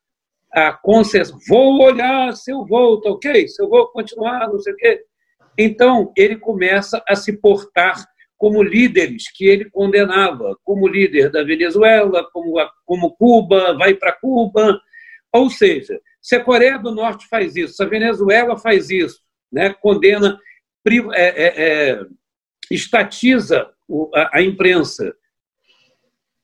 a 0.50 0.72
concessão, 0.72 1.38
vou 1.46 1.82
olhar 1.82 2.34
se 2.34 2.50
eu 2.50 2.64
vou, 2.64 2.98
tá 2.98 3.10
ok? 3.10 3.46
Se 3.46 3.62
eu 3.62 3.68
vou 3.68 3.88
continuar, 3.88 4.48
não 4.48 4.58
sei 4.58 4.72
o 4.72 4.76
quê. 4.76 5.04
Então, 5.58 6.14
ele 6.16 6.36
começa 6.36 7.02
a 7.06 7.14
se 7.14 7.30
portar 7.36 8.06
como 8.42 8.60
líderes 8.60 9.30
que 9.30 9.44
ele 9.44 9.70
condenava, 9.70 10.58
como 10.64 10.88
líder 10.88 11.30
da 11.30 11.44
Venezuela, 11.44 12.28
como, 12.32 12.56
como 12.84 13.14
Cuba, 13.14 13.78
vai 13.78 13.94
para 13.94 14.10
Cuba. 14.10 14.80
Ou 15.32 15.48
seja, 15.48 16.00
se 16.20 16.34
a 16.34 16.42
Coreia 16.42 16.76
do 16.76 16.92
Norte 16.92 17.28
faz 17.28 17.54
isso, 17.54 17.74
se 17.74 17.82
a 17.84 17.86
Venezuela 17.86 18.58
faz 18.58 18.90
isso, 18.90 19.20
né, 19.52 19.72
condena, 19.72 20.36
é, 20.84 21.12
é, 21.14 21.52
é, 21.56 22.00
estatiza 22.68 23.70
a, 24.12 24.38
a 24.38 24.42
imprensa, 24.42 25.14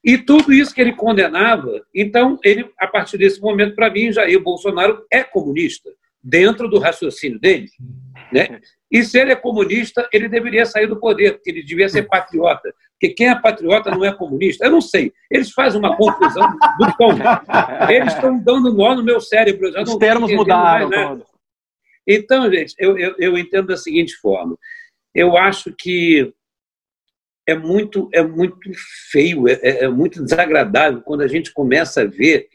e 0.05 0.17
tudo 0.17 0.53
isso 0.53 0.73
que 0.73 0.81
ele 0.81 0.93
condenava, 0.93 1.85
então, 1.93 2.39
ele, 2.45 2.71
a 2.79 2.87
partir 2.87 3.19
desse 3.19 3.41
momento, 3.41 3.75
para 3.75 3.91
mim, 3.91 4.13
Jair 4.13 4.41
Bolsonaro 4.41 5.05
é 5.13 5.25
comunista, 5.25 5.91
dentro 6.23 6.69
do 6.69 6.79
raciocínio 6.79 7.41
dele. 7.41 7.69
Né? 8.33 8.61
E 8.91 9.05
se 9.05 9.19
ele 9.19 9.33
é 9.33 9.37
comunista, 9.37 10.09
ele 10.13 10.29
deveria 10.29 10.65
sair 10.65 10.87
do 10.87 10.99
poder, 10.99 11.35
porque 11.35 11.51
ele 11.51 11.63
devia 11.63 11.89
ser 11.89 12.05
patriota. 12.05 12.75
Porque 12.93 13.15
quem 13.15 13.29
é 13.29 13.39
patriota 13.39 13.91
não 13.91 14.05
é 14.05 14.13
comunista. 14.13 14.65
Eu 14.65 14.73
não 14.73 14.81
sei. 14.81 15.13
Eles 15.31 15.53
fazem 15.53 15.79
uma 15.79 15.97
confusão 15.97 16.51
do 16.79 16.97
tom. 16.97 17.11
Eles 17.91 18.15
estão 18.15 18.39
dando 18.39 18.73
nó 18.73 18.95
no 18.95 19.05
meu 19.05 19.21
cérebro. 19.21 19.71
Os 19.81 19.97
termos 19.97 20.33
mudaram. 20.33 20.89
Mais, 20.89 21.23
Então, 22.07 22.51
gente, 22.51 22.75
eu, 22.79 22.99
eu, 22.99 23.15
eu 23.19 23.39
entendo 23.39 23.69
da 23.69 23.77
seguinte 23.77 24.15
forma. 24.17 24.57
Eu 25.15 25.37
acho 25.37 25.73
que 25.79 26.33
é 27.47 27.55
muito, 27.55 28.09
é 28.13 28.23
muito 28.23 28.59
feio, 29.11 29.49
é, 29.49 29.53
é, 29.63 29.85
é 29.85 29.89
muito 29.89 30.23
desagradável 30.23 31.01
quando 31.03 31.23
a 31.23 31.29
gente 31.29 31.53
começa 31.53 32.03
a 32.03 32.07
ver 32.07 32.49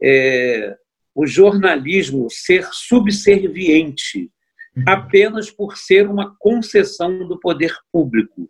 é, 0.00 0.76
o 1.12 1.26
jornalismo 1.26 2.28
ser 2.30 2.68
subserviente 2.70 4.30
apenas 4.86 5.50
por 5.50 5.76
ser 5.76 6.08
uma 6.08 6.34
concessão 6.38 7.26
do 7.26 7.38
poder 7.38 7.74
público. 7.92 8.46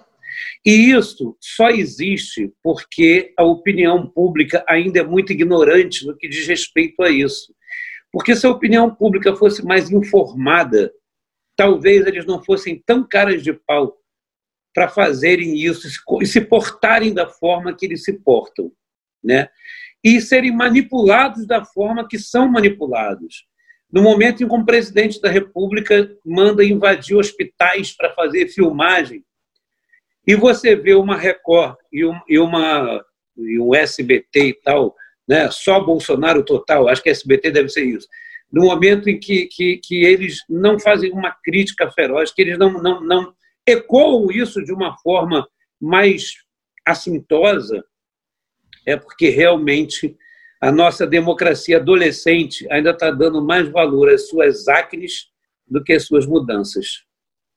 E 0.65 0.93
isso 0.93 1.37
só 1.41 1.69
existe 1.69 2.53
porque 2.63 3.33
a 3.37 3.45
opinião 3.45 4.07
pública 4.07 4.65
ainda 4.69 5.01
é 5.01 5.05
muito 5.05 5.33
ignorante 5.33 6.07
no 6.07 6.17
que 6.17 6.29
diz 6.29 6.47
respeito 6.47 7.03
a 7.03 7.11
isso. 7.11 7.55
Porque 8.13 8.35
se 8.35 8.47
a 8.47 8.51
opinião 8.51 8.95
pública 8.95 9.35
fosse 9.35 9.65
mais 9.65 9.91
informada, 9.91 10.93
talvez 11.57 12.07
eles 12.07 12.25
não 12.25 12.43
fossem 12.43 12.83
tão 12.87 13.07
caras 13.07 13.43
de 13.43 13.53
pau 13.53 13.97
para 14.75 14.89
fazerem 14.89 15.57
isso 15.57 15.89
e 16.21 16.27
se 16.27 16.41
portarem 16.41 17.13
da 17.13 17.29
forma 17.29 17.75
que 17.75 17.85
eles 17.85 18.05
se 18.05 18.13
portam, 18.13 18.71
né? 19.23 19.49
E 20.05 20.21
serem 20.21 20.53
manipulados 20.53 21.47
da 21.47 21.65
forma 21.65 22.07
que 22.07 22.19
são 22.19 22.49
manipulados. 22.49 23.45
No 23.91 24.03
momento 24.03 24.43
em 24.43 24.49
que 24.49 24.55
um 24.55 24.65
presidente 24.65 25.21
da 25.21 25.31
República 25.31 26.11
manda 26.25 26.65
invadir 26.65 27.17
hospitais 27.17 27.93
para 27.97 28.13
fazer 28.15 28.49
filmagem, 28.49 29.25
e 30.27 30.35
você 30.35 30.77
vê 30.77 30.95
uma 30.95 31.17
Record 31.17 31.77
e, 31.91 32.05
um, 32.05 32.21
e 32.29 32.39
uma 32.39 33.03
e 33.39 33.59
um 33.59 33.75
SBT 33.75 34.49
e 34.49 34.55
tal, 34.55 34.95
né? 35.27 35.51
só 35.51 35.81
Bolsonaro 35.81 36.45
total, 36.45 36.89
acho 36.89 37.03
que 37.03 37.09
SBT 37.09 37.51
deve 37.51 37.69
ser 37.69 37.85
isso. 37.85 38.07
No 38.51 38.65
momento 38.65 39.09
em 39.09 39.19
que, 39.19 39.47
que, 39.47 39.79
que 39.79 40.05
eles 40.05 40.39
não 40.49 40.79
fazem 40.79 41.13
uma 41.13 41.35
crítica 41.45 41.91
feroz, 41.91 42.33
que 42.33 42.43
eles 42.43 42.59
não, 42.59 42.73
não, 42.73 43.01
não 43.01 43.35
ecoam 43.67 44.31
isso 44.31 44.63
de 44.65 44.73
uma 44.73 44.97
forma 44.99 45.47
mais 45.81 46.33
assintosa, 46.85 47.85
é 48.87 48.97
porque 48.97 49.29
realmente 49.29 50.17
a 50.61 50.73
nossa 50.73 51.07
democracia 51.07 51.77
adolescente 51.77 52.67
ainda 52.71 52.91
está 52.91 53.11
dando 53.11 53.45
mais 53.45 53.69
valor 53.69 54.09
às 54.09 54.29
suas 54.29 54.69
acnes 54.69 55.27
do 55.67 55.83
que 55.83 55.93
às 55.93 56.05
suas 56.05 56.27
mudanças. 56.27 57.07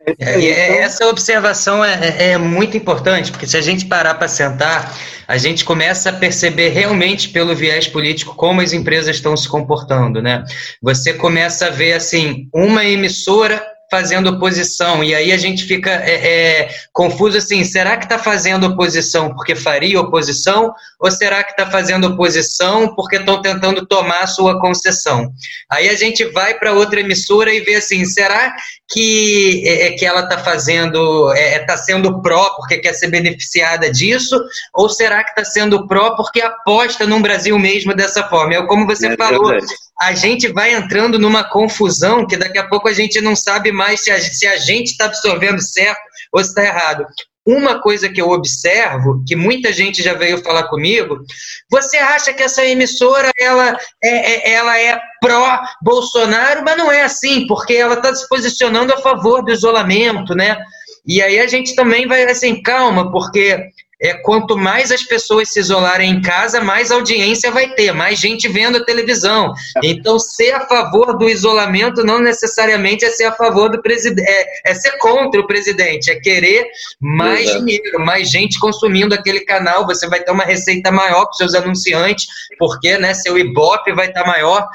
É, 0.05 0.13
então 0.13 0.83
essa 0.83 1.07
observação 1.07 1.85
é, 1.85 1.93
é, 1.93 2.31
é, 2.31 2.37
muito 2.37 2.75
importante, 2.75 3.31
porque 3.31 3.45
se 3.45 3.55
a 3.55 3.61
gente 3.61 3.85
parar 3.85 4.15
para 4.15 4.27
sentar, 4.27 4.97
a 5.27 5.37
gente 5.37 5.63
começa 5.63 6.09
a 6.09 6.13
perceber 6.13 6.69
realmente 6.69 7.29
pelo 7.29 7.55
viés 7.55 7.87
político 7.87 8.35
como 8.35 8.61
as 8.61 8.73
empresas 8.73 9.15
estão 9.15 9.37
se 9.37 9.47
comportando, 9.47 10.21
né? 10.21 10.43
Você 10.81 11.13
começa 11.13 11.67
a 11.67 11.69
ver 11.69 11.93
assim 11.93 12.49
uma 12.53 12.83
emissora 12.83 13.63
fazendo 13.91 14.29
oposição. 14.29 15.03
E 15.03 15.13
aí 15.13 15.33
a 15.33 15.37
gente 15.37 15.65
fica 15.65 15.91
é, 15.91 16.61
é, 16.61 16.69
confuso 16.93 17.37
assim: 17.37 17.63
será 17.65 17.97
que 17.97 18.05
está 18.05 18.17
fazendo 18.17 18.65
oposição 18.65 19.35
porque 19.35 19.53
faria 19.53 19.99
oposição? 19.99 20.73
Ou 20.97 21.11
será 21.11 21.43
que 21.43 21.51
está 21.51 21.69
fazendo 21.69 22.07
oposição 22.07 22.95
porque 22.95 23.17
estão 23.17 23.41
tentando 23.41 23.85
tomar 23.85 24.25
sua 24.27 24.61
concessão? 24.61 25.29
Aí 25.69 25.89
a 25.89 25.95
gente 25.95 26.23
vai 26.25 26.57
para 26.57 26.71
outra 26.71 27.01
emissora 27.01 27.53
e 27.53 27.59
vê 27.59 27.75
assim: 27.75 28.05
será 28.05 28.55
que, 28.89 29.61
é, 29.65 29.87
é 29.87 29.91
que 29.91 30.05
ela 30.05 30.21
está 30.21 30.37
fazendo, 30.37 31.29
está 31.33 31.73
é, 31.73 31.75
é, 31.75 31.77
sendo 31.77 32.21
pró 32.21 32.49
porque 32.55 32.77
quer 32.77 32.93
ser 32.93 33.09
beneficiada 33.09 33.91
disso? 33.91 34.41
Ou 34.73 34.87
será 34.87 35.21
que 35.21 35.31
está 35.31 35.43
sendo 35.43 35.85
pró 35.85 36.15
porque 36.15 36.41
aposta 36.41 37.05
no 37.05 37.19
Brasil 37.19 37.59
mesmo 37.59 37.93
dessa 37.93 38.23
forma? 38.29 38.53
É 38.53 38.65
como 38.65 38.85
você 38.85 39.17
falou. 39.17 39.49
Verdade 39.49 39.90
a 40.01 40.13
gente 40.13 40.47
vai 40.47 40.73
entrando 40.73 41.19
numa 41.19 41.43
confusão 41.43 42.25
que 42.25 42.35
daqui 42.35 42.57
a 42.57 42.67
pouco 42.67 42.87
a 42.87 42.93
gente 42.93 43.21
não 43.21 43.35
sabe 43.35 43.71
mais 43.71 44.01
se 44.01 44.09
a, 44.09 44.19
se 44.19 44.47
a 44.47 44.57
gente 44.57 44.87
está 44.87 45.05
absorvendo 45.05 45.61
certo 45.61 46.01
ou 46.33 46.43
se 46.43 46.49
está 46.49 46.63
errado. 46.63 47.05
Uma 47.45 47.79
coisa 47.79 48.09
que 48.09 48.19
eu 48.19 48.29
observo, 48.29 49.23
que 49.27 49.35
muita 49.35 49.71
gente 49.71 50.01
já 50.01 50.13
veio 50.13 50.43
falar 50.43 50.63
comigo, 50.63 51.23
você 51.69 51.97
acha 51.97 52.33
que 52.33 52.41
essa 52.41 52.65
emissora 52.65 53.29
ela 53.37 53.77
é, 54.03 54.49
é 54.49 54.53
ela 54.53 54.79
é 54.79 54.99
pró-Bolsonaro, 55.21 56.63
mas 56.63 56.77
não 56.77 56.91
é 56.91 57.03
assim, 57.03 57.45
porque 57.45 57.73
ela 57.73 57.93
está 57.93 58.13
se 58.13 58.27
posicionando 58.27 58.93
a 58.93 58.97
favor 58.97 59.43
do 59.43 59.51
isolamento, 59.51 60.33
né? 60.33 60.57
E 61.05 61.21
aí 61.21 61.39
a 61.39 61.47
gente 61.47 61.75
também 61.75 62.07
vai 62.07 62.23
assim, 62.23 62.61
calma, 62.61 63.11
porque 63.11 63.69
é, 64.01 64.13
quanto 64.15 64.57
mais 64.57 64.91
as 64.91 65.03
pessoas 65.03 65.49
se 65.49 65.59
isolarem 65.59 66.09
em 66.09 66.21
casa, 66.21 66.59
mais 66.59 66.91
audiência 66.91 67.51
vai 67.51 67.69
ter, 67.75 67.93
mais 67.93 68.17
gente 68.17 68.47
vendo 68.47 68.79
a 68.79 68.83
televisão. 68.83 69.53
Então, 69.83 70.17
ser 70.17 70.53
a 70.53 70.67
favor 70.67 71.17
do 71.17 71.29
isolamento 71.29 72.03
não 72.03 72.19
necessariamente 72.19 73.05
é 73.05 73.11
ser 73.11 73.25
a 73.25 73.31
favor 73.31 73.69
do 73.69 73.81
presidente, 73.81 74.27
é, 74.27 74.71
é, 74.71 74.73
ser 74.73 74.97
contra 74.97 75.39
o 75.39 75.45
presidente, 75.45 76.09
é 76.09 76.19
querer 76.19 76.65
mais 76.99 77.49
Exato. 77.49 77.65
dinheiro, 77.65 77.99
mais 77.99 78.29
gente 78.29 78.59
consumindo 78.59 79.13
aquele 79.13 79.41
canal. 79.41 79.85
Você 79.85 80.07
vai 80.07 80.21
ter 80.21 80.31
uma 80.31 80.43
receita 80.43 80.91
maior 80.91 81.25
para 81.25 81.33
seus 81.33 81.53
anunciantes, 81.53 82.25
porque 82.57 82.97
né, 82.97 83.13
seu 83.13 83.37
Ibope 83.37 83.93
vai 83.93 84.07
estar 84.07 84.25
maior. 84.25 84.67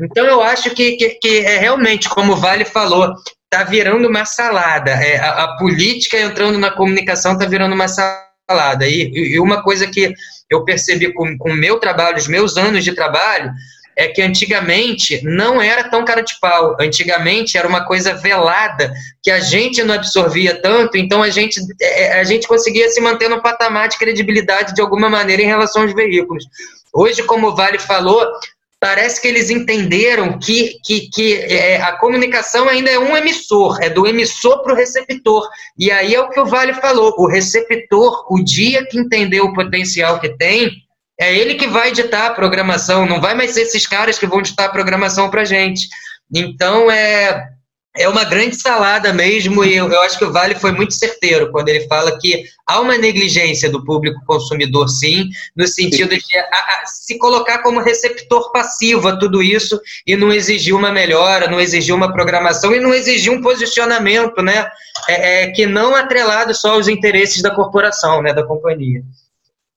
Então, 0.00 0.24
eu 0.24 0.40
acho 0.40 0.70
que, 0.70 0.92
que, 0.92 1.10
que 1.10 1.38
é 1.40 1.58
realmente, 1.58 2.08
como 2.08 2.32
o 2.32 2.36
Vale 2.36 2.64
falou, 2.64 3.12
está 3.44 3.64
virando 3.64 4.08
uma 4.08 4.24
salada. 4.24 4.92
É, 4.92 5.18
a, 5.18 5.44
a 5.44 5.56
política 5.58 6.18
entrando 6.18 6.58
na 6.58 6.70
comunicação 6.70 7.34
está 7.34 7.46
virando 7.46 7.74
uma 7.74 7.88
salada 7.88 8.29
falada. 8.50 8.86
E, 8.86 9.12
e 9.14 9.40
uma 9.40 9.62
coisa 9.62 9.86
que 9.86 10.12
eu 10.50 10.64
percebi 10.64 11.12
com 11.12 11.36
o 11.40 11.54
meu 11.54 11.78
trabalho, 11.78 12.16
os 12.16 12.26
meus 12.26 12.56
anos 12.56 12.82
de 12.82 12.92
trabalho, 12.92 13.52
é 13.96 14.08
que 14.08 14.22
antigamente 14.22 15.20
não 15.22 15.60
era 15.60 15.84
tão 15.84 16.04
cara 16.04 16.22
de 16.22 16.38
pau. 16.40 16.76
Antigamente 16.80 17.56
era 17.56 17.68
uma 17.68 17.84
coisa 17.84 18.14
velada 18.14 18.92
que 19.22 19.30
a 19.30 19.40
gente 19.40 19.84
não 19.84 19.94
absorvia 19.94 20.60
tanto, 20.60 20.96
então 20.96 21.22
a 21.22 21.30
gente, 21.30 21.60
é, 21.80 22.04
é, 22.04 22.20
a 22.20 22.24
gente 22.24 22.48
conseguia 22.48 22.88
se 22.88 23.00
manter 23.00 23.28
no 23.28 23.42
patamar 23.42 23.88
de 23.88 23.98
credibilidade 23.98 24.74
de 24.74 24.80
alguma 24.80 25.08
maneira 25.08 25.42
em 25.42 25.46
relação 25.46 25.82
aos 25.82 25.94
veículos. 25.94 26.44
Hoje, 26.92 27.22
como 27.22 27.48
o 27.48 27.54
Vale 27.54 27.78
falou, 27.78 28.26
parece 28.80 29.20
que 29.20 29.28
eles 29.28 29.50
entenderam 29.50 30.38
que, 30.38 30.78
que, 30.82 31.10
que 31.10 31.34
é, 31.34 31.80
a 31.82 31.92
comunicação 31.92 32.66
ainda 32.66 32.90
é 32.90 32.98
um 32.98 33.14
emissor, 33.14 33.78
é 33.82 33.90
do 33.90 34.06
emissor 34.06 34.62
para 34.62 34.72
o 34.72 34.76
receptor. 34.76 35.46
E 35.78 35.90
aí 35.90 36.14
é 36.14 36.20
o 36.20 36.30
que 36.30 36.40
o 36.40 36.46
Vale 36.46 36.72
falou: 36.74 37.14
o 37.18 37.28
receptor, 37.28 38.26
o 38.30 38.42
dia 38.42 38.84
que 38.86 38.98
entender 38.98 39.42
o 39.42 39.52
potencial 39.52 40.18
que 40.18 40.30
tem, 40.36 40.72
é 41.20 41.36
ele 41.36 41.54
que 41.56 41.66
vai 41.66 41.92
ditar 41.92 42.30
a 42.30 42.34
programação, 42.34 43.04
não 43.04 43.20
vai 43.20 43.34
mais 43.34 43.50
ser 43.50 43.62
esses 43.62 43.86
caras 43.86 44.18
que 44.18 44.26
vão 44.26 44.40
ditar 44.40 44.64
a 44.64 44.72
programação 44.72 45.30
para 45.30 45.44
gente. 45.44 45.86
Então, 46.34 46.90
é, 46.90 47.44
é 47.96 48.08
uma 48.08 48.24
grande 48.24 48.54
salada 48.54 49.12
mesmo, 49.12 49.64
e 49.64 49.74
eu, 49.74 49.90
eu, 49.90 50.02
acho 50.02 50.16
que 50.16 50.24
o 50.24 50.32
Vale 50.32 50.54
foi 50.54 50.70
muito 50.70 50.94
certeiro 50.94 51.50
quando 51.50 51.68
ele 51.68 51.88
fala 51.88 52.16
que 52.18 52.44
há 52.66 52.80
uma 52.80 52.96
negligência 52.96 53.68
do 53.68 53.84
público 53.84 54.20
consumidor, 54.26 54.88
sim, 54.88 55.28
no 55.56 55.66
sentido 55.66 56.16
de 56.16 56.38
a, 56.38 56.42
a, 56.42 56.86
se 56.86 57.18
colocar 57.18 57.58
como 57.62 57.80
receptor 57.80 58.52
passivo 58.52 59.08
a 59.08 59.16
tudo 59.16 59.42
isso 59.42 59.80
e 60.06 60.14
não 60.16 60.32
exigir 60.32 60.74
uma 60.74 60.92
melhora, 60.92 61.50
não 61.50 61.60
exigir 61.60 61.92
uma 61.92 62.12
programação 62.12 62.72
e 62.72 62.78
não 62.78 62.94
exigir 62.94 63.32
um 63.32 63.42
posicionamento, 63.42 64.40
né, 64.40 64.70
é, 65.08 65.42
é, 65.42 65.50
que 65.50 65.66
não 65.66 65.94
atrelado 65.94 66.54
só 66.54 66.74
aos 66.74 66.86
interesses 66.86 67.42
da 67.42 67.52
corporação, 67.52 68.22
né, 68.22 68.32
da 68.32 68.46
companhia. 68.46 69.02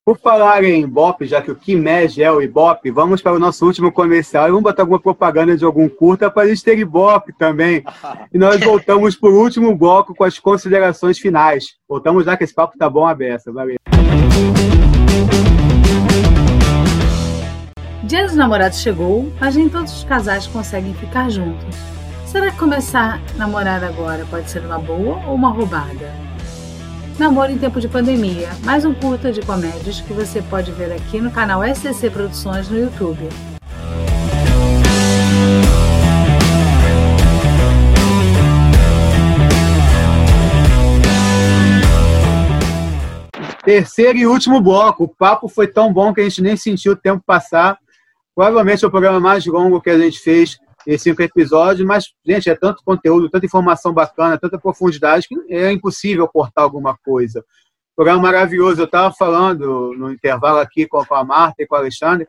Por 0.06 0.18
falar 0.18 0.66
em 0.66 0.82
Ibope, 0.82 1.26
já 1.26 1.42
que 1.42 1.50
o 1.50 1.56
Kimege 1.56 2.22
é 2.22 2.30
o 2.30 2.42
Ibope, 2.42 2.92
vamos 2.92 3.22
para 3.22 3.32
o 3.32 3.40
nosso 3.40 3.66
último 3.66 3.90
comercial 3.90 4.46
e 4.46 4.50
vamos 4.50 4.64
botar 4.64 4.84
alguma 4.84 5.00
propaganda 5.00 5.56
de 5.56 5.64
algum 5.64 5.88
curta 5.88 6.30
para 6.30 6.44
a 6.44 6.48
gente 6.50 6.62
ter 6.62 6.78
Ibope 6.78 7.32
também. 7.32 7.82
E 8.34 8.38
nós 8.38 8.60
voltamos 8.60 9.16
por 9.16 9.32
último 9.32 9.76
bloco 9.78 10.14
com 10.14 10.24
as 10.24 10.40
considerações 10.40 11.20
finais. 11.20 11.76
Voltamos 11.88 12.26
já 12.26 12.36
que 12.36 12.44
esse 12.44 12.54
papo 12.54 12.78
tá 12.78 12.90
bom 12.90 13.06
aberto. 13.06 13.54
Valeu. 13.54 13.78
Dia 18.04 18.24
dos 18.24 18.36
namorados 18.36 18.80
chegou, 18.80 19.32
mas 19.40 19.56
nem 19.56 19.70
todos 19.70 19.96
os 19.96 20.04
casais 20.04 20.48
conseguem 20.48 20.94
ficar 20.96 21.30
juntos. 21.30 21.76
Será 22.26 22.50
que 22.52 22.58
começar 22.58 23.22
a 23.36 23.38
namorar 23.38 23.84
agora 23.84 24.26
pode 24.30 24.50
ser 24.50 24.66
uma 24.66 24.80
boa 24.80 25.24
ou 25.28 25.36
uma 25.36 25.52
roubada? 25.52 26.23
Namoro 27.20 27.52
em 27.52 27.60
Tempo 27.60 27.80
de 27.80 27.88
Pandemia, 27.88 28.50
mais 28.64 28.84
um 28.86 28.94
curta 28.94 29.32
de 29.32 29.40
comédias 29.42 30.02
que 30.02 30.12
você 30.12 30.42
pode 30.42 30.72
ver 30.72 30.92
aqui 30.92 31.22
no 31.22 31.30
canal 31.30 31.62
SCC 31.64 32.10
Produções 32.10 32.68
no 32.70 32.80
YouTube. 32.80 33.30
Terceiro 43.64 44.18
e 44.18 44.26
último 44.26 44.60
bloco. 44.60 45.04
O 45.04 45.08
papo 45.08 45.48
foi 45.48 45.68
tão 45.68 45.94
bom 45.94 46.12
que 46.14 46.20
a 46.20 46.24
gente 46.24 46.42
nem 46.42 46.58
sentiu 46.58 46.94
o 46.94 46.98
tempo 46.98 47.24
passar. 47.24 47.78
Provavelmente 48.36 48.84
é 48.84 48.88
o 48.88 48.92
programa 48.92 49.20
mais 49.20 49.46
longo 49.46 49.80
que 49.80 49.92
a 49.92 50.00
gente 50.00 50.20
fez 50.20 50.58
em 50.88 50.98
cinco 50.98 51.22
episódios, 51.22 51.86
mas, 51.88 52.06
gente, 52.26 52.50
é 52.50 52.56
tanto 52.56 52.84
conteúdo, 52.84 53.30
tanta 53.30 53.46
informação 53.46 53.94
bacana, 53.94 54.38
tanta 54.38 54.60
profundidade, 54.60 55.28
que 55.28 55.36
é 55.50 55.72
impossível 55.72 56.28
cortar 56.28 56.62
alguma 56.64 56.98
coisa. 56.98 57.44
Programa 57.96 58.24
maravilhoso. 58.24 58.82
Eu 58.82 58.86
estava 58.86 59.14
falando 59.14 59.94
no 59.98 60.12
intervalo 60.12 60.60
aqui 60.60 60.88
com 60.88 61.04
a 61.14 61.24
Marta 61.24 61.62
e 61.62 61.68
com 61.68 61.76
o 61.76 61.78
Alexandre, 61.78 62.28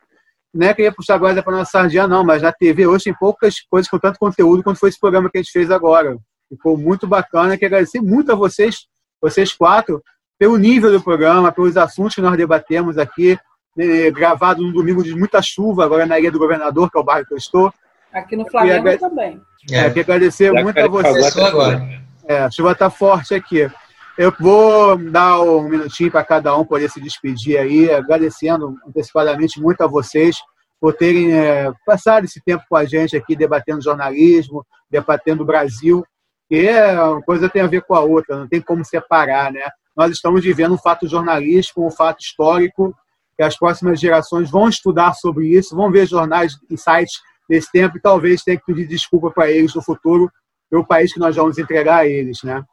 não 0.54 0.68
é 0.68 0.74
que 0.74 0.82
ia 0.82 0.92
puxar 0.92 1.16
agora 1.16 1.42
para 1.42 1.56
nossa 1.56 1.72
sardinha, 1.72 2.06
não, 2.06 2.22
mas 2.22 2.40
na 2.40 2.52
TV 2.52 2.86
hoje 2.86 3.04
tem 3.04 3.14
poucas 3.14 3.60
coisas 3.68 3.90
com 3.90 3.98
tanto 3.98 4.20
conteúdo 4.20 4.62
quanto 4.62 4.78
foi 4.78 4.88
esse 4.88 5.00
programa 5.00 5.28
que 5.28 5.36
a 5.36 5.42
gente 5.42 5.50
fez 5.50 5.68
agora. 5.68 6.16
Ficou 6.48 6.78
muito 6.78 7.08
bacana. 7.08 7.58
Quero 7.58 7.74
agradecer 7.74 8.00
muito 8.00 8.30
a 8.30 8.36
vocês, 8.36 8.86
vocês 9.20 9.52
quatro, 9.52 10.00
pelo 10.38 10.56
nível 10.56 10.92
do 10.92 11.02
programa, 11.02 11.50
pelos 11.50 11.76
assuntos 11.76 12.14
que 12.14 12.20
nós 12.20 12.36
debatemos 12.36 12.98
aqui, 12.98 13.36
né, 13.76 14.12
gravado 14.12 14.62
no 14.62 14.72
domingo 14.72 15.02
de 15.02 15.12
muita 15.16 15.42
chuva, 15.42 15.84
agora 15.84 16.06
na 16.06 16.20
Ilha 16.20 16.30
do 16.30 16.38
Governador, 16.38 16.88
que 16.88 16.96
é 16.96 17.00
o 17.00 17.04
bairro 17.04 17.26
que 17.26 17.34
eu 17.34 17.38
estou. 17.38 17.72
Aqui 18.14 18.36
no 18.36 18.48
Flamengo 18.48 18.88
agra... 18.88 18.98
também. 18.98 19.40
É, 19.70 19.84
queria 19.88 20.02
agradecer 20.02 20.52
Já 20.52 20.62
muito 20.62 20.78
a 20.78 20.88
vocês. 20.88 21.36
Agora. 21.36 22.00
É, 22.26 22.38
a 22.38 22.50
chuva 22.50 22.72
está 22.72 22.88
forte 22.88 23.34
aqui. 23.34 23.68
Eu 24.16 24.32
vou 24.38 24.96
dar 24.96 25.40
um 25.40 25.68
minutinho 25.68 26.10
para 26.10 26.24
cada 26.24 26.56
um 26.56 26.64
poder 26.64 26.88
se 26.88 27.00
despedir 27.00 27.58
aí, 27.58 27.90
agradecendo 27.92 28.76
antecipadamente 28.86 29.60
muito 29.60 29.82
a 29.82 29.88
vocês 29.88 30.36
por 30.80 30.94
terem 30.94 31.32
é, 31.32 31.72
passado 31.84 32.24
esse 32.24 32.40
tempo 32.44 32.62
com 32.68 32.76
a 32.76 32.84
gente 32.84 33.16
aqui, 33.16 33.34
debatendo 33.34 33.82
jornalismo, 33.82 34.64
debatendo 34.88 35.42
o 35.42 35.46
Brasil, 35.46 36.04
que 36.48 36.68
é, 36.68 37.00
uma 37.00 37.22
coisa 37.22 37.48
tem 37.48 37.62
a 37.62 37.66
ver 37.66 37.82
com 37.82 37.94
a 37.94 38.00
outra, 38.00 38.38
não 38.38 38.46
tem 38.46 38.60
como 38.60 38.84
separar, 38.84 39.50
né? 39.50 39.68
Nós 39.96 40.12
estamos 40.12 40.44
vivendo 40.44 40.74
um 40.74 40.78
fato 40.78 41.08
jornalístico, 41.08 41.84
um 41.84 41.90
fato 41.90 42.20
histórico, 42.20 42.94
que 43.36 43.42
as 43.42 43.56
próximas 43.56 43.98
gerações 43.98 44.50
vão 44.50 44.68
estudar 44.68 45.14
sobre 45.14 45.48
isso, 45.48 45.74
vão 45.74 45.90
ver 45.90 46.06
jornais 46.06 46.56
e 46.70 46.76
sites 46.76 47.20
desse 47.48 47.70
tempo 47.70 47.96
e 47.96 48.00
talvez 48.00 48.42
tenha 48.42 48.58
que 48.58 48.64
pedir 48.64 48.86
desculpa 48.86 49.30
para 49.30 49.50
eles 49.50 49.74
no 49.74 49.82
futuro 49.82 50.30
pelo 50.70 50.86
país 50.86 51.12
que 51.12 51.20
nós 51.20 51.36
vamos 51.36 51.58
entregar 51.58 51.98
a 51.98 52.08
eles, 52.08 52.42
né? 52.42 52.64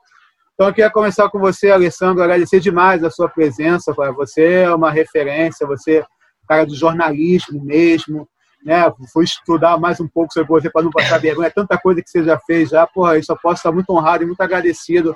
Então, 0.54 0.68
eu 0.68 0.74
queria 0.74 0.92
começar 0.92 1.30
com 1.30 1.40
você, 1.40 1.72
Alessandro, 1.72 2.22
agradecer 2.22 2.60
demais 2.60 3.04
a 3.04 3.10
sua 3.10 3.28
presença. 3.28 3.94
Você 4.16 4.44
é 4.44 4.76
uma 4.76 4.92
referência, 4.92 5.66
você 5.66 5.98
é 5.98 6.06
cara 6.48 6.66
do 6.66 6.76
jornalismo 6.76 7.64
mesmo, 7.64 8.28
né? 8.64 8.84
Fui 9.12 9.24
estudar 9.24 9.78
mais 9.80 10.00
um 10.00 10.08
pouco 10.08 10.34
sobre 10.34 10.50
você 10.50 10.70
para 10.70 10.84
não 10.84 10.92
passar 10.92 11.18
vergonha. 11.18 11.48
É 11.48 11.52
tanta 11.52 11.78
coisa 11.78 12.02
que 12.02 12.10
você 12.10 12.24
já 12.24 12.38
fez 12.40 12.70
já. 12.70 12.86
Porra, 12.86 13.16
eu 13.16 13.24
só 13.24 13.36
posso 13.36 13.56
estar 13.56 13.72
muito 13.72 13.90
honrado 13.92 14.24
e 14.24 14.28
muito 14.28 14.42
agradecido 14.42 15.16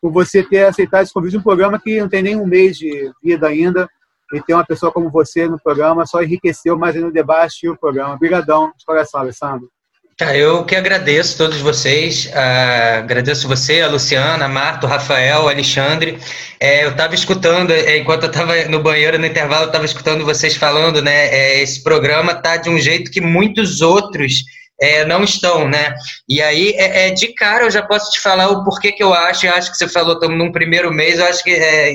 por 0.00 0.12
você 0.12 0.42
ter 0.42 0.64
aceitado 0.64 1.02
esse 1.02 1.12
convite 1.12 1.32
de 1.32 1.38
um 1.38 1.42
programa 1.42 1.78
que 1.78 2.00
não 2.00 2.08
tem 2.08 2.22
nem 2.22 2.36
um 2.36 2.46
mês 2.46 2.76
de 2.76 3.10
vida 3.22 3.48
ainda 3.48 3.88
e 4.32 4.40
ter 4.40 4.54
uma 4.54 4.64
pessoa 4.64 4.92
como 4.92 5.10
você 5.10 5.48
no 5.48 5.58
programa 5.58 6.06
só 6.06 6.22
enriqueceu 6.22 6.76
mais 6.76 6.94
ainda 6.96 7.08
o 7.08 7.12
debate 7.12 7.66
e 7.66 7.68
o 7.68 7.76
programa. 7.76 8.14
Obrigadão 8.14 8.72
de 8.76 8.84
coração, 8.84 9.20
Alessandro. 9.20 9.68
Tá, 10.16 10.34
eu 10.34 10.64
que 10.64 10.74
agradeço 10.74 11.36
todos 11.36 11.58
vocês, 11.60 12.24
uh, 12.24 13.00
agradeço 13.00 13.46
você, 13.46 13.82
a 13.82 13.88
Luciana, 13.88 14.46
a 14.46 14.48
Marta, 14.48 14.86
o 14.86 14.88
Rafael, 14.88 15.42
o 15.42 15.48
Alexandre. 15.48 16.18
É, 16.58 16.86
eu 16.86 16.92
estava 16.92 17.14
escutando, 17.14 17.70
é, 17.70 17.98
enquanto 17.98 18.22
eu 18.22 18.30
estava 18.30 18.54
no 18.64 18.82
banheiro, 18.82 19.18
no 19.18 19.26
intervalo, 19.26 19.64
eu 19.64 19.66
estava 19.66 19.84
escutando 19.84 20.24
vocês 20.24 20.56
falando, 20.56 21.02
né? 21.02 21.26
É, 21.26 21.60
esse 21.60 21.82
programa 21.82 22.34
tá 22.34 22.56
de 22.56 22.70
um 22.70 22.78
jeito 22.78 23.10
que 23.10 23.20
muitos 23.20 23.82
outros 23.82 24.44
é, 24.80 25.04
não 25.04 25.24
estão, 25.24 25.68
né? 25.68 25.94
E 26.28 26.42
aí, 26.42 26.70
é, 26.76 27.08
é, 27.08 27.10
de 27.10 27.28
cara, 27.34 27.64
eu 27.64 27.70
já 27.70 27.82
posso 27.82 28.10
te 28.10 28.20
falar 28.20 28.48
o 28.48 28.64
porquê 28.64 28.92
que 28.92 29.02
eu 29.02 29.12
acho, 29.12 29.46
eu 29.46 29.52
acho 29.52 29.70
que 29.70 29.78
você 29.78 29.88
falou, 29.88 30.14
estamos 30.14 30.36
num 30.36 30.52
primeiro 30.52 30.92
mês, 30.92 31.18
eu 31.18 31.26
acho 31.26 31.42
que 31.42 31.50
é, 31.50 31.92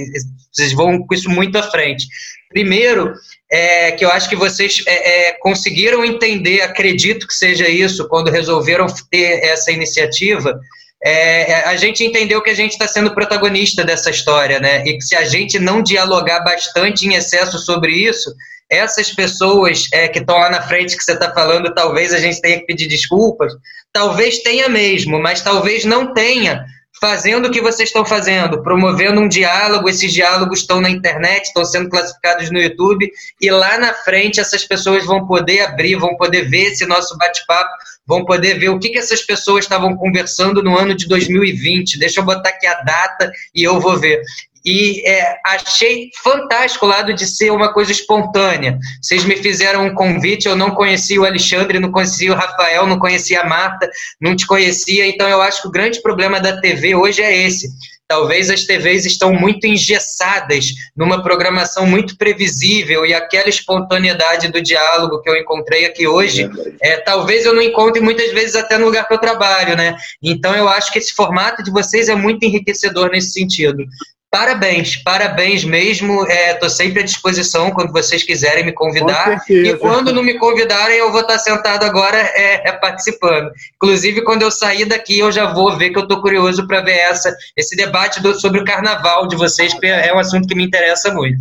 vocês 0.51 0.73
vão 0.73 1.05
com 1.05 1.13
isso 1.13 1.29
muito 1.29 1.57
à 1.57 1.63
frente. 1.63 2.05
Primeiro, 2.49 3.13
é, 3.51 3.91
que 3.91 4.03
eu 4.03 4.09
acho 4.09 4.27
que 4.27 4.35
vocês 4.35 4.83
é, 4.87 5.29
é, 5.29 5.33
conseguiram 5.39 6.03
entender, 6.03 6.61
acredito 6.61 7.27
que 7.27 7.33
seja 7.33 7.67
isso, 7.67 8.07
quando 8.07 8.31
resolveram 8.31 8.87
ter 9.09 9.43
essa 9.43 9.71
iniciativa, 9.71 10.59
é, 11.03 11.52
é, 11.52 11.65
a 11.65 11.76
gente 11.76 12.03
entendeu 12.03 12.41
que 12.41 12.49
a 12.49 12.56
gente 12.56 12.72
está 12.72 12.88
sendo 12.88 13.14
protagonista 13.14 13.84
dessa 13.84 14.11
história, 14.11 14.60
né? 14.60 14.84
E 14.86 14.98
que 14.98 15.02
se 15.02 15.15
a 15.15 15.23
gente 15.23 15.57
não 15.57 15.82
dialogar 15.82 16.41
bastante 16.41 17.07
em 17.07 17.15
excesso 17.15 17.57
sobre 17.57 17.91
isso, 17.91 18.32
essas 18.69 19.11
pessoas 19.11 19.88
é, 19.91 20.07
que 20.07 20.19
estão 20.19 20.38
lá 20.38 20.49
na 20.49 20.61
frente 20.61 20.95
que 20.95 21.03
você 21.03 21.14
está 21.14 21.34
falando, 21.34 21.73
talvez 21.73 22.14
a 22.14 22.19
gente 22.19 22.40
tenha 22.40 22.60
que 22.60 22.65
pedir 22.65 22.88
desculpas, 22.88 23.52
talvez 23.91 24.40
tenha 24.40 24.69
mesmo, 24.69 25.19
mas 25.19 25.41
talvez 25.41 25.84
não 25.86 26.14
tenha, 26.14 26.64
fazendo 27.02 27.48
o 27.48 27.52
que 27.52 27.60
vocês 27.60 27.90
estão 27.90 28.06
fazendo, 28.06 28.61
promovendo 28.61 29.19
um 29.19 29.28
diálogo, 29.28 29.90
esses 29.90 30.14
diálogos 30.14 30.60
estão 30.60 30.80
na 30.80 30.88
internet, 30.88 31.45
estão 31.45 31.65
sendo 31.65 31.90
classificados 31.90 32.52
no 32.52 32.60
YouTube, 32.60 33.11
e 33.41 33.49
lá 33.49 33.80
na 33.80 33.91
frente 33.91 34.40
essas 34.40 34.64
pessoas 34.64 35.03
vão 35.03 35.26
poder 35.26 35.61
abrir, 35.61 35.95
vão 35.95 36.15
poder 36.15 36.48
ver 36.48 36.73
esse 36.73 36.86
nosso 36.86 37.18
bate-papo, 37.18 37.72
vão 38.06 38.23
poder 38.23 38.60
ver 38.60 38.69
o 38.69 38.78
que, 38.78 38.90
que 38.90 38.99
essas 38.99 39.23
pessoas 39.23 39.65
estavam 39.65 39.98
conversando 39.98 40.61
no 40.61 40.78
ano 40.78 40.94
de 40.94 41.07
2020. 41.07 41.98
Deixa 41.98 42.19
eu 42.19 42.26
botar 42.26 42.49
aqui 42.49 42.68
a 42.68 42.76
data 42.84 43.32
e 43.56 43.64
eu 43.64 43.80
vou 43.80 43.98
ver. 43.98 44.22
E 44.63 45.07
é, 45.07 45.38
achei 45.45 46.09
fantástico 46.23 46.85
o 46.85 46.89
lado 46.89 47.13
de 47.13 47.25
ser 47.25 47.51
uma 47.51 47.73
coisa 47.73 47.91
espontânea. 47.91 48.77
Vocês 49.01 49.23
me 49.25 49.35
fizeram 49.38 49.85
um 49.85 49.93
convite, 49.93 50.47
eu 50.47 50.55
não 50.55 50.71
conhecia 50.71 51.19
o 51.19 51.25
Alexandre, 51.25 51.79
não 51.79 51.91
conhecia 51.91 52.31
o 52.31 52.35
Rafael, 52.35 52.85
não 52.85 52.99
conhecia 52.99 53.41
a 53.41 53.47
Marta, 53.47 53.89
não 54.19 54.35
te 54.35 54.45
conhecia. 54.45 55.07
Então 55.07 55.27
eu 55.27 55.41
acho 55.41 55.61
que 55.61 55.67
o 55.67 55.71
grande 55.71 56.01
problema 56.01 56.39
da 56.39 56.59
TV 56.59 56.95
hoje 56.95 57.21
é 57.21 57.45
esse. 57.45 57.69
Talvez 58.11 58.49
as 58.49 58.65
TVs 58.65 59.05
estão 59.05 59.31
muito 59.31 59.65
engessadas 59.65 60.73
numa 60.93 61.23
programação 61.23 61.85
muito 61.85 62.17
previsível 62.17 63.05
e 63.05 63.13
aquela 63.13 63.47
espontaneidade 63.47 64.49
do 64.49 64.61
diálogo 64.61 65.21
que 65.21 65.29
eu 65.29 65.38
encontrei 65.38 65.85
aqui 65.85 66.05
hoje, 66.05 66.49
é, 66.81 66.97
talvez 66.97 67.45
eu 67.45 67.53
não 67.53 67.61
encontre 67.61 68.01
muitas 68.01 68.29
vezes 68.33 68.57
até 68.57 68.77
no 68.77 68.88
lugar 68.88 69.07
que 69.07 69.13
eu 69.13 69.17
trabalho, 69.17 69.77
né? 69.77 69.95
Então 70.21 70.53
eu 70.53 70.67
acho 70.67 70.91
que 70.91 70.99
esse 70.99 71.13
formato 71.13 71.63
de 71.63 71.71
vocês 71.71 72.09
é 72.09 72.15
muito 72.15 72.43
enriquecedor 72.43 73.09
nesse 73.11 73.31
sentido. 73.31 73.85
Parabéns, 74.31 74.95
parabéns 74.95 75.65
mesmo. 75.65 76.25
Estou 76.25 76.67
é, 76.67 76.69
sempre 76.69 77.01
à 77.01 77.03
disposição 77.03 77.69
quando 77.71 77.91
vocês 77.91 78.23
quiserem 78.23 78.65
me 78.65 78.71
convidar. 78.71 79.43
E 79.49 79.75
quando 79.75 80.13
não 80.13 80.23
me 80.23 80.39
convidarem, 80.39 80.99
eu 80.99 81.11
vou 81.11 81.19
estar 81.19 81.37
sentado 81.37 81.83
agora 81.83 82.17
é, 82.17 82.69
é, 82.69 82.71
participando. 82.71 83.51
Inclusive, 83.75 84.23
quando 84.23 84.43
eu 84.43 84.49
sair 84.49 84.85
daqui, 84.85 85.19
eu 85.19 85.33
já 85.33 85.51
vou 85.51 85.77
ver 85.77 85.89
que 85.89 85.97
eu 85.97 86.03
estou 86.03 86.21
curioso 86.21 86.65
para 86.65 86.79
ver 86.79 86.93
essa, 86.93 87.35
esse 87.57 87.75
debate 87.75 88.21
do, 88.21 88.33
sobre 88.39 88.61
o 88.61 88.63
carnaval 88.63 89.27
de 89.27 89.35
vocês, 89.35 89.73
que 89.73 89.85
é 89.85 90.15
um 90.15 90.19
assunto 90.19 90.47
que 90.47 90.55
me 90.55 90.63
interessa 90.63 91.13
muito. 91.13 91.37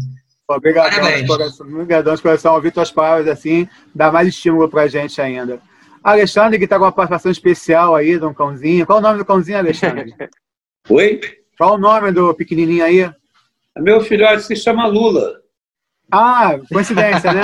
Obrigadão, 0.48 0.98
obrigadão 1.60 2.16
de 2.16 2.22
coração. 2.22 2.54
Ouvir 2.54 2.72
tuas 2.72 2.90
palavras 2.90 3.28
assim, 3.28 3.68
dá 3.94 4.10
mais 4.10 4.26
estímulo 4.26 4.68
pra 4.68 4.88
gente 4.88 5.20
ainda. 5.20 5.60
Alexandre, 6.02 6.58
que 6.58 6.64
está 6.64 6.76
com 6.76 6.86
uma 6.86 6.90
participação 6.90 7.30
especial 7.30 7.94
aí 7.94 8.18
do 8.18 8.28
um 8.28 8.34
cãozinho. 8.34 8.84
Qual 8.84 8.98
o 8.98 9.02
nome 9.02 9.18
do 9.18 9.24
cãozinho, 9.24 9.58
Alexandre? 9.58 10.12
Oi? 10.90 11.20
Qual 11.60 11.74
o 11.74 11.78
nome 11.78 12.10
do 12.10 12.32
pequenininho 12.32 12.82
aí? 12.82 13.12
Meu 13.76 14.00
filhote 14.00 14.44
se 14.44 14.56
chama 14.56 14.86
Lula. 14.86 15.42
Ah, 16.10 16.58
coincidência, 16.72 17.34
né? 17.34 17.42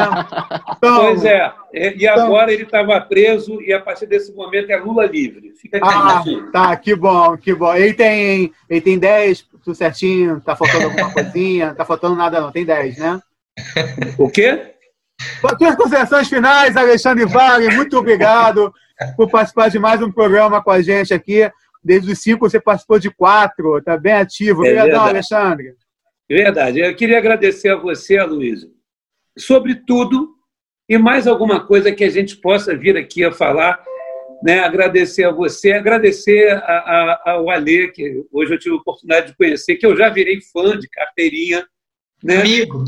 Então, 0.75 1.01
pois 1.05 1.23
é. 1.27 1.53
E 1.75 2.07
então, 2.07 2.25
agora 2.25 2.51
ele 2.51 2.63
estava 2.63 2.99
preso 2.99 3.61
e 3.61 3.75
a 3.75 3.79
partir 3.79 4.07
desse 4.07 4.33
momento 4.35 4.71
é 4.71 4.77
Lula 4.79 5.05
livre. 5.05 5.53
Fica 5.61 5.81
ah, 5.83 6.25
tá, 6.51 6.75
que 6.79 6.95
bom, 6.95 7.37
que 7.37 7.55
bom. 7.55 7.75
Ele 7.75 7.93
tem, 7.93 8.51
ele 8.71 8.81
tem 8.81 8.99
10, 8.99 9.43
tudo 9.63 9.75
certinho, 9.75 10.41
tá 10.41 10.57
faltando 10.57 10.85
alguma 10.87 11.13
coisinha, 11.13 11.75
tá 11.75 11.85
faltando 11.85 12.17
nada 12.17 12.41
não, 12.41 12.51
tem 12.51 12.65
10, 12.65 12.97
né? 12.97 13.21
O 14.17 14.31
quê? 14.31 14.77
Suas 15.59 15.77
considerações 15.77 16.27
finais, 16.27 16.75
Alexandre 16.75 17.27
Wagner, 17.27 17.77
muito 17.77 17.99
obrigado 17.99 18.73
por 19.15 19.29
participar 19.29 19.69
de 19.69 19.79
mais 19.79 20.01
um 20.01 20.11
programa 20.11 20.63
com 20.63 20.71
a 20.71 20.81
gente 20.81 21.13
aqui. 21.13 21.51
Desde 21.87 22.11
os 22.11 22.19
cinco, 22.19 22.51
você 22.51 22.59
participou 22.59 22.99
de 22.99 23.09
quatro, 23.11 23.79
está 23.79 23.97
bem 23.97 24.15
ativo. 24.15 24.67
É 24.67 24.71
Obrigadão, 24.71 25.07
é 25.07 25.11
Alexandre. 25.11 25.75
Verdade. 26.29 26.81
Eu 26.81 26.97
queria 26.97 27.17
agradecer 27.17 27.69
a 27.69 27.77
você, 27.77 28.21
Luísa, 28.25 28.69
sobretudo, 29.39 30.35
e 30.89 30.99
mais 30.99 31.29
alguma 31.29 31.65
coisa 31.65 31.93
que 31.93 32.03
a 32.03 32.11
gente 32.11 32.39
possa 32.39 32.77
vir 32.77 32.97
aqui 32.97 33.23
a 33.23 33.31
falar, 33.31 33.81
né? 34.43 34.65
agradecer 34.65 35.23
a 35.23 35.31
você, 35.31 35.75
agradecer 35.75 36.55
a, 36.55 36.59
a, 36.59 37.31
ao 37.31 37.51
Alê, 37.51 37.87
que 37.93 38.25
hoje 38.33 38.55
eu 38.55 38.59
tive 38.59 38.75
a 38.75 38.79
oportunidade 38.79 39.29
de 39.29 39.37
conhecer, 39.37 39.77
que 39.77 39.87
eu 39.87 39.97
já 39.97 40.09
virei 40.09 40.41
fã 40.41 40.77
de 40.77 40.89
carteirinha. 40.89 41.65
Né? 42.21 42.39
Amigo. 42.39 42.85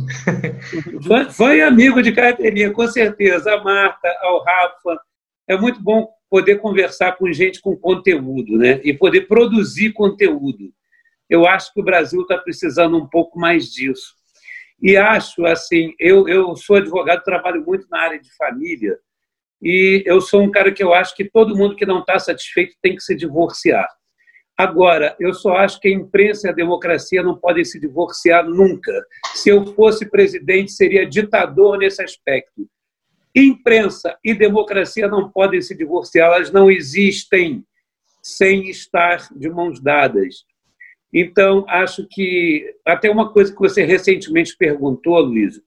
Fã, 1.07 1.31
fã 1.31 1.55
e 1.55 1.63
amigo 1.63 2.03
de 2.03 2.11
carteirinha, 2.11 2.73
com 2.73 2.87
certeza. 2.89 3.55
A 3.55 3.63
Marta, 3.63 4.09
ao 4.23 4.43
Rafa. 4.43 5.01
É 5.49 5.57
muito 5.57 5.83
bom 5.83 6.09
poder 6.31 6.57
conversar 6.57 7.13
com 7.17 7.33
gente 7.33 7.61
com 7.61 7.77
conteúdo, 7.77 8.57
né? 8.57 8.81
E 8.85 8.93
poder 8.93 9.23
produzir 9.23 9.93
conteúdo. 9.93 10.73
Eu 11.29 11.47
acho 11.47 11.73
que 11.73 11.81
o 11.81 11.85
Brasil 11.85 12.23
está 12.23 12.37
precisando 12.39 12.97
um 12.97 13.07
pouco 13.07 13.39
mais 13.39 13.73
disso. 13.73 14.15
E 14.81 14.97
acho, 14.97 15.45
assim, 15.45 15.93
eu, 15.99 16.29
eu 16.29 16.55
sou 16.55 16.77
advogado, 16.77 17.25
trabalho 17.25 17.65
muito 17.65 17.87
na 17.91 18.01
área 18.01 18.21
de 18.21 18.33
família, 18.37 18.97
e 19.61 20.05
eu 20.07 20.21
sou 20.21 20.43
um 20.43 20.51
cara 20.51 20.71
que 20.71 20.83
eu 20.83 20.95
acho 20.95 21.17
que 21.17 21.29
todo 21.29 21.57
mundo 21.57 21.75
que 21.75 21.85
não 21.85 21.99
está 21.99 22.19
satisfeito 22.19 22.77
tem 22.81 22.95
que 22.95 23.03
se 23.03 23.17
divorciar. 23.17 23.89
Agora, 24.57 25.17
eu 25.21 25.35
só 25.35 25.57
acho 25.57 25.81
que 25.81 25.89
a 25.89 25.93
imprensa 25.93 26.47
e 26.47 26.51
a 26.51 26.55
democracia 26.55 27.23
não 27.23 27.37
podem 27.37 27.65
se 27.65 27.79
divorciar 27.79 28.45
nunca. 28.45 28.93
Se 29.35 29.51
eu 29.51 29.67
fosse 29.75 30.09
presidente, 30.09 30.73
seria 30.73 31.09
ditador 31.09 31.79
nesse 31.79 32.03
aspecto. 32.03 32.69
Imprensa 33.35 34.17
e 34.25 34.35
democracia 34.35 35.07
não 35.09 35.31
podem 35.31 35.61
se 35.61 35.77
divorciar, 35.77 36.33
elas 36.33 36.51
não 36.51 36.71
existem 36.71 37.65
sem 38.23 38.69
estar 38.69 39.29
de 39.35 39.49
mãos 39.49 39.81
dadas. 39.81 40.45
Então, 41.13 41.65
acho 41.69 42.07
que 42.11 42.75
até 42.85 43.11
uma 43.11 43.33
coisa 43.33 43.53
que 43.53 43.59
você 43.59 43.85
recentemente 43.85 44.57
perguntou, 44.57 45.19
Luísa, 45.21 45.63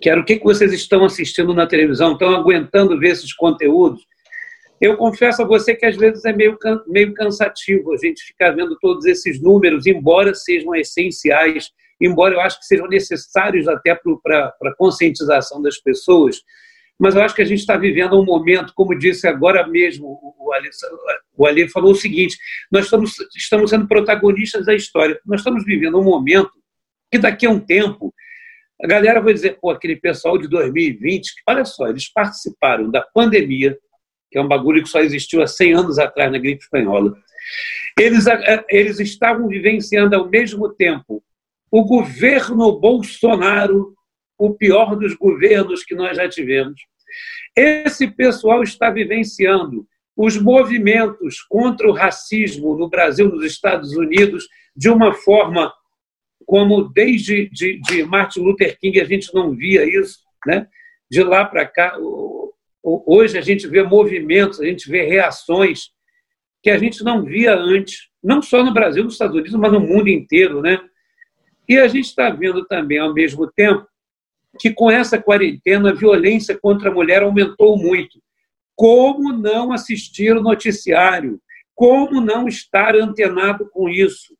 que 0.00 0.08
era 0.08 0.20
o 0.20 0.24
que 0.24 0.38
vocês 0.38 0.72
estão 0.72 1.04
assistindo 1.04 1.52
na 1.52 1.66
televisão, 1.66 2.12
estão 2.12 2.34
aguentando 2.34 2.98
ver 2.98 3.10
esses 3.10 3.34
conteúdos? 3.34 4.06
Eu 4.80 4.96
confesso 4.96 5.42
a 5.42 5.46
você 5.46 5.74
que 5.74 5.84
às 5.84 5.96
vezes 5.96 6.24
é 6.24 6.32
meio, 6.32 6.56
meio 6.86 7.12
cansativo 7.12 7.92
a 7.92 7.98
gente 7.98 8.22
ficar 8.22 8.52
vendo 8.52 8.78
todos 8.80 9.04
esses 9.04 9.40
números, 9.42 9.86
embora 9.86 10.34
sejam 10.34 10.74
essenciais, 10.74 11.70
embora 12.00 12.34
eu 12.34 12.40
acho 12.40 12.58
que 12.58 12.66
sejam 12.66 12.88
necessários 12.88 13.68
até 13.68 13.94
para 14.22 14.54
a 14.62 14.76
conscientização 14.78 15.60
das 15.60 15.76
pessoas, 15.76 16.40
mas 17.00 17.16
eu 17.16 17.22
acho 17.22 17.34
que 17.34 17.40
a 17.40 17.46
gente 17.46 17.60
está 17.60 17.78
vivendo 17.78 18.20
um 18.20 18.24
momento, 18.24 18.74
como 18.74 18.96
disse 18.96 19.26
agora 19.26 19.66
mesmo 19.66 20.34
o 20.38 20.52
Ali, 20.52 20.68
o 21.34 21.46
Ali 21.46 21.68
falou 21.68 21.92
o 21.92 21.94
seguinte: 21.94 22.36
nós 22.70 22.84
estamos, 22.84 23.14
estamos 23.34 23.70
sendo 23.70 23.88
protagonistas 23.88 24.66
da 24.66 24.74
história. 24.74 25.18
Nós 25.24 25.40
estamos 25.40 25.64
vivendo 25.64 25.98
um 25.98 26.04
momento 26.04 26.50
que 27.10 27.18
daqui 27.18 27.46
a 27.46 27.50
um 27.50 27.58
tempo 27.58 28.12
a 28.82 28.86
galera 28.86 29.20
vai 29.20 29.32
dizer, 29.32 29.58
pô, 29.58 29.70
aquele 29.70 29.96
pessoal 29.96 30.36
de 30.36 30.46
2020, 30.48 31.32
olha 31.48 31.64
só, 31.64 31.88
eles 31.88 32.10
participaram 32.12 32.90
da 32.90 33.02
pandemia, 33.14 33.78
que 34.30 34.38
é 34.38 34.42
um 34.42 34.48
bagulho 34.48 34.82
que 34.82 34.88
só 34.88 35.00
existiu 35.00 35.42
há 35.42 35.46
100 35.46 35.74
anos 35.74 35.98
atrás 35.98 36.30
na 36.30 36.38
gripe 36.38 36.62
espanhola. 36.62 37.14
Eles, 37.98 38.26
eles 38.68 39.00
estavam 39.00 39.48
vivenciando 39.48 40.14
ao 40.16 40.28
mesmo 40.28 40.68
tempo 40.74 41.22
o 41.70 41.84
governo 41.84 42.78
Bolsonaro, 42.78 43.94
o 44.38 44.54
pior 44.54 44.96
dos 44.96 45.14
governos 45.14 45.84
que 45.84 45.94
nós 45.94 46.16
já 46.16 46.28
tivemos, 46.28 46.80
esse 47.56 48.08
pessoal 48.08 48.62
está 48.62 48.90
vivenciando 48.90 49.86
os 50.16 50.36
movimentos 50.36 51.40
contra 51.42 51.88
o 51.88 51.92
racismo 51.92 52.76
no 52.76 52.88
Brasil, 52.88 53.28
nos 53.28 53.44
Estados 53.44 53.96
Unidos, 53.96 54.46
de 54.76 54.90
uma 54.90 55.14
forma 55.14 55.72
como 56.46 56.88
desde 56.88 57.48
de, 57.50 57.80
de 57.80 58.04
Martin 58.04 58.40
Luther 58.40 58.76
King 58.78 59.00
a 59.00 59.04
gente 59.04 59.32
não 59.32 59.52
via 59.52 59.84
isso, 59.84 60.18
né? 60.46 60.66
De 61.10 61.22
lá 61.22 61.44
para 61.44 61.66
cá, 61.66 61.96
hoje 62.82 63.38
a 63.38 63.40
gente 63.40 63.66
vê 63.66 63.82
movimentos, 63.82 64.60
a 64.60 64.66
gente 64.66 64.90
vê 64.90 65.04
reações 65.06 65.90
que 66.62 66.70
a 66.70 66.78
gente 66.78 67.02
não 67.02 67.24
via 67.24 67.54
antes, 67.54 68.08
não 68.22 68.42
só 68.42 68.62
no 68.64 68.74
Brasil, 68.74 69.04
nos 69.04 69.14
Estados 69.14 69.34
Unidos, 69.34 69.54
mas 69.54 69.72
no 69.72 69.80
mundo 69.80 70.08
inteiro, 70.08 70.60
né? 70.60 70.78
E 71.68 71.78
a 71.78 71.88
gente 71.88 72.06
está 72.06 72.30
vendo 72.30 72.64
também, 72.66 72.98
ao 72.98 73.14
mesmo 73.14 73.50
tempo, 73.52 73.86
que 74.58 74.72
com 74.72 74.90
essa 74.90 75.20
quarentena 75.20 75.90
a 75.90 75.94
violência 75.94 76.58
contra 76.58 76.90
a 76.90 76.94
mulher 76.94 77.22
aumentou 77.22 77.76
muito. 77.76 78.20
Como 78.74 79.32
não 79.32 79.72
assistir 79.72 80.36
o 80.36 80.42
noticiário? 80.42 81.40
Como 81.74 82.20
não 82.20 82.48
estar 82.48 82.96
antenado 82.96 83.68
com 83.70 83.88
isso? 83.88 84.34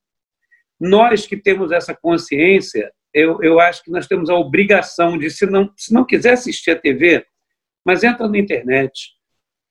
Nós 0.78 1.26
que 1.26 1.36
temos 1.36 1.72
essa 1.72 1.94
consciência, 1.94 2.90
eu, 3.12 3.42
eu 3.42 3.60
acho 3.60 3.84
que 3.84 3.90
nós 3.90 4.06
temos 4.06 4.30
a 4.30 4.34
obrigação 4.34 5.18
de, 5.18 5.30
se 5.30 5.46
não, 5.46 5.70
se 5.76 5.92
não 5.92 6.04
quiser 6.04 6.32
assistir 6.32 6.70
a 6.70 6.78
TV, 6.78 7.24
mas 7.84 8.02
entra 8.02 8.28
na 8.28 8.38
internet, 8.38 9.10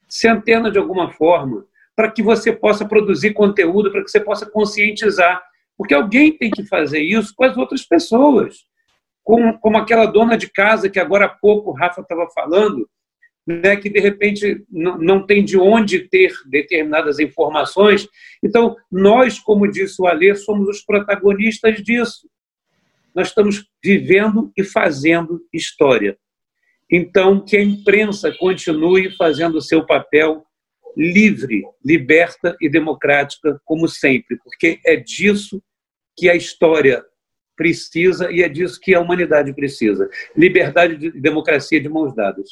se 0.08 0.28
antena 0.28 0.72
de 0.72 0.78
alguma 0.78 1.12
forma, 1.12 1.66
para 1.96 2.12
que 2.12 2.24
você 2.24 2.54
possa 2.54 2.88
produzir 2.88 3.34
conteúdo, 3.34 3.92
para 3.92 4.04
que 4.04 4.10
você 4.10 4.20
possa 4.20 4.50
conscientizar. 4.50 5.44
Porque 5.78 5.94
alguém 5.94 6.32
tem 6.32 6.50
que 6.50 6.66
fazer 6.66 7.02
isso 7.02 7.34
com 7.36 7.44
as 7.44 7.58
outras 7.58 7.84
pessoas 7.84 8.69
como, 9.30 9.60
como 9.60 9.78
aquela 9.78 10.08
dona 10.08 10.36
de 10.36 10.52
casa 10.52 10.90
que 10.90 11.00
agora 11.00 11.26
há 11.26 11.30
pouco 11.30 11.70
o 11.70 11.74
Rafa 11.74 12.02
estava 12.02 12.28
falando, 12.34 12.90
né, 13.46 13.76
que 13.76 13.88
de 13.88 14.00
repente 14.00 14.66
não, 14.68 14.98
não 14.98 15.24
tem 15.24 15.46
de 15.46 15.56
onde 15.56 16.10
ter 16.10 16.34
determinadas 16.48 17.20
informações. 17.20 18.08
Então, 18.44 18.76
nós, 18.92 19.38
como 19.38 19.70
disse 19.70 20.02
o 20.02 20.08
Alê, 20.08 20.34
somos 20.34 20.68
os 20.68 20.84
protagonistas 20.84 21.80
disso. 21.84 22.28
Nós 23.14 23.28
estamos 23.28 23.70
vivendo 23.84 24.52
e 24.58 24.64
fazendo 24.64 25.40
história. 25.54 26.18
Então, 26.92 27.40
que 27.40 27.56
a 27.56 27.64
imprensa 27.64 28.36
continue 28.36 29.16
fazendo 29.16 29.60
o 29.60 29.62
seu 29.62 29.86
papel 29.86 30.44
livre, 30.98 31.62
liberta 31.86 32.58
e 32.60 32.68
democrática, 32.68 33.62
como 33.64 33.88
sempre, 33.88 34.40
porque 34.44 34.80
é 34.84 34.96
disso 34.96 35.62
que 36.18 36.28
a 36.32 36.36
história 36.36 37.06
precisa 37.60 38.32
e 38.32 38.42
é 38.42 38.48
disso 38.48 38.80
que 38.80 38.96
a 38.96 39.02
humanidade 39.02 39.54
precisa. 39.54 40.10
Liberdade 40.36 41.08
e 41.08 41.20
democracia 41.20 41.82
de 41.82 41.90
mãos 41.90 42.16
dadas. 42.16 42.52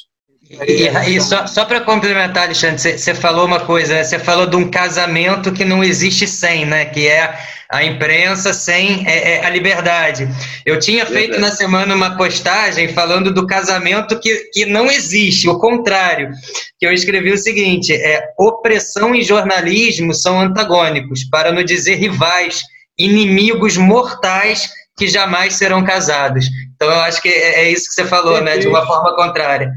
E, 0.50 1.14
e 1.14 1.20
só, 1.20 1.46
só 1.46 1.64
para 1.64 1.80
complementar, 1.80 2.44
Alexandre, 2.44 2.78
você 2.78 3.14
falou 3.14 3.46
uma 3.46 3.60
coisa, 3.60 3.94
né? 3.94 4.04
você 4.04 4.18
falou 4.18 4.46
de 4.46 4.56
um 4.56 4.70
casamento 4.70 5.52
que 5.52 5.64
não 5.64 5.82
existe 5.82 6.26
sem, 6.26 6.64
né? 6.64 6.84
Que 6.86 7.06
é 7.06 7.38
a 7.70 7.84
imprensa 7.84 8.54
sem 8.54 9.06
é, 9.06 9.34
é 9.34 9.44
a 9.44 9.50
liberdade. 9.50 10.28
Eu 10.64 10.78
tinha 10.78 11.04
feito 11.04 11.38
na 11.38 11.50
semana 11.50 11.94
uma 11.94 12.16
postagem 12.16 12.88
falando 12.88 13.32
do 13.32 13.46
casamento 13.46 14.18
que, 14.20 14.50
que 14.52 14.64
não 14.64 14.90
existe, 14.90 15.48
o 15.48 15.58
contrário, 15.58 16.30
que 16.78 16.86
eu 16.86 16.92
escrevi 16.92 17.32
o 17.32 17.38
seguinte: 17.38 17.92
é 17.92 18.28
opressão 18.38 19.14
e 19.14 19.22
jornalismo 19.22 20.14
são 20.14 20.40
antagônicos, 20.40 21.24
para 21.24 21.52
não 21.52 21.62
dizer 21.62 21.96
rivais, 21.96 22.62
inimigos 22.98 23.76
mortais 23.76 24.70
que 24.98 25.06
jamais 25.06 25.54
serão 25.54 25.84
casados. 25.84 26.46
Então, 26.74 26.88
eu 26.88 27.00
acho 27.00 27.22
que 27.22 27.28
é, 27.28 27.64
é 27.64 27.70
isso 27.70 27.88
que 27.88 27.94
você 27.94 28.04
falou, 28.04 28.34
perfeito. 28.34 28.56
né? 28.56 28.58
De 28.58 28.68
uma 28.68 28.84
forma 28.84 29.14
contrária. 29.14 29.72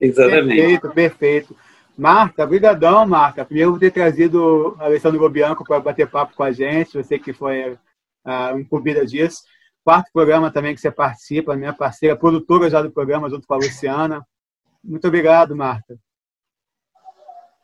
Exatamente. 0.00 0.56
Perfeito, 0.56 0.90
perfeito. 0.90 1.56
Marta, 1.96 2.44
brigadão, 2.44 3.06
Marta. 3.06 3.44
Primeiro 3.44 3.72
por 3.72 3.78
ter 3.78 3.92
trazido 3.92 4.76
a 4.80 4.84
Alessandro 4.86 5.18
Gobianco 5.18 5.64
para 5.64 5.80
bater 5.80 6.10
papo 6.10 6.34
com 6.34 6.42
a 6.42 6.50
gente, 6.50 6.96
você 6.96 7.18
que 7.18 7.32
foi 7.32 7.72
uh, 7.72 8.58
incumbida 8.58 9.06
disso. 9.06 9.42
Quarto 9.84 10.10
programa 10.12 10.50
também 10.50 10.74
que 10.74 10.80
você 10.80 10.90
participa, 10.90 11.56
minha 11.56 11.72
parceira, 11.72 12.16
produtora 12.16 12.68
já 12.68 12.82
do 12.82 12.90
programa, 12.90 13.30
junto 13.30 13.46
com 13.46 13.54
a 13.54 13.58
Luciana. 13.58 14.26
Muito 14.82 15.06
obrigado, 15.06 15.54
Marta. 15.54 15.96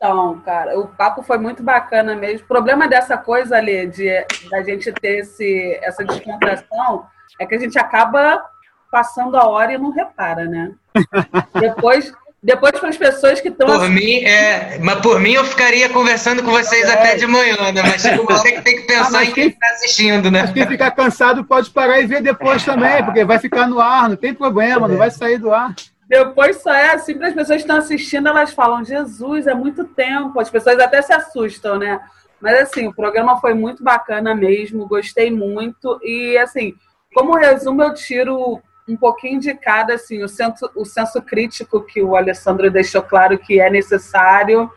Então, 0.01 0.41
cara, 0.41 0.81
o 0.81 0.89
papo 0.89 1.23
foi 1.23 1.37
muito 1.37 1.63
bacana 1.63 2.17
mesmo. 2.17 2.47
O 2.47 2.49
problema 2.49 2.89
dessa 2.89 3.19
coisa 3.19 3.57
ali, 3.57 3.87
de 3.87 4.09
da 4.51 4.63
gente 4.63 4.91
ter 4.93 5.19
esse, 5.19 5.79
essa 5.83 6.03
descontração, 6.03 7.05
é 7.39 7.45
que 7.45 7.55
a 7.55 7.59
gente 7.59 7.79
acaba 7.79 8.43
passando 8.91 9.37
a 9.37 9.47
hora 9.47 9.75
e 9.75 9.79
não 9.79 9.91
repara, 9.91 10.47
né? 10.47 10.73
Depois, 11.61 12.11
depois 12.43 12.81
para 12.81 12.89
as 12.89 12.97
pessoas 12.97 13.43
que 13.43 13.49
estão. 13.49 13.67
Por 13.67 13.91
mim, 13.91 14.25
é. 14.25 14.79
Mas 14.79 15.01
por 15.01 15.21
mim 15.21 15.33
eu 15.33 15.45
ficaria 15.45 15.91
conversando 15.91 16.43
com 16.43 16.51
vocês 16.51 16.89
é. 16.89 16.93
até 16.95 17.17
de 17.17 17.27
manhã, 17.27 17.71
né? 17.71 17.83
Mas 17.83 18.03
uma 18.07 18.39
hora 18.39 18.53
que 18.53 18.63
tem 18.63 18.77
que 18.77 18.87
pensar 18.87 19.19
ah, 19.19 19.25
em 19.27 19.33
quem 19.33 19.49
está 19.49 19.67
assistindo, 19.67 20.31
né? 20.31 20.41
Mas 20.43 20.53
quem 20.53 20.67
ficar 20.67 20.93
cansado 20.93 21.45
pode 21.45 21.69
parar 21.69 22.01
e 22.01 22.07
ver 22.07 22.23
depois 22.23 22.65
também, 22.65 23.05
porque 23.05 23.23
vai 23.23 23.39
ficar 23.39 23.69
no 23.69 23.79
ar, 23.79 24.09
não 24.09 24.17
tem 24.17 24.33
problema, 24.33 24.87
é. 24.87 24.89
não 24.89 24.97
vai 24.97 25.11
sair 25.11 25.37
do 25.37 25.53
ar. 25.53 25.75
Depois 26.11 26.61
só 26.61 26.73
é 26.73 26.91
assim, 26.91 27.13
as 27.23 27.33
pessoas 27.33 27.59
que 27.59 27.63
estão 27.63 27.77
assistindo, 27.77 28.29
elas 28.29 28.53
falam, 28.53 28.85
Jesus, 28.85 29.47
é 29.47 29.55
muito 29.55 29.85
tempo. 29.85 30.41
As 30.41 30.51
pessoas 30.51 30.77
até 30.81 31.01
se 31.01 31.13
assustam, 31.13 31.79
né? 31.79 32.01
Mas 32.41 32.63
assim, 32.63 32.89
o 32.89 32.93
programa 32.93 33.41
foi 33.41 33.55
muito 33.55 33.85
bacana 33.85 34.35
mesmo, 34.35 34.89
gostei 34.89 35.31
muito. 35.31 36.01
E 36.03 36.37
assim, 36.37 36.75
como 37.15 37.39
resumo, 37.39 37.81
eu 37.81 37.95
tiro 37.95 38.61
um 38.89 38.97
pouquinho 38.97 39.39
de 39.39 39.55
cada, 39.55 39.95
assim, 39.95 40.21
o 40.25 40.29
senso, 40.29 40.69
o 40.75 40.85
senso 40.85 41.23
crítico 41.23 41.81
que 41.81 42.03
o 42.03 42.17
Alessandro 42.17 42.69
deixou 42.73 43.03
claro 43.03 43.39
que 43.39 43.61
é 43.61 43.71
necessário, 43.71 44.69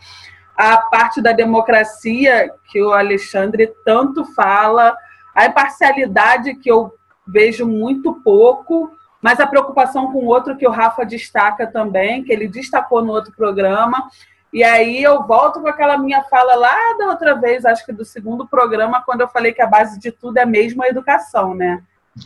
a 0.55 0.77
parte 0.77 1.19
da 1.19 1.31
democracia 1.31 2.47
que 2.71 2.79
o 2.79 2.93
Alexandre 2.93 3.73
tanto 3.83 4.23
fala, 4.35 4.95
a 5.33 5.47
imparcialidade 5.47 6.53
que 6.57 6.69
eu 6.69 6.93
vejo 7.27 7.65
muito 7.65 8.21
pouco, 8.21 8.91
mas 9.23 9.39
a 9.39 9.47
preocupação 9.47 10.11
com 10.11 10.25
outro 10.25 10.57
que 10.57 10.67
o 10.67 10.69
Rafa 10.69 11.05
destaca 11.05 11.65
também, 11.65 12.25
que 12.25 12.33
ele 12.33 12.45
destacou 12.45 13.01
no 13.01 13.13
outro 13.13 13.31
programa. 13.31 14.09
E 14.51 14.61
aí 14.65 15.01
eu 15.01 15.23
volto 15.23 15.61
com 15.61 15.67
aquela 15.69 15.97
minha 15.97 16.21
fala 16.23 16.55
lá 16.55 16.75
da 16.99 17.07
outra 17.07 17.33
vez, 17.33 17.65
acho 17.65 17.85
que 17.85 17.93
do 17.93 18.03
segundo 18.03 18.45
programa, 18.45 19.01
quando 19.01 19.21
eu 19.21 19.27
falei 19.29 19.53
que 19.53 19.61
a 19.61 19.65
base 19.65 19.97
de 19.97 20.11
tudo 20.11 20.37
é 20.39 20.45
mesmo 20.45 20.83
a 20.83 20.89
educação, 20.89 21.55
né? 21.55 21.81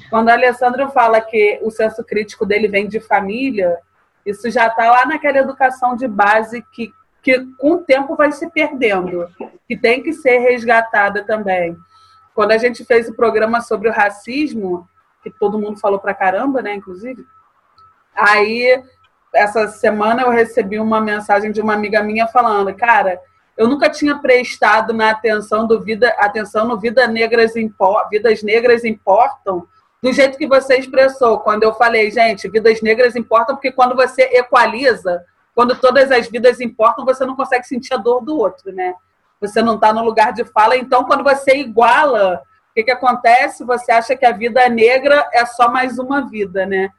Quando 0.10 0.30
o 0.30 0.32
Alessandro 0.32 0.90
fala 0.90 1.22
que 1.22 1.60
o 1.62 1.70
senso 1.70 2.04
crítico 2.04 2.48
dele 2.48 2.68
vem 2.68 2.88
de 2.88 3.00
família, 3.00 3.78
isso 4.26 4.50
já 4.50 4.66
está 4.66 4.90
lá 4.90 5.06
naquela 5.06 5.38
educação 5.38 5.96
de 5.96 6.08
base 6.08 6.66
que, 6.74 6.92
que 7.22 7.46
com 7.60 7.74
o 7.74 7.78
tempo 7.78 8.16
vai 8.16 8.32
se 8.32 8.50
perdendo, 8.50 9.30
que 9.68 9.78
tem 9.78 10.02
que 10.02 10.14
ser 10.14 10.40
resgatada 10.40 11.24
também. 11.24 11.78
Quando 12.34 12.54
a 12.54 12.58
gente 12.58 12.84
fez 12.84 13.08
o 13.08 13.16
programa 13.16 13.62
sobre 13.62 13.88
o 13.88 13.94
racismo, 13.94 14.90
que 15.30 15.40
todo 15.40 15.60
mundo 15.60 15.80
falou 15.80 16.00
pra 16.00 16.14
caramba, 16.14 16.62
né, 16.62 16.74
inclusive, 16.76 17.26
aí 18.16 18.84
essa 19.34 19.68
semana 19.68 20.24
eu 20.24 20.30
recebi 20.30 20.80
uma 20.80 21.00
mensagem 21.00 21.52
de 21.52 21.62
uma 21.62 21.74
amiga 21.74 22.02
minha 22.02 22.28
falando, 22.28 22.74
cara, 22.74 23.20
eu 23.56 23.68
nunca 23.68 23.90
tinha 23.90 24.18
prestado 24.20 24.94
na 24.94 25.10
atenção 25.10 25.66
do 25.66 25.82
vida, 25.82 26.10
atenção 26.20 26.68
no 26.68 26.78
vida 26.78 27.08
negras 27.08 27.54
vidas 28.10 28.44
negras 28.44 28.86
importam 28.86 29.68
do 30.02 30.14
jeito 30.14 30.38
que 30.38 30.48
você 30.48 30.78
expressou, 30.78 31.40
quando 31.40 31.64
eu 31.64 31.74
falei, 31.74 32.12
gente, 32.12 32.48
vidas 32.48 32.82
negras 32.82 33.16
importam, 33.16 33.56
porque 33.56 33.72
quando 33.72 33.96
você 33.96 34.22
equaliza, 34.34 35.26
quando 35.56 35.76
todas 35.76 36.12
as 36.12 36.30
vidas 36.30 36.62
importam, 36.62 37.04
você 37.04 37.26
não 37.26 37.36
consegue 37.36 37.66
sentir 37.66 37.96
a 37.96 37.98
dor 37.98 38.24
do 38.24 38.38
outro, 38.38 38.72
né? 38.72 38.94
Você 39.42 39.62
não 39.62 39.76
está 39.76 39.92
no 39.92 40.04
lugar 40.04 40.32
de 40.34 40.46
fala. 40.46 40.78
Então, 40.78 41.04
quando 41.04 41.24
você 41.24 41.58
iguala, 41.58 42.42
que, 42.78 42.84
que 42.84 42.92
acontece? 42.92 43.64
Você 43.66 43.92
acha 43.92 44.16
que 44.16 44.26
a 44.26 44.32
vida 44.32 44.68
negra 44.70 45.28
é 45.34 45.46
só 45.46 45.72
mais 45.72 45.98
uma 45.98 46.28
vida, 46.30 46.66
né? 46.66 46.90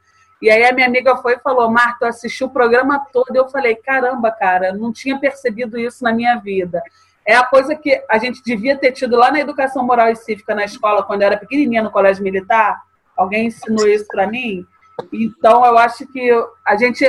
E 0.41 0.49
aí 0.49 0.65
a 0.65 0.73
minha 0.73 0.87
amiga 0.87 1.17
foi 1.17 1.33
e 1.33 1.39
falou, 1.39 1.69
Marta, 1.69 2.05
eu 2.05 2.09
assisti 2.09 2.43
o 2.43 2.49
programa 2.49 3.05
todo. 3.11 3.35
Eu 3.35 3.47
falei, 3.49 3.75
caramba, 3.75 4.31
cara, 4.31 4.73
não 4.73 4.91
tinha 4.91 5.19
percebido 5.19 5.77
isso 5.77 6.03
na 6.03 6.13
minha 6.13 6.35
vida. 6.37 6.81
É 7.25 7.35
a 7.35 7.43
coisa 7.43 7.75
que 7.75 8.03
a 8.09 8.17
gente 8.17 8.41
devia 8.43 8.77
ter 8.77 8.91
tido 8.91 9.15
lá 9.15 9.31
na 9.31 9.39
educação 9.39 9.83
moral 9.83 10.09
e 10.09 10.15
cívica 10.15 10.55
na 10.55 10.65
escola, 10.65 11.03
quando 11.03 11.21
eu 11.21 11.27
era 11.27 11.37
pequenininha 11.37 11.83
no 11.83 11.91
colégio 11.91 12.23
militar, 12.23 12.81
Alguém 13.19 13.47
ensinou 13.47 13.85
isso 13.85 14.07
para 14.07 14.27
mim? 14.27 14.65
Então, 15.11 15.65
eu 15.65 15.77
acho 15.77 16.07
que 16.07 16.31
a 16.65 16.77
gente, 16.77 17.03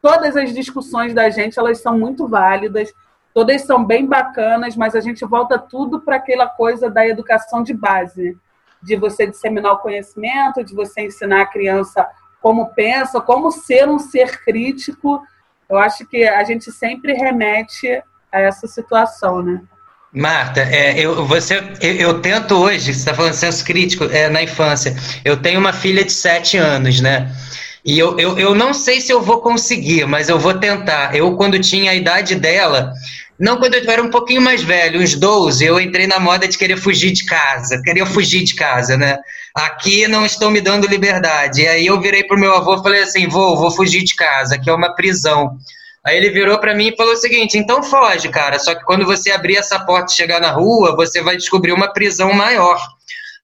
todas 0.00 0.34
as 0.34 0.54
discussões 0.54 1.12
da 1.12 1.28
gente, 1.28 1.58
elas 1.58 1.78
são 1.78 1.98
muito 1.98 2.26
válidas, 2.26 2.90
todas 3.36 3.66
são 3.66 3.84
bem 3.84 4.06
bacanas, 4.06 4.74
mas 4.76 4.94
a 4.94 5.00
gente 5.00 5.22
volta 5.26 5.58
tudo 5.58 6.00
para 6.00 6.16
aquela 6.16 6.46
coisa 6.46 6.88
da 6.88 7.06
educação 7.06 7.62
de 7.62 7.74
base, 7.74 8.34
de 8.82 8.96
você 8.96 9.26
disseminar 9.26 9.74
o 9.74 9.78
conhecimento, 9.78 10.64
de 10.64 10.74
você 10.74 11.02
ensinar 11.02 11.42
a 11.42 11.46
criança 11.46 12.08
como 12.40 12.72
pensa, 12.72 13.20
como 13.20 13.52
ser 13.52 13.90
um 13.90 13.98
ser 13.98 14.42
crítico. 14.42 15.20
Eu 15.68 15.76
acho 15.76 16.06
que 16.06 16.26
a 16.26 16.42
gente 16.44 16.72
sempre 16.72 17.12
remete 17.12 18.02
a 18.32 18.40
essa 18.40 18.66
situação, 18.66 19.42
né? 19.42 19.60
Marta, 20.10 20.60
é, 20.60 20.98
eu, 20.98 21.26
você, 21.26 21.58
eu, 21.82 21.92
eu, 21.92 22.22
tento 22.22 22.54
hoje, 22.54 22.94
você 22.94 23.00
está 23.00 23.12
falando 23.12 23.34
senso 23.34 23.62
crítico 23.66 24.04
é, 24.04 24.30
na 24.30 24.42
infância. 24.42 24.96
Eu 25.22 25.36
tenho 25.36 25.60
uma 25.60 25.74
filha 25.74 26.02
de 26.02 26.12
sete 26.12 26.56
anos, 26.56 27.02
né? 27.02 27.30
E 27.86 27.96
eu, 28.00 28.18
eu, 28.18 28.36
eu 28.36 28.52
não 28.52 28.74
sei 28.74 29.00
se 29.00 29.12
eu 29.12 29.22
vou 29.22 29.40
conseguir, 29.40 30.06
mas 30.06 30.28
eu 30.28 30.40
vou 30.40 30.54
tentar. 30.54 31.14
Eu, 31.14 31.36
quando 31.36 31.60
tinha 31.60 31.92
a 31.92 31.94
idade 31.94 32.34
dela, 32.34 32.92
não 33.38 33.58
quando 33.58 33.74
eu 33.74 33.90
era 33.90 34.02
um 34.02 34.10
pouquinho 34.10 34.40
mais 34.40 34.62
velho, 34.62 35.00
uns 35.00 35.14
12, 35.14 35.64
eu 35.64 35.78
entrei 35.78 36.06
na 36.06 36.18
moda 36.18 36.48
de 36.48 36.56
querer 36.56 36.76
fugir 36.76 37.12
de 37.12 37.24
casa, 37.24 37.80
queria 37.82 38.06
fugir 38.06 38.42
de 38.42 38.54
casa, 38.54 38.96
né? 38.96 39.18
Aqui 39.54 40.08
não 40.08 40.24
estão 40.24 40.50
me 40.50 40.60
dando 40.60 40.86
liberdade. 40.86 41.62
E 41.62 41.68
aí 41.68 41.86
eu 41.86 42.00
virei 42.00 42.24
pro 42.24 42.38
meu 42.38 42.54
avô 42.54 42.76
e 42.76 42.82
falei 42.82 43.02
assim: 43.02 43.28
vou, 43.28 43.56
vou 43.56 43.70
fugir 43.70 44.02
de 44.04 44.14
casa, 44.14 44.54
aqui 44.54 44.70
é 44.70 44.72
uma 44.72 44.94
prisão. 44.94 45.58
Aí 46.04 46.16
ele 46.16 46.30
virou 46.30 46.58
para 46.58 46.74
mim 46.74 46.88
e 46.88 46.96
falou 46.96 47.12
o 47.12 47.16
seguinte: 47.16 47.58
então 47.58 47.82
foge, 47.82 48.28
cara. 48.28 48.58
Só 48.58 48.74
que 48.74 48.84
quando 48.84 49.04
você 49.04 49.30
abrir 49.30 49.56
essa 49.56 49.78
porta 49.80 50.12
e 50.12 50.16
chegar 50.16 50.40
na 50.40 50.50
rua, 50.50 50.96
você 50.96 51.20
vai 51.22 51.36
descobrir 51.36 51.72
uma 51.72 51.92
prisão 51.92 52.32
maior. 52.32 52.78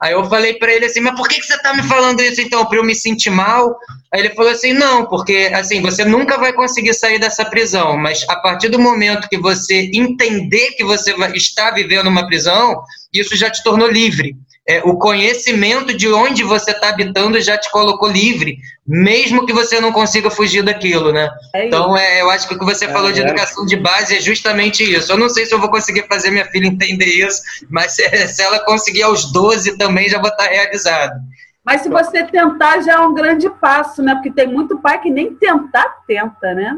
Aí 0.02 0.12
eu 0.12 0.24
falei 0.28 0.54
para 0.54 0.72
ele 0.72 0.86
assim: 0.86 1.00
mas 1.00 1.14
por 1.14 1.28
que, 1.28 1.40
que 1.40 1.46
você 1.46 1.56
tá 1.62 1.72
me 1.72 1.82
falando 1.84 2.20
isso 2.20 2.40
então? 2.40 2.66
Para 2.66 2.78
eu 2.78 2.84
me 2.84 2.94
sentir 2.94 3.30
mal? 3.30 3.78
Aí 4.12 4.20
ele 4.20 4.34
falou 4.34 4.50
assim: 4.50 4.72
não, 4.72 5.06
porque 5.06 5.50
assim, 5.54 5.80
você 5.80 6.04
nunca 6.04 6.36
vai 6.38 6.52
conseguir 6.52 6.92
sair 6.92 7.20
dessa 7.20 7.44
prisão, 7.44 7.96
mas 7.96 8.24
a 8.28 8.34
partir 8.36 8.68
do 8.68 8.80
momento 8.80 9.28
que 9.28 9.38
você 9.38 9.88
entender 9.94 10.72
que 10.72 10.82
você 10.82 11.14
está 11.34 11.70
vivendo 11.70 12.08
uma 12.08 12.26
prisão, 12.26 12.82
isso 13.12 13.36
já 13.36 13.48
te 13.48 13.62
tornou 13.62 13.88
livre 13.88 14.36
é, 14.66 14.80
o 14.84 14.96
conhecimento 14.96 15.96
de 15.96 16.10
onde 16.12 16.44
você 16.44 16.70
está 16.70 16.90
habitando 16.90 17.40
já 17.40 17.58
te 17.58 17.70
colocou 17.70 18.08
livre, 18.08 18.58
mesmo 18.86 19.44
que 19.44 19.52
você 19.52 19.80
não 19.80 19.92
consiga 19.92 20.30
fugir 20.30 20.62
daquilo, 20.62 21.12
né? 21.12 21.28
É 21.52 21.66
então, 21.66 21.96
é, 21.96 22.22
eu 22.22 22.30
acho 22.30 22.46
que 22.46 22.54
o 22.54 22.58
que 22.58 22.64
você 22.64 22.84
é, 22.84 22.88
falou 22.88 23.10
de 23.10 23.20
é. 23.20 23.24
educação 23.24 23.66
de 23.66 23.76
base 23.76 24.16
é 24.16 24.20
justamente 24.20 24.84
isso. 24.84 25.10
Eu 25.10 25.18
não 25.18 25.28
sei 25.28 25.46
se 25.46 25.54
eu 25.54 25.60
vou 25.60 25.68
conseguir 25.68 26.06
fazer 26.06 26.30
minha 26.30 26.44
filha 26.44 26.66
entender 26.68 27.06
isso, 27.06 27.42
mas 27.68 27.92
se, 27.92 28.08
se 28.28 28.42
ela 28.42 28.64
conseguir 28.64 29.02
aos 29.02 29.32
12 29.32 29.76
também 29.76 30.08
já 30.08 30.20
vou 30.20 30.30
estar 30.30 30.44
tá 30.44 30.50
realizado. 30.50 31.20
Mas 31.64 31.82
se 31.82 31.88
você 31.88 32.24
tentar, 32.24 32.80
já 32.82 32.94
é 32.94 32.98
um 32.98 33.14
grande 33.14 33.48
passo, 33.48 34.02
né? 34.02 34.14
Porque 34.14 34.32
tem 34.32 34.48
muito 34.48 34.78
pai 34.78 35.00
que 35.00 35.10
nem 35.10 35.34
tentar 35.34 35.88
tenta, 36.06 36.54
né? 36.54 36.76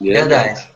Verdade. 0.00 0.68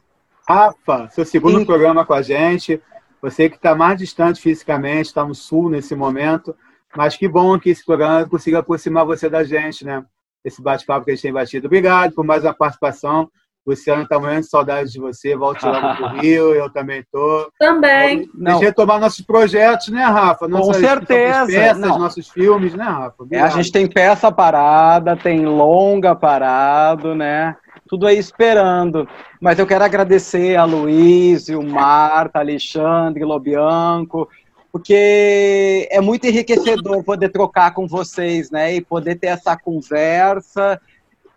Rafa, 0.49 1.09
seu 1.11 1.25
segundo 1.25 1.59
Sim. 1.59 1.65
programa 1.65 2.05
com 2.05 2.15
a 2.15 2.23
gente. 2.23 2.81
Você 3.27 3.51
que 3.51 3.57
está 3.57 3.75
mais 3.75 3.99
distante 3.99 4.41
fisicamente, 4.41 5.07
está 5.07 5.25
no 5.25 5.35
sul 5.35 5.69
nesse 5.69 5.97
momento, 5.97 6.55
mas 6.97 7.17
que 7.17 7.27
bom 7.27 7.59
que 7.59 7.71
esse 7.71 7.85
programa 7.85 8.25
consiga 8.25 8.61
aproximar 8.61 9.05
você 9.05 9.29
da 9.29 9.43
gente, 9.43 9.85
né? 9.85 10.05
Esse 10.45 10.63
bate-papo 10.63 11.05
que 11.05 11.11
a 11.11 11.15
gente 11.15 11.23
tem 11.23 11.33
batido. 11.33 11.67
Obrigado 11.67 12.15
por 12.15 12.25
mais 12.25 12.45
uma 12.45 12.55
participação. 12.55 13.29
Luciano 13.67 14.05
está 14.05 14.17
morrendo 14.17 14.43
de 14.43 14.49
saudade 14.49 14.93
de 14.93 15.01
você. 15.01 15.35
Volte 15.35 15.67
logo 15.67 15.81
para 15.81 16.15
o 16.15 16.19
Rio, 16.23 16.55
eu 16.55 16.71
também 16.71 17.01
estou. 17.01 17.51
Também. 17.59 18.31
Não. 18.33 18.61
retomar 18.61 19.01
nossos 19.01 19.27
projetos, 19.27 19.89
né, 19.89 20.05
Rafa? 20.05 20.47
Nossas, 20.47 20.77
Com 20.77 20.81
certeza. 20.81 21.47
peças, 21.47 21.79
Não. 21.79 21.99
nossos 21.99 22.29
filmes, 22.29 22.75
né, 22.75 22.85
Rafa? 22.85 23.27
É, 23.33 23.41
a 23.41 23.49
gente 23.49 23.73
tem 23.73 23.89
peça 23.89 24.31
parada, 24.31 25.17
tem 25.17 25.45
longa 25.45 26.15
parado, 26.15 27.13
né? 27.13 27.57
Tudo 27.89 28.07
aí 28.07 28.19
esperando. 28.19 29.09
Mas 29.41 29.59
eu 29.59 29.67
quero 29.67 29.85
agradecer 29.85 30.57
a 30.57 30.65
Luiz, 30.65 31.49
o 31.49 31.63
Marta, 31.63 32.39
Alexandre, 32.39 33.25
Lobianco, 33.25 34.29
porque 34.73 35.89
é 35.91 36.01
muito 36.01 36.27
enriquecedor 36.27 37.03
poder 37.03 37.31
trocar 37.31 37.73
com 37.73 37.87
vocês, 37.87 38.51
né? 38.51 38.75
E 38.75 38.81
poder 38.81 39.17
ter 39.17 39.29
essa 39.29 39.57
conversa 39.57 40.81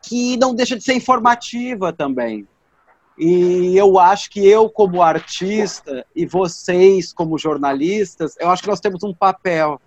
que 0.02 0.38
não 0.38 0.54
deixa 0.54 0.76
de 0.76 0.84
ser 0.84 0.94
informativa 0.94 1.94
também. 1.94 2.48
E 3.18 3.76
eu 3.78 4.00
acho 4.00 4.30
que 4.30 4.48
eu, 4.48 4.70
como 4.70 5.02
artista, 5.02 6.06
e 6.16 6.26
vocês, 6.26 7.12
como 7.12 7.38
jornalistas, 7.38 8.36
eu 8.40 8.50
acho 8.50 8.64
que 8.64 8.70
nós 8.70 8.80
temos 8.80 9.04
um 9.04 9.14
papel 9.14 9.80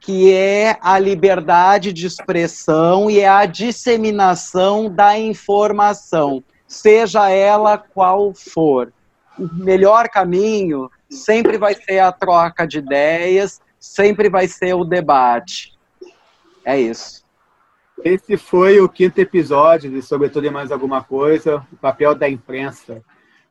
que 0.00 0.32
é 0.32 0.78
a 0.80 0.98
liberdade 0.98 1.92
de 1.92 2.06
expressão 2.06 3.10
e 3.10 3.20
é 3.20 3.28
a 3.28 3.44
disseminação 3.44 4.88
da 4.88 5.18
informação, 5.18 6.42
seja 6.66 7.28
ela 7.28 7.76
qual 7.76 8.32
for. 8.32 8.92
O 9.38 9.46
melhor 9.54 10.08
caminho 10.08 10.90
sempre 11.08 11.58
vai 11.58 11.74
ser 11.74 11.98
a 11.98 12.10
troca 12.10 12.66
de 12.66 12.78
ideias, 12.78 13.60
sempre 13.78 14.30
vai 14.30 14.48
ser 14.48 14.74
o 14.74 14.84
debate. 14.84 15.78
É 16.64 16.80
isso. 16.80 17.22
Esse 18.02 18.38
foi 18.38 18.80
o 18.80 18.88
quinto 18.88 19.20
episódio 19.20 19.90
de 19.90 20.00
Sobretudo 20.00 20.46
e 20.46 20.50
Mais 20.50 20.72
Alguma 20.72 21.04
Coisa, 21.04 21.66
o 21.70 21.76
papel 21.76 22.14
da 22.14 22.28
imprensa. 22.28 23.02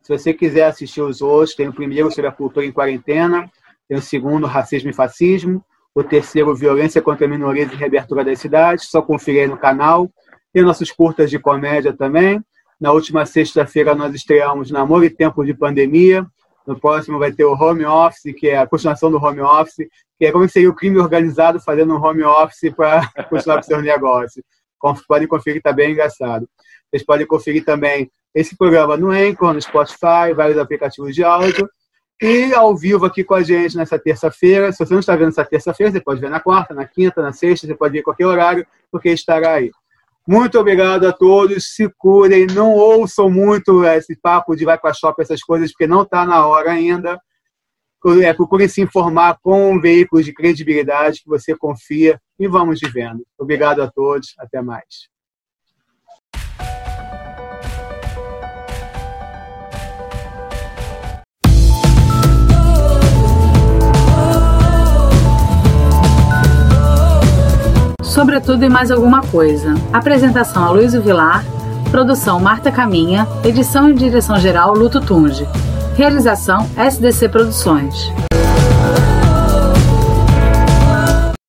Se 0.02 0.18
você 0.18 0.34
quiser 0.34 0.66
assistir 0.66 1.02
os 1.02 1.22
outros, 1.22 1.56
tem 1.56 1.68
o 1.68 1.74
primeiro 1.74 2.10
sobre 2.10 2.28
a 2.28 2.32
cultura 2.32 2.66
em 2.66 2.72
quarentena, 2.72 3.50
tem 3.88 3.98
o 3.98 4.02
segundo, 4.02 4.48
racismo 4.48 4.90
e 4.90 4.94
fascismo, 4.94 5.64
o 5.94 6.04
terceiro 6.04 6.56
Violência 6.56 7.02
contra 7.02 7.28
Minorias 7.28 7.72
e 7.72 7.76
Reabertura 7.76 8.24
das 8.24 8.40
Cidades, 8.40 8.90
só 8.90 9.02
conferir 9.02 9.42
aí 9.42 9.48
no 9.48 9.58
canal. 9.58 10.10
Tem 10.54 10.64
nossos 10.64 10.92
curtas 10.92 11.30
de 11.30 11.40
comédia 11.40 11.94
também. 11.94 12.42
Na 12.80 12.92
última 12.92 13.26
sexta-feira 13.26 13.94
nós 13.94 14.14
estreamos 14.16 14.72
Namoro 14.72 15.04
e 15.04 15.10
Tempo 15.10 15.44
de 15.44 15.54
Pandemia. 15.54 16.26
No 16.66 16.80
próximo 16.80 17.20
vai 17.20 17.32
ter 17.32 17.46
o 17.46 17.54
Home 17.54 17.86
Office, 17.86 18.34
que 18.38 18.50
é 18.50 18.58
a 18.58 18.68
continuação 18.68 19.12
do 19.12 19.18
Home 19.18 19.42
Office, 19.42 19.88
que 20.20 20.26
é 20.26 20.32
como 20.32 20.48
seria 20.50 20.70
o 20.70 20.76
crime 20.76 21.00
organizado 21.00 21.60
fazendo 21.62 21.96
um 21.96 22.04
home 22.04 22.24
office 22.24 22.74
para 22.76 23.10
continuar 23.30 23.58
com 23.58 23.64
seu 23.64 23.82
negócio. 23.82 24.44
Podem 25.08 25.28
conferir, 25.28 25.58
está 25.60 25.72
bem 25.72 25.92
engraçado. 25.92 26.48
Vocês 26.90 27.04
podem 27.04 27.26
conferir 27.26 27.64
também 27.64 28.12
esse 28.36 28.56
programa 28.58 28.98
no 28.98 29.12
Anchor, 29.12 29.54
no 29.54 29.62
Spotify, 29.62 30.34
vários 30.36 30.58
aplicativos 30.58 31.16
de 31.16 31.24
áudio. 31.24 31.70
E 32.22 32.54
ao 32.54 32.76
vivo 32.76 33.06
aqui 33.06 33.24
com 33.24 33.34
a 33.34 33.42
gente 33.42 33.78
nessa 33.78 33.98
terça-feira. 33.98 34.72
Se 34.72 34.80
você 34.80 34.94
não 34.94 35.00
está 35.00 35.16
vendo 35.16 35.30
essa 35.30 35.46
terça-feira, 35.46 35.92
você 35.92 36.02
pode 36.02 36.20
ver 36.20 36.30
na 36.30 36.40
quarta, 36.40 36.74
na 36.74 36.86
quinta, 36.86 37.22
na 37.22 37.32
sexta, 37.32 37.66
você 37.66 37.76
pode 37.76 37.94
ver 37.94 38.04
qualquer 38.04 38.26
horário, 38.26 38.68
porque 38.92 39.10
estará 39.10 39.54
aí. 39.54 39.72
Muito 40.28 40.60
obrigado 40.60 41.08
a 41.08 41.14
todos. 41.14 41.74
Se 41.74 41.90
curem, 41.98 42.46
não 42.48 42.74
ouçam 42.74 43.30
muito 43.30 43.86
esse 43.86 44.16
papo 44.18 44.56
de 44.56 44.66
vai 44.66 44.78
para 44.78 44.94
shopping, 44.94 45.22
essas 45.22 45.42
coisas, 45.42 45.72
porque 45.72 45.88
não 45.88 46.02
está 46.02 46.26
na 46.26 46.46
hora 46.46 46.72
ainda. 46.72 47.20
É, 48.22 48.34
procurem 48.34 48.68
se 48.68 48.82
informar 48.82 49.38
com 49.42 49.80
veículos 49.80 50.26
de 50.26 50.34
credibilidade 50.34 51.22
que 51.22 51.30
você 51.30 51.56
confia 51.56 52.22
e 52.38 52.48
vamos 52.48 52.80
de 52.80 52.90
vendo. 52.90 53.26
Obrigado 53.38 53.82
a 53.82 53.90
todos. 53.90 54.36
Até 54.40 54.62
mais. 54.62 55.10
Sobretudo 68.20 68.66
e 68.66 68.70
mais 68.70 68.92
alguma 68.92 69.22
coisa. 69.22 69.76
Apresentação 69.94 70.66
a 70.66 70.72
Luiz 70.72 70.94
Vilar, 70.94 71.42
produção 71.90 72.38
Marta 72.38 72.70
Caminha, 72.70 73.26
edição 73.46 73.90
e 73.90 73.94
direção 73.94 74.38
geral 74.38 74.74
Luto 74.74 75.00
Tunge. 75.00 75.48
Realização 75.96 76.70
SDC 76.76 77.30
Produções. 77.30 78.12